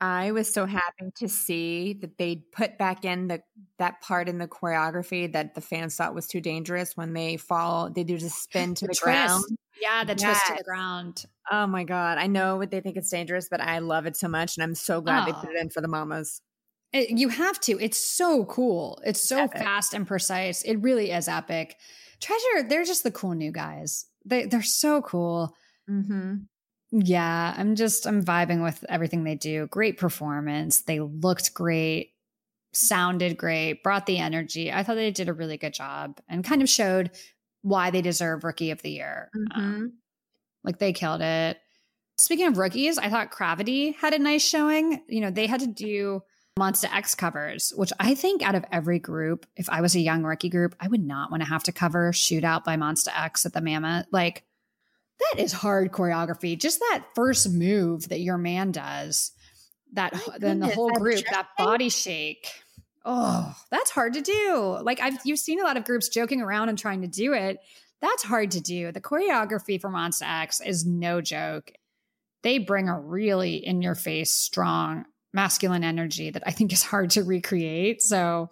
I 0.00 0.30
was 0.30 0.52
so 0.52 0.64
happy 0.64 1.10
to 1.16 1.28
see 1.28 1.92
that 1.94 2.18
they 2.18 2.36
put 2.52 2.78
back 2.78 3.04
in 3.04 3.26
the 3.28 3.42
that 3.78 4.00
part 4.00 4.28
in 4.28 4.38
the 4.38 4.46
choreography 4.46 5.32
that 5.32 5.54
the 5.56 5.60
fans 5.60 5.96
thought 5.96 6.14
was 6.14 6.26
too 6.28 6.40
dangerous 6.40 6.96
when 6.96 7.14
they 7.14 7.36
fall, 7.36 7.90
they 7.90 8.04
do 8.04 8.16
just 8.16 8.42
spin 8.42 8.74
to 8.76 8.86
the, 8.86 8.94
twist. 8.94 9.02
ground. 9.02 9.44
Yeah, 9.80 10.04
the 10.04 10.14
twist 10.14 10.46
to 10.46 10.54
the 10.56 10.64
ground. 10.64 11.24
Oh 11.50 11.66
my 11.66 11.82
god. 11.84 12.18
I 12.18 12.26
know 12.28 12.56
what 12.56 12.70
they 12.70 12.80
think 12.80 12.96
it's 12.96 13.10
dangerous, 13.10 13.48
but 13.50 13.60
I 13.60 13.80
love 13.80 14.06
it 14.06 14.16
so 14.16 14.28
much 14.28 14.56
and 14.56 14.62
I'm 14.64 14.74
so 14.76 15.00
glad 15.00 15.26
they 15.26 15.32
Oh. 15.32 15.40
put 15.40 15.50
it 15.50 15.60
in 15.60 15.68
for 15.70 15.80
the 15.80 15.88
mamas. 15.88 16.40
It- 16.92 17.10
you 17.18 17.28
have 17.28 17.58
to. 17.62 17.78
It's 17.82 17.98
so 17.98 18.44
cool. 18.44 19.00
It's 19.04 19.26
so 19.28 19.38
Epic. 19.44 19.58
fast 19.62 19.94
and 19.94 20.06
precise. 20.06 20.62
It 20.62 20.76
really 20.76 21.10
is 21.10 21.26
epic. 21.28 21.76
Treasure, 22.20 22.62
they're 22.68 22.84
just 22.84 23.02
the 23.02 23.10
cool 23.10 23.34
new 23.34 23.50
guys. 23.52 24.06
They 24.24 24.44
they're 24.46 24.62
so 24.62 25.02
cool. 25.02 25.54
Mm-hmm. 25.90 26.34
Yeah, 26.90 27.54
I'm 27.56 27.74
just 27.74 28.06
I'm 28.06 28.24
vibing 28.24 28.62
with 28.62 28.84
everything 28.88 29.24
they 29.24 29.34
do. 29.34 29.66
Great 29.66 29.98
performance. 29.98 30.82
They 30.82 31.00
looked 31.00 31.52
great, 31.52 32.14
sounded 32.72 33.36
great, 33.36 33.82
brought 33.82 34.06
the 34.06 34.18
energy. 34.18 34.72
I 34.72 34.82
thought 34.82 34.94
they 34.94 35.10
did 35.10 35.28
a 35.28 35.34
really 35.34 35.58
good 35.58 35.74
job 35.74 36.18
and 36.28 36.44
kind 36.44 36.62
of 36.62 36.68
showed 36.68 37.10
why 37.62 37.90
they 37.90 38.00
deserve 38.00 38.44
rookie 38.44 38.70
of 38.70 38.82
the 38.82 38.90
year. 38.90 39.30
Mm-hmm. 39.36 39.60
Um, 39.60 39.92
like 40.64 40.78
they 40.78 40.92
killed 40.92 41.20
it. 41.20 41.58
Speaking 42.16 42.46
of 42.46 42.58
rookies, 42.58 42.98
I 42.98 43.10
thought 43.10 43.30
Cravity 43.30 43.92
had 43.92 44.14
a 44.14 44.18
nice 44.18 44.46
showing. 44.46 45.02
You 45.08 45.20
know, 45.20 45.30
they 45.30 45.46
had 45.46 45.60
to 45.60 45.66
do 45.66 46.22
Monsta 46.58 46.92
X 46.92 47.14
covers, 47.14 47.72
which 47.76 47.92
I 48.00 48.14
think 48.14 48.42
out 48.42 48.56
of 48.56 48.64
every 48.72 48.98
group, 48.98 49.46
if 49.56 49.68
I 49.68 49.80
was 49.80 49.94
a 49.94 50.00
young 50.00 50.24
rookie 50.24 50.48
group, 50.48 50.74
I 50.80 50.88
would 50.88 51.04
not 51.04 51.30
want 51.30 51.42
to 51.42 51.48
have 51.48 51.62
to 51.64 51.72
cover 51.72 52.10
Shootout 52.12 52.64
by 52.64 52.76
Monsta 52.76 53.08
X 53.16 53.46
at 53.46 53.52
the 53.52 53.60
Mammoth. 53.60 54.06
Like, 54.10 54.44
that 55.18 55.42
is 55.42 55.52
hard 55.52 55.92
choreography. 55.92 56.58
Just 56.58 56.80
that 56.80 57.04
first 57.14 57.52
move 57.52 58.08
that 58.08 58.20
your 58.20 58.38
man 58.38 58.72
does, 58.72 59.32
that 59.92 60.14
My 60.14 60.38
then 60.38 60.60
the 60.60 60.68
whole 60.68 60.90
group, 60.90 61.24
that 61.30 61.48
body 61.56 61.88
shake. 61.88 62.48
Oh, 63.04 63.54
that's 63.70 63.90
hard 63.90 64.14
to 64.14 64.20
do. 64.20 64.78
Like 64.82 65.00
I've 65.00 65.18
you've 65.24 65.38
seen 65.38 65.60
a 65.60 65.64
lot 65.64 65.76
of 65.76 65.84
groups 65.84 66.08
joking 66.08 66.40
around 66.40 66.68
and 66.68 66.78
trying 66.78 67.02
to 67.02 67.08
do 67.08 67.32
it. 67.32 67.58
That's 68.00 68.22
hard 68.22 68.52
to 68.52 68.60
do. 68.60 68.92
The 68.92 69.00
choreography 69.00 69.80
for 69.80 69.90
Monsta 69.90 70.42
X 70.42 70.60
is 70.60 70.86
no 70.86 71.20
joke. 71.20 71.72
They 72.42 72.58
bring 72.58 72.88
a 72.88 72.98
really 72.98 73.56
in 73.56 73.82
your 73.82 73.96
face, 73.96 74.30
strong 74.30 75.04
masculine 75.32 75.84
energy 75.84 76.30
that 76.30 76.44
I 76.46 76.52
think 76.52 76.72
is 76.72 76.82
hard 76.82 77.10
to 77.10 77.24
recreate. 77.24 78.02
So 78.02 78.50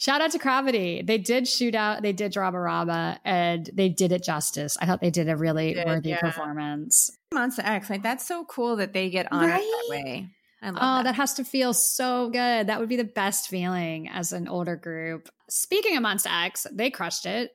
shout 0.00 0.20
out 0.20 0.32
to 0.32 0.38
Cravity. 0.38 1.02
They 1.02 1.18
did 1.18 1.46
shoot 1.46 1.74
out, 1.76 2.02
they 2.02 2.12
did 2.12 2.34
Rabba 2.34 2.58
Rabba, 2.58 3.20
and 3.24 3.70
they 3.72 3.88
did 3.88 4.10
it 4.10 4.24
justice. 4.24 4.76
I 4.80 4.86
thought 4.86 5.00
they 5.00 5.10
did 5.10 5.28
a 5.28 5.36
really 5.36 5.74
Did, 5.74 5.86
worthy 5.86 6.08
yeah. 6.10 6.20
performance. 6.20 7.16
Monsta 7.32 7.60
X, 7.64 7.88
like 7.90 8.02
that's 8.02 8.26
so 8.26 8.44
cool 8.46 8.76
that 8.76 8.92
they 8.92 9.10
get 9.10 9.30
honored 9.30 9.50
that 9.60 9.86
way. 9.88 10.28
I 10.62 10.70
love 10.70 10.76
Oh, 10.76 10.96
that. 10.96 11.02
that 11.04 11.14
has 11.14 11.34
to 11.34 11.44
feel 11.44 11.72
so 11.72 12.28
good. 12.30 12.66
That 12.66 12.80
would 12.80 12.88
be 12.88 12.96
the 12.96 13.04
best 13.04 13.48
feeling 13.48 14.08
as 14.08 14.32
an 14.32 14.48
older 14.48 14.76
group. 14.76 15.28
Speaking 15.48 15.96
of 15.96 16.02
Monsta 16.02 16.44
X, 16.46 16.66
they 16.72 16.90
crushed 16.90 17.24
it. 17.26 17.52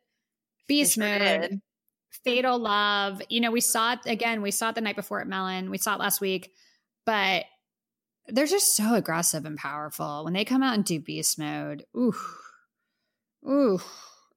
Beast 0.68 0.94
sure 0.96 1.08
Mode, 1.08 1.20
did. 1.20 1.60
Fatal 2.24 2.58
Love. 2.58 3.22
You 3.30 3.42
know, 3.42 3.52
we 3.52 3.62
saw 3.62 3.94
it 3.94 4.00
again. 4.06 4.42
We 4.42 4.50
saw 4.52 4.70
it 4.70 4.76
the 4.76 4.82
night 4.82 4.96
before 4.96 5.22
at 5.22 5.28
Melon. 5.28 5.70
We 5.70 5.78
saw 5.78 5.94
it 5.94 6.00
last 6.00 6.20
week, 6.22 6.52
but 7.06 7.44
they're 8.28 8.46
just 8.46 8.76
so 8.76 8.96
aggressive 8.96 9.46
and 9.46 9.58
powerful 9.58 10.24
when 10.24 10.34
they 10.34 10.46
come 10.46 10.64
out 10.64 10.76
and 10.76 10.86
do 10.86 11.00
Beast 11.00 11.38
Mode. 11.38 11.86
Ooh, 11.96 12.16
ooh. 13.48 13.80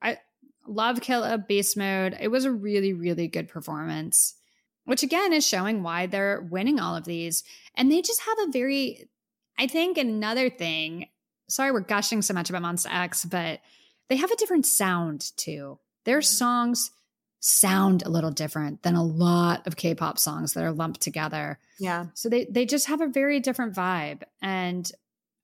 I 0.03 0.19
love 0.67 1.01
Killa 1.01 1.39
Beast 1.39 1.77
Mode. 1.77 2.17
It 2.21 2.29
was 2.29 2.45
a 2.45 2.53
really, 2.53 2.93
really 2.93 3.29
good 3.29 3.49
performance, 3.49 4.35
which 4.85 5.03
again 5.03 5.33
is 5.33 5.47
showing 5.47 5.83
why 5.83 6.07
they're 6.07 6.47
winning 6.51 6.79
all 6.79 6.97
of 6.97 7.05
these. 7.05 7.45
And 7.75 7.91
they 7.91 8.03
just 8.03 8.23
have 8.23 8.39
a 8.41 8.53
very, 8.53 9.09
I 9.59 9.67
think 9.67 9.97
another 9.97 10.51
thing. 10.51 11.09
Sorry, 11.49 11.73
we're 11.73 11.81
gushing 11.81 12.21
so 12.21 12.35
much 12.35 12.51
about 12.51 12.63
Monsta 12.63 12.95
X, 12.95 13.25
but 13.25 13.61
they 14.09 14.17
have 14.17 14.31
a 14.31 14.37
different 14.37 14.67
sound 14.67 15.33
too. 15.37 15.79
Their 16.05 16.19
mm-hmm. 16.19 16.25
songs 16.25 16.91
sound 17.41 18.03
a 18.03 18.09
little 18.09 18.31
different 18.31 18.83
than 18.83 18.95
a 18.95 19.05
lot 19.05 19.67
of 19.67 19.77
K-pop 19.77 20.19
songs 20.19 20.55
that 20.55 20.65
are 20.65 20.73
lumped 20.73 21.01
together. 21.01 21.59
yeah. 21.79 22.07
So 22.15 22.29
they 22.29 22.47
they 22.47 22.67
just 22.67 22.87
have 22.89 23.01
a 23.01 23.07
very 23.09 23.41
different 23.41 23.75
vibe 23.75 24.23
and 24.43 24.91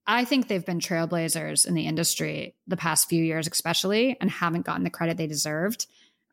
I 0.06 0.24
think 0.26 0.48
they've 0.48 0.64
been 0.66 0.80
trailblazers 0.80 1.66
in 1.66 1.74
the 1.74 1.86
industry 1.86 2.54
the 2.66 2.76
past 2.76 3.08
few 3.08 3.22
years 3.24 3.46
especially 3.46 4.16
and 4.20 4.30
haven't 4.30 4.66
gotten 4.66 4.84
the 4.84 4.90
credit 4.90 5.16
they 5.16 5.26
deserved. 5.26 5.86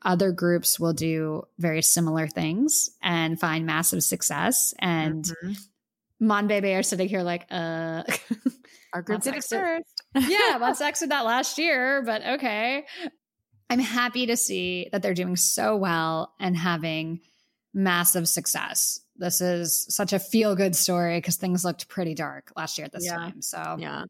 Other 0.03 0.31
groups 0.31 0.79
will 0.79 0.93
do 0.93 1.43
very 1.59 1.81
similar 1.83 2.27
things 2.27 2.89
and 3.03 3.39
find 3.39 3.65
massive 3.65 4.03
success 4.03 4.73
and 4.79 5.23
Mhm. 5.25 5.57
Monbebe 6.21 6.77
are 6.77 6.83
sitting 6.83 7.07
here 7.09 7.21
like 7.23 7.45
uh 7.51 8.03
Our 8.93 9.01
group 9.01 9.21
did 9.21 9.35
it 9.35 9.43
first. 9.45 10.03
yeah, 10.15 10.57
well, 10.57 10.75
sex 10.75 10.99
did 10.99 11.11
that 11.11 11.23
last 11.25 11.57
year, 11.57 12.01
but 12.05 12.21
okay. 12.25 12.85
I'm 13.71 13.79
happy 13.79 14.25
to 14.27 14.37
see 14.37 14.89
that 14.91 15.01
they're 15.01 15.13
doing 15.13 15.35
so 15.35 15.75
well 15.75 16.33
and 16.39 16.55
having 16.57 17.21
massive 17.73 18.27
success. 18.27 18.99
This 19.15 19.39
is 19.41 19.85
such 19.89 20.13
a 20.13 20.19
feel 20.19 20.55
good 20.55 20.75
story 20.75 21.17
because 21.17 21.37
things 21.37 21.63
looked 21.63 21.87
pretty 21.87 22.13
dark 22.15 22.51
last 22.55 22.77
year 22.77 22.85
at 22.85 22.91
this 22.91 23.05
Yeah. 23.05 23.15
time. 23.15 23.41
So, 23.41 23.77
yeah. 23.79 24.05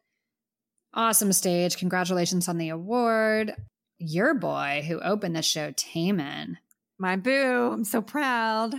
awesome 0.93 1.31
stage. 1.31 1.77
Congratulations 1.77 2.47
on 2.49 2.57
the 2.57 2.69
award. 2.69 3.53
Your 3.99 4.33
boy 4.33 4.83
who 4.87 4.99
opened 4.99 5.35
the 5.35 5.41
show, 5.43 5.71
Taemin. 5.71 6.57
My 6.97 7.15
boo. 7.15 7.71
I'm 7.73 7.85
so 7.85 8.01
proud. 8.01 8.73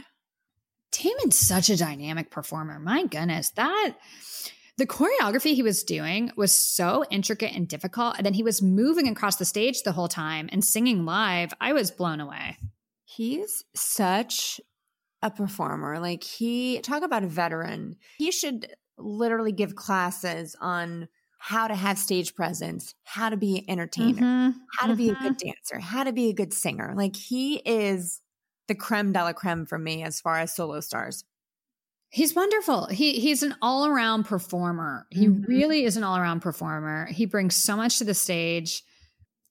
Taemin's 0.92 1.38
such 1.38 1.70
a 1.70 1.76
dynamic 1.76 2.30
performer. 2.30 2.78
My 2.78 3.06
goodness, 3.06 3.50
that 3.50 3.94
the 4.82 4.86
choreography 4.88 5.54
he 5.54 5.62
was 5.62 5.84
doing 5.84 6.32
was 6.36 6.50
so 6.50 7.04
intricate 7.08 7.54
and 7.54 7.68
difficult. 7.68 8.16
And 8.16 8.26
then 8.26 8.34
he 8.34 8.42
was 8.42 8.60
moving 8.60 9.06
across 9.06 9.36
the 9.36 9.44
stage 9.44 9.84
the 9.84 9.92
whole 9.92 10.08
time 10.08 10.48
and 10.50 10.64
singing 10.64 11.04
live. 11.04 11.54
I 11.60 11.72
was 11.72 11.92
blown 11.92 12.18
away. 12.18 12.58
He's 13.04 13.64
such 13.74 14.60
a 15.22 15.30
performer. 15.30 16.00
Like 16.00 16.24
he 16.24 16.80
talk 16.80 17.02
about 17.02 17.24
a 17.24 17.28
veteran. 17.28 17.96
He 18.18 18.32
should 18.32 18.74
literally 18.98 19.52
give 19.52 19.76
classes 19.76 20.56
on 20.60 21.08
how 21.38 21.68
to 21.68 21.74
have 21.74 21.98
stage 21.98 22.34
presence, 22.34 22.94
how 23.04 23.30
to 23.30 23.36
be 23.36 23.58
an 23.58 23.64
entertainer, 23.68 24.22
Mhm, 24.22 24.52
how 24.78 24.86
to 24.88 24.94
be 24.94 25.10
a 25.10 25.16
mhm. 25.16 25.16
good 25.16 25.36
dancer, 25.38 25.80
how 25.80 26.04
to 26.04 26.12
be 26.12 26.30
a 26.30 26.34
good 26.34 26.52
singer. 26.54 26.94
Like 26.96 27.16
he 27.16 27.56
is 27.58 28.20
the 28.68 28.74
creme 28.74 29.12
de 29.12 29.22
la 29.22 29.32
creme 29.32 29.66
for 29.66 29.78
me 29.78 30.02
as 30.02 30.20
far 30.20 30.38
as 30.38 30.54
solo 30.54 30.80
stars. 30.80 31.24
He's 32.14 32.34
wonderful. 32.34 32.86
He 32.86 33.20
he's 33.20 33.42
an 33.42 33.54
all 33.62 33.86
around 33.86 34.24
performer. 34.24 35.06
He 35.10 35.28
Mhm. 35.28 35.46
really 35.48 35.84
is 35.84 35.96
an 35.96 36.04
all 36.04 36.18
around 36.18 36.40
performer. 36.40 37.06
He 37.06 37.24
brings 37.24 37.54
so 37.54 37.74
much 37.74 37.96
to 37.98 38.04
the 38.04 38.12
stage. 38.12 38.82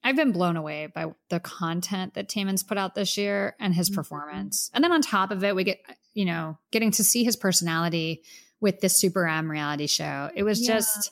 I've 0.03 0.15
been 0.15 0.31
blown 0.31 0.57
away 0.57 0.85
by 0.87 1.07
the 1.29 1.39
content 1.39 2.13
that 2.13 2.29
Taemin's 2.29 2.61
put 2.63 2.77
out 2.77 2.93
this 2.93 3.17
year 3.17 3.55
and 3.59 3.73
his 3.73 3.89
Mhm. 3.89 3.95
performance. 3.95 4.69
And 4.75 4.83
then 4.83 4.91
on 4.91 5.01
top 5.01 5.31
of 5.31 5.43
it, 5.43 5.55
we 5.55 5.63
get 5.63 5.79
you 6.13 6.23
know 6.25 6.59
getting 6.71 6.91
to 6.91 7.03
see 7.03 7.23
his 7.23 7.35
personality 7.35 8.21
with 8.59 8.79
this 8.79 9.01
SuperM 9.01 9.49
reality 9.49 9.87
show. 9.87 10.29
It 10.35 10.43
was 10.43 10.61
Yeah. 10.61 10.75
just. 10.75 11.09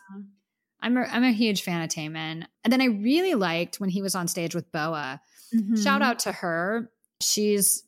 I'm 0.82 0.96
a, 0.98 1.02
I'm 1.02 1.24
a 1.26 1.32
huge 1.34 1.64
fan 1.64 1.82
of 1.82 1.90
Taemin. 1.90 2.46
And 2.64 2.72
then 2.72 2.80
I 2.80 2.86
really 2.86 3.34
liked 3.36 3.80
when 3.82 3.90
he 3.90 4.02
was 4.02 4.16
on 4.16 4.28
stage 4.30 4.54
with 4.56 4.72
BoA. 4.72 5.20
Mm-hmm. 5.54 5.76
Shout 5.82 6.02
out 6.02 6.20
to 6.20 6.32
her. 6.32 6.90
She's 7.22 7.84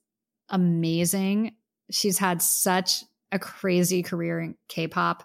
amazing. 0.49 1.55
She's 1.89 2.17
had 2.17 2.41
such 2.41 3.03
a 3.31 3.39
crazy 3.39 4.03
career 4.03 4.39
in 4.39 4.55
K-pop. 4.67 5.23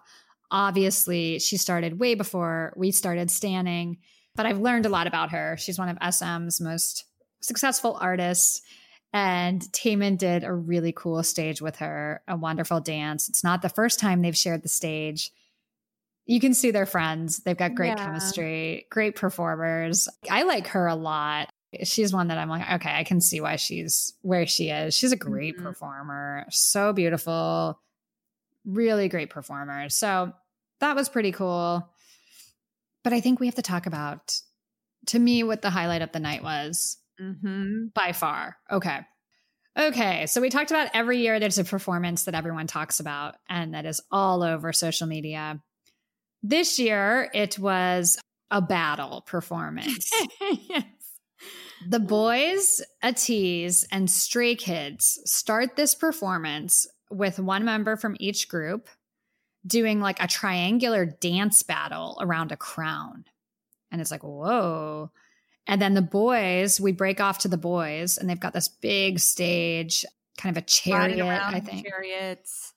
Obviously, 0.50 1.38
she 1.38 1.56
started 1.56 1.98
way 1.98 2.14
before 2.14 2.72
we 2.76 2.92
started 2.92 3.30
standing, 3.30 3.98
but 4.34 4.46
I've 4.46 4.60
learned 4.60 4.86
a 4.86 4.90
lot 4.90 5.06
about 5.06 5.32
her. 5.32 5.56
She's 5.58 5.78
one 5.78 5.88
of 5.88 5.98
SM's 6.14 6.60
most 6.60 7.04
successful 7.40 7.98
artists. 8.00 8.62
And 9.12 9.62
Taemin 9.72 10.18
did 10.18 10.44
a 10.44 10.52
really 10.52 10.92
cool 10.92 11.22
stage 11.22 11.62
with 11.62 11.76
her, 11.76 12.22
a 12.28 12.36
wonderful 12.36 12.80
dance. 12.80 13.28
It's 13.28 13.42
not 13.44 13.62
the 13.62 13.68
first 13.68 13.98
time 13.98 14.20
they've 14.22 14.36
shared 14.36 14.62
the 14.62 14.68
stage. 14.68 15.30
You 16.26 16.40
can 16.40 16.54
see 16.54 16.70
they're 16.70 16.86
friends. 16.86 17.38
They've 17.38 17.56
got 17.56 17.74
great 17.74 17.96
Yeah. 17.96 18.04
chemistry, 18.04 18.86
great 18.90 19.16
performers. 19.16 20.08
I 20.30 20.42
like 20.42 20.68
her 20.68 20.86
a 20.86 20.96
lot 20.96 21.48
she's 21.82 22.12
one 22.12 22.28
that 22.28 22.38
I'm 22.38 22.48
like, 22.48 22.70
okay, 22.74 22.94
I 22.94 23.04
can 23.04 23.20
see 23.20 23.40
why 23.40 23.56
she's 23.56 24.14
where 24.22 24.46
she 24.46 24.70
is. 24.70 24.94
She's 24.94 25.12
a 25.12 25.16
great 25.16 25.58
Mhm. 25.58 25.62
performer, 25.62 26.46
so 26.50 26.92
beautiful, 26.92 27.78
really 28.66 29.08
great 29.08 29.30
performers. 29.30 29.94
So 29.94 30.32
that 30.80 30.96
was 30.96 31.08
pretty 31.08 31.32
cool. 31.32 31.88
But 33.04 33.12
I 33.12 33.20
think 33.20 33.40
we 33.40 33.46
have 33.46 33.54
to 33.54 33.62
talk 33.62 33.86
about, 33.86 34.38
to 35.06 35.18
me, 35.18 35.42
what 35.44 35.62
the 35.62 35.70
highlight 35.70 36.02
of 36.02 36.12
the 36.12 36.20
night 36.20 36.42
was 36.42 36.98
Mm-hmm. 37.20 37.86
by 37.94 38.12
far. 38.12 38.58
Okay. 38.70 39.00
Okay. 39.78 40.26
So 40.26 40.40
we 40.40 40.50
talked 40.50 40.70
about 40.70 40.90
every 40.92 41.18
year 41.18 41.40
there's 41.40 41.58
a 41.58 41.64
performance 41.64 42.24
that 42.24 42.34
everyone 42.34 42.66
talks 42.66 43.00
about 43.00 43.36
and 43.48 43.74
that 43.74 43.86
is 43.86 44.02
all 44.10 44.42
over 44.42 44.72
social 44.72 45.06
media. 45.06 45.62
This 46.42 46.78
year 46.78 47.30
it 47.32 47.58
was 47.58 48.18
a 48.50 48.60
battle 48.60 49.22
performance. 49.22 50.10
yes. 50.68 50.84
The 51.88 52.00
boys, 52.00 52.82
Ateez, 53.04 53.86
and 53.92 54.10
Stray 54.10 54.54
Kids 54.56 55.20
start 55.24 55.76
this 55.76 55.94
performance 55.94 56.86
with 57.10 57.38
one 57.38 57.64
member 57.64 57.96
from 57.96 58.16
each 58.18 58.48
group 58.48 58.88
doing 59.66 60.00
like 60.00 60.22
a 60.22 60.28
triangular 60.28 61.04
dance 61.04 61.62
battle 61.62 62.18
around 62.20 62.52
a 62.52 62.56
crown. 62.56 63.24
And 63.90 64.00
it's 64.00 64.10
like, 64.10 64.22
whoa. 64.22 65.10
And 65.66 65.82
then 65.82 65.94
the 65.94 66.02
boys, 66.02 66.80
we 66.80 66.92
break 66.92 67.20
off 67.20 67.38
to 67.40 67.48
the 67.48 67.56
boys, 67.56 68.18
and 68.18 68.30
they've 68.30 68.38
got 68.38 68.52
this 68.52 68.68
big 68.68 69.18
stage, 69.18 70.04
kind 70.38 70.56
of 70.56 70.62
a 70.62 70.66
chariot, 70.66 71.24
I 71.24 71.58
think. 71.58 71.86
Chariots. 71.86 72.72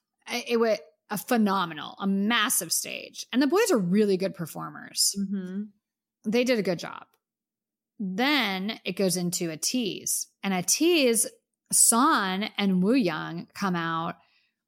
It 0.47 0.59
was 0.59 0.79
a 1.11 1.17
phenomenal, 1.17 1.95
a 1.99 2.07
massive 2.07 2.71
stage. 2.71 3.27
And 3.31 3.41
the 3.41 3.47
boys 3.47 3.71
are 3.71 3.77
really 3.77 4.17
good 4.17 4.33
performers 4.33 5.15
Mm-hmm. 5.19 5.63
they 6.25 6.43
did 6.43 6.57
a 6.57 6.63
good 6.63 6.79
job. 6.79 7.05
Then 7.99 8.79
it 8.85 8.93
goes 8.95 9.17
into 9.17 9.49
Ateez, 9.49 10.27
and 10.41 10.53
Ateez. 10.53 11.27
San 11.71 12.49
and 12.57 12.83
Wooyoung 12.83 13.47
come 13.53 13.75
out 13.75 14.15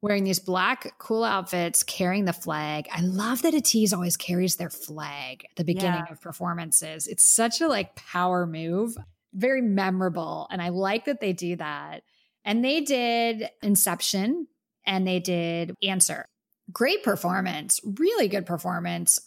wearing 0.01 0.23
these 0.23 0.39
black 0.39 0.97
cool 0.97 1.23
outfits, 1.23 1.83
carrying 1.83 2.25
the 2.25 2.33
flag. 2.33 2.87
I 2.91 3.01
love 3.01 3.43
that 3.43 3.53
Ateez 3.53 3.93
always 3.93 4.17
carries 4.17 4.55
their 4.55 4.69
flag 4.71 5.45
at 5.49 5.55
the 5.57 5.63
beginning 5.63 6.03
Yeah. 6.07 6.11
of 6.11 6.21
performances. 6.21 7.05
It's 7.07 7.23
such 7.23 7.61
a 7.61 7.67
like 7.67 7.95
power 7.95 8.47
move, 8.47 8.97
very 9.33 9.61
memorable, 9.61 10.47
and 10.49 10.61
I 10.61 10.69
like 10.69 11.05
that 11.05 11.19
they 11.21 11.33
do 11.33 11.55
that. 11.57 12.03
And 12.43 12.65
they 12.65 12.81
did 12.81 13.49
Inception, 13.61 14.47
and 14.85 15.07
they 15.07 15.19
did 15.19 15.75
Answer. 15.83 16.25
Great 16.71 17.03
performance, 17.03 17.79
really 17.83 18.27
good 18.27 18.47
performance. 18.47 19.19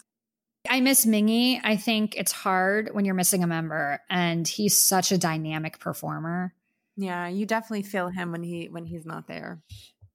I 0.68 0.80
miss 0.80 1.06
Mingi. 1.06 1.60
I 1.62 1.76
think 1.76 2.16
it's 2.16 2.32
hard 2.32 2.90
when 2.92 3.04
you're 3.04 3.14
missing 3.14 3.44
a 3.44 3.46
member, 3.46 4.00
and 4.10 4.48
he's 4.48 4.76
such 4.76 5.12
a 5.12 5.18
dynamic 5.18 5.78
performer. 5.78 6.52
Yeah, 6.96 7.28
you 7.28 7.46
definitely 7.46 7.82
feel 7.82 8.08
him 8.08 8.32
when 8.32 8.42
he 8.42 8.68
when 8.68 8.84
he's 8.84 9.04
not 9.04 9.26
there. 9.26 9.60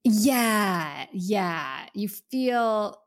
Yeah, 0.04 1.06
yeah. 1.12 1.86
You 1.94 2.08
feel 2.08 2.98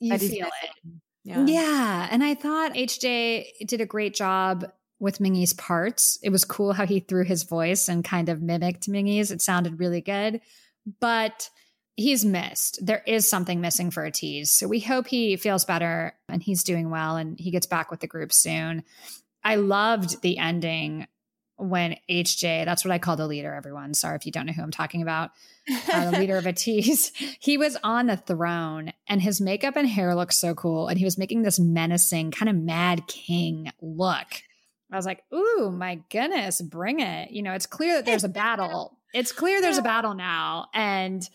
you 0.00 0.18
feel 0.18 0.46
it. 0.46 0.92
Yeah. 1.24 2.08
And 2.10 2.24
I 2.24 2.34
thought 2.34 2.74
HJ 2.74 3.66
did 3.66 3.80
a 3.80 3.86
great 3.86 4.14
job 4.14 4.70
with 4.98 5.18
Mingi's 5.18 5.52
parts. 5.52 6.18
It 6.22 6.30
was 6.30 6.44
cool 6.44 6.72
how 6.72 6.86
he 6.86 7.00
threw 7.00 7.24
his 7.24 7.42
voice 7.42 7.88
and 7.88 8.04
kind 8.04 8.28
of 8.28 8.42
mimicked 8.42 8.88
Mingi's. 8.88 9.30
It 9.30 9.42
sounded 9.42 9.78
really 9.78 10.00
good. 10.00 10.40
But 11.00 11.50
he's 11.96 12.24
missed. 12.24 12.84
There 12.84 13.02
is 13.06 13.28
something 13.28 13.60
missing 13.60 13.90
for 13.90 14.08
Ateez. 14.08 14.48
So 14.48 14.66
we 14.66 14.80
hope 14.80 15.06
he 15.06 15.36
feels 15.36 15.66
better 15.66 16.14
and 16.28 16.42
he's 16.42 16.64
doing 16.64 16.90
well 16.90 17.16
and 17.16 17.38
he 17.38 17.50
gets 17.50 17.66
back 17.66 17.90
with 17.90 18.00
the 18.00 18.06
group 18.06 18.32
soon. 18.32 18.84
I 19.44 19.56
loved 19.56 20.22
the 20.22 20.38
ending 20.38 21.06
when 21.60 21.96
HJ, 22.10 22.64
that's 22.64 22.84
what 22.84 22.92
I 22.92 22.98
call 22.98 23.16
the 23.16 23.26
leader, 23.26 23.54
everyone. 23.54 23.94
Sorry 23.94 24.16
if 24.16 24.26
you 24.26 24.32
don't 24.32 24.46
know 24.46 24.52
who 24.52 24.62
I'm 24.62 24.70
talking 24.70 25.02
about 25.02 25.30
uh, 25.92 26.10
the 26.10 26.18
leader 26.18 26.36
of 26.36 26.44
Ateez, 26.46 27.10
he 27.40 27.58
was 27.58 27.76
on 27.82 28.06
the 28.06 28.16
throne 28.16 28.92
and 29.06 29.20
his 29.20 29.40
makeup 29.40 29.76
and 29.76 29.88
hair 29.88 30.14
looked 30.14 30.34
so 30.34 30.54
cool. 30.54 30.88
And 30.88 30.98
he 30.98 31.04
was 31.04 31.18
making 31.18 31.42
this 31.42 31.58
menacing, 31.60 32.30
kind 32.30 32.48
of 32.48 32.56
mad 32.56 33.06
king 33.06 33.70
look. 33.80 34.42
I 34.90 34.96
was 34.96 35.06
like, 35.06 35.22
ooh, 35.32 35.70
my 35.70 36.00
goodness, 36.10 36.60
bring 36.60 37.00
it. 37.00 37.30
You 37.30 37.42
know, 37.42 37.52
it's 37.52 37.66
clear 37.66 37.96
that 37.96 38.06
there's 38.06 38.24
a 38.24 38.28
battle. 38.28 38.96
It's 39.12 39.32
clear 39.32 39.60
there's 39.60 39.76
a 39.76 39.82
battle 39.82 40.14
now. 40.14 40.68
And 40.72 41.28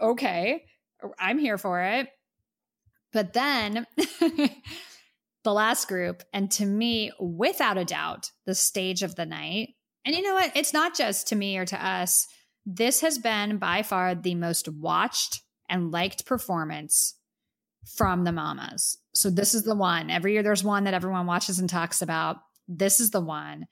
okay, 0.00 0.62
I'm 1.18 1.38
here 1.38 1.58
for 1.58 1.82
it. 1.82 2.06
But 3.12 3.32
then 3.32 3.84
the 5.44 5.52
last 5.52 5.88
group, 5.88 6.22
and 6.32 6.50
to 6.52 6.66
me, 6.66 7.12
without 7.18 7.78
a 7.78 7.84
doubt, 7.84 8.30
the 8.46 8.54
stage 8.54 9.02
of 9.02 9.14
the 9.14 9.26
night. 9.26 9.70
And 10.04 10.14
you 10.14 10.22
know 10.22 10.34
what? 10.34 10.52
It's 10.54 10.72
not 10.72 10.96
just 10.96 11.28
to 11.28 11.36
me 11.36 11.56
or 11.56 11.64
to 11.66 11.86
us 11.86 12.26
this 12.66 13.00
has 13.00 13.18
been 13.18 13.58
by 13.58 13.82
far 13.82 14.14
the 14.14 14.34
most 14.34 14.68
watched 14.68 15.42
and 15.68 15.90
liked 15.90 16.26
performance 16.26 17.16
from 17.96 18.24
the 18.24 18.32
mamas. 18.32 18.98
So 19.14 19.30
this 19.30 19.54
is 19.54 19.64
the 19.64 19.74
one. 19.74 20.10
Every 20.10 20.34
year 20.34 20.42
there's 20.42 20.64
one 20.64 20.84
that 20.84 20.94
everyone 20.94 21.26
watches 21.26 21.58
and 21.58 21.68
talks 21.68 22.02
about. 22.02 22.36
This 22.68 23.00
is 23.00 23.10
the 23.10 23.20
one. 23.20 23.66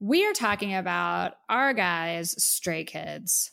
We 0.00 0.26
are 0.26 0.32
talking 0.32 0.74
about 0.74 1.34
our 1.48 1.74
guys, 1.74 2.42
Stray 2.42 2.84
Kids. 2.84 3.52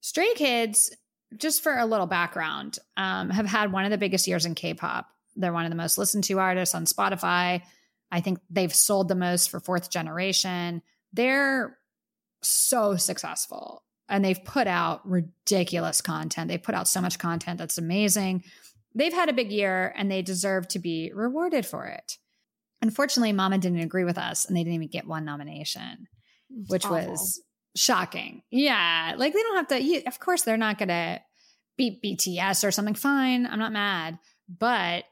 Stray 0.00 0.32
Kids, 0.34 0.94
just 1.36 1.62
for 1.62 1.76
a 1.76 1.86
little 1.86 2.06
background, 2.06 2.78
um, 2.96 3.30
have 3.30 3.46
had 3.46 3.72
one 3.72 3.84
of 3.84 3.90
the 3.90 3.98
biggest 3.98 4.26
years 4.26 4.46
in 4.46 4.54
K-pop. 4.54 5.06
They're 5.36 5.52
one 5.52 5.64
of 5.64 5.70
the 5.70 5.76
most 5.76 5.98
listened 5.98 6.24
to 6.24 6.38
artists 6.38 6.74
on 6.74 6.84
Spotify. 6.84 7.62
I 8.10 8.20
think 8.20 8.40
they've 8.50 8.74
sold 8.74 9.08
the 9.08 9.14
most 9.14 9.50
for 9.50 9.60
fourth 9.60 9.90
generation. 9.90 10.82
They're 11.12 11.78
so 12.42 12.96
successful 12.96 13.84
and 14.08 14.24
they've 14.24 14.44
put 14.44 14.66
out 14.66 15.08
ridiculous 15.08 16.00
content. 16.00 16.48
They 16.48 16.58
put 16.58 16.74
out 16.74 16.88
so 16.88 17.00
much 17.00 17.18
content 17.18 17.58
that's 17.58 17.78
amazing. 17.78 18.44
They've 18.94 19.12
had 19.12 19.30
a 19.30 19.34
big 19.34 19.50
year 19.50 19.94
and 19.96 20.10
they 20.10 20.22
deserve 20.22 20.68
to 20.68 20.78
be 20.78 21.12
rewarded 21.14 21.64
for 21.64 21.86
it. 21.86 22.18
Unfortunately, 22.82 23.32
Mama 23.32 23.58
didn't 23.58 23.80
agree 23.80 24.04
with 24.04 24.18
us 24.18 24.44
and 24.44 24.56
they 24.56 24.64
didn't 24.64 24.74
even 24.74 24.88
get 24.88 25.06
one 25.06 25.24
nomination, 25.24 26.08
which 26.68 26.84
Awful. 26.84 27.10
was 27.10 27.40
shocking. 27.74 28.42
Yeah, 28.50 29.14
like 29.16 29.32
they 29.32 29.42
don't 29.42 29.56
have 29.56 29.68
to, 29.68 29.82
you, 29.82 30.02
of 30.06 30.18
course, 30.18 30.42
they're 30.42 30.56
not 30.56 30.78
going 30.78 30.88
to 30.88 31.20
beat 31.78 32.02
BTS 32.02 32.66
or 32.66 32.70
something. 32.70 32.94
Fine, 32.94 33.46
I'm 33.46 33.58
not 33.58 33.72
mad. 33.72 34.18
But 34.48 35.04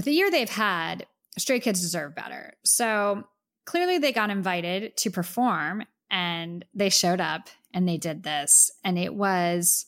with 0.00 0.06
the 0.06 0.12
year 0.12 0.30
they've 0.30 0.48
had, 0.48 1.04
Stray 1.36 1.60
Kids 1.60 1.82
deserve 1.82 2.14
better. 2.14 2.54
So 2.64 3.24
clearly 3.66 3.98
they 3.98 4.12
got 4.12 4.30
invited 4.30 4.96
to 4.96 5.10
perform 5.10 5.82
and 6.10 6.64
they 6.72 6.88
showed 6.88 7.20
up 7.20 7.50
and 7.74 7.86
they 7.86 7.98
did 7.98 8.22
this. 8.22 8.70
And 8.82 8.98
it 8.98 9.14
was 9.14 9.84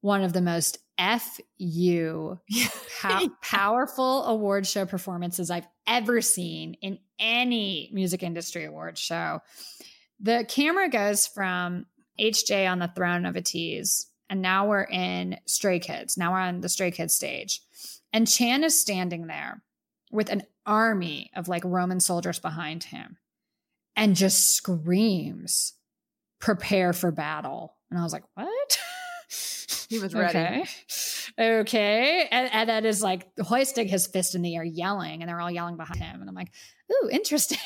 one 0.00 0.22
of 0.22 0.32
the 0.32 0.40
most 0.40 0.78
fu 0.98 2.38
pow- 3.02 3.28
powerful 3.42 4.24
award 4.24 4.66
show 4.66 4.86
performances 4.86 5.50
i've 5.50 5.68
ever 5.86 6.22
seen 6.22 6.72
in 6.80 6.98
any 7.18 7.90
music 7.92 8.22
industry 8.22 8.64
award 8.64 8.96
show. 8.96 9.40
The 10.18 10.46
camera 10.48 10.88
goes 10.88 11.26
from 11.26 11.84
hj 12.18 12.70
on 12.70 12.78
the 12.78 12.90
throne 12.96 13.26
of 13.26 13.34
Ateez 13.34 14.06
and 14.30 14.40
now 14.40 14.66
we're 14.66 14.84
in 14.84 15.36
stray 15.44 15.78
kids. 15.78 16.16
Now 16.16 16.32
we're 16.32 16.40
on 16.40 16.62
the 16.62 16.70
stray 16.70 16.90
kids 16.90 17.14
stage 17.14 17.60
and 18.16 18.26
chan 18.26 18.64
is 18.64 18.80
standing 18.80 19.26
there 19.26 19.62
with 20.10 20.30
an 20.30 20.42
army 20.64 21.30
of 21.36 21.48
like 21.48 21.62
roman 21.66 22.00
soldiers 22.00 22.38
behind 22.38 22.82
him 22.82 23.18
and 23.94 24.16
just 24.16 24.52
screams, 24.52 25.74
prepare 26.40 26.94
for 26.94 27.10
battle. 27.10 27.76
And 27.90 28.00
I 28.00 28.02
was 28.02 28.14
like, 28.14 28.24
what? 28.32 28.80
He 29.88 30.00
was 30.00 30.14
ready. 30.14 30.64
Okay. 31.38 31.60
Okay. 31.60 32.28
And, 32.32 32.52
and 32.52 32.68
then 32.68 32.84
is 32.84 33.02
like 33.02 33.28
hoisting 33.38 33.86
his 33.86 34.08
fist 34.08 34.34
in 34.34 34.42
the 34.42 34.56
air, 34.56 34.64
yelling, 34.64 35.22
and 35.22 35.28
they're 35.28 35.40
all 35.40 35.50
yelling 35.50 35.76
behind 35.76 36.02
him. 36.02 36.20
And 36.20 36.28
I'm 36.28 36.34
like, 36.34 36.50
ooh, 36.90 37.08
interesting. 37.08 37.58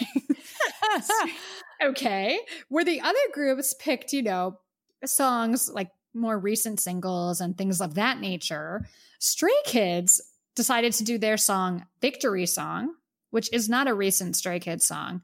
okay. 1.83 2.39
Where 2.69 2.85
the 2.85 3.01
other 3.01 3.19
groups 3.33 3.75
picked, 3.79 4.13
you 4.13 4.23
know, 4.23 4.59
songs 5.07 5.71
like 5.73 5.91
more 6.13 6.39
recent 6.39 6.81
singles 6.81 7.41
and 7.41 7.57
things 7.57 7.81
of 7.81 7.95
that 7.95 8.21
nature, 8.21 8.87
Stray 9.19 9.57
Kids 9.65 10.21
decided 10.57 10.93
to 10.95 11.05
do 11.05 11.19
their 11.19 11.37
song 11.37 11.87
Victory 12.01 12.47
Song, 12.47 12.95
which 13.31 13.53
is 13.53 13.69
not 13.69 13.89
a 13.89 13.95
recent 13.95 14.37
Stray 14.37 14.61
Kids 14.61 14.87
song. 14.87 15.23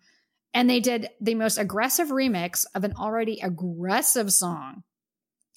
And 0.54 0.70
they 0.70 0.80
did 0.80 1.10
the 1.20 1.34
most 1.34 1.58
aggressive 1.58 2.08
remix 2.08 2.64
of 2.74 2.84
an 2.84 2.94
already 2.94 3.40
aggressive 3.40 4.32
song. 4.32 4.84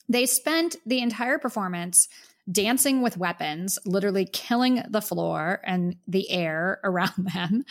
They 0.09 0.25
spent 0.25 0.75
the 0.85 0.99
entire 0.99 1.37
performance 1.37 2.09
dancing 2.51 3.01
with 3.01 3.17
weapons, 3.17 3.77
literally 3.85 4.25
killing 4.25 4.83
the 4.89 5.01
floor 5.01 5.61
and 5.63 5.95
the 6.07 6.29
air 6.31 6.79
around 6.83 7.13
them. 7.17 7.63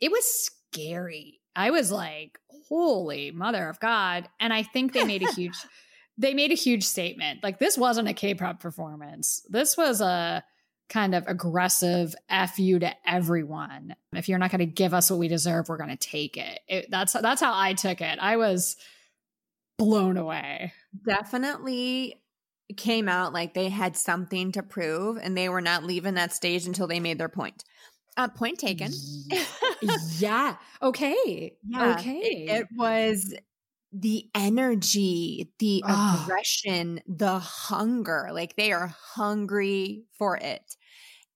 It 0.00 0.10
was 0.10 0.24
scary. 0.72 1.40
I 1.54 1.70
was 1.70 1.90
like, 1.90 2.38
holy 2.68 3.30
mother 3.30 3.68
of 3.68 3.80
God. 3.80 4.28
And 4.40 4.52
I 4.52 4.62
think 4.62 4.92
they 4.92 5.04
made 5.04 5.22
a 5.22 5.32
huge 5.32 5.56
they 6.18 6.32
made 6.32 6.52
a 6.52 6.56
huge 6.56 6.84
statement. 6.84 7.42
Like 7.42 7.58
this 7.58 7.76
wasn't 7.76 8.08
a 8.08 8.14
K-pop 8.14 8.60
performance. 8.60 9.44
This 9.50 9.76
was 9.76 10.00
a 10.00 10.42
kind 10.88 11.14
of 11.14 11.24
aggressive 11.26 12.14
F 12.28 12.58
you 12.58 12.78
to 12.78 12.94
everyone. 13.06 13.94
If 14.12 14.28
you're 14.28 14.38
not 14.38 14.50
going 14.50 14.60
to 14.60 14.66
give 14.66 14.94
us 14.94 15.10
what 15.10 15.18
we 15.18 15.28
deserve, 15.28 15.68
we're 15.68 15.76
going 15.76 15.90
to 15.90 15.96
take 15.96 16.36
it. 16.36 16.60
it. 16.68 16.90
That's 16.90 17.12
that's 17.12 17.40
how 17.40 17.52
I 17.54 17.74
took 17.74 18.00
it. 18.00 18.18
I 18.20 18.36
was 18.36 18.76
blown 19.78 20.16
away. 20.16 20.72
Definitely 21.06 22.20
came 22.76 23.08
out 23.08 23.32
like 23.32 23.54
they 23.54 23.68
had 23.68 23.96
something 23.96 24.52
to 24.52 24.62
prove 24.62 25.18
and 25.18 25.36
they 25.36 25.48
were 25.48 25.60
not 25.60 25.84
leaving 25.84 26.14
that 26.14 26.32
stage 26.32 26.66
until 26.66 26.86
they 26.86 27.00
made 27.00 27.18
their 27.18 27.28
point. 27.28 27.64
Uh, 28.16 28.28
point 28.28 28.58
taken. 28.58 28.92
yeah. 30.18 30.56
Okay. 30.80 31.52
Yeah, 31.68 31.92
Okay. 31.92 32.18
It, 32.18 32.60
it 32.60 32.66
was 32.74 33.34
the 33.92 34.28
energy, 34.34 35.52
the 35.58 35.84
Ah. 35.84 35.86
aggression, 35.88 37.00
the 37.06 37.38
hunger. 37.38 38.28
Like 38.32 38.56
they 38.56 38.72
are 38.72 38.88
hungry 38.88 40.04
for 40.18 40.36
it. 40.36 40.76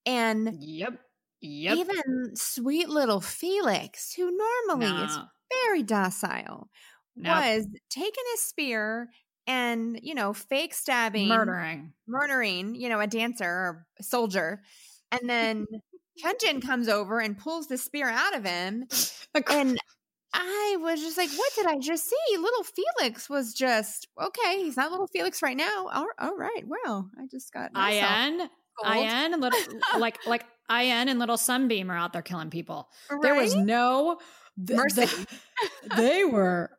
And 0.07 0.59
Yep. 0.59 1.01
Yep. 1.41 1.79
even 1.79 2.35
sweet 2.37 2.89
little 2.89 3.21
Felix, 3.21 4.15
who 4.15 4.31
normally 4.37 5.01
is 5.01 5.19
very 5.65 5.83
docile, 5.83 6.71
Nope. 7.17 7.47
was 7.47 7.67
taking 7.91 8.25
a 8.35 8.39
spear 8.39 9.11
and, 9.47 9.99
you 10.03 10.15
know, 10.15 10.33
fake 10.33 10.75
stabbing, 10.75 11.29
murdering. 11.29 11.93
murdering, 12.07 12.75
you 12.75 12.89
know, 12.89 13.01
a 13.01 13.07
dancer 13.07 13.45
or 13.47 13.87
a 13.99 14.03
soldier. 14.03 14.63
And 15.13 15.29
then 15.29 15.67
Hyunjin 16.25 16.63
comes 16.63 16.89
over 16.89 17.21
and 17.21 17.39
pulls 17.39 17.69
the 17.69 17.79
spear 17.79 18.09
out 18.09 18.35
of 18.37 18.45
him. 18.45 18.89
And 19.49 19.79
I 20.33 20.77
was 20.81 21.01
just 21.01 21.17
like, 21.17 21.31
what 21.31 21.53
did 21.57 21.67
I 21.67 21.79
just 21.79 22.09
see? 22.09 22.37
Little 22.37 22.65
Felix 22.65 23.29
was 23.29 23.53
just, 23.53 24.07
okay, 24.21 24.63
he's 24.63 24.77
not 24.77 24.91
little 24.91 25.09
Felix 25.09 25.43
right 25.43 25.57
now. 25.57 25.89
All, 25.93 26.07
all 26.19 26.37
right. 26.37 26.65
Well, 26.67 27.11
I 27.19 27.27
just 27.31 27.53
got 27.53 27.73
myself 27.73 28.27
IN, 28.27 28.39
cold. 28.83 28.97
And 29.07 29.41
little 29.41 29.59
like 29.99 30.19
like 30.27 30.45
IN 30.71 31.09
and 31.09 31.19
little 31.19 31.37
Seungmin 31.37 31.89
are 31.91 31.97
out 31.97 32.13
there 32.13 32.23
killing 32.23 32.51
people. 32.51 32.89
There 33.23 33.35
was 33.35 33.55
no 33.57 34.19
th- 34.65 34.77
Mercy. 34.79 35.07
th- 35.07 35.27
they 35.97 36.25
were 36.25 36.71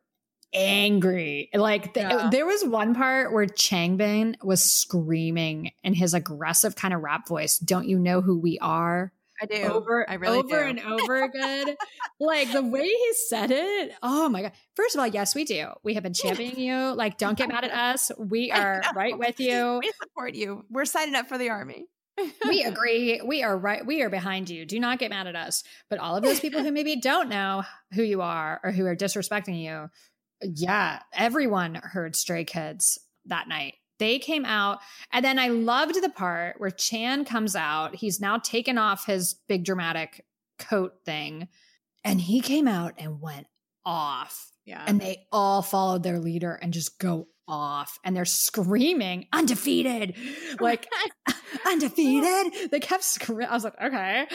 angry. 0.54 1.50
Like 1.54 1.94
th- 1.94 2.06
Yeah. 2.08 2.28
there 2.30 2.46
was 2.46 2.64
one 2.64 2.94
part 2.94 3.32
where 3.32 3.46
Changbin 3.46 4.36
was 4.42 4.62
screaming 4.62 5.72
in 5.82 5.94
his 5.94 6.14
aggressive 6.14 6.76
kind 6.76 6.94
of 6.94 7.02
rap 7.02 7.28
voice, 7.28 7.58
"Don't 7.58 7.86
you 7.88 7.98
know 7.98 8.20
who 8.22 8.38
we 8.38 8.58
are?" 8.60 9.12
I 9.42 9.46
do. 9.46 9.62
over 9.64 10.08
I 10.08 10.14
really 10.14 10.38
over 10.38 10.48
do. 10.62 10.68
and 10.70 10.80
over 10.80 11.22
again. 11.24 11.74
like 12.20 12.52
the 12.52 12.62
way 12.62 12.86
he 12.86 13.12
said 13.28 13.50
it. 13.50 13.92
Oh 14.02 14.28
my 14.28 14.42
god. 14.42 14.52
First 14.76 14.94
of 14.94 15.00
all, 15.00 15.06
yes, 15.08 15.34
we 15.34 15.44
do. 15.44 15.66
We 15.82 15.94
have 15.94 16.02
been 16.02 16.14
championing 16.14 16.60
you. 16.60 16.94
Like, 16.94 17.18
don't 17.18 17.36
get 17.36 17.48
mad 17.48 17.64
at 17.64 17.72
us. 17.72 18.12
We 18.18 18.52
are 18.52 18.82
right 18.94 19.18
with 19.18 19.40
you. 19.40 19.80
We 19.82 19.90
support 20.00 20.34
you. 20.34 20.64
We're 20.70 20.84
signing 20.84 21.14
up 21.16 21.26
for 21.28 21.38
the 21.38 21.50
army. 21.50 21.86
we 22.46 22.62
agree. 22.66 23.20
We 23.24 23.42
are 23.42 23.56
right. 23.56 23.84
We 23.84 24.02
are 24.02 24.10
behind 24.10 24.48
you. 24.50 24.64
Do 24.64 24.78
not 24.78 24.98
get 24.98 25.10
mad 25.10 25.26
at 25.26 25.34
us. 25.36 25.64
But 25.90 25.98
all 25.98 26.14
of 26.16 26.22
those 26.22 26.40
people 26.40 26.62
who 26.62 26.70
maybe 26.70 26.96
don't 26.96 27.28
know 27.28 27.64
who 27.94 28.02
you 28.02 28.22
are 28.22 28.60
or 28.62 28.70
who 28.70 28.86
are 28.86 28.94
disrespecting 28.96 29.60
you, 29.60 29.88
yeah, 30.42 31.00
everyone 31.12 31.74
heard 31.74 32.14
Stray 32.16 32.44
Kids 32.44 32.98
that 33.26 33.48
night. 33.48 33.74
They 34.02 34.18
came 34.18 34.44
out, 34.44 34.80
and 35.12 35.24
then 35.24 35.38
I 35.38 35.46
loved 35.46 36.02
the 36.02 36.08
part 36.08 36.56
where 36.58 36.72
Chan 36.72 37.24
comes 37.24 37.54
out. 37.54 37.94
He's 37.94 38.20
now 38.20 38.36
taken 38.38 38.76
off 38.76 39.06
his 39.06 39.36
big 39.46 39.64
dramatic 39.64 40.26
coat 40.58 40.94
thing, 41.04 41.46
and 42.02 42.20
he 42.20 42.40
came 42.40 42.66
out 42.66 42.94
and 42.98 43.20
went 43.20 43.46
off. 43.86 44.50
Yeah. 44.64 44.82
and 44.86 45.00
they 45.00 45.26
all 45.30 45.62
followed 45.62 46.02
their 46.02 46.18
leader 46.18 46.52
and 46.60 46.72
just 46.72 46.98
go 46.98 47.28
off. 47.46 48.00
And 48.02 48.16
they're 48.16 48.24
screaming 48.24 49.28
undefeated! 49.32 50.16
Like 50.58 50.88
undefeated! 51.66 52.70
They 52.72 52.80
kept 52.80 53.04
screaming 53.04 53.46
i 53.48 53.54
was 53.54 53.62
like 53.62 53.80
okay. 53.80 54.26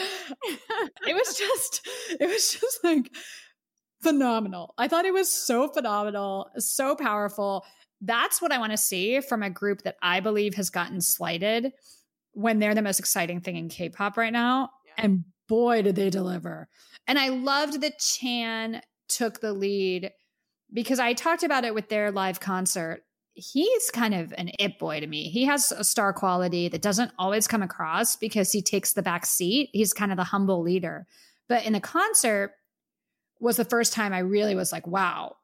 It 1.06 1.14
was 1.14 1.36
just 1.38 1.86
it 2.18 2.26
was 2.26 2.52
just 2.58 2.82
like 2.82 3.10
phenomenal. 4.02 4.72
I 4.78 4.88
thought 4.88 5.04
it 5.04 5.12
was 5.12 5.30
so 5.30 5.68
phenomenal 5.68 6.48
so 6.56 6.94
powerful 6.96 7.66
that's 8.00 8.40
what 8.40 8.52
i 8.52 8.58
want 8.58 8.72
to 8.72 8.78
see 8.78 9.20
from 9.20 9.42
a 9.42 9.50
group 9.50 9.82
that 9.82 9.96
i 10.02 10.20
believe 10.20 10.54
has 10.54 10.70
gotten 10.70 11.00
slighted 11.00 11.72
when 12.32 12.58
they're 12.58 12.74
the 12.74 12.82
most 12.82 13.00
exciting 13.00 13.40
thing 13.40 13.56
in 13.56 13.68
k-pop 13.68 14.16
right 14.16 14.32
now 14.32 14.70
and 14.96 15.24
boy 15.48 15.82
did 15.82 15.96
they 15.96 16.10
deliver 16.10 16.68
and 17.06 17.18
i 17.18 17.28
loved 17.28 17.80
that 17.80 17.98
chan 17.98 18.80
took 19.08 19.40
the 19.40 19.52
lead 19.52 20.12
because 20.72 20.98
I 20.98 21.14
talked 21.14 21.42
about 21.42 21.64
it 21.64 21.74
with 21.74 21.88
their 21.88 22.10
live 22.10 22.40
concert. 22.40 23.02
He's 23.34 23.90
kind 23.90 24.14
of 24.14 24.34
an 24.36 24.50
it 24.58 24.78
boy 24.78 25.00
to 25.00 25.06
me. 25.06 25.30
He 25.30 25.44
has 25.44 25.72
a 25.72 25.84
star 25.84 26.12
quality 26.12 26.68
that 26.68 26.82
doesn't 26.82 27.12
always 27.18 27.46
come 27.46 27.62
across 27.62 28.16
because 28.16 28.50
he 28.50 28.62
takes 28.62 28.92
the 28.92 29.02
back 29.02 29.24
seat. 29.24 29.70
He's 29.72 29.92
kind 29.92 30.10
of 30.10 30.16
the 30.16 30.24
humble 30.24 30.60
leader. 30.60 31.06
But 31.48 31.64
in 31.64 31.72
the 31.72 31.80
concert 31.80 32.52
was 33.40 33.56
the 33.56 33.64
first 33.64 33.92
time 33.92 34.12
I 34.12 34.18
really 34.18 34.54
was 34.54 34.72
like, 34.72 34.86
wow, 34.86 35.36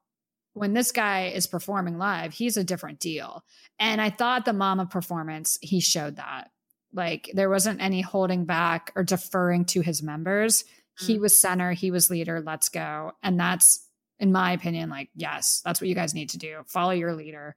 when 0.55 0.72
this 0.72 0.93
guy 0.93 1.26
is 1.26 1.47
performing 1.47 1.98
live, 1.98 2.32
he's 2.32 2.56
a 2.56 2.64
different 2.64 3.01
deal. 3.01 3.44
And 3.78 4.01
I 4.01 4.10
thought 4.10 4.44
the 4.44 4.52
mama 4.52 4.86
performance, 4.86 5.59
he 5.60 5.81
showed 5.81 6.16
that. 6.16 6.51
Like 6.93 7.31
there 7.35 7.51
wasn't 7.51 7.82
any 7.82 8.01
holding 8.01 8.44
back 8.44 8.93
or 8.94 9.02
deferring 9.02 9.64
to 9.66 9.81
his 9.81 10.02
members. 10.02 10.64
He 10.98 11.18
mm. 11.18 11.20
was 11.20 11.39
center, 11.39 11.72
he 11.72 11.90
was 11.90 12.09
leader, 12.09 12.40
let's 12.40 12.68
go. 12.68 13.12
And 13.22 13.39
that's 13.39 13.85
in 14.20 14.31
my 14.31 14.52
opinion, 14.52 14.90
like, 14.90 15.10
yes, 15.16 15.60
that's 15.64 15.81
what 15.81 15.89
you 15.89 15.94
guys 15.94 16.14
need 16.14 16.31
to 16.31 16.39
do. 16.39 16.62
Follow 16.66 16.93
your 16.93 17.14
leader. 17.14 17.56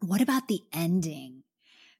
What 0.00 0.22
about 0.22 0.48
the 0.48 0.62
ending? 0.72 1.42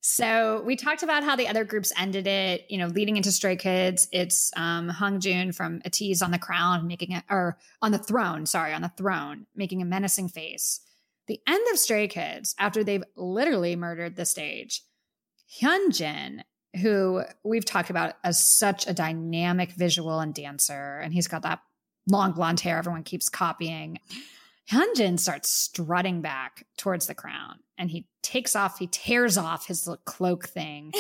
So 0.05 0.63
we 0.67 0.75
talked 0.75 1.05
about 1.05 1.23
how 1.23 1.37
the 1.37 1.47
other 1.47 1.65
groups 1.65 1.93
ended 1.97 2.27
it, 2.27 2.67
you 2.69 2.77
know, 2.77 2.89
leading 2.89 3.17
into 3.17 3.31
Stray 3.31 3.55
Kids. 3.55 4.09
It's 4.11 4.51
um 4.57 4.91
Hongjoong 4.91 5.55
from 5.55 5.81
Ateez 5.83 6.23
on 6.23 6.33
the 6.33 6.41
Crown 6.41 6.89
making 6.89 7.13
it 7.13 7.23
or 7.31 7.57
on 7.81 7.93
the 7.93 7.99
throne, 7.99 8.45
sorry, 8.45 8.73
on 8.73 8.83
the 8.83 8.93
throne, 8.97 9.47
making 9.55 9.81
a 9.81 9.85
menacing 9.85 10.29
face. 10.29 10.81
The 11.29 11.39
end 11.47 11.65
of 11.71 11.79
Stray 11.79 12.09
Kids, 12.09 12.57
after 12.59 12.83
they've 12.83 13.05
literally 13.15 13.77
murdered 13.77 14.17
the 14.17 14.27
stage, 14.27 14.83
Hyunjin, 15.61 16.43
who 16.81 17.23
we've 17.45 17.65
talked 17.65 17.91
about 17.91 18.15
as 18.25 18.45
such 18.45 18.89
a 18.89 18.93
dynamic 18.93 19.71
visual 19.71 20.19
and 20.19 20.35
dancer, 20.35 20.99
and 20.99 21.15
he's 21.15 21.29
got 21.29 21.43
that 21.43 21.61
long 22.11 22.33
blonde 22.33 22.59
hair 22.59 22.77
everyone 22.77 23.05
keeps 23.05 23.29
copying. 23.29 24.01
Hyunjin 24.69 25.21
starts 25.21 25.53
strutting 25.53 26.23
back 26.23 26.67
towards 26.77 27.07
the 27.07 27.15
crown 27.15 27.61
and 27.83 27.91
he 27.91 28.07
takes 28.23 28.55
off, 28.55 28.79
he 28.79 28.87
tears 28.87 29.37
off 29.37 29.67
his 29.67 29.89
cloak 30.05 30.47
thing. 30.49 30.93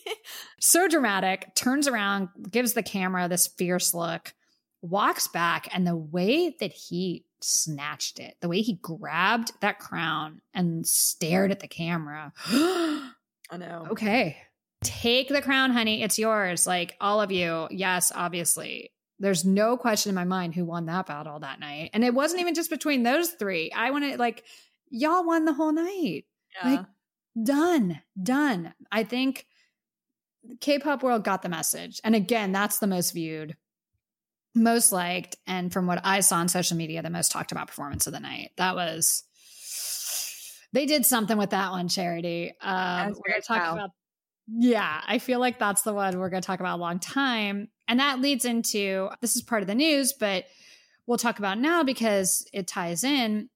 so 0.60 0.86
dramatic, 0.86 1.52
turns 1.56 1.88
around, 1.88 2.28
gives 2.48 2.72
the 2.72 2.84
camera 2.84 3.28
this 3.28 3.48
fierce 3.48 3.92
look, 3.92 4.32
walks 4.80 5.26
back, 5.26 5.68
and 5.74 5.84
the 5.84 5.96
way 5.96 6.54
that 6.60 6.72
he 6.72 7.24
snatched 7.40 8.20
it, 8.20 8.36
the 8.40 8.48
way 8.48 8.60
he 8.60 8.74
grabbed 8.74 9.50
that 9.60 9.80
crown 9.80 10.40
and 10.54 10.86
stared 10.86 11.50
at 11.50 11.58
the 11.58 11.66
camera. 11.66 12.32
I 12.46 13.56
know. 13.58 13.88
okay, 13.90 14.36
take 14.84 15.28
the 15.30 15.42
crown, 15.42 15.72
honey. 15.72 16.04
It's 16.04 16.16
yours. 16.16 16.64
Like 16.64 16.96
all 17.00 17.20
of 17.20 17.32
you. 17.32 17.66
Yes, 17.72 18.12
obviously. 18.14 18.92
There's 19.18 19.44
no 19.44 19.76
question 19.76 20.10
in 20.10 20.14
my 20.14 20.24
mind 20.24 20.54
who 20.54 20.64
won 20.64 20.86
that 20.86 21.06
battle 21.06 21.40
that 21.40 21.58
night. 21.58 21.90
And 21.92 22.04
it 22.04 22.14
wasn't 22.14 22.40
even 22.40 22.54
just 22.54 22.70
between 22.70 23.02
those 23.02 23.30
three. 23.30 23.72
I 23.72 23.90
want 23.90 24.04
to 24.04 24.16
like, 24.16 24.44
y'all 24.90 25.24
won 25.24 25.46
the 25.46 25.54
whole 25.54 25.72
night. 25.72 26.26
Like, 26.62 26.84
done, 27.42 28.02
done. 28.22 28.74
I 28.92 29.04
think 29.04 29.46
K-pop 30.60 31.02
world 31.02 31.24
got 31.24 31.42
the 31.42 31.48
message. 31.48 32.00
And 32.04 32.14
again, 32.14 32.52
that's 32.52 32.78
the 32.78 32.86
most 32.86 33.12
viewed, 33.12 33.56
most 34.54 34.92
liked, 34.92 35.36
and 35.46 35.72
from 35.72 35.86
what 35.86 36.00
I 36.04 36.20
saw 36.20 36.36
on 36.36 36.48
social 36.48 36.76
media, 36.76 37.02
the 37.02 37.10
most 37.10 37.30
talked 37.30 37.52
about 37.52 37.68
performance 37.68 38.06
of 38.06 38.12
the 38.12 38.20
night. 38.20 38.50
That 38.56 38.74
was 38.74 39.24
They 40.72 40.86
did 40.86 41.04
something 41.04 41.36
with 41.36 41.50
that 41.50 41.70
one, 41.70 41.88
Charity. 41.88 42.52
Um, 42.60 43.14
we're 43.26 43.34
to 43.34 43.42
talk 43.42 43.72
about. 43.72 43.90
Yeah, 44.52 45.00
I 45.06 45.18
feel 45.18 45.38
like 45.38 45.58
that's 45.58 45.82
the 45.82 45.92
one 45.92 46.18
we're 46.18 46.30
going 46.30 46.42
to 46.42 46.46
talk 46.46 46.60
about 46.60 46.78
a 46.78 46.82
long 46.82 46.98
time. 46.98 47.68
And 47.86 48.00
that 48.00 48.20
leads 48.20 48.44
into 48.44 49.08
this 49.20 49.36
is 49.36 49.42
part 49.42 49.62
of 49.62 49.68
the 49.68 49.74
news, 49.74 50.12
but 50.12 50.44
we'll 51.06 51.18
talk 51.18 51.38
about 51.38 51.58
now 51.58 51.84
because 51.84 52.46
it 52.52 52.66
ties 52.66 53.04
in. 53.04 53.48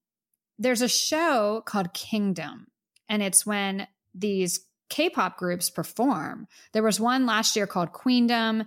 There's 0.58 0.82
a 0.82 0.88
show 0.88 1.62
called 1.66 1.94
Kingdom, 1.94 2.68
and 3.08 3.22
it's 3.22 3.44
when 3.44 3.86
these 4.14 4.66
K 4.88 5.10
pop 5.10 5.36
groups 5.36 5.70
perform. 5.70 6.46
There 6.72 6.82
was 6.82 7.00
one 7.00 7.26
last 7.26 7.56
year 7.56 7.66
called 7.66 7.92
Queendom. 7.92 8.64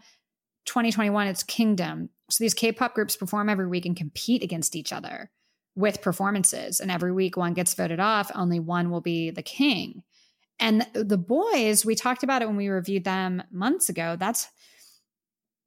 2021, 0.66 1.28
it's 1.28 1.44
Kingdom. 1.44 2.10
So 2.30 2.44
these 2.44 2.54
K 2.54 2.72
pop 2.72 2.94
groups 2.94 3.16
perform 3.16 3.48
every 3.48 3.68
week 3.68 3.86
and 3.86 3.96
compete 3.96 4.44
against 4.44 4.76
each 4.76 4.92
other 4.92 5.32
with 5.76 6.02
performances. 6.02 6.80
And 6.80 6.92
every 6.92 7.12
week 7.14 7.38
one 7.38 7.54
gets 7.54 7.76
voted 7.76 8.00
off, 8.00 8.32
only 8.36 8.60
one 8.60 8.90
will 8.90 9.00
be 9.00 9.30
the 9.30 9.44
king. 9.44 10.04
And 10.60 10.88
the 10.94 11.20
boys, 11.20 11.86
we 11.86 11.94
talked 11.94 12.24
about 12.24 12.42
it 12.42 12.48
when 12.48 12.58
we 12.58 12.68
reviewed 12.68 13.04
them 13.04 13.44
months 13.52 13.88
ago. 13.88 14.16
That's 14.20 14.48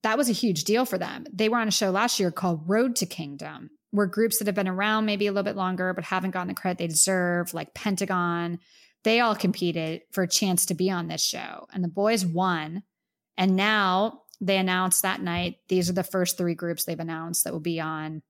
that 0.03 0.19
was 0.19 0.29
a 0.29 0.33
huge 0.33 0.65
deal 0.65 0.85
for 0.85 0.99
them. 0.99 1.27
They 1.33 1.49
were 1.49 1.59
on 1.59 1.69
a 1.69 1.73
show 1.73 1.91
last 1.91 2.19
year 2.19 2.31
called 2.31 2.63
Road 2.67 2.97
to 2.97 3.07
Kingdom, 3.07 3.71
where 3.91 4.07
groups 4.07 4.39
that 4.39 4.47
have 4.47 4.55
been 4.55 4.69
around 4.69 5.05
maybe 5.05 5.27
a 5.27 5.33
little 5.33 5.45
bit 5.45 5.57
longer 5.57 5.93
but 5.95 6.05
haven't 6.05 6.31
gotten 6.31 6.49
the 6.49 6.55
credit 6.55 6.79
they 6.79 6.87
deserve, 6.87 7.55
like 7.55 7.75
Pentagon, 7.75 8.59
they 9.03 9.21
all 9.21 9.35
competed 9.35 10.03
for 10.13 10.23
a 10.23 10.29
chance 10.29 10.67
to 10.67 10.75
be 10.75 10.91
on 10.91 11.09
this 11.09 11.25
show. 11.25 11.67
And 11.73 11.83
the 11.83 11.89
boys 11.89 12.25
won. 12.25 12.83
And 13.37 13.57
now 13.57 14.23
they 14.41 14.59
announced 14.59 15.03
that 15.03 15.21
night, 15.23 15.57
these 15.69 15.91
are 15.91 15.95
the 15.95 16.03
first 16.03 16.39
three 16.39 16.55
groups 16.55 16.85
they've 16.85 16.99
announced 16.99 17.45
that 17.45 17.53
will 17.53 17.61
be 17.61 17.81
on 17.81 18.23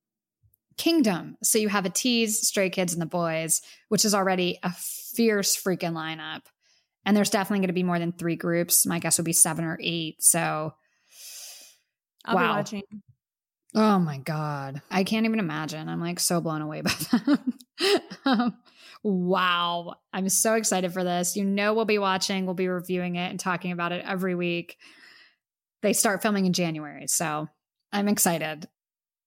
Kingdom. 0.76 1.36
So 1.42 1.58
you 1.58 1.68
have 1.68 1.84
Ateez, 1.84 2.30
Stray 2.30 2.70
Kids, 2.70 2.94
and 2.94 3.02
the 3.02 3.06
boys, 3.06 3.60
which 3.88 4.04
is 4.04 4.14
already 4.14 4.58
a 4.62 4.72
fierce 4.72 5.60
freaking 5.60 5.92
lineup. 5.92 6.42
And 7.04 7.16
there's 7.16 7.30
definitely 7.30 7.58
going 7.58 7.68
to 7.68 7.74
be 7.74 7.82
more 7.82 7.98
than 7.98 8.12
three 8.12 8.36
groups. 8.36 8.86
My 8.86 8.98
guess 8.98 9.18
would 9.18 9.24
be 9.26 9.32
seven 9.32 9.64
or 9.64 9.78
eight. 9.82 10.22
So, 10.22 10.72
I'll 12.24 12.36
be 12.36 12.42
Wow. 12.42 12.56
watching. 12.56 12.82
Oh 13.74 13.98
my 13.98 14.18
God. 14.18 14.82
I 14.90 15.04
can't 15.04 15.26
even 15.26 15.38
imagine. 15.38 15.88
I'm 15.88 16.00
like 16.00 16.20
so 16.20 16.40
blown 16.40 16.62
away 16.62 16.80
by 16.82 16.92
them. 18.24 18.56
wow. 19.02 19.94
I'm 20.12 20.28
so 20.28 20.54
excited 20.54 20.92
for 20.92 21.04
this. 21.04 21.36
You 21.36 21.44
know, 21.44 21.74
we'll 21.74 21.84
be 21.84 21.98
watching, 21.98 22.46
we'll 22.46 22.54
be 22.54 22.68
reviewing 22.68 23.16
it 23.16 23.30
and 23.30 23.40
talking 23.40 23.72
about 23.72 23.92
it 23.92 24.04
every 24.06 24.34
week. 24.34 24.76
They 25.82 25.92
start 25.92 26.22
filming 26.22 26.46
in 26.46 26.52
January. 26.52 27.06
So 27.06 27.48
I'm 27.92 28.08
excited. 28.08 28.68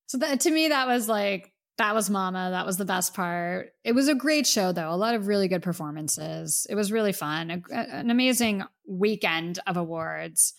So 0.07 0.19
that, 0.19 0.41
to 0.41 0.51
me, 0.51 0.69
that 0.69 0.87
was 0.87 1.07
like, 1.09 1.51
that 1.79 1.95
was 1.95 2.09
Mama. 2.09 2.49
That 2.51 2.67
was 2.67 2.77
the 2.77 2.85
best 2.85 3.15
part. 3.15 3.71
It 3.83 3.93
was 3.93 4.07
a 4.07 4.13
great 4.13 4.45
show, 4.45 4.71
though. 4.71 4.91
A 4.91 4.95
lot 4.95 5.15
of 5.15 5.25
really 5.27 5.47
good 5.47 5.63
performances. 5.63 6.67
It 6.69 6.75
was 6.75 6.91
really 6.91 7.13
fun. 7.13 7.63
A- 7.71 7.75
an 7.75 8.11
amazing 8.11 8.63
weekend 8.87 9.57
of 9.65 9.75
awards. 9.77 10.53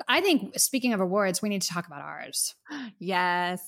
But 0.00 0.14
I 0.14 0.22
think, 0.22 0.58
speaking 0.58 0.94
of 0.94 1.00
awards, 1.00 1.42
we 1.42 1.50
need 1.50 1.60
to 1.60 1.68
talk 1.68 1.86
about 1.86 2.00
ours. 2.00 2.54
Yes. 2.98 3.62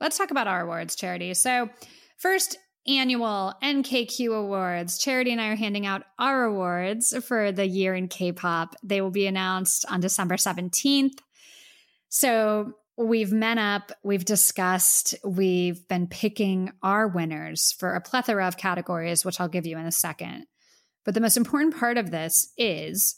Let's 0.00 0.16
talk 0.16 0.30
about 0.30 0.46
our 0.46 0.62
awards, 0.62 0.94
Charity. 0.94 1.34
So, 1.34 1.70
first 2.18 2.56
annual 2.86 3.54
NKQ 3.62 4.32
Awards. 4.36 4.98
Charity 4.98 5.32
and 5.32 5.40
I 5.40 5.48
are 5.48 5.56
handing 5.56 5.86
out 5.86 6.02
our 6.18 6.44
awards 6.44 7.16
for 7.24 7.50
the 7.50 7.66
year 7.66 7.94
in 7.94 8.06
K 8.08 8.30
pop. 8.32 8.76
They 8.82 9.00
will 9.00 9.10
be 9.10 9.26
announced 9.26 9.84
on 9.88 10.00
December 10.00 10.36
17th. 10.36 11.18
So, 12.08 12.74
we've 12.96 13.32
met 13.32 13.58
up, 13.58 13.90
we've 14.04 14.24
discussed, 14.24 15.16
we've 15.24 15.88
been 15.88 16.06
picking 16.06 16.72
our 16.82 17.08
winners 17.08 17.72
for 17.72 17.94
a 17.94 18.00
plethora 18.00 18.46
of 18.46 18.56
categories, 18.56 19.24
which 19.24 19.40
I'll 19.40 19.48
give 19.48 19.66
you 19.66 19.78
in 19.78 19.86
a 19.86 19.92
second. 19.92 20.46
But 21.04 21.14
the 21.14 21.20
most 21.20 21.36
important 21.36 21.76
part 21.76 21.98
of 21.98 22.12
this 22.12 22.52
is 22.56 23.16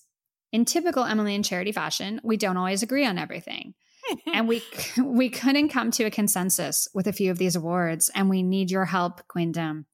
in 0.55 0.65
typical 0.65 1.03
Emily 1.03 1.35
and 1.35 1.45
Charity 1.45 1.73
fashion, 1.73 2.21
we 2.23 2.37
don't 2.37 2.57
always 2.57 2.85
agree 2.85 3.05
on 3.05 3.19
everything 3.19 3.75
and 4.33 4.47
we 4.47 4.63
we 5.03 5.29
couldn't 5.29 5.69
come 5.71 5.91
to 5.91 6.05
a 6.05 6.11
consensus 6.11 6.87
with 6.95 7.09
a 7.09 7.13
few 7.13 7.33
of 7.33 7.39
these 7.39 7.57
awards 7.57 8.09
and 8.15 8.31
we 8.31 8.43
need 8.43 8.71
your 8.71 8.85
help 8.85 9.27
queendom 9.27 9.87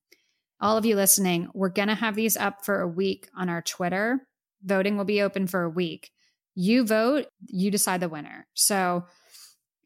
all 0.60 0.76
of 0.76 0.84
you 0.84 0.96
listening 0.96 1.48
we're 1.54 1.68
going 1.68 1.88
to 1.88 1.94
have 1.94 2.14
these 2.14 2.36
up 2.36 2.64
for 2.64 2.80
a 2.80 2.88
week 2.88 3.28
on 3.36 3.48
our 3.48 3.62
twitter 3.62 4.26
voting 4.64 4.96
will 4.96 5.04
be 5.04 5.22
open 5.22 5.46
for 5.46 5.62
a 5.62 5.70
week 5.70 6.10
you 6.54 6.84
vote 6.84 7.26
you 7.46 7.70
decide 7.70 8.00
the 8.00 8.08
winner 8.08 8.46
so 8.54 9.04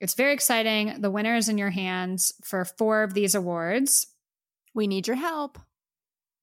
it's 0.01 0.15
very 0.15 0.33
exciting 0.33 1.01
the 1.01 1.11
winner 1.11 1.37
is 1.37 1.49
in 1.49 1.59
your 1.59 1.71
hands 1.71 2.33
for 2.43 2.65
four 2.65 3.03
of 3.03 3.15
these 3.15 3.35
awards 3.35 4.07
We 4.75 4.87
need 4.87 5.07
your 5.07 5.17
help. 5.17 5.59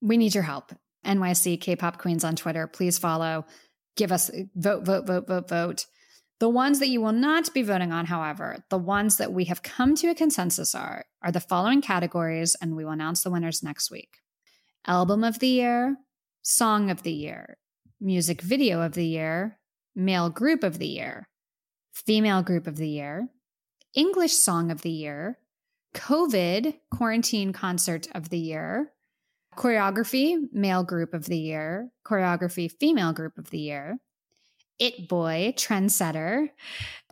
we 0.00 0.16
need 0.16 0.34
your 0.34 0.44
help. 0.44 0.72
NYC 1.04 1.60
K-pop 1.60 1.98
Queens 1.98 2.22
on 2.22 2.36
Twitter. 2.36 2.68
Please 2.68 2.96
follow. 2.96 3.44
Give 3.96 4.12
us 4.12 4.30
vote, 4.54 4.84
vote, 4.84 5.06
vote, 5.06 5.26
vote, 5.26 5.48
vote. 5.48 5.86
The 6.40 6.48
ones 6.48 6.80
that 6.80 6.88
you 6.88 7.00
will 7.00 7.12
not 7.12 7.54
be 7.54 7.62
voting 7.62 7.92
on, 7.92 8.06
however, 8.06 8.64
the 8.68 8.78
ones 8.78 9.16
that 9.18 9.32
we 9.32 9.44
have 9.44 9.62
come 9.62 9.94
to 9.96 10.08
a 10.08 10.14
consensus 10.14 10.74
are 10.74 11.04
are 11.22 11.30
the 11.30 11.40
following 11.40 11.80
categories, 11.80 12.56
and 12.60 12.74
we 12.74 12.84
will 12.84 12.92
announce 12.92 13.22
the 13.22 13.30
winners 13.30 13.62
next 13.62 13.90
week: 13.90 14.18
Album 14.86 15.22
of 15.22 15.38
the 15.38 15.48
Year, 15.48 15.98
Song 16.42 16.90
of 16.90 17.02
the 17.02 17.12
Year, 17.12 17.58
Music 18.00 18.40
Video 18.40 18.82
of 18.82 18.94
the 18.94 19.06
Year, 19.06 19.58
Male 19.94 20.30
Group 20.30 20.64
of 20.64 20.78
the 20.78 20.88
Year, 20.88 21.28
Female 21.92 22.42
Group 22.42 22.66
of 22.66 22.76
the 22.76 22.88
Year, 22.88 23.28
English 23.94 24.32
Song 24.32 24.70
of 24.70 24.82
the 24.82 24.90
Year, 24.90 25.38
COVID 25.94 26.74
Quarantine 26.90 27.52
Concert 27.52 28.08
of 28.14 28.30
the 28.30 28.38
Year, 28.38 28.92
Choreography, 29.56 30.36
male 30.52 30.82
group 30.82 31.14
of 31.14 31.26
the 31.26 31.38
year. 31.38 31.90
Choreography, 32.06 32.70
female 32.70 33.12
group 33.12 33.38
of 33.38 33.50
the 33.50 33.58
year. 33.58 33.98
It 34.78 35.08
boy, 35.08 35.54
trendsetter. 35.56 36.48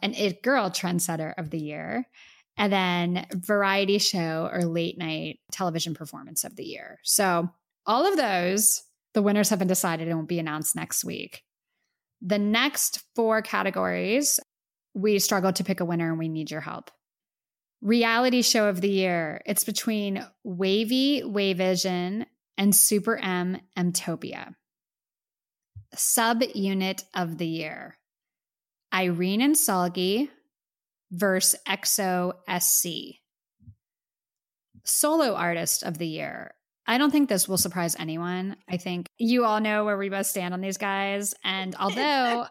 And 0.03 0.17
it 0.17 0.43
girl, 0.43 0.71
trendsetter 0.71 1.35
of 1.37 1.51
the 1.51 1.59
year. 1.59 2.09
And 2.57 2.73
then 2.73 3.27
variety 3.35 3.99
show 3.99 4.51
or 4.53 4.65
late 4.65 4.99
night 4.99 5.41
television 5.53 5.95
performance 5.95 6.45
of 6.45 6.57
the 6.57 6.65
year. 6.65 6.99
So 7.05 7.49
all 7.87 8.07
of 8.07 8.17
those, 8.17 8.83
the 9.15 9.23
winners 9.23 9.51
have 9.51 9.59
been 9.59 9.69
decided 9.69 10.09
and 10.09 10.19
will 10.19 10.27
be 10.27 10.39
announced 10.39 10.77
next 10.77 11.05
week. 11.05 11.43
The 12.23 12.39
next 12.39 13.03
four 13.15 13.41
categories, 13.43 14.41
we 14.95 15.19
struggled 15.19 15.57
to 15.57 15.65
pick 15.65 15.81
a 15.81 15.85
winner 15.85 16.11
and 16.11 16.19
we 16.19 16.29
need 16.29 16.51
your 16.51 16.61
help 16.61 16.91
reality 17.83 18.43
show 18.43 18.69
of 18.69 18.81
the 18.81 18.91
year. 18.91 19.43
It's 19.47 19.65
between 19.65 20.25
WayV, 20.47 21.25
WayVision, 21.25 22.27
and 22.59 22.73
SuperM, 22.73 23.61
Mtopia. 23.77 24.55
Sub 25.95 26.43
unit 26.55 27.05
of 27.15 27.39
the 27.39 27.47
year. 27.47 27.99
Irene 28.93 29.41
and 29.41 29.55
Seulgi 29.55 30.29
versus 31.11 31.59
EXO 31.67 32.35
SC. 32.61 33.19
Solo 34.85 35.35
artist 35.35 35.83
of 35.83 35.99
the 35.99 36.07
year. 36.07 36.55
I 36.87 36.99
don't 36.99 37.11
think 37.11 37.29
this 37.29 37.49
will 37.49 37.59
surprise 37.59 37.95
anyone. 37.99 38.57
I 38.69 38.77
think 38.77 39.07
you 39.17 39.45
all 39.45 39.61
know 39.61 39.85
where 39.85 39.97
we 39.97 40.09
both 40.09 40.27
stand 40.27 40.55
on 40.55 40.61
these 40.61 40.79
guys. 40.79 41.35
And 41.45 41.75
although 41.81 42.47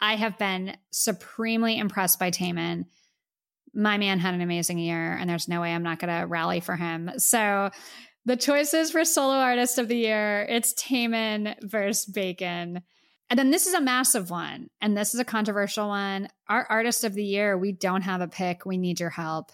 I 0.00 0.16
have 0.16 0.38
been 0.38 0.76
supremely 0.92 1.78
impressed 1.78 2.18
by 2.18 2.30
Taemin, 2.30 2.86
my 3.74 3.98
man 3.98 4.18
had 4.18 4.34
an 4.34 4.40
amazing 4.40 4.78
year, 4.78 5.12
and 5.12 5.28
there's 5.28 5.48
no 5.48 5.60
way 5.60 5.72
I'm 5.72 5.82
not 5.82 5.98
going 5.98 6.20
to 6.20 6.26
rally 6.26 6.60
for 6.60 6.76
him. 6.76 7.10
So, 7.18 7.70
the 8.26 8.36
choices 8.36 8.90
for 8.90 9.04
solo 9.04 9.34
artist 9.34 9.78
of 9.78 9.88
the 9.88 9.98
year 9.98 10.46
it's 10.48 10.72
Taemin 10.74 11.56
versus 11.62 12.10
Baekhyun. 12.10 12.82
And 13.30 13.38
then 13.38 13.50
this 13.50 13.66
is 13.66 13.74
a 13.74 13.80
massive 13.80 14.30
one, 14.30 14.68
and 14.80 14.96
this 14.96 15.14
is 15.14 15.20
a 15.20 15.24
controversial 15.24 15.88
one. 15.88 16.28
Our 16.48 16.66
artist 16.68 17.04
of 17.04 17.14
the 17.14 17.24
year, 17.24 17.56
we 17.58 17.72
don't 17.72 18.02
have 18.02 18.20
a 18.20 18.28
pick. 18.28 18.64
We 18.64 18.78
need 18.78 19.00
your 19.00 19.10
help. 19.10 19.50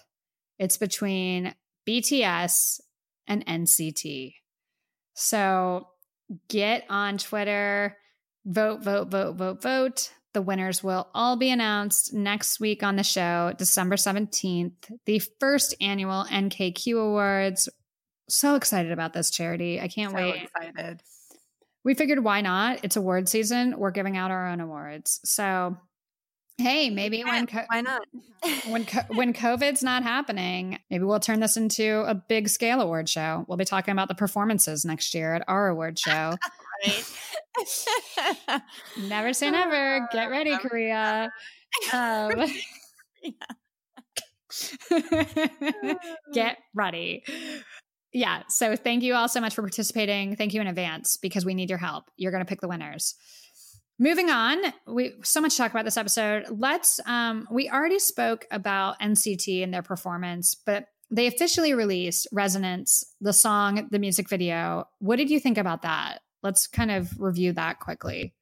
It's 0.59 0.77
between 0.77 1.55
BTS 1.87 2.81
and 3.27 3.45
NCT. 3.45 4.35
So 5.13 5.87
get 6.47 6.85
on 6.89 7.17
Twitter, 7.17 7.97
vote, 8.45 8.83
vote, 8.83 9.09
vote, 9.09 9.35
vote, 9.35 9.61
vote. 9.61 10.11
The 10.33 10.41
winners 10.41 10.81
will 10.81 11.09
all 11.13 11.35
be 11.35 11.49
announced 11.49 12.13
next 12.13 12.59
week 12.59 12.83
on 12.83 12.95
the 12.95 13.03
show, 13.03 13.53
December 13.57 13.95
17th, 13.97 14.71
the 15.05 15.19
first 15.39 15.75
annual 15.81 16.25
NKQ 16.29 16.93
Awards. 16.97 17.67
So 18.29 18.55
excited 18.55 18.93
about 18.93 19.11
this 19.11 19.29
charity. 19.29 19.81
I 19.81 19.89
can't 19.89 20.11
so 20.11 20.15
wait. 20.17 20.43
excited. 20.43 21.01
We 21.83 21.95
figured 21.95 22.23
why 22.23 22.41
not? 22.41 22.79
It's 22.83 22.95
award 22.95 23.27
season. 23.27 23.77
We're 23.77 23.91
giving 23.91 24.15
out 24.15 24.31
our 24.31 24.47
own 24.47 24.61
awards. 24.61 25.19
So, 25.25 25.75
hey, 26.57 26.89
maybe 26.89 27.23
when 27.25 27.47
co- 27.47 27.65
Why 27.67 27.81
not? 27.81 28.03
when 28.69 28.85
co- 28.85 29.13
when 29.15 29.33
COVID's 29.33 29.83
not 29.83 30.03
happening, 30.03 30.79
maybe 30.89 31.03
we'll 31.03 31.19
turn 31.19 31.39
this 31.41 31.57
into 31.57 32.03
a 32.07 32.13
big 32.15 32.47
scale 32.47 32.79
award 32.79 33.09
show. 33.09 33.43
We'll 33.49 33.57
be 33.57 33.65
talking 33.65 33.91
about 33.91 34.07
the 34.07 34.15
performances 34.15 34.85
next 34.85 35.13
year 35.13 35.33
at 35.33 35.43
our 35.47 35.67
award 35.67 35.99
show. 35.99 36.35
Never 38.97 39.33
say 39.33 39.51
never. 39.51 40.07
Get 40.11 40.29
ready, 40.29 40.57
Korea. 40.57 41.31
Um, 41.93 42.31
Get 46.33 46.57
ready. 46.73 47.23
yeah. 48.13 48.43
So 48.49 48.75
thank 48.75 49.03
you 49.03 49.13
all 49.13 49.29
so 49.29 49.39
much 49.41 49.53
for 49.55 49.61
participating. 49.61 50.35
Thank 50.35 50.53
you 50.53 50.61
in 50.61 50.67
advance 50.67 51.17
because 51.17 51.45
we 51.45 51.53
need 51.53 51.69
your 51.69 51.79
help. 51.79 52.05
You're 52.17 52.31
going 52.31 52.43
to 52.43 52.49
pick 52.49 52.61
the 52.61 52.67
winners. 52.67 53.15
Moving 53.99 54.31
on, 54.31 54.57
we 54.87 55.13
so 55.23 55.41
much 55.41 55.51
to 55.51 55.57
talk 55.59 55.71
about 55.71 55.85
this 55.85 55.97
episode. 55.97 56.45
Let's 56.49 56.99
um 57.05 57.47
we 57.51 57.69
already 57.69 57.99
spoke 57.99 58.45
about 58.49 58.99
NCT 58.99 59.63
and 59.63 59.71
their 59.73 59.83
performance, 59.83 60.55
but 60.55 60.85
they 61.11 61.27
officially 61.27 61.73
released 61.73 62.27
Resonance, 62.31 63.03
the 63.19 63.33
song, 63.33 63.87
the 63.91 63.99
music 63.99 64.27
video. 64.29 64.85
What 64.99 65.17
did 65.17 65.29
you 65.29 65.39
think 65.39 65.57
about 65.57 65.81
that? 65.83 66.21
Let's 66.43 66.67
kind 66.67 66.91
of 66.91 67.19
review 67.19 67.53
that 67.53 67.79
quickly. 67.79 68.33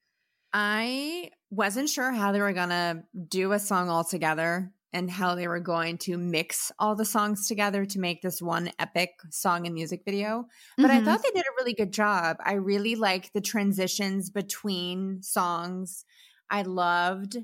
I 0.53 1.31
wasn't 1.51 1.89
sure 1.89 2.11
how 2.11 2.31
they 2.31 2.39
were 2.41 2.53
going 2.53 2.69
to 2.69 3.03
do 3.27 3.51
a 3.51 3.59
song 3.59 3.89
all 3.89 4.03
together 4.03 4.73
and 4.91 5.09
how 5.09 5.35
they 5.35 5.47
were 5.47 5.59
going 5.59 5.99
to 5.99 6.17
mix 6.17 6.71
all 6.79 6.95
the 6.95 7.05
songs 7.05 7.47
together 7.47 7.85
to 7.85 7.99
make 7.99 8.21
this 8.23 8.41
one 8.41 8.71
epic 8.79 9.11
song 9.29 9.67
and 9.67 9.75
music 9.75 10.01
video. 10.05 10.45
But 10.81 10.89
I 10.89 10.99
Mhm. 10.99 11.01
thought 11.01 11.21
they 11.21 11.29
did 11.31 11.45
a 11.45 11.55
really 11.59 11.73
good 11.75 11.93
job. 11.93 12.37
I 12.43 12.53
really 12.53 12.95
liked 12.95 13.33
the 13.33 13.41
transitions 13.41 14.31
between 14.31 15.21
songs. 15.21 16.05
I 16.49 16.63
loved 16.63 17.37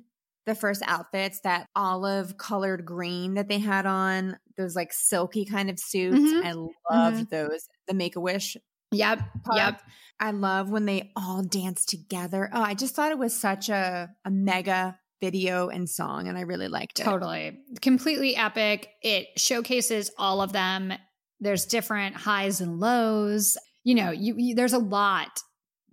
the 0.47 0.55
first 0.55 0.81
outfits, 0.85 1.41
that 1.41 1.69
olive 1.75 2.37
colored 2.37 2.85
green 2.85 3.33
that 3.35 3.47
they 3.47 3.59
had 3.59 3.85
on, 3.85 4.37
those 4.57 4.75
like 4.75 4.93
silky 4.93 5.43
kind 5.45 5.69
of 5.69 5.79
suits. 5.79 6.33
Mhm. 6.33 6.43
I 6.43 6.53
loved 6.91 7.29
those. 7.31 7.67
The 7.87 7.93
Make 7.95 8.15
a 8.15 8.19
Wish 8.21 8.55
Yep. 8.91 9.19
part. 9.43 9.57
Yep. 9.57 9.81
I 10.19 10.31
love 10.31 10.69
when 10.69 10.85
they 10.85 11.11
all 11.15 11.43
dance 11.43 11.85
together. 11.85 12.49
Oh, 12.53 12.61
I 12.61 12.73
just 12.73 12.95
thought 12.95 13.11
it 13.11 13.17
was 13.17 13.37
such 13.37 13.69
a, 13.69 14.09
a 14.23 14.31
mega 14.31 14.97
video 15.21 15.69
and 15.69 15.89
song, 15.89 16.27
and 16.27 16.37
I 16.37 16.41
really 16.41 16.67
liked 16.67 16.99
it. 16.99 17.03
Totally. 17.03 17.59
Completely 17.81 18.35
epic. 18.35 18.89
It 19.01 19.27
showcases 19.37 20.11
all 20.17 20.41
of 20.41 20.53
them. 20.53 20.93
There's 21.39 21.65
different 21.65 22.15
highs 22.15 22.61
and 22.61 22.79
lows. 22.79 23.57
You 23.83 23.95
know, 23.95 24.11
you, 24.11 24.35
you 24.37 24.55
there's 24.55 24.73
a 24.73 24.79
lot 24.79 25.41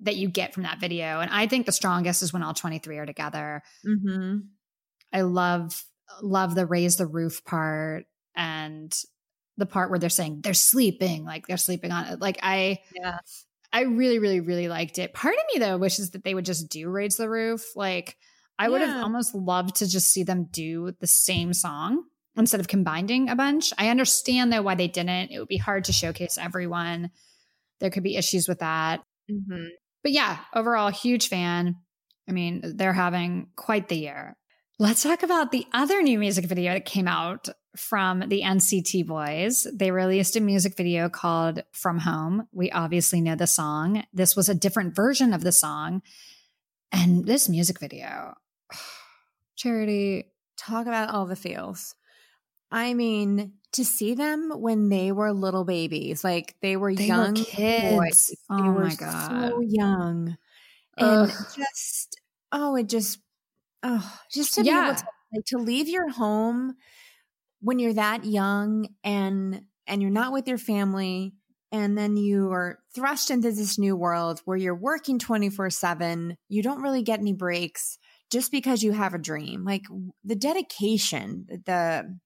that 0.02 0.16
you 0.16 0.28
get 0.28 0.52
from 0.52 0.64
that 0.64 0.81
video. 0.81 1.20
And 1.20 1.31
I 1.31 1.47
think 1.47 1.66
the 1.66 1.73
strongest 1.73 2.23
is 2.23 2.32
when 2.32 2.43
all 2.43 2.55
23 2.55 2.98
are 2.98 3.06
together. 3.06 3.62
Mm-hmm. 3.86 4.39
I 5.12 5.23
love 5.23 5.85
love 6.20 6.55
the 6.55 6.66
raise 6.66 6.97
the 6.97 7.06
roof 7.06 7.44
part 7.44 8.05
and 8.36 8.93
the 9.56 9.66
part 9.66 9.90
where 9.90 9.98
they're 9.98 10.10
saying 10.10 10.40
they're 10.42 10.54
sleeping, 10.54 11.24
like 11.24 11.46
they're 11.46 11.56
sleeping 11.56 11.92
on 11.92 12.06
it. 12.06 12.20
Like 12.20 12.38
I 12.42 12.80
Yeah. 12.94 13.18
I 13.72 13.82
really, 13.82 14.18
really, 14.18 14.40
really 14.40 14.68
liked 14.68 14.98
it. 14.98 15.14
Part 15.14 15.34
of 15.34 15.40
me 15.52 15.58
though 15.58 15.78
wishes 15.78 16.10
that 16.10 16.24
they 16.24 16.34
would 16.34 16.44
just 16.44 16.68
do 16.68 16.90
raise 16.90 17.16
the 17.16 17.28
roof. 17.30 17.74
Like 17.74 18.16
I 18.58 18.68
would 18.68 18.82
have 18.82 19.02
almost 19.02 19.34
loved 19.34 19.76
to 19.76 19.88
just 19.88 20.10
see 20.10 20.22
them 20.22 20.48
do 20.50 20.92
the 21.00 21.06
same 21.06 21.52
song 21.52 22.04
instead 22.36 22.60
of 22.60 22.68
combining 22.68 23.28
a 23.28 23.36
bunch. 23.36 23.72
I 23.78 23.88
understand 23.88 24.52
though 24.52 24.62
why 24.62 24.74
they 24.74 24.88
didn't. 24.88 25.30
It 25.30 25.38
would 25.38 25.48
be 25.48 25.56
hard 25.56 25.84
to 25.84 25.92
showcase 25.92 26.38
everyone. 26.38 27.10
There 27.80 27.90
could 27.90 28.02
be 28.02 28.16
issues 28.16 28.46
with 28.46 28.60
that. 28.60 29.02
Mm-hmm. 29.30 29.66
But 30.02 30.12
yeah, 30.12 30.38
overall, 30.54 30.90
huge 30.90 31.28
fan. 31.28 31.76
I 32.28 32.32
mean, 32.32 32.62
they're 32.76 32.92
having 32.92 33.48
quite 33.56 33.88
the 33.88 33.96
year. 33.96 34.36
Let's 34.82 35.04
talk 35.04 35.22
about 35.22 35.52
the 35.52 35.64
other 35.72 36.02
new 36.02 36.18
music 36.18 36.46
video 36.46 36.72
that 36.72 36.84
came 36.84 37.06
out 37.06 37.48
from 37.76 38.18
the 38.18 38.42
NCT 38.42 39.06
boys. 39.06 39.64
They 39.72 39.92
released 39.92 40.34
a 40.34 40.40
music 40.40 40.76
video 40.76 41.09
called 41.09 41.62
From 41.70 42.00
Home. 42.00 42.48
We 42.50 42.72
obviously 42.72 43.20
know 43.20 43.36
the 43.36 43.46
song. 43.46 44.02
This 44.12 44.34
was 44.34 44.48
a 44.48 44.56
different 44.56 44.96
version 44.96 45.34
of 45.34 45.44
the 45.44 45.52
song. 45.52 46.02
And 46.90 47.24
this 47.24 47.48
music 47.48 47.78
video, 47.78 48.34
Charity, 49.56 50.24
Talk 50.56 50.88
about 50.88 51.14
all 51.14 51.26
the 51.26 51.36
feels. 51.36 51.94
I 52.72 52.94
mean, 52.94 53.52
to 53.74 53.84
see 53.84 54.14
them 54.14 54.50
when 54.52 54.88
they 54.88 55.12
were 55.12 55.32
little 55.32 55.64
babies, 55.64 56.24
like 56.24 56.56
they 56.60 56.76
were 56.76 56.92
They 56.92 57.04
were 57.04 57.06
young 57.06 57.34
kids. 57.34 57.96
boys. 57.96 58.26
They 58.50 58.56
Oh 58.56 58.72
were 58.72 58.86
my 58.86 58.94
God. 58.96 59.50
so 59.50 59.60
young, 59.60 60.36
and 60.96 61.30
Ugh. 61.30 61.46
just 61.54 62.20
oh, 62.50 62.74
it 62.74 62.88
just 62.88 63.20
oh, 63.82 64.18
just 64.32 64.54
to 64.54 64.64
be 64.64 64.78
able 64.78 64.94
to 64.94 65.04
like 65.34 65.44
to 65.46 65.59
leave 65.59 65.88
your 65.88 66.09
home 66.10 66.74
when 67.60 67.78
you're 67.78 67.94
that 67.94 68.24
young 68.24 68.88
and 69.04 69.62
and 69.86 70.02
you're 70.02 70.10
not 70.10 70.32
with 70.32 70.48
your 70.48 70.59
family 70.59 71.34
and 71.72 71.96
then 71.98 72.16
you 72.16 72.50
are 72.52 72.80
thrust 72.94 73.30
into 73.30 73.50
this 73.52 73.78
new 73.78 73.96
world 73.96 74.40
where 74.44 74.56
you're 74.56 74.74
working 74.74 75.18
24/7 75.18 76.36
you 76.48 76.62
don't 76.62 76.82
really 76.82 77.02
get 77.02 77.20
any 77.20 77.32
breaks 77.34 77.98
just 78.30 78.52
because 78.52 78.82
you 78.82 78.92
have 78.92 79.14
a 79.14 79.18
dream 79.18 79.64
like 79.64 79.84
the 80.24 80.36
dedication 80.36 81.46
the 81.66 82.18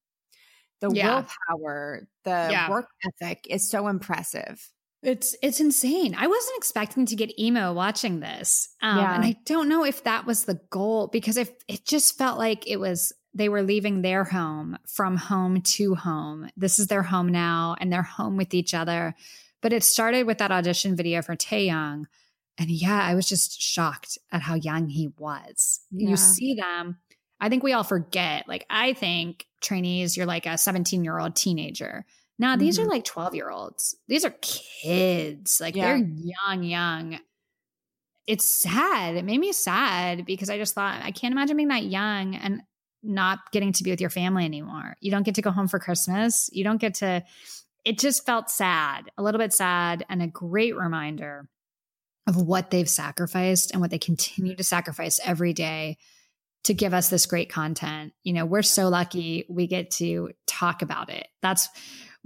the 0.81 0.91
Yeah. 0.91 1.27
willpower 1.51 2.09
the 2.25 2.61
Yeah. 2.61 2.67
work 2.67 2.89
ethic 3.07 3.47
is 3.49 3.69
so 3.69 3.89
impressive 3.89 4.73
It's 5.07 5.37
it's 5.41 5.61
insane. 5.61 6.17
I 6.19 6.27
wasn't 6.27 6.57
expecting 6.59 7.07
to 7.07 7.15
get 7.17 7.39
emo 7.39 7.73
watching 7.73 8.19
this, 8.19 8.71
um, 8.83 8.99
Yeah. 8.99 9.15
and 9.15 9.25
I 9.25 9.37
don't 9.45 9.69
know 9.69 9.85
if 9.85 10.03
that 10.03 10.27
was 10.27 10.45
the 10.45 10.61
goal 10.71 11.07
because 11.07 11.37
if 11.37 11.51
it 11.69 11.87
just 11.87 12.19
felt 12.19 12.39
like 12.39 12.67
it 12.69 12.81
was 12.81 13.13
they 13.33 13.49
were 13.49 13.63
leaving 13.63 14.03
their 14.03 14.25
home 14.25 14.79
from 14.89 15.17
home 15.17 15.61
to 15.61 15.95
home. 15.95 16.49
This 16.57 16.79
is 16.81 16.89
their 16.89 17.03
home 17.03 17.29
now, 17.29 17.77
and 17.79 17.93
they're 17.93 18.03
home 18.03 18.37
with 18.37 18.53
each 18.53 18.75
other. 18.75 19.15
But 19.63 19.73
it 19.73 19.85
started 19.85 20.27
with 20.27 20.39
that 20.39 20.51
audition 20.51 20.97
video 20.97 21.23
for 21.23 21.37
Taeyong, 21.37 22.07
and 22.59 22.71
yeah, 22.71 23.01
I 23.01 23.15
was 23.15 23.29
just 23.29 23.61
shocked 23.61 24.19
at 24.33 24.43
how 24.43 24.55
young 24.55 24.89
he 24.89 25.09
was. 25.19 25.81
Yeah. 25.93 26.11
You 26.11 26.17
see 26.17 26.55
them. 26.55 26.99
I 27.39 27.49
think 27.49 27.63
we 27.63 27.75
all 27.75 27.85
forget. 27.85 28.49
Like 28.49 28.67
I 28.69 28.93
think 28.95 29.47
trainees, 29.61 30.17
you're 30.17 30.27
like 30.27 30.47
a 30.47 30.59
17 30.59 31.05
year 31.05 31.19
old 31.19 31.37
teenager. 31.37 32.05
Now 32.39 32.57
these 32.57 32.79
Mhm. 32.79 32.83
are 32.85 32.89
like 32.89 33.05
12 33.05 33.35
year 33.35 33.51
olds. 33.51 33.97
These 34.09 34.25
are 34.25 34.35
kids. 34.43 35.59
Like 35.61 35.75
Yeah. 35.75 35.87
they're 35.97 36.07
young, 36.07 36.63
young. 36.63 37.21
It's 38.27 38.61
sad. 38.63 39.17
It 39.17 39.25
made 39.25 39.39
me 39.39 39.53
sad 39.53 40.27
because 40.27 40.51
I 40.51 40.59
just 40.59 40.75
thought 40.75 41.01
I 41.03 41.13
can't 41.13 41.33
imagine 41.33 41.57
being 41.57 41.69
that 41.69 41.85
young 41.85 42.35
and 42.35 42.63
not 43.03 43.53
getting 43.53 43.73
to 43.73 43.85
be 43.85 43.91
with 43.91 44.01
your 44.01 44.11
family 44.11 44.45
anymore. 44.45 44.97
You 45.01 45.11
don't 45.13 45.23
get 45.23 45.37
to 45.37 45.43
go 45.43 45.51
home 45.53 45.69
for 45.69 45.79
Christmas. 45.79 46.51
You 46.53 46.65
don't 46.65 46.81
get 46.81 46.95
to 46.97 47.25
it 47.85 48.01
just 48.01 48.27
felt 48.27 48.51
sad, 48.51 49.13
a 49.17 49.23
little 49.23 49.39
bit 49.39 49.53
sad 49.53 50.05
and 50.09 50.21
a 50.21 50.27
great 50.27 50.77
reminder 50.77 51.49
of 52.27 52.35
what 52.37 52.73
they've 52.73 52.89
sacrificed 52.91 53.71
and 53.71 53.81
what 53.81 53.91
they 53.93 53.99
continue 53.99 54.57
to 54.57 54.65
sacrifice 54.65 55.21
every 55.25 55.53
day 55.53 55.97
to 56.65 56.75
give 56.75 56.93
us 56.93 57.11
this 57.11 57.27
great 57.27 57.49
content. 57.49 58.13
You 58.25 58.33
know, 58.33 58.45
we're 58.45 58.63
so 58.63 58.89
lucky 58.89 59.45
we 59.49 59.69
get 59.69 59.93
to 59.93 60.33
talk 60.49 60.83
about 60.83 61.11
it. 61.11 61.29
That's 61.43 61.69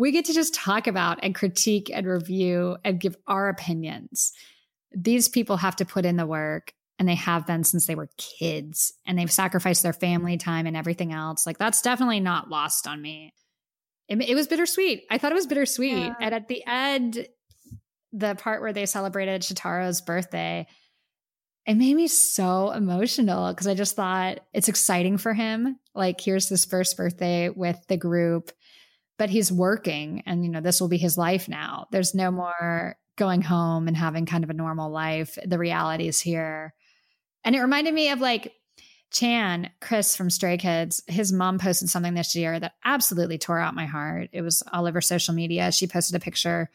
we 0.01 0.12
get 0.12 0.24
to 0.24 0.32
just 0.32 0.55
talk 0.55 0.86
about 0.86 1.18
and 1.22 1.35
critique 1.35 1.90
and 1.93 2.06
review 2.06 2.78
and 2.86 2.98
give 2.98 3.16
our 3.27 3.51
opinions. 3.51 4.32
These 4.97 5.28
people 5.28 5.59
have 5.59 5.77
to 5.77 5.85
put 5.85 6.06
in 6.06 6.16
the 6.16 6.27
work 6.27 6.72
and 6.98 7.06
they 7.06 7.16
have 7.16 7.47
been 7.47 7.64
since 7.64 7.86
they 7.86 7.94
were 7.94 8.09
kids 8.16 8.94
and 9.06 9.18
they've 9.18 9.31
sacrificed 9.31 9.82
their 9.82 9.93
family 9.93 10.39
time 10.39 10.66
and 10.66 10.74
everything 10.74 11.12
else. 11.12 11.47
Like 11.47 11.59
that's 11.59 11.82
definitely 11.82 12.20
not 12.20 12.48
lost 12.48 12.86
on 12.86 13.02
me. 13.02 13.35
It, 14.09 14.22
it 14.22 14.35
was 14.35 14.47
bittersweet. 14.47 15.05
I 15.10 15.18
thought 15.18 15.32
it 15.32 15.35
was 15.35 15.47
bittersweet. 15.47 15.93
Yeah. 15.98 16.14
And 16.18 16.35
at 16.35 16.48
the 16.48 16.64
end, 16.66 17.27
the 18.14 18.36
part 18.36 18.62
where 18.62 18.72
they 18.72 18.86
celebrated 18.86 19.43
Shotaro's 19.43 20.01
birthday, 20.01 20.66
it 21.66 21.74
made 21.74 21.94
me 21.94 22.09
so 22.09 22.70
emotional 22.70 23.52
because 23.52 23.66
I 23.66 23.74
just 23.74 23.97
thought 23.97 24.40
it's 24.55 24.68
exciting 24.68 25.18
for 25.18 25.35
him. 25.35 25.78
Like, 25.94 26.22
here's 26.22 26.48
his 26.48 26.64
first 26.64 26.97
birthday 26.97 27.51
with 27.51 27.78
the 27.86 27.98
group, 27.98 28.51
but 29.21 29.29
he's 29.29 29.53
working 29.53 30.23
and, 30.25 30.43
you 30.43 30.51
know, 30.51 30.63
this 30.63 30.81
will 30.81 30.89
be 30.89 30.97
his 30.97 31.19
life 31.19 31.47
now. 31.47 31.87
There's 31.91 32.15
no 32.15 32.31
more 32.31 32.97
going 33.19 33.43
home 33.43 33.87
and 33.87 33.95
having 33.95 34.25
kind 34.25 34.45
of 34.45 34.49
a 34.49 34.55
normal 34.55 34.91
life. 34.91 35.37
The 35.45 35.59
reality 35.59 36.09
is 36.09 36.23
here. 36.23 36.73
And 37.45 37.55
it 37.55 37.61
reminded 37.61 37.93
me 37.93 38.09
of 38.13 38.23
like 38.23 38.55
Chan, 39.11 39.69
Chris 39.79 40.17
from 40.17 40.31
Stray 40.31 40.57
Kids. 40.57 41.03
His 41.07 41.35
mom 41.35 41.59
posted 41.59 41.91
something 41.91 42.15
this 42.15 42.35
year 42.35 42.59
that 42.59 42.73
absolutely 42.83 43.37
tore 43.37 43.59
out 43.59 43.75
my 43.75 43.85
heart. 43.85 44.31
It 44.33 44.41
was 44.41 44.63
all 44.73 44.87
over 44.87 45.03
social 45.03 45.35
media. 45.35 45.71
She 45.71 45.87
posted 45.87 46.17
a 46.17 46.25
picture 46.25 46.71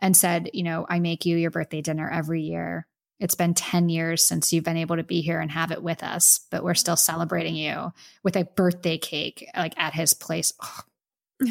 and 0.00 0.16
said, 0.16 0.50
You 0.52 0.64
know, 0.64 0.86
I 0.88 0.98
make 0.98 1.24
you 1.24 1.36
your 1.36 1.52
birthday 1.52 1.80
dinner 1.80 2.10
every 2.10 2.42
year. 2.42 2.88
It's 3.20 3.36
been 3.36 3.54
10 3.54 3.88
years 3.88 4.26
since 4.26 4.52
you've 4.52 4.64
been 4.64 4.78
able 4.78 4.96
to 4.96 5.04
be 5.04 5.20
here 5.20 5.38
and 5.38 5.52
have 5.52 5.70
it 5.70 5.80
with 5.80 6.02
us, 6.02 6.40
but 6.50 6.64
we're 6.64 6.74
still 6.74 6.96
celebrating 6.96 7.54
you 7.54 7.92
with 8.24 8.34
a 8.34 8.46
birthday 8.56 8.98
cake 8.98 9.48
like 9.56 9.78
at 9.78 9.94
his 9.94 10.12
place. 10.12 10.52
Ugh, 10.60 10.84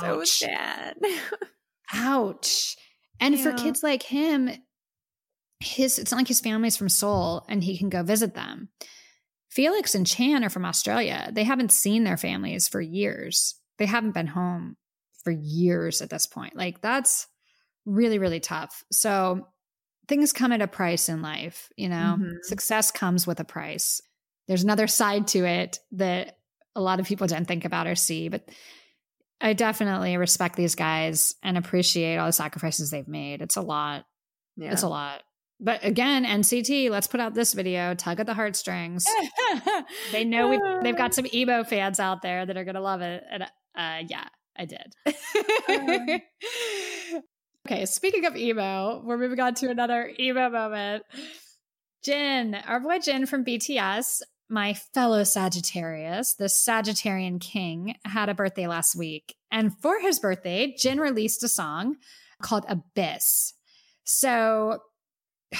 so 0.00 0.20
Ouch. 0.20 0.28
sad. 0.28 0.96
ouch. 1.94 2.76
And 3.20 3.38
for 3.38 3.52
kids 3.52 3.82
like 3.82 4.02
him, 4.02 4.50
his 5.60 5.98
it's 5.98 6.10
not 6.10 6.18
like 6.18 6.28
his 6.28 6.40
family's 6.40 6.76
from 6.76 6.88
Seoul 6.88 7.44
and 7.48 7.62
he 7.62 7.78
can 7.78 7.88
go 7.88 8.02
visit 8.02 8.34
them. 8.34 8.68
Felix 9.50 9.94
and 9.94 10.06
Chan 10.06 10.44
are 10.44 10.50
from 10.50 10.64
Australia. 10.64 11.30
They 11.32 11.44
haven't 11.44 11.72
seen 11.72 12.04
their 12.04 12.16
families 12.16 12.66
for 12.68 12.80
years. 12.80 13.54
They 13.78 13.86
haven't 13.86 14.14
been 14.14 14.26
home 14.26 14.76
for 15.22 15.30
years 15.30 16.02
at 16.02 16.10
this 16.10 16.26
point. 16.26 16.56
Like 16.56 16.80
that's 16.80 17.28
really, 17.86 18.18
really 18.18 18.40
tough. 18.40 18.82
So 18.90 19.46
things 20.08 20.32
come 20.32 20.52
at 20.52 20.60
a 20.60 20.66
price 20.66 21.08
in 21.08 21.22
life, 21.22 21.70
you 21.76 21.88
know. 21.88 22.16
Mhm. 22.18 22.32
Success 22.42 22.90
comes 22.90 23.26
with 23.26 23.40
a 23.40 23.44
price. 23.44 24.00
There's 24.48 24.64
another 24.64 24.86
side 24.86 25.28
to 25.28 25.44
it 25.46 25.78
that 25.92 26.38
a 26.74 26.80
lot 26.80 27.00
of 27.00 27.06
people 27.06 27.26
don't 27.26 27.46
think 27.46 27.64
about 27.64 27.86
or 27.86 27.94
see, 27.94 28.28
but 28.28 28.48
I 29.44 29.52
definitely 29.52 30.16
respect 30.16 30.56
these 30.56 30.74
guys 30.74 31.34
and 31.42 31.58
appreciate 31.58 32.16
all 32.16 32.24
the 32.24 32.32
sacrifices 32.32 32.90
they've 32.90 33.06
made. 33.06 33.42
It's 33.42 33.56
a 33.56 33.60
lot. 33.60 34.06
Yeah. 34.56 34.72
It's 34.72 34.82
a 34.82 34.88
lot. 34.88 35.22
But 35.60 35.84
again, 35.84 36.24
NCT, 36.24 36.88
let's 36.88 37.06
put 37.06 37.20
out 37.20 37.34
this 37.34 37.52
video, 37.52 37.94
tug 37.94 38.20
at 38.20 38.26
the 38.26 38.32
heartstrings. 38.32 39.04
they 40.12 40.24
know 40.24 40.48
we 40.48 40.58
they've 40.82 40.96
got 40.96 41.12
some 41.12 41.26
emo 41.34 41.62
fans 41.62 42.00
out 42.00 42.22
there 42.22 42.46
that 42.46 42.56
are 42.56 42.64
gonna 42.64 42.80
love 42.80 43.02
it. 43.02 43.22
And 43.30 43.42
uh 43.42 44.02
yeah, 44.08 44.24
I 44.56 44.64
did. 44.64 44.94
okay, 47.68 47.84
speaking 47.84 48.24
of 48.24 48.36
emo, 48.36 49.02
we're 49.04 49.18
moving 49.18 49.40
on 49.40 49.52
to 49.56 49.68
another 49.68 50.10
emo 50.18 50.48
moment. 50.48 51.02
Jin, 52.02 52.54
our 52.54 52.80
boy 52.80 52.98
Jin 52.98 53.26
from 53.26 53.44
BTS, 53.44 54.22
my 54.48 54.74
fellow 54.74 55.24
Sagittarius, 55.24 56.34
the 56.34 56.44
Sagittarian 56.46 57.40
King, 57.40 57.96
had 58.04 58.28
a 58.28 58.34
birthday 58.34 58.66
last 58.66 58.94
week. 58.96 59.34
And 59.50 59.76
for 59.80 60.00
his 60.00 60.20
birthday, 60.20 60.74
Jin 60.78 60.98
released 61.00 61.42
a 61.42 61.48
song 61.48 61.96
called 62.42 62.64
Abyss. 62.68 63.54
So 64.04 64.80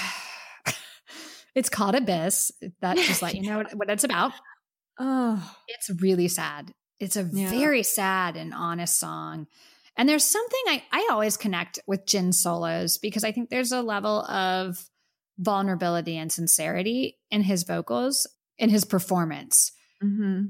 it's 1.55 1.69
called 1.69 1.95
Abyss. 1.95 2.51
That 2.81 2.97
just 2.97 3.21
let 3.21 3.35
you 3.35 3.41
know 3.49 3.57
what, 3.57 3.73
what 3.73 3.89
it's 3.89 4.03
about. 4.03 4.33
oh, 4.99 5.55
It's 5.67 5.89
really 6.01 6.27
sad. 6.27 6.71
It's 6.99 7.15
a 7.15 7.23
Yeah. 7.31 7.49
very 7.49 7.83
sad 7.83 8.35
and 8.37 8.53
honest 8.53 8.99
song. 8.99 9.47
And 9.97 10.09
there's 10.09 10.25
something 10.25 10.61
I, 10.67 10.83
I 10.91 11.07
always 11.11 11.37
connect 11.37 11.79
with 11.87 12.05
Jin 12.05 12.33
solos 12.33 12.97
because 12.97 13.23
I 13.23 13.31
think 13.31 13.49
there's 13.49 13.71
a 13.71 13.81
level 13.81 14.25
of 14.25 14.89
vulnerability 15.37 16.17
and 16.17 16.31
sincerity 16.31 17.17
in 17.31 17.41
his 17.43 17.63
vocals, 17.63 18.27
in 18.57 18.69
his 18.69 18.85
performance. 18.85 19.71
hmm 20.01 20.43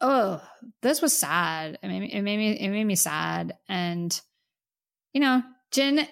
Oh, 0.00 0.42
this 0.82 1.00
was 1.00 1.16
sad. 1.16 1.78
It 1.82 1.88
made 1.88 2.00
me, 2.00 2.12
it 2.12 2.22
made 2.22 2.36
me, 2.36 2.60
it 2.60 2.68
made 2.68 2.84
me 2.84 2.96
sad. 2.96 3.56
And, 3.68 4.20
you 5.12 5.20
know, 5.20 5.42
Jin, 5.70 6.06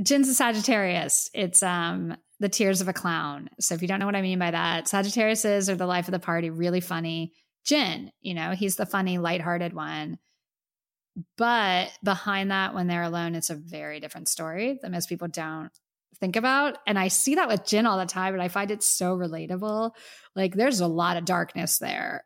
Jin's 0.00 0.28
a 0.28 0.34
Sagittarius. 0.34 1.30
It's, 1.34 1.62
um, 1.62 2.16
the 2.38 2.48
tears 2.48 2.80
of 2.80 2.88
a 2.88 2.92
clown. 2.92 3.48
So 3.58 3.74
if 3.74 3.82
you 3.82 3.88
don't 3.88 4.00
know 4.00 4.06
what 4.06 4.16
I 4.16 4.22
mean 4.22 4.38
by 4.38 4.50
that, 4.50 4.84
Sagittariuses 4.84 5.68
are 5.68 5.76
the 5.76 5.86
life 5.86 6.08
of 6.08 6.12
the 6.12 6.18
party, 6.18 6.50
really 6.50 6.80
funny. 6.80 7.32
Jin, 7.64 8.12
you 8.20 8.34
know, 8.34 8.50
he's 8.50 8.76
the 8.76 8.86
funny, 8.86 9.18
lighthearted 9.18 9.72
one. 9.72 10.18
But 11.36 11.90
behind 12.02 12.50
that, 12.50 12.74
when 12.74 12.86
they're 12.86 13.02
alone, 13.02 13.34
it's 13.34 13.50
a 13.50 13.54
very 13.54 14.00
different 14.00 14.28
story 14.28 14.78
that 14.82 14.90
most 14.90 15.08
people 15.08 15.28
don't 15.28 15.70
think 16.22 16.36
about. 16.36 16.78
And 16.86 16.96
I 16.96 17.08
see 17.08 17.34
that 17.34 17.48
with 17.48 17.66
Jin 17.66 17.84
all 17.84 17.98
the 17.98 18.06
time, 18.06 18.32
and 18.32 18.42
I 18.42 18.46
find 18.46 18.70
it 18.70 18.84
so 18.84 19.16
relatable. 19.16 19.90
Like 20.36 20.54
there's 20.54 20.78
a 20.78 20.86
lot 20.86 21.16
of 21.16 21.24
darkness 21.24 21.78
there, 21.78 22.24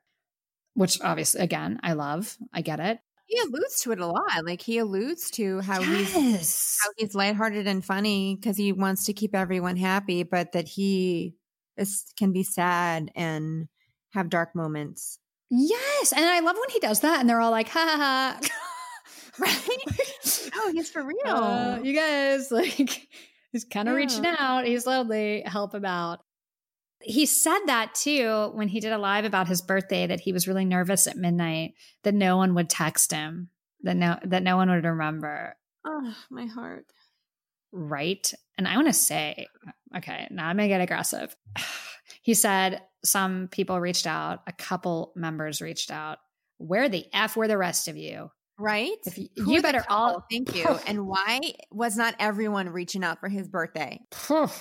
which 0.74 1.00
obviously, 1.00 1.40
again, 1.40 1.80
I 1.82 1.94
love. 1.94 2.36
I 2.52 2.60
get 2.60 2.78
it. 2.78 2.98
He 3.24 3.40
alludes 3.40 3.80
to 3.80 3.92
it 3.92 3.98
a 3.98 4.06
lot. 4.06 4.44
Like 4.44 4.60
he 4.60 4.78
alludes 4.78 5.30
to 5.32 5.60
how 5.60 5.80
he's 5.82 6.78
how 6.80 6.90
he's 6.96 7.14
lighthearted 7.14 7.66
and 7.66 7.84
funny 7.84 8.36
because 8.36 8.56
he 8.56 8.70
wants 8.70 9.06
to 9.06 9.14
keep 9.14 9.34
everyone 9.34 9.76
happy, 9.76 10.22
but 10.22 10.52
that 10.52 10.68
he 10.68 11.34
is, 11.78 12.04
can 12.18 12.32
be 12.32 12.42
sad 12.42 13.10
and 13.16 13.66
have 14.12 14.28
dark 14.28 14.54
moments. 14.54 15.18
Yes. 15.50 16.12
And 16.12 16.24
I 16.24 16.40
love 16.40 16.56
when 16.56 16.70
he 16.70 16.80
does 16.80 17.00
that 17.00 17.18
and 17.18 17.28
they're 17.28 17.40
all 17.40 17.50
like, 17.50 17.68
ha 17.68 17.80
ha 17.80 17.96
ha. 17.96 18.40
Right? 19.38 19.68
Oh, 20.58 20.72
he's 20.72 20.90
for 20.90 21.04
real. 21.04 21.18
Uh, 21.26 21.78
you 21.82 21.94
guys, 21.94 22.50
like, 22.50 23.06
he's 23.56 23.64
kind 23.64 23.88
of 23.88 23.92
Yeah. 23.94 23.96
reaching 23.98 24.26
out. 24.26 24.66
He's 24.66 24.86
lonely. 24.86 25.42
Help 25.46 25.74
him 25.74 25.84
out. 25.86 26.20
He 27.00 27.24
said 27.26 27.60
that 27.66 27.94
too 27.94 28.50
when 28.54 28.68
he 28.68 28.80
did 28.80 28.92
a 28.92 28.98
live 28.98 29.24
about 29.24 29.48
his 29.48 29.62
birthday 29.62 30.06
that 30.06 30.20
he 30.20 30.32
was 30.32 30.46
really 30.48 30.64
nervous 30.64 31.06
at 31.06 31.16
midnight 31.16 31.74
that 32.02 32.14
no 32.14 32.36
one 32.36 32.54
would 32.54 32.68
text 32.70 33.12
him, 33.12 33.48
that 33.82 33.96
no 33.96 34.18
that 34.24 34.42
no 34.42 34.56
one 34.56 34.70
would 34.70 34.84
remember. 34.84 35.56
oh, 35.84 36.14
my 36.30 36.46
heart. 36.46 36.84
right? 37.72 38.32
And 38.58 38.66
I 38.66 38.74
want 38.76 38.88
to 38.88 38.92
say, 38.92 39.46
okay, 39.96 40.26
now 40.30 40.48
I'm 40.48 40.56
going 40.56 40.68
to 40.68 40.74
get 40.74 40.80
aggressive. 40.80 41.34
He 42.22 42.34
said 42.34 42.82
some 43.04 43.46
people 43.48 43.78
reached 43.80 44.06
out, 44.06 44.40
a 44.48 44.52
couple 44.52 45.12
members 45.16 45.60
reached 45.60 45.90
out. 45.92 46.18
Where 46.58 46.88
the 46.88 47.04
F 47.12 47.36
were 47.36 47.46
the 47.48 47.58
rest 47.58 47.86
of 47.88 47.96
you? 47.96 48.30
Right? 48.58 48.96
If 49.04 49.18
you, 49.18 49.28
you 49.36 49.60
better 49.60 49.84
all. 49.88 50.24
Thank 50.30 50.54
you. 50.54 50.66
And 50.86 51.06
why 51.06 51.40
was 51.70 51.96
not 51.96 52.14
everyone 52.18 52.70
reaching 52.70 53.04
out 53.04 53.20
for 53.20 53.28
his 53.28 53.48
birthday? 53.48 54.00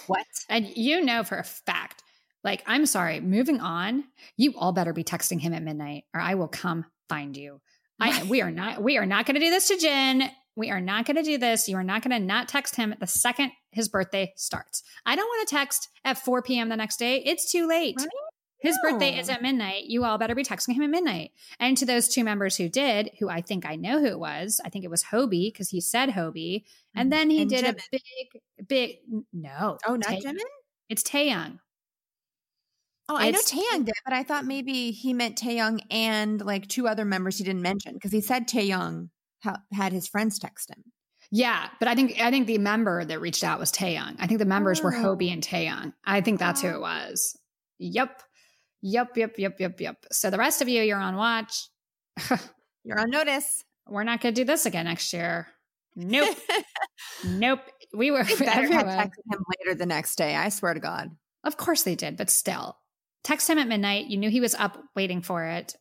What? 0.08 0.26
And 0.50 0.68
you 0.76 1.04
know 1.04 1.24
for 1.24 1.38
a 1.38 1.44
fact, 1.44 2.04
like, 2.44 2.62
I'm 2.68 2.86
sorry, 2.86 3.22
moving 3.22 3.60
on, 3.62 4.04
you 4.38 4.54
all 4.58 4.74
better 4.74 4.94
be 4.94 5.04
texting 5.04 5.40
him 5.40 5.54
at 5.54 5.64
midnight 5.64 6.04
or 6.14 6.22
I 6.22 6.36
will 6.36 6.48
come 6.48 6.86
find 7.10 7.36
you. 7.36 7.62
I 8.00 8.24
we 8.24 8.42
are 8.42 8.52
not 8.52 8.84
we 8.84 8.98
are 8.98 9.06
not 9.06 9.26
going 9.26 9.36
to 9.36 9.42
do 9.42 9.50
this 9.50 9.70
to 9.70 9.78
Jin. 9.78 10.30
We 10.58 10.70
are 10.70 10.82
not 10.82 11.06
going 11.06 11.18
to 11.18 11.24
do 11.24 11.38
this. 11.38 11.68
You 11.68 11.78
are 11.78 11.84
not 11.84 12.02
going 12.02 12.18
to 12.20 12.26
not 12.26 12.48
text 12.48 12.76
him 12.76 12.94
the 13.00 13.08
second 13.08 13.52
his 13.72 13.90
birthday 13.90 14.34
starts. 14.38 14.84
I 15.06 15.16
don't 15.16 15.28
want 15.28 15.48
to 15.48 15.56
text 15.56 15.90
at 16.06 16.18
4 16.18 16.42
p.m. 16.44 16.70
the 16.70 16.78
next 16.78 16.98
day. 16.98 17.22
It's 17.26 17.52
too 17.52 17.68
late. 17.68 17.96
Right? 18.00 18.08
His 18.66 18.80
birthday 18.82 19.18
is 19.20 19.30
oh. 19.30 19.34
at 19.34 19.42
midnight. 19.42 19.86
You 19.86 20.04
all 20.04 20.18
better 20.18 20.36
be 20.36 20.44
texting 20.44 20.74
him 20.74 20.84
at 20.84 20.90
midnight. 20.90 21.32
And 21.60 21.78
to 21.78 21.86
those 21.86 22.08
two 22.08 22.24
members 22.24 22.56
who 22.56 22.70
did, 22.70 23.12
who 23.20 23.30
I 23.30 23.42
think 23.42 23.66
I 23.66 23.76
know 23.76 24.00
who 24.00 24.08
it 24.08 24.20
was, 24.20 24.60
I 24.64 24.70
think 24.70 24.86
it 24.86 24.92
was 24.92 25.04
Hobi 25.04 25.52
because 25.52 25.70
he 25.70 25.82
said 25.82 26.10
Hobi. 26.10 26.64
And 26.96 27.08
mm. 27.08 27.16
then 27.16 27.30
he 27.30 27.42
And 27.42 27.50
did 27.50 27.66
Jimin. 27.66 27.70
a 27.70 27.90
big, 27.92 28.68
big, 28.68 28.98
no. 29.34 29.78
Oh, 29.88 29.96
not 29.96 30.10
Tae- 30.10 30.22
Jimin? 30.22 30.40
It's 30.90 31.04
Taehyung. 31.04 31.60
Oh, 33.08 33.16
I 33.18 33.32
know 33.32 33.40
It's- 33.40 33.52
Taehyung 33.52 33.86
did, 33.86 33.94
but 34.04 34.14
I 34.14 34.24
thought 34.24 34.46
maybe 34.46 34.92
he 34.92 35.14
meant 35.14 35.38
Taehyung 35.38 35.80
and 35.92 36.44
like 36.44 36.68
two 36.68 36.88
other 36.88 37.06
members 37.06 37.38
he 37.38 37.44
didn't 37.44 37.62
mention 37.62 37.94
because 37.94 38.12
he 38.12 38.22
said 38.22 38.48
Taehyung 38.48 39.10
ha- 39.44 39.62
had 39.72 39.94
his 39.94 40.08
friends 40.08 40.40
text 40.40 40.72
him. 40.72 40.84
Yeah, 41.32 41.70
but 41.80 41.88
I 41.88 41.96
think 41.96 42.20
I 42.20 42.30
think 42.30 42.48
the 42.48 42.58
member 42.58 43.04
that 43.04 43.20
reached 43.20 43.44
out 43.44 43.60
was 43.60 43.72
Taehyung. 43.72 44.16
I 44.20 44.28
think 44.28 44.40
the 44.40 44.46
members 44.46 44.82
were 44.82 44.96
Oh. 44.96 45.16
Hobi 45.16 45.32
and 45.34 45.44
Taehyung. 45.44 45.94
I 46.06 46.22
think 46.22 46.40
that's 46.40 46.62
who 46.62 46.70
oh. 46.70 46.76
it 46.76 46.82
was. 46.82 47.38
Yep. 47.80 48.22
Yep, 48.88 49.18
yep, 49.18 49.34
yep, 49.40 49.60
yep, 49.60 49.82
yep. 49.82 50.06
So 50.12 50.30
the 50.30 50.38
rest 50.38 50.62
of 50.62 50.70
you, 50.70 50.84
you're 50.84 51.00
on 51.00 51.16
watch. 51.16 51.70
You're 52.84 53.00
on 53.00 53.10
notice. 53.10 53.64
We're 53.88 54.04
not 54.04 54.22
going 54.22 54.36
to 54.36 54.42
do 54.42 54.46
this 54.46 54.68
again 54.68 54.86
next 54.86 55.12
year. 55.12 55.48
Nope. 55.96 56.38
nope. 57.26 57.62
We 57.96 58.12
were 58.12 58.24
They 58.24 58.36
better 58.46 58.68
him 58.68 59.12
later 59.58 59.74
the 59.76 59.88
next 59.88 60.18
day. 60.18 60.36
I 60.36 60.50
swear 60.50 60.76
to 60.76 60.80
God. 60.80 61.10
Of 61.44 61.58
course 61.58 61.82
they 61.82 61.96
did, 61.96 62.16
but 62.16 62.30
still. 62.30 62.78
Text 63.24 63.50
him 63.50 63.58
at 63.58 63.68
midnight. 63.68 64.06
You 64.06 64.18
knew 64.18 64.30
he 64.30 64.40
was 64.40 64.54
up 64.54 64.78
waiting 64.96 65.24
for 65.24 65.44
it. 65.44 65.74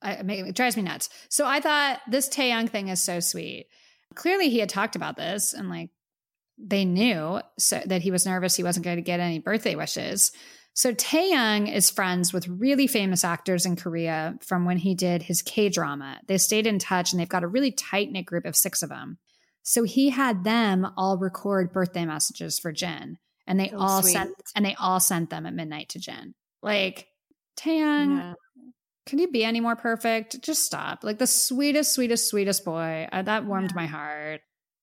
I, 0.00 0.12
it 0.12 0.56
drives 0.56 0.78
me 0.78 0.84
nuts. 0.84 1.10
So 1.28 1.46
I 1.46 1.60
thought 1.60 2.00
this 2.08 2.30
Taehyung 2.30 2.70
thing 2.70 2.88
is 2.88 3.02
so 3.02 3.20
sweet. 3.20 3.66
Clearly, 4.14 4.48
he 4.48 4.58
had 4.58 4.70
talked 4.70 4.96
about 4.96 5.18
this 5.18 5.52
and 5.52 5.68
like 5.68 5.90
they 6.56 6.86
knew 6.86 7.42
so 7.58 7.82
that 7.84 8.00
he 8.00 8.10
was 8.10 8.24
nervous 8.24 8.56
he 8.56 8.64
wasn't 8.64 8.86
going 8.86 8.96
to 8.96 9.02
get 9.02 9.20
any 9.20 9.38
birthday 9.38 9.74
wishes. 9.74 10.32
So 10.78 10.94
Taehyung 10.94 11.74
is 11.74 11.90
friends 11.90 12.32
with 12.32 12.46
really 12.46 12.86
famous 12.86 13.24
actors 13.24 13.66
in 13.66 13.74
Korea 13.74 14.38
from 14.40 14.64
when 14.64 14.76
he 14.76 14.94
did 14.94 15.24
his 15.24 15.42
K 15.42 15.68
drama. 15.68 16.20
They 16.28 16.38
stayed 16.38 16.68
in 16.68 16.78
touch 16.78 17.12
and 17.12 17.18
they've 17.18 17.28
got 17.28 17.42
a 17.42 17.48
really 17.48 17.72
tight 17.72 18.12
knit 18.12 18.26
group 18.26 18.44
of 18.44 18.54
six 18.54 18.80
of 18.84 18.88
them. 18.88 19.18
So 19.64 19.82
he 19.82 20.10
had 20.10 20.44
them 20.44 20.86
all 20.96 21.18
record 21.18 21.72
birthday 21.72 22.04
messages 22.04 22.60
for 22.60 22.70
Jin, 22.70 23.18
and 23.44 23.58
they 23.58 23.70
So 23.70 23.76
all 23.76 24.02
sweet. 24.02 24.12
sent 24.12 24.34
and 24.54 24.64
they 24.64 24.76
all 24.76 25.00
sent 25.00 25.30
them 25.30 25.46
at 25.46 25.52
midnight 25.52 25.88
to 25.88 25.98
Jin. 25.98 26.36
Like 26.62 27.08
Taehyung, 27.56 28.18
Yeah. 28.18 28.34
can 29.04 29.18
you 29.18 29.26
be 29.32 29.42
any 29.42 29.58
more 29.58 29.74
perfect? 29.74 30.40
Just 30.42 30.64
stop. 30.64 31.02
Like 31.02 31.18
the 31.18 31.26
sweetest, 31.26 31.92
sweetest, 31.92 32.28
sweetest 32.28 32.64
boy. 32.64 33.08
Uh, 33.10 33.22
that 33.22 33.46
warmed 33.46 33.72
Yeah. 33.72 33.80
my 33.82 33.86
heart. 33.86 34.42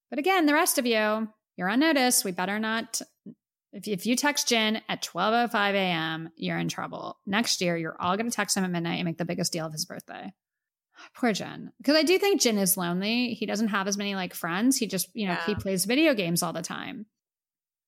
But 0.09 0.19
again, 0.19 0.45
the 0.45 0.53
rest 0.53 0.77
of 0.77 0.85
you, 0.85 1.29
you're 1.55 1.69
on 1.69 1.79
notice. 1.79 2.25
We 2.25 2.33
better 2.33 2.59
not. 2.59 2.99
If, 3.75 3.89
if 3.89 4.05
you 4.05 4.15
text 4.15 4.47
Jin 4.47 4.81
at 4.87 5.03
12.05 5.03 5.73
a.m., 5.73 6.29
you're 6.37 6.57
in 6.57 6.69
trouble. 6.69 7.17
Next 7.25 7.59
year, 7.59 7.75
you're 7.75 7.99
all 8.01 8.15
going 8.15 8.29
to 8.29 8.35
text 8.35 8.55
him 8.55 8.63
at 8.63 8.71
midnight 8.71 8.95
and 8.99 9.05
make 9.05 9.17
the 9.17 9.25
biggest 9.25 9.51
deal 9.51 9.65
of 9.65 9.73
his 9.73 9.83
birthday. 9.83 10.31
Poor 11.15 11.33
Jin. 11.33 11.71
Because 11.77 11.95
I 11.97 12.03
do 12.03 12.17
think 12.17 12.39
Jin 12.39 12.57
is 12.57 12.77
lonely. 12.77 13.33
He 13.33 13.45
doesn't 13.45 13.67
have 13.67 13.87
as 13.87 13.97
many 13.97 14.15
like 14.15 14.33
friends. 14.33 14.77
He 14.77 14.87
just, 14.87 15.09
you 15.13 15.27
know, 15.27 15.35
he 15.45 15.55
plays 15.55 15.83
video 15.83 16.13
games 16.13 16.41
all 16.41 16.53
the 16.53 16.61
time. 16.61 17.05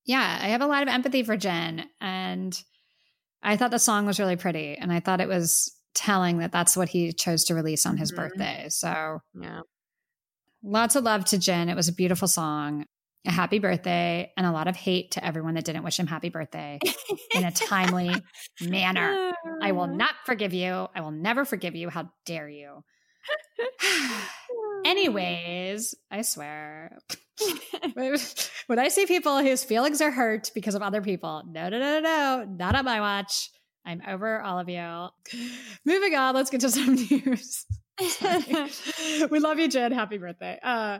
Yeah, 0.06 0.40
I 0.42 0.48
have 0.50 0.62
a 0.62 0.68
lot 0.68 0.84
of 0.84 0.90
empathy 0.90 1.24
for 1.24 1.38
Jin. 1.38 1.86
And 2.02 2.62
I 3.42 3.56
thought 3.56 3.72
the 3.72 3.80
song 3.80 4.06
was 4.06 4.20
really 4.20 4.36
pretty. 4.36 4.76
And 4.76 4.92
I 4.92 5.00
thought 5.00 5.22
it 5.22 5.30
was 5.30 5.74
telling 5.96 6.40
that 6.40 6.52
that's 6.52 6.76
what 6.76 6.90
he 6.90 7.14
chose 7.14 7.46
to 7.46 7.56
release 7.56 7.86
on 7.86 7.96
his 7.98 8.12
Mhm. 8.12 8.16
birthday. 8.18 8.66
So 8.70 9.20
Yeah. 9.40 9.62
lots 10.62 10.96
of 10.98 11.06
love 11.06 11.24
to 11.26 11.38
Jin. 11.38 11.70
It 11.70 11.76
was 11.76 11.88
a 11.88 11.94
beautiful 11.94 12.28
song. 12.28 12.86
A 13.28 13.32
happy 13.32 13.60
birthday 13.60 14.32
and 14.38 14.48
a 14.48 14.52
lot 14.52 14.68
of 14.68 14.76
hate 14.78 15.12
to 15.12 15.26
everyone 15.26 15.56
that 15.56 15.66
didn't 15.66 15.84
wish 15.84 16.00
him 16.00 16.08
happy 16.08 16.30
birthday 16.30 16.80
in 17.36 17.44
a 17.44 17.52
timely 17.52 18.16
manner. 18.62 19.34
I 19.62 19.74
will 19.74 19.88
not 20.04 20.16
forgive 20.26 20.54
you. 20.54 20.88
I 20.96 21.02
will 21.02 21.12
never 21.12 21.44
forgive 21.44 21.76
you. 21.76 21.90
How 21.90 22.10
dare 22.26 22.48
you? 22.48 22.84
Anyways, 24.86 25.94
I 26.10 26.22
swear. 26.22 26.98
when 28.68 28.80
I 28.80 28.88
see 28.88 29.06
people 29.06 29.40
whose 29.40 29.64
feelings 29.64 30.02
are 30.02 30.12
hurt 30.12 30.52
because 30.56 30.76
of 30.76 30.82
other 30.82 31.02
people, 31.02 31.44
no, 31.46 31.68
no, 31.70 31.80
no, 31.80 32.00
no, 32.00 32.02
no, 32.02 32.46
not 32.50 32.76
on 32.76 32.86
my 32.86 33.02
watch. 33.02 33.50
I'm 33.86 34.02
over 34.08 34.42
all 34.42 34.60
of 34.60 34.70
you. 34.70 35.08
Moving 35.86 36.16
on, 36.16 36.36
let's 36.36 36.50
get 36.50 36.62
to 36.62 36.70
some 36.70 36.96
news. 37.10 37.66
we 39.30 39.40
love 39.40 39.60
you, 39.60 39.68
Jin. 39.68 39.92
Happy 39.92 40.18
birthday. 40.18 40.60
Uh, 40.62 41.00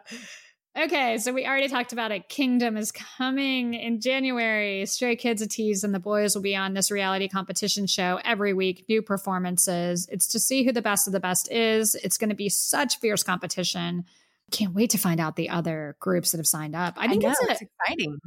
okay, 0.78 1.18
so 1.18 1.34
we 1.34 1.46
already 1.46 1.68
talked 1.68 1.94
about 1.94 2.12
it. 2.12 2.30
Kingdom 2.30 2.78
is 2.78 2.92
coming 2.92 3.74
in 3.74 4.00
January. 4.00 4.86
Stray 4.86 5.16
Kids 5.16 5.46
Ateez, 5.46 5.84
and 5.84 5.94
the 5.94 6.00
boys 6.00 6.36
will 6.36 6.42
be 6.42 6.56
on 6.56 6.74
this 6.74 6.92
reality 6.92 7.28
competition 7.28 7.88
show 7.88 8.20
every 8.24 8.54
week. 8.54 8.86
New 8.88 9.02
performances. 9.02 10.08
It's 10.12 10.28
to 10.28 10.40
see 10.40 10.64
who 10.64 10.72
the 10.72 10.82
best 10.82 11.08
of 11.08 11.14
the 11.14 11.20
best 11.20 11.52
is. 11.52 11.96
It's 11.96 12.18
going 12.18 12.30
to 12.30 12.36
be 12.36 12.50
such 12.50 13.00
fierce 13.00 13.24
competition. 13.24 14.06
Can't 14.52 14.74
wait 14.74 14.92
to 14.92 14.98
find 14.98 15.20
out 15.20 15.36
the 15.36 15.50
other 15.50 15.98
groups 16.00 16.32
that 16.32 16.38
have 16.38 16.48
signed 16.48 16.76
up. 16.76 16.96
I 16.98 17.08
think 17.08 17.24
know, 17.24 17.32
it's, 17.32 17.42
a, 17.42 17.52
it's 17.52 17.62
exciting. 17.62 18.20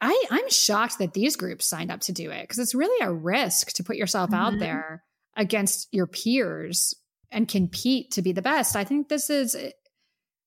I, 0.00 0.24
I'm 0.30 0.50
shocked 0.50 0.98
that 0.98 1.12
these 1.12 1.36
groups 1.36 1.64
signed 1.66 1.92
up 1.92 2.00
to 2.00 2.12
do 2.12 2.30
it 2.30 2.42
because 2.42 2.58
it's 2.58 2.74
really 2.74 3.06
a 3.06 3.12
risk 3.12 3.72
to 3.74 3.84
put 3.84 3.96
yourself 3.96 4.32
out 4.32 4.54
Mhm. 4.54 4.58
there 4.58 5.04
against 5.36 5.88
your 5.92 6.08
peers 6.08 6.94
and 7.30 7.46
compete 7.46 8.10
to 8.12 8.22
be 8.22 8.32
the 8.32 8.42
best. 8.42 8.74
I 8.74 8.82
think 8.84 9.08
this 9.08 9.30
is 9.30 9.56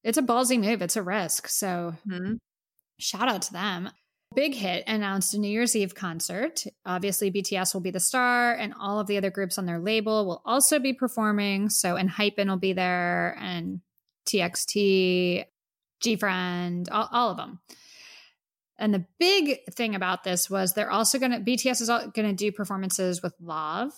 it's 0.05 0.17
a 0.17 0.21
ballsy 0.21 0.57
move. 0.57 0.81
It's 0.81 0.95
a 0.95 1.03
risk. 1.03 1.49
So 1.49 1.95
Mhm. 2.07 2.37
shout 2.97 3.27
out 3.27 3.41
to 3.41 3.53
them. 3.53 3.89
Big 4.35 4.53
Hit 4.55 4.83
announced 4.87 5.33
a 5.33 5.39
New 5.39 5.49
Year's 5.49 5.75
Eve 5.75 5.95
concert. 5.95 6.63
Obviously, 6.85 7.29
BTS 7.31 7.73
will 7.73 7.81
be 7.81 7.91
the 7.91 7.99
star, 7.99 8.53
and 8.53 8.73
all 8.79 8.99
of 8.99 9.07
the 9.07 9.17
other 9.17 9.29
groups 9.29 9.57
on 9.57 9.65
their 9.65 9.79
label 9.79 10.25
will 10.25 10.41
also 10.45 10.79
be 10.79 10.93
performing. 10.93 11.69
So, 11.69 11.95
Enhypen 11.95 12.47
will 12.47 12.57
be 12.57 12.73
there, 12.73 13.37
and 13.39 13.81
TXT, 14.25 15.45
G 16.01 16.15
Friend, 16.17 16.89
all, 16.89 17.07
all 17.11 17.31
of 17.31 17.37
them. 17.37 17.59
And 18.77 18.93
the 18.93 19.05
big 19.19 19.73
thing 19.73 19.95
about 19.95 20.23
this 20.23 20.49
was 20.49 20.73
they're 20.73 20.91
also 20.91 21.17
going 21.17 21.31
to, 21.31 21.39
BTS 21.39 21.81
is 21.81 21.87
going 21.87 22.27
to 22.27 22.33
do 22.33 22.51
performances 22.51 23.23
with 23.23 23.33
Lauv, 23.41 23.93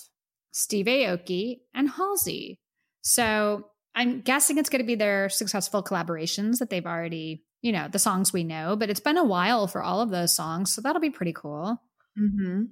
Steve 0.51 0.85
Aoki, 0.85 1.61
and 1.73 1.89
Halsey. 1.89 2.59
So 3.01 3.71
I'm 3.97 4.21
guessing 4.21 4.59
it's 4.59 4.69
going 4.69 4.81
to 4.81 4.87
be 4.87 4.93
their 4.93 5.27
successful 5.27 5.81
collaborations 5.81 6.59
that 6.59 6.69
they've 6.69 6.85
already, 6.85 7.43
you 7.63 7.71
know, 7.71 7.87
the 7.87 7.97
songs 7.97 8.31
we 8.31 8.43
know, 8.43 8.75
but 8.75 8.91
it's 8.91 8.99
been 8.99 9.17
a 9.17 9.23
while 9.23 9.65
for 9.65 9.81
all 9.81 10.01
of 10.01 10.11
those 10.11 10.35
songs. 10.35 10.71
So 10.71 10.81
that'll 10.81 11.01
be 11.01 11.09
pretty 11.09 11.33
cool. 11.33 11.81
Mm-hmm. 12.17 12.65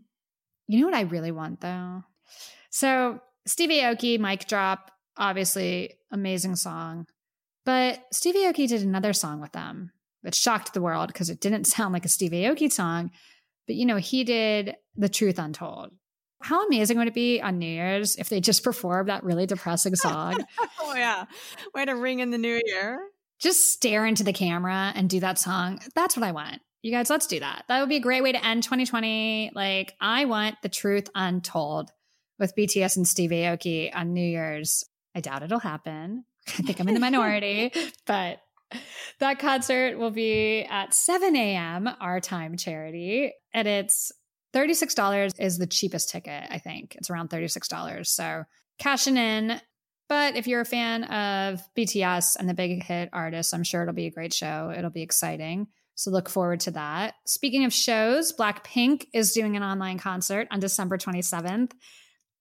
You 0.67 0.79
know 0.79 0.85
what 0.85 0.95
I 0.95 1.01
really 1.01 1.31
want 1.31 1.61
though? 1.61 2.03
So 2.69 3.21
Stevie 3.47 3.79
Aoki, 3.79 4.19
Mic 4.19 4.47
Drop, 4.47 4.91
obviously 5.17 5.95
amazing 6.11 6.57
song. 6.57 7.07
But 7.65 8.03
Stevie 8.13 8.43
Aoki 8.43 8.67
did 8.67 8.83
another 8.83 9.13
song 9.13 9.41
with 9.41 9.51
them, 9.51 9.91
that 10.21 10.35
shocked 10.35 10.75
the 10.75 10.81
world 10.81 11.07
because 11.07 11.31
it 11.31 11.41
didn't 11.41 11.63
sound 11.65 11.91
like 11.91 12.05
a 12.05 12.09
Stevie 12.09 12.43
Aoki 12.43 12.71
song. 12.71 13.09
But 13.65 13.77
you 13.77 13.87
know, 13.87 13.97
he 13.97 14.23
did 14.23 14.75
The 14.95 15.09
Truth 15.09 15.39
Untold. 15.39 15.91
How 16.41 16.65
amazing 16.67 16.97
would 16.97 17.07
it 17.07 17.13
be 17.13 17.41
on 17.41 17.57
New 17.59 17.65
Year's 17.67 18.15
if 18.17 18.29
they 18.29 18.39
just 18.39 18.63
performed 18.63 19.09
that 19.09 19.23
really 19.23 19.45
depressing 19.45 19.95
song? 19.95 20.37
Oh 20.79 20.93
yeah, 20.95 21.25
way 21.73 21.85
to 21.85 21.93
ring 21.95 22.19
in 22.19 22.29
the 22.29 22.37
new 22.37 22.61
year. 22.65 22.99
just 23.39 23.71
stare 23.73 24.05
into 24.05 24.23
the 24.23 24.33
camera 24.33 24.91
and 24.95 25.09
do 25.09 25.19
that 25.21 25.39
song. 25.39 25.79
That's 25.95 26.15
what 26.15 26.23
I 26.25 26.31
want. 26.31 26.61
You 26.83 26.91
guys, 26.91 27.09
let's 27.09 27.25
do 27.27 27.39
that. 27.39 27.63
That 27.67 27.79
would 27.79 27.89
be 27.89 27.95
a 27.95 28.01
great 28.01 28.21
way 28.21 28.31
to 28.31 28.45
end 28.45 28.61
2020. 28.63 29.51
Like, 29.55 29.93
I 29.99 30.25
want 30.25 30.55
the 30.61 30.69
truth 30.69 31.09
untold 31.15 31.89
with 32.37 32.55
BTS 32.55 32.97
and 32.97 33.07
Steve 33.07 33.31
Aoki 33.31 33.89
on 33.95 34.13
New 34.13 34.25
Year's. 34.25 34.83
I 35.15 35.21
doubt 35.21 35.41
it'll 35.41 35.59
happen. 35.59 36.25
I 36.47 36.61
think 36.61 36.79
I'm 36.79 36.87
in 36.87 36.93
the 36.93 36.99
minority, 36.99 37.71
but 38.05 38.37
that 39.19 39.39
concert 39.39 39.97
will 39.97 40.11
be 40.11 40.61
at 40.69 40.93
7 40.93 41.35
a.m. 41.35 41.89
our 41.99 42.19
time 42.19 42.55
charity. 42.57 43.33
And 43.53 43.67
it's 43.67 44.11
$36 44.55 45.39
is 45.39 45.57
the 45.57 45.67
cheapest 45.67 46.09
ticket, 46.09 46.43
I 46.49 46.57
think. 46.59 46.95
It's 46.95 47.09
around 47.09 47.29
$36. 47.29 48.07
So 48.07 48.43
cashing 48.79 49.17
in. 49.17 49.59
But 50.07 50.35
if 50.35 50.47
you're 50.47 50.61
a 50.61 50.65
fan 50.65 51.03
of 51.05 51.61
BTS 51.75 52.37
and 52.37 52.47
the 52.47 52.53
big 52.53 52.83
hit 52.83 53.09
artists, 53.11 53.53
I'm 53.53 53.63
sure 53.63 53.81
it'll 53.81 53.93
be 53.93 54.05
a 54.05 54.11
great 54.11 54.33
show. 54.33 54.71
It'll 54.75 54.91
be 54.91 55.01
exciting. 55.01 55.67
So 55.95 56.11
look 56.11 56.29
forward 56.29 56.59
to 56.61 56.71
that. 56.71 57.15
Speaking 57.25 57.65
of 57.65 57.73
shows, 57.73 58.31
Blackpink 58.31 59.05
is 59.13 59.31
doing 59.31 59.55
an 59.55 59.63
online 59.63 59.97
concert 59.97 60.47
on 60.51 60.59
December 60.59 60.97
27th. 60.97 61.71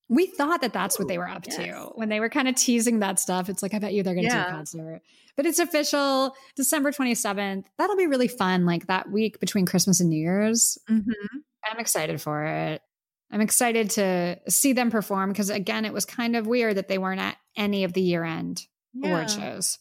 We 0.09 0.27
thought 0.27 0.61
that 0.61 0.75
that's 0.75 0.99
what 0.99 1.09
they 1.09 1.17
were 1.17 1.29
up 1.29 1.47
yes. 1.47 1.57
to 1.57 1.93
when 1.95 2.11
they 2.11 2.21
were 2.21 2.29
kind 2.29 2.49
of 2.49 2.57
teasing 2.57 2.99
that 2.99 3.19
stuff. 3.19 3.49
It's 3.49 3.63
like, 3.63 3.73
I 3.73 3.79
bet 3.79 3.95
you 3.95 4.03
they're 4.03 4.15
going 4.15 4.29
to 4.29 4.35
do 4.35 4.39
a 4.39 4.51
concert. 4.51 5.01
But 5.35 5.47
it's 5.47 5.59
official 5.59 6.35
December 6.57 6.93
27th. 6.93 7.65
That'll 7.79 7.97
be 7.97 8.07
really 8.07 8.29
fun, 8.29 8.67
like 8.67 8.89
that 8.89 9.11
week 9.11 9.41
between 9.41 9.65
Christmas 9.65 10.01
and 10.01 10.11
New 10.11 10.21
Year's. 10.21 10.77
Mm-hmm. 10.91 11.39
I'm 11.71 11.79
excited 11.81 12.21
for 12.21 12.45
it. 12.45 12.83
I'm 13.31 13.41
excited 13.41 13.91
to 13.91 14.39
see 14.49 14.73
them 14.75 14.91
perform 14.91 15.31
because, 15.31 15.51
again, 15.51 15.85
it 15.85 15.93
was 15.93 16.05
kind 16.05 16.37
of 16.37 16.47
weird 16.47 16.77
that 16.77 16.89
they 16.89 16.99
weren't 16.99 17.21
at 17.21 17.37
any 17.57 17.85
of 17.85 17.93
the 17.93 18.01
year 18.03 18.23
end 18.25 18.63
award 19.03 19.31
shows. 19.31 19.79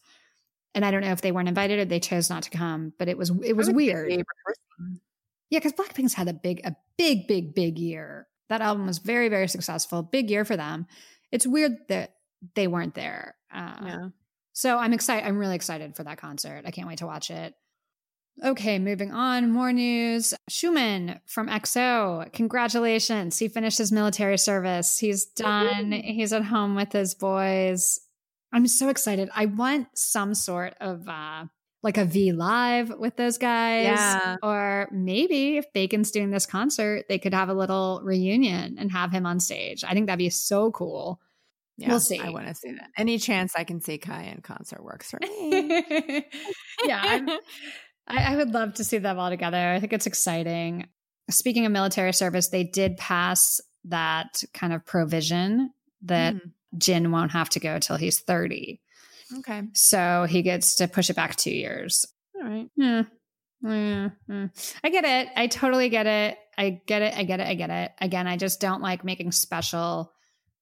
And 0.76 0.84
I 0.84 0.90
don't 0.92 1.02
know 1.02 1.12
if 1.12 1.22
they 1.22 1.32
weren't 1.32 1.50
invited 1.50 1.80
or 1.80 1.86
they 1.86 2.00
chose 2.00 2.30
not 2.30 2.44
to 2.44 2.50
come, 2.50 2.94
but 2.98 3.08
it 3.10 3.18
was 3.18 3.30
it 3.44 3.56
was 3.56 3.70
weird. 3.70 4.10
Yeah, 5.50 5.60
because 5.60 5.74
Blackpink's 5.74 6.16
had 6.16 6.28
a 6.28 6.34
big, 6.34 6.62
a 6.66 6.76
big, 6.98 7.28
big, 7.28 7.54
big 7.54 7.78
year. 7.78 8.28
That 8.50 8.62
album 8.62 8.88
was 8.88 8.98
very, 8.98 9.30
very 9.30 9.48
successful. 9.48 10.02
Big 10.02 10.32
year 10.32 10.46
for 10.46 10.58
them. 10.58 10.88
It's 11.32 11.46
weird 11.46 11.74
that 11.90 12.16
they 12.56 12.68
weren't 12.68 12.96
there. 12.96 13.36
Uh, 13.54 13.76
Yeah. 13.84 14.10
So 14.54 14.78
I'm 14.78 14.94
excited. 14.94 15.28
I'm 15.28 15.38
really 15.38 15.56
excited 15.56 15.96
for 15.96 16.04
that 16.04 16.18
concert. 16.20 16.64
I 16.66 16.72
can't 16.72 16.88
wait 16.88 17.00
to 17.00 17.08
watch 17.08 17.32
it. 17.32 17.56
Okay, 18.44 18.80
moving 18.80 19.12
on. 19.12 19.52
More 19.52 19.72
news. 19.72 20.34
Xiumin 20.50 21.20
from 21.28 21.48
EXO. 21.50 22.32
Congratulations. 22.34 23.38
He 23.38 23.48
finished 23.48 23.78
his 23.78 23.92
military 23.92 24.38
service. 24.38 24.98
He's 24.98 25.26
done. 25.26 25.92
He's 25.92 26.34
at 26.34 26.44
home 26.44 26.76
with 26.76 26.92
his 26.92 27.14
boys. 27.14 28.00
I'm 28.52 28.68
so 28.68 28.90
excited. 28.90 29.30
I 29.36 29.46
want 29.46 29.88
some 29.96 30.34
sort 30.34 30.76
of 30.82 31.08
uh 31.08 31.46
like 31.84 31.98
a 31.98 32.06
V 32.06 32.32
live 32.32 32.92
with 32.98 33.18
those 33.18 33.38
guys. 33.38 33.84
Yeah. 33.86 34.38
Or 34.42 34.88
maybe 34.92 35.58
if 35.58 35.66
Bacon's 35.74 36.12
doing 36.12 36.32
this 36.32 36.46
concert, 36.46 37.06
they 37.10 37.20
could 37.20 37.34
have 37.34 37.50
a 37.50 37.54
little 37.54 38.00
reunion 38.04 38.78
and 38.80 38.90
have 38.92 39.12
him 39.12 39.26
on 39.26 39.40
stage. 39.42 39.84
I 39.84 39.94
think 39.94 40.08
that'd 40.08 40.18
be 40.18 40.30
so 40.30 40.72
cool. 40.72 41.20
Yeah, 41.78 41.90
We'll 41.90 42.00
see. 42.00 42.20
I 42.20 42.30
want 42.30 42.48
to 42.48 42.56
see 42.56 42.72
that. 42.72 42.90
Any 42.98 43.18
chance 43.18 43.54
I 43.58 43.64
can 43.66 43.82
see 43.82 43.98
Kai 43.98 44.24
in 44.34 44.42
concert 44.42 44.82
works 44.84 45.10
for 45.12 45.20
me. 45.22 46.24
yeah, 46.86 47.02
I'm, 47.04 47.28
I, 48.08 48.34
I 48.34 48.36
would 48.36 48.52
love 48.54 48.74
to 48.76 48.84
see 48.84 48.98
them 48.98 49.18
all 49.20 49.30
together. 49.30 49.58
I 49.74 49.80
think 49.80 49.94
it's 49.94 50.08
exciting. 50.08 50.88
Speaking 51.30 51.66
of 51.66 51.72
military 51.72 52.14
service, 52.14 52.50
they 52.50 52.64
did 52.64 52.98
pass 52.98 53.62
that 53.86 54.44
kind 54.54 54.74
of 54.74 54.86
provision 54.86 55.72
that 56.04 56.36
Mm, 56.36 56.52
Jin 56.78 57.12
won't 57.12 57.32
have 57.32 57.50
to 57.50 57.60
go 57.60 57.80
till 57.80 57.96
he's 57.98 58.20
30. 58.20 58.82
okay. 59.40 59.64
So 59.74 60.26
he 60.30 60.42
gets 60.42 60.76
to 60.76 60.88
push 60.88 61.10
it 61.10 61.16
back 61.16 61.36
two 61.36 61.52
years. 61.52 62.06
All 62.36 62.44
right. 62.44 62.70
Yeah. 62.76 63.04
Yeah, 63.62 64.10
yeah. 64.28 64.48
I 64.84 64.90
get 64.90 65.06
it. 65.06 65.30
I 65.38 65.48
totally 65.48 65.88
get 65.88 66.06
it. 66.06 66.38
I 66.58 66.82
get 66.86 67.02
it. 67.02 67.16
I 67.16 67.24
get 67.24 67.40
it. 67.40 67.48
I 67.48 67.54
get 67.56 67.70
it. 67.70 67.92
Again, 68.02 68.28
I 68.28 68.36
just 68.36 68.60
don't 68.60 68.82
like 68.82 69.06
making 69.06 69.32
special 69.32 70.12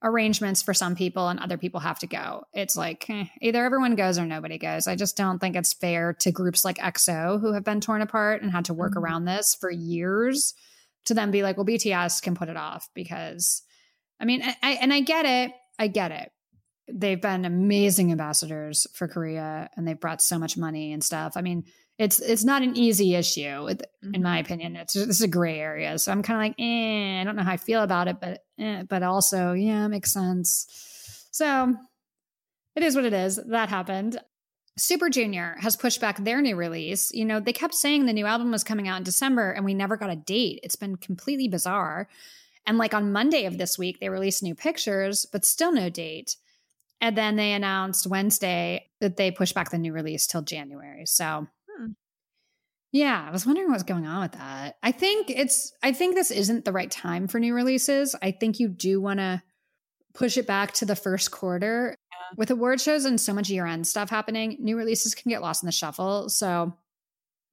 arrangements 0.04 0.62
for 0.62 0.74
some 0.74 0.96
people 0.96 1.28
and 1.28 1.40
other 1.40 1.58
people 1.58 1.80
have 1.80 2.00
to 2.00 2.08
go. 2.08 2.44
It's 2.54 2.76
like 2.76 3.08
eh, 3.10 3.26
either 3.42 3.64
everyone 3.64 3.96
goes 3.96 4.18
or 4.18 4.26
nobody 4.26 4.58
goes. 4.58 4.88
I 4.88 4.96
just 4.96 5.16
don't 5.16 5.40
think 5.40 5.56
it's 5.56 5.74
fair 5.74 6.14
to 6.22 6.32
groups 6.32 6.66
like 6.66 6.78
EXO 6.80 7.40
who 7.40 7.54
have 7.54 7.64
been 7.64 7.82
torn 7.82 8.02
apart 8.02 8.42
and 8.42 8.52
had 8.52 8.66
to 8.66 8.74
work 8.74 8.94
Mhm. 8.94 9.02
around 9.02 9.26
this 9.26 9.56
for 9.60 9.70
years 9.70 10.54
to 11.06 11.14
then 11.14 11.32
be 11.32 11.44
like, 11.44 11.58
well, 11.58 11.66
BTS 11.66 12.22
can 12.22 12.36
put 12.36 12.50
it 12.50 12.58
off 12.58 12.90
because, 12.94 13.62
I 14.20 14.26
mean, 14.26 14.42
I, 14.44 14.56
I 14.64 14.72
and 14.74 14.92
I 14.94 15.02
get 15.02 15.26
it. 15.26 15.52
I 15.78 15.88
get 15.88 16.12
it. 16.12 16.32
They've 16.92 17.22
been 17.22 17.46
amazing 17.46 18.12
ambassadors 18.12 18.86
for 18.94 19.08
Korea 19.08 19.70
and 19.78 19.88
they've 19.88 20.00
brought 20.00 20.22
so 20.22 20.38
much 20.38 20.58
money 20.58 20.94
and 20.94 21.04
stuff. 21.04 21.34
I 21.36 21.42
mean, 21.42 21.64
it's 22.02 22.20
it's 22.20 22.44
not 22.44 22.64
an 22.64 22.76
easy 22.76 23.14
issue 23.16 23.68
in 23.68 23.78
Mm-hmm. 24.04 24.24
my 24.24 24.40
opinion. 24.40 24.76
It's 24.76 24.94
this 24.94 25.08
is 25.08 25.22
a 25.22 25.28
gray 25.28 25.60
area, 25.60 26.00
so 26.00 26.12
I'm 26.12 26.24
kind 26.24 26.38
of 26.38 26.48
like, 26.48 26.56
eh, 26.60 27.22
I 27.22 27.24
don't 27.24 27.36
know 27.36 27.44
how 27.44 27.52
I 27.52 27.58
feel 27.58 27.84
about 27.84 28.08
it, 28.08 28.20
but 28.20 28.44
eh, 28.58 28.82
but 28.90 29.04
also, 29.04 29.54
yeah, 29.54 29.86
it 29.86 29.90
makes 29.90 30.12
sense. 30.12 30.66
So 31.32 31.76
it 32.76 32.82
is 32.82 32.96
what 32.96 33.06
it 33.06 33.14
is. 33.14 33.36
That 33.36 33.70
happened. 33.70 34.20
Super 34.78 35.10
Junior 35.10 35.56
has 35.60 35.76
pushed 35.76 36.02
back 36.02 36.18
their 36.18 36.42
new 36.42 36.56
release. 36.56 37.12
You 37.14 37.26
know, 37.26 37.40
they 37.40 37.54
kept 37.54 37.76
saying 37.76 38.06
the 38.08 38.14
new 38.14 38.26
album 38.26 38.50
was 38.52 38.64
coming 38.64 38.88
out 38.88 38.98
in 38.98 39.04
December, 39.04 39.52
and 39.52 39.64
we 39.64 39.76
never 39.76 39.96
got 39.96 40.10
a 40.10 40.16
date. 40.16 40.62
It's 40.64 40.78
been 40.78 40.96
completely 40.96 41.48
bizarre. 41.48 42.10
And 42.66 42.80
like 42.80 42.96
on 42.96 43.12
Monday 43.12 43.46
of 43.46 43.60
this 43.60 43.78
week, 43.78 44.00
they 44.00 44.10
released 44.10 44.42
new 44.42 44.56
pictures, 44.56 45.28
but 45.32 45.46
still 45.46 45.72
no 45.72 45.90
date. 45.90 46.36
And 47.00 47.16
then 47.16 47.36
they 47.36 47.54
announced 47.54 48.08
Wednesday 48.08 48.90
that 49.00 49.18
they 49.18 49.30
pushed 49.30 49.54
back 49.54 49.70
the 49.70 49.78
new 49.78 49.94
release 49.94 50.26
till 50.26 50.42
January. 50.42 51.06
So. 51.06 51.48
Yeah, 52.92 53.26
I 53.28 53.32
was 53.32 53.46
wondering 53.46 53.70
what's 53.70 53.84
going 53.84 54.06
on 54.06 54.22
with 54.22 54.34
that. 54.34 54.78
I 54.84 54.92
think 54.92 55.30
it's 55.30 55.72
I 55.82 55.94
think 55.94 56.16
this 56.16 56.30
isn't 56.30 56.66
the 56.66 56.74
right 56.74 56.92
time 56.92 57.28
for 57.28 57.40
new 57.40 57.54
releases. 57.54 58.16
I 58.22 58.32
think 58.32 58.60
you 58.60 58.68
do 58.68 59.00
want 59.00 59.20
to 59.20 59.42
push 60.14 60.38
it 60.38 60.46
back 60.46 60.74
to 60.74 60.86
the 60.86 60.96
first 60.96 61.32
quarter. 61.32 61.96
With 62.38 62.52
award 62.52 62.80
shows 62.80 63.06
and 63.06 63.20
so 63.20 63.34
much 63.34 63.50
year-end 63.50 63.86
stuff 63.88 64.10
happening, 64.10 64.58
new 64.60 64.78
releases 64.78 65.16
can 65.16 65.30
get 65.30 65.42
lost 65.42 65.64
in 65.64 65.68
the 65.68 65.72
shuffle. 65.72 66.30
So 66.30 66.74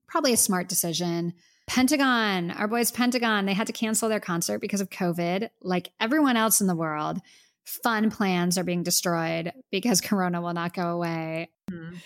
probably 0.08 0.32
a 0.32 0.36
smart 0.36 0.68
decision. 0.68 1.34
Pentagon, 1.66 2.50
our 2.52 2.68
boys 2.68 2.90
Pentagon, 2.90 3.44
they 3.44 3.54
had 3.54 3.66
to 3.66 3.72
cancel 3.72 4.08
their 4.08 4.20
concert 4.20 4.60
because 4.60 4.80
of 4.80 4.88
COVID, 4.88 5.50
like 5.62 5.90
everyone 6.00 6.36
else 6.36 6.60
in 6.60 6.66
the 6.66 6.76
world. 6.76 7.18
fun 7.64 8.10
plans 8.10 8.56
are 8.56 8.64
being 8.64 8.82
destroyed 8.82 9.52
because 9.70 10.00
Corona 10.00 10.40
will 10.40 10.54
not 10.54 10.74
go 10.74 10.88
away. 10.88 11.50
Mm-hmm. 11.70 11.96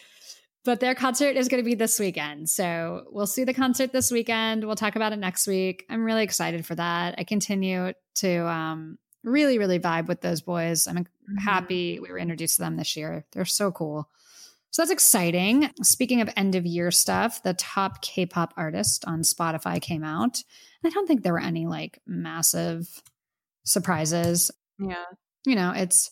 But 0.64 0.78
their 0.80 0.94
concert 0.94 1.36
is 1.36 1.48
going 1.48 1.62
to 1.62 1.68
be 1.68 1.74
this 1.74 1.98
weekend. 1.98 2.48
So 2.48 3.05
we'll 3.10 3.26
see 3.26 3.43
the 3.44 3.55
concert 3.55 3.93
this 3.93 4.10
weekend. 4.12 4.64
We'll 4.64 4.76
talk 4.76 4.94
about 4.94 5.12
it 5.12 5.18
next 5.18 5.47
week. 5.48 5.84
I'm 5.90 6.05
really 6.05 6.22
excited 6.22 6.64
for 6.64 6.74
that. 6.76 7.16
I 7.18 7.24
continue 7.24 7.93
to 8.16 8.47
um, 8.48 8.98
really, 9.24 9.59
really 9.59 9.80
vibe 9.80 10.06
with 10.06 10.20
those 10.20 10.40
boys. 10.40 10.86
I'm 10.86 11.06
happy 11.39 11.98
we 11.98 12.10
were 12.10 12.18
introduced 12.18 12.56
to 12.56 12.62
them 12.62 12.76
this 12.76 12.97
year. 12.97 13.24
They're 13.32 13.44
so 13.44 13.72
cool. 13.72 14.09
So 14.70 14.82
that's 14.82 14.93
exciting. 14.93 15.68
Speaking 15.82 16.20
of 16.20 16.30
end 16.36 16.55
of 16.55 16.64
year 16.64 16.90
stuff, 16.93 17.43
the 17.43 17.55
top 17.55 18.01
K 18.01 18.24
pop 18.24 18.55
artist 18.56 19.05
on 19.06 19.22
Spotify 19.22 19.82
came 19.82 20.05
out. 20.05 20.39
I 20.84 20.90
don't 20.90 21.06
think 21.06 21.22
there 21.22 21.32
were 21.34 21.40
any 21.40 21.66
like 21.66 21.98
massive 22.06 23.02
surprises 23.64 24.51
Yeah. 24.78 25.05
you 25.47 25.55
know 25.55 25.72
it's 25.72 26.10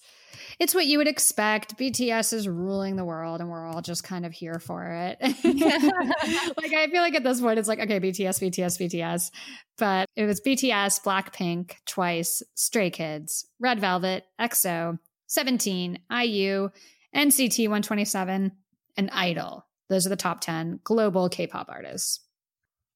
it's 0.59 0.74
what 0.74 0.86
you 0.86 0.98
would 0.98 1.09
expect. 1.09 1.77
Bts 1.78 2.32
is 2.32 2.48
ruling 2.48 2.97
the 2.97 3.05
world 3.05 3.40
and 3.40 3.51
we're 3.51 3.66
all 3.66 3.82
just 3.82 4.05
kind 4.05 4.27
of 4.27 4.32
here 4.32 4.59
for 4.59 4.85
it. 4.86 5.19
Like 6.57 6.73
i 6.73 6.89
feel 6.89 7.02
like 7.02 7.15
at 7.15 7.24
this 7.24 7.40
point 7.40 7.59
it's 7.59 7.69
like 7.69 7.81
okay 7.81 8.01
bts 8.01 8.39
bts 8.40 8.78
bts 8.78 9.31
but 9.78 10.09
it 10.16 10.27
was 10.27 10.40
bts 10.40 11.02
blackpink 11.02 11.73
twice 11.86 12.43
stray 12.55 12.90
kids 12.90 13.47
red 13.59 13.81
velvet 13.81 14.24
exo 14.40 14.98
17 15.27 15.98
iu 16.11 16.70
nct 17.15 17.59
127 17.59 18.52
and 18.97 19.11
idol. 19.12 19.66
Those 19.89 20.07
are 20.07 20.11
the 20.11 20.16
top 20.16 20.40
10 20.40 20.81
global 20.85 21.28
k-pop 21.28 21.69
artists. 21.69 22.20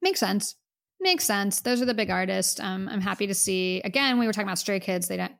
Makes 0.02 0.20
sense. 0.20 0.56
Makes 1.00 1.24
sense. 1.24 1.60
Those 1.60 1.82
are 1.82 1.86
the 1.86 1.94
big 1.94 2.10
artists. 2.10 2.60
Um, 2.60 2.88
i'm 2.88 3.00
happy 3.00 3.26
to 3.26 3.34
see 3.34 3.80
again 3.84 4.18
we 4.18 4.26
were 4.26 4.32
talking 4.32 4.48
about 4.48 4.58
stray 4.58 4.80
kids. 4.80 5.08
They 5.08 5.16
don't 5.16 5.32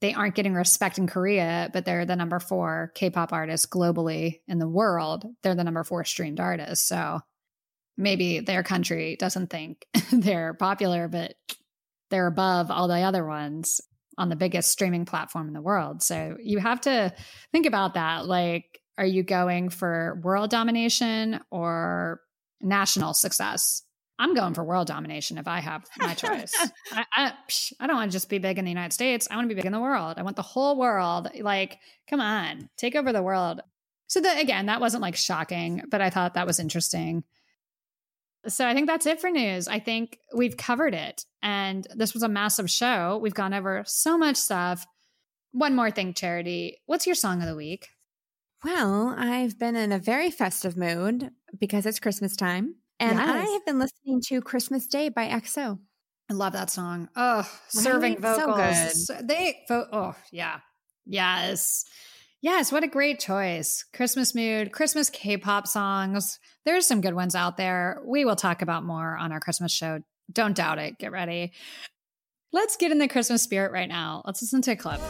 they 0.00 0.12
aren't 0.12 0.34
getting 0.34 0.54
respect 0.54 0.98
in 0.98 1.06
Korea, 1.06 1.70
but 1.72 1.84
they're 1.84 2.04
the 2.04 2.16
number 2.16 2.38
four 2.38 2.92
K-pop 2.94 3.32
artist 3.32 3.70
globally 3.70 4.40
in 4.46 4.58
the 4.58 4.68
world. 4.68 5.24
They're 5.42 5.54
the 5.54 5.64
number 5.64 5.84
four 5.84 6.04
streamed 6.04 6.40
artist. 6.40 6.86
So 6.86 7.20
maybe 7.96 8.40
their 8.40 8.62
country 8.62 9.16
doesn't 9.18 9.48
think 9.48 9.86
they're 10.12 10.54
popular, 10.54 11.08
but 11.08 11.34
they're 12.10 12.26
above 12.26 12.70
all 12.70 12.88
the 12.88 13.00
other 13.00 13.26
ones 13.26 13.80
on 14.18 14.28
the 14.28 14.36
biggest 14.36 14.70
streaming 14.70 15.04
platform 15.04 15.48
in 15.48 15.54
the 15.54 15.62
world. 15.62 16.02
So 16.02 16.36
you 16.40 16.58
have 16.58 16.80
to 16.82 17.12
think 17.52 17.66
about 17.66 17.94
that. 17.94 18.26
Like, 18.26 18.80
are 18.98 19.06
you 19.06 19.22
going 19.22 19.68
for 19.68 20.20
world 20.22 20.50
domination 20.50 21.40
or 21.50 22.20
national 22.60 23.14
success? 23.14 23.82
I'm 24.18 24.34
going 24.34 24.54
for 24.54 24.64
world 24.64 24.86
domination 24.86 25.36
if 25.36 25.46
I 25.46 25.60
have 25.60 25.84
my 25.98 26.14
choice. 26.14 26.54
I, 26.92 27.04
I, 27.14 27.32
psh, 27.48 27.72
I 27.78 27.86
don't 27.86 27.96
want 27.96 28.10
to 28.10 28.16
just 28.16 28.30
be 28.30 28.38
big 28.38 28.58
in 28.58 28.64
the 28.64 28.70
United 28.70 28.92
States. 28.92 29.28
I 29.30 29.36
want 29.36 29.46
to 29.46 29.54
be 29.54 29.58
big 29.58 29.66
in 29.66 29.72
the 29.72 29.80
world. 29.80 30.14
I 30.16 30.22
want 30.22 30.36
the 30.36 30.42
whole 30.42 30.78
world. 30.78 31.28
Like, 31.38 31.78
come 32.08 32.20
on, 32.20 32.70
take 32.76 32.96
over 32.96 33.12
the 33.12 33.22
world. 33.22 33.60
So 34.06 34.20
that 34.20 34.40
again, 34.40 34.66
that 34.66 34.80
wasn't 34.80 35.02
like 35.02 35.16
shocking, 35.16 35.82
but 35.90 36.00
I 36.00 36.10
thought 36.10 36.34
that 36.34 36.46
was 36.46 36.60
interesting. 36.60 37.24
So 38.46 38.66
I 38.66 38.74
think 38.74 38.86
that's 38.86 39.06
it 39.06 39.20
for 39.20 39.28
news. 39.28 39.66
I 39.66 39.80
think 39.80 40.18
we've 40.34 40.56
covered 40.56 40.94
it, 40.94 41.24
and 41.42 41.86
this 41.94 42.14
was 42.14 42.22
a 42.22 42.28
massive 42.28 42.70
show. 42.70 43.18
We've 43.20 43.34
gone 43.34 43.52
over 43.52 43.82
so 43.86 44.16
much 44.16 44.36
stuff. 44.36 44.86
One 45.50 45.74
more 45.74 45.90
thing, 45.90 46.14
Charity. 46.14 46.78
What's 46.86 47.06
your 47.06 47.16
song 47.16 47.42
of 47.42 47.48
the 47.48 47.56
week? 47.56 47.88
Well, 48.64 49.14
I've 49.16 49.58
been 49.58 49.76
in 49.76 49.92
a 49.92 49.98
very 49.98 50.30
festive 50.30 50.76
mood 50.76 51.30
because 51.58 51.86
it's 51.86 52.00
Christmas 52.00 52.36
time. 52.36 52.76
And 52.98 53.20
I 53.20 53.44
have 53.44 53.66
been 53.66 53.78
listening 53.78 54.22
to 54.28 54.40
Christmas 54.40 54.86
Day 54.86 55.08
by 55.08 55.28
EXO. 55.28 55.78
I 56.30 56.34
love 56.34 56.54
that 56.54 56.70
song. 56.70 57.08
Oh, 57.14 57.48
serving 57.68 58.20
Right? 58.20 58.36
So 58.36 58.46
vocals. 58.46 59.06
So 59.06 59.20
they 59.22 59.58
oh 59.70 60.14
yeah. 60.32 60.60
Yes. 61.04 61.84
Yes, 62.42 62.70
what 62.70 62.84
a 62.84 62.88
great 62.88 63.18
choice. 63.18 63.84
Christmas 63.92 64.34
mood, 64.34 64.72
Christmas 64.72 65.10
K-pop 65.10 65.66
songs. 65.66 66.38
There's 66.64 66.86
some 66.86 67.00
good 67.00 67.14
ones 67.14 67.34
out 67.34 67.56
there. 67.56 68.00
We 68.04 68.24
will 68.24 68.36
talk 68.36 68.62
about 68.62 68.84
more 68.84 69.16
on 69.16 69.32
our 69.32 69.40
Christmas 69.40 69.72
show. 69.72 70.00
Don't 70.30 70.56
doubt 70.56 70.78
it. 70.78 70.98
Get 70.98 71.12
ready. 71.12 71.52
Let's 72.52 72.76
get 72.76 72.92
in 72.92 72.98
the 72.98 73.08
Christmas 73.08 73.42
spirit 73.42 73.72
right 73.72 73.88
now. 73.88 74.22
Let's 74.24 74.42
listen 74.42 74.62
to 74.62 74.72
a 74.72 74.76
clip. 74.76 75.00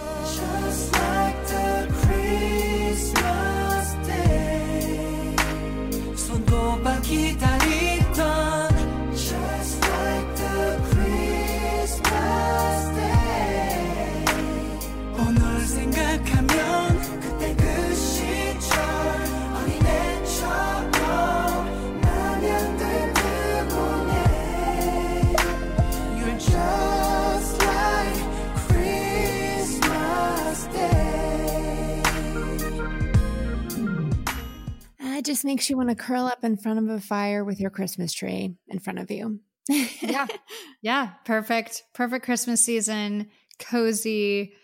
Just 35.36 35.44
makes 35.44 35.68
you 35.68 35.76
want 35.76 35.90
to 35.90 35.94
curl 35.94 36.24
up 36.24 36.44
in 36.44 36.56
front 36.56 36.78
of 36.78 36.88
a 36.88 36.98
fire 36.98 37.44
with 37.44 37.60
your 37.60 37.68
Christmas 37.68 38.14
tree 38.14 38.56
in 38.68 38.78
front 38.78 38.98
of 38.98 39.10
you. 39.10 39.40
Yeah. 39.68 40.26
Yeah, 40.82 41.10
perfect. 41.24 41.82
Perfect 41.94 42.24
Christmas 42.24 42.62
season. 42.62 43.28
Cozy. 43.58 44.54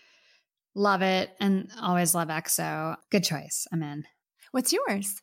Love 0.73 1.01
it. 1.01 1.31
And 1.39 1.69
always 1.81 2.15
love 2.15 2.29
EXO. 2.29 2.95
Good 3.11 3.25
choice. 3.25 3.67
I'm 3.73 3.83
in. 3.83 4.05
What's 4.51 4.71
yours? 4.71 5.21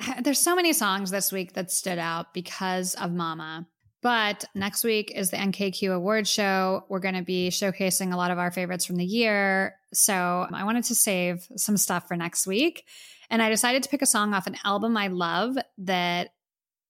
There's 0.22 0.38
so 0.38 0.54
many 0.54 0.74
songs 0.74 1.10
this 1.10 1.32
week 1.32 1.54
that 1.54 1.70
stood 1.70 1.98
out 1.98 2.34
because 2.34 2.94
of 2.94 3.12
Mama. 3.12 3.66
But 4.02 4.44
next 4.54 4.84
week 4.84 5.10
is 5.14 5.30
the 5.30 5.38
NKQ 5.38 5.94
Awards 5.94 6.28
show. 6.28 6.84
We're 6.88 6.98
going 6.98 7.14
to 7.14 7.22
be 7.22 7.48
showcasing 7.48 8.12
a 8.12 8.16
lot 8.16 8.30
of 8.30 8.38
our 8.38 8.50
favorites 8.50 8.84
from 8.84 8.96
the 8.96 9.06
year. 9.06 9.76
So 9.94 10.46
I 10.52 10.64
wanted 10.64 10.84
to 10.84 10.94
save 10.94 11.46
some 11.56 11.76
stuff 11.76 12.08
for 12.08 12.16
next 12.16 12.46
week. 12.46 12.84
And 13.32 13.40
I 13.40 13.48
decided 13.48 13.82
to 13.82 13.88
pick 13.88 14.02
a 14.02 14.06
song 14.06 14.34
off 14.34 14.46
an 14.46 14.58
album 14.62 14.94
I 14.94 15.08
love 15.08 15.56
that 15.78 16.34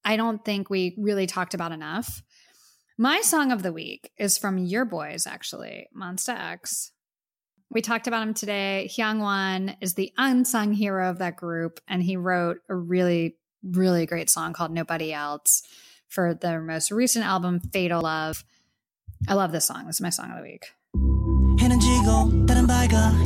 I 0.04 0.16
don't 0.16 0.44
think 0.44 0.68
we 0.68 0.96
really 0.98 1.28
talked 1.28 1.54
about 1.54 1.70
enough. 1.70 2.20
My 2.98 3.20
song 3.20 3.52
of 3.52 3.62
the 3.62 3.72
week 3.72 4.10
is 4.18 4.38
from 4.38 4.58
your 4.58 4.84
boys, 4.84 5.24
actually, 5.24 5.86
Monsta 5.96 6.36
X. 6.36 6.90
We 7.70 7.80
talked 7.80 8.08
about 8.08 8.24
him 8.24 8.34
today. 8.34 8.90
Hyungwon 8.90 9.76
is 9.80 9.94
the 9.94 10.12
unsung 10.18 10.72
hero 10.72 11.08
of 11.08 11.18
that 11.20 11.36
group, 11.36 11.78
and 11.86 12.02
he 12.02 12.16
wrote 12.16 12.58
a 12.68 12.74
really, 12.74 13.36
really 13.62 14.04
great 14.04 14.28
song 14.28 14.52
called 14.52 14.72
Nobody 14.72 15.12
Else 15.12 15.62
for 16.08 16.34
their 16.34 16.60
most 16.60 16.90
recent 16.90 17.24
album, 17.24 17.60
Fatal 17.72 18.02
Love. 18.02 18.44
I 19.28 19.34
love 19.34 19.52
this 19.52 19.66
song. 19.66 19.86
This 19.86 19.96
is 19.96 20.00
my 20.00 20.10
song 20.10 20.32
of 20.32 20.38
the 20.38 20.42
week. 20.42 20.66
해는 21.60 21.78
지고, 21.78 22.44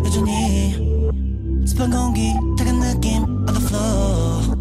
여전히. 0.04 1.16
습한 1.66 1.90
공기, 1.90 2.32
floor 3.66 4.56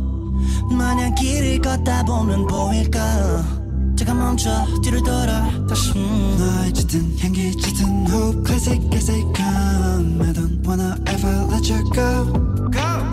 마냥 0.72 1.14
길을 1.16 1.60
걷다 1.62 2.04
보면 2.04 2.48
보일까 2.48 3.66
잠깐 3.96 4.20
멈춰 4.20 4.66
뒤를 4.84 5.02
돌아 5.02 5.50
다시 5.68 5.94
음. 5.96 6.36
너의 6.38 6.74
짙은 6.74 7.18
향기 7.20 7.52
짙은 7.56 8.08
호흡 8.08 8.46
classic 8.46 8.82
classic 8.90 9.26
come 9.34 10.22
I 10.22 10.34
don't 10.34 10.68
wanna 10.68 10.96
ever 11.08 11.48
let 11.52 11.72
you 11.72 11.84
go 11.92 12.56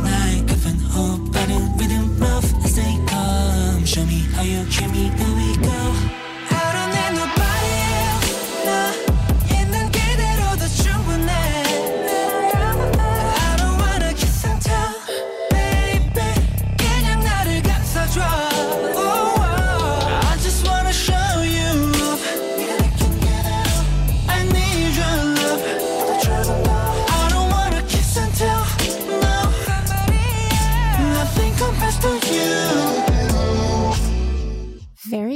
나의 0.03 0.45
급한 0.47 0.75
호흡 0.93 1.31
빠른 1.33 1.57
rhythm 1.77 2.17
rough 2.21 2.55
I 2.57 2.67
stay 2.67 2.99
calm 3.07 3.83
show 3.85 4.05
me 4.07 4.27
how 4.35 4.43
you 4.43 4.65
hear 4.69 4.91
me 4.91 5.11
here 5.17 5.37
we 5.37 5.57
go 5.63 6.22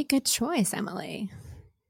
good 0.08 0.24
choice, 0.24 0.72
Emily. 0.74 1.30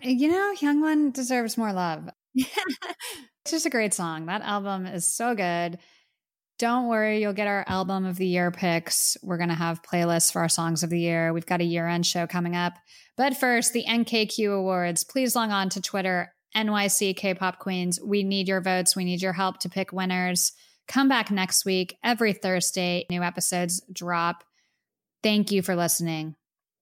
You 0.01 0.28
know, 0.28 0.55
Hyungwon 0.56 1.12
deserves 1.12 1.56
more 1.56 1.72
love. 1.72 2.09
it's 2.34 3.51
just 3.51 3.66
a 3.66 3.70
great 3.70 3.94
song. 3.94 4.26
That 4.26 4.43
album 4.43 4.86
is 4.86 5.12
so 5.12 5.34
good. 5.34 5.78
Don't 6.59 6.88
worry, 6.88 7.20
you'll 7.20 7.34
get 7.34 7.48
our 7.48 7.64
album 7.68 8.06
of 8.06 8.16
the 8.16 8.26
year 8.26 8.51
picks. 8.51 9.16
We're 9.22 9.36
going 9.36 9.51
to 9.51 9.55
have 9.55 9.82
playlists 9.82 10.32
for 10.32 10.40
our 10.40 10.48
songs 10.48 10.82
of 10.82 10.88
the 10.88 10.98
year. 10.98 11.32
We've 11.32 11.44
got 11.44 11.60
a 11.60 11.64
year 11.64 11.86
end 11.86 12.06
show 12.06 12.26
coming 12.26 12.56
up. 12.56 12.74
But 13.16 13.36
first, 13.36 13.72
the 13.72 13.84
NKQ 13.86 14.59
Awards. 14.59 15.05
Please 15.05 15.36
log 15.36 15.51
on 15.51 15.68
to 15.70 15.82
Twitter 15.82 16.32
NYC 16.56 17.14
K 17.16 17.34
pop 17.34 17.59
queens. 17.59 18.01
We 18.02 18.22
need 18.22 18.48
your 18.48 18.62
votes. 18.62 18.97
We 18.97 19.05
need 19.05 19.20
your 19.20 19.34
help 19.34 19.59
to 19.60 19.68
pick 19.68 19.93
winners. 19.93 20.52
Come 20.88 21.09
back 21.09 21.30
next 21.30 21.64
week. 21.66 21.97
Every 22.02 22.32
Thursday, 22.32 23.05
new 23.10 23.22
episodes 23.22 23.82
drop. 23.93 24.44
Thank 25.22 25.51
you 25.51 25.60
for 25.60 25.76
listening. 25.76 26.36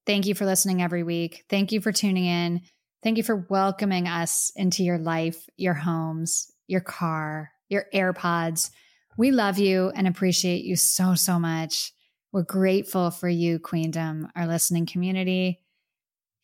Thank 0.06 0.26
you 0.26 0.34
for 0.34 0.44
listening 0.44 0.82
every 0.82 1.02
week. 1.02 1.44
Thank 1.48 1.72
you 1.72 1.80
for 1.80 1.92
tuning 1.92 2.26
in. 2.26 2.62
Thank 3.02 3.16
you 3.18 3.22
for 3.22 3.46
welcoming 3.48 4.08
us 4.08 4.52
into 4.56 4.82
your 4.82 4.98
life, 4.98 5.48
your 5.56 5.74
homes, 5.74 6.50
your 6.66 6.80
car, 6.80 7.50
your 7.68 7.86
AirPods. 7.94 8.70
We 9.16 9.30
love 9.30 9.58
you 9.58 9.90
and 9.94 10.06
appreciate 10.06 10.64
you 10.64 10.76
so, 10.76 11.14
so 11.14 11.38
much. 11.38 11.92
We're 12.32 12.42
grateful 12.42 13.10
for 13.10 13.28
you, 13.28 13.58
Queendom, 13.58 14.28
our 14.34 14.46
listening 14.46 14.86
community. 14.86 15.60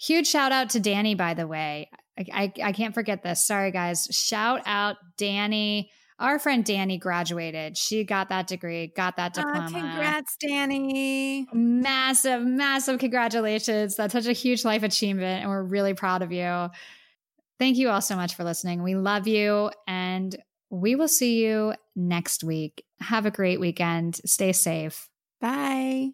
Huge 0.01 0.27
shout 0.27 0.53
out 0.53 0.71
to 0.71 0.81
Danny, 0.81 1.15
by 1.15 1.35
the 1.35 1.47
way. 1.47 1.91
I, 2.19 2.27
I, 2.33 2.53
I 2.69 2.73
can't 2.73 2.95
forget 2.95 3.23
this. 3.23 3.47
Sorry, 3.47 3.71
guys. 3.71 4.09
Shout 4.11 4.63
out 4.67 4.97
Danny. 5.19 5.91
Our 6.21 6.39
friend 6.39 6.63
Danny 6.65 6.99
graduated. 6.99 7.79
She 7.79 8.05
got 8.05 8.29
that 8.29 8.47
degree, 8.47 8.93
got 8.95 9.17
that 9.17 9.37
Aw, 9.39 9.43
diploma. 9.43 9.71
congrats, 9.71 10.37
Danny. 10.37 11.47
Massive, 11.53 12.43
massive 12.45 12.99
congratulations. 13.01 13.97
That's 13.97 14.13
such 14.13 14.27
a 14.27 14.33
huge 14.33 14.65
life 14.65 14.83
achievement, 14.83 15.41
and 15.43 15.51
we're 15.51 15.63
really 15.63 15.95
proud 15.95 16.21
of 16.23 16.31
you. 16.31 16.69
Thank 17.59 17.79
you 17.79 17.89
all 17.89 18.03
so 18.03 18.17
much 18.17 18.35
for 18.35 18.45
listening. 18.45 18.83
We 18.83 18.95
love 18.95 19.27
you, 19.27 19.71
and 19.89 20.37
we 20.69 20.95
will 20.95 21.09
see 21.09 21.43
you 21.45 21.75
next 21.97 22.45
week. 22.45 22.85
Have 23.01 23.25
a 23.27 23.31
great 23.31 23.59
weekend. 23.59 24.21
Stay 24.27 24.53
safe. 24.53 25.09
Bye. 25.41 26.11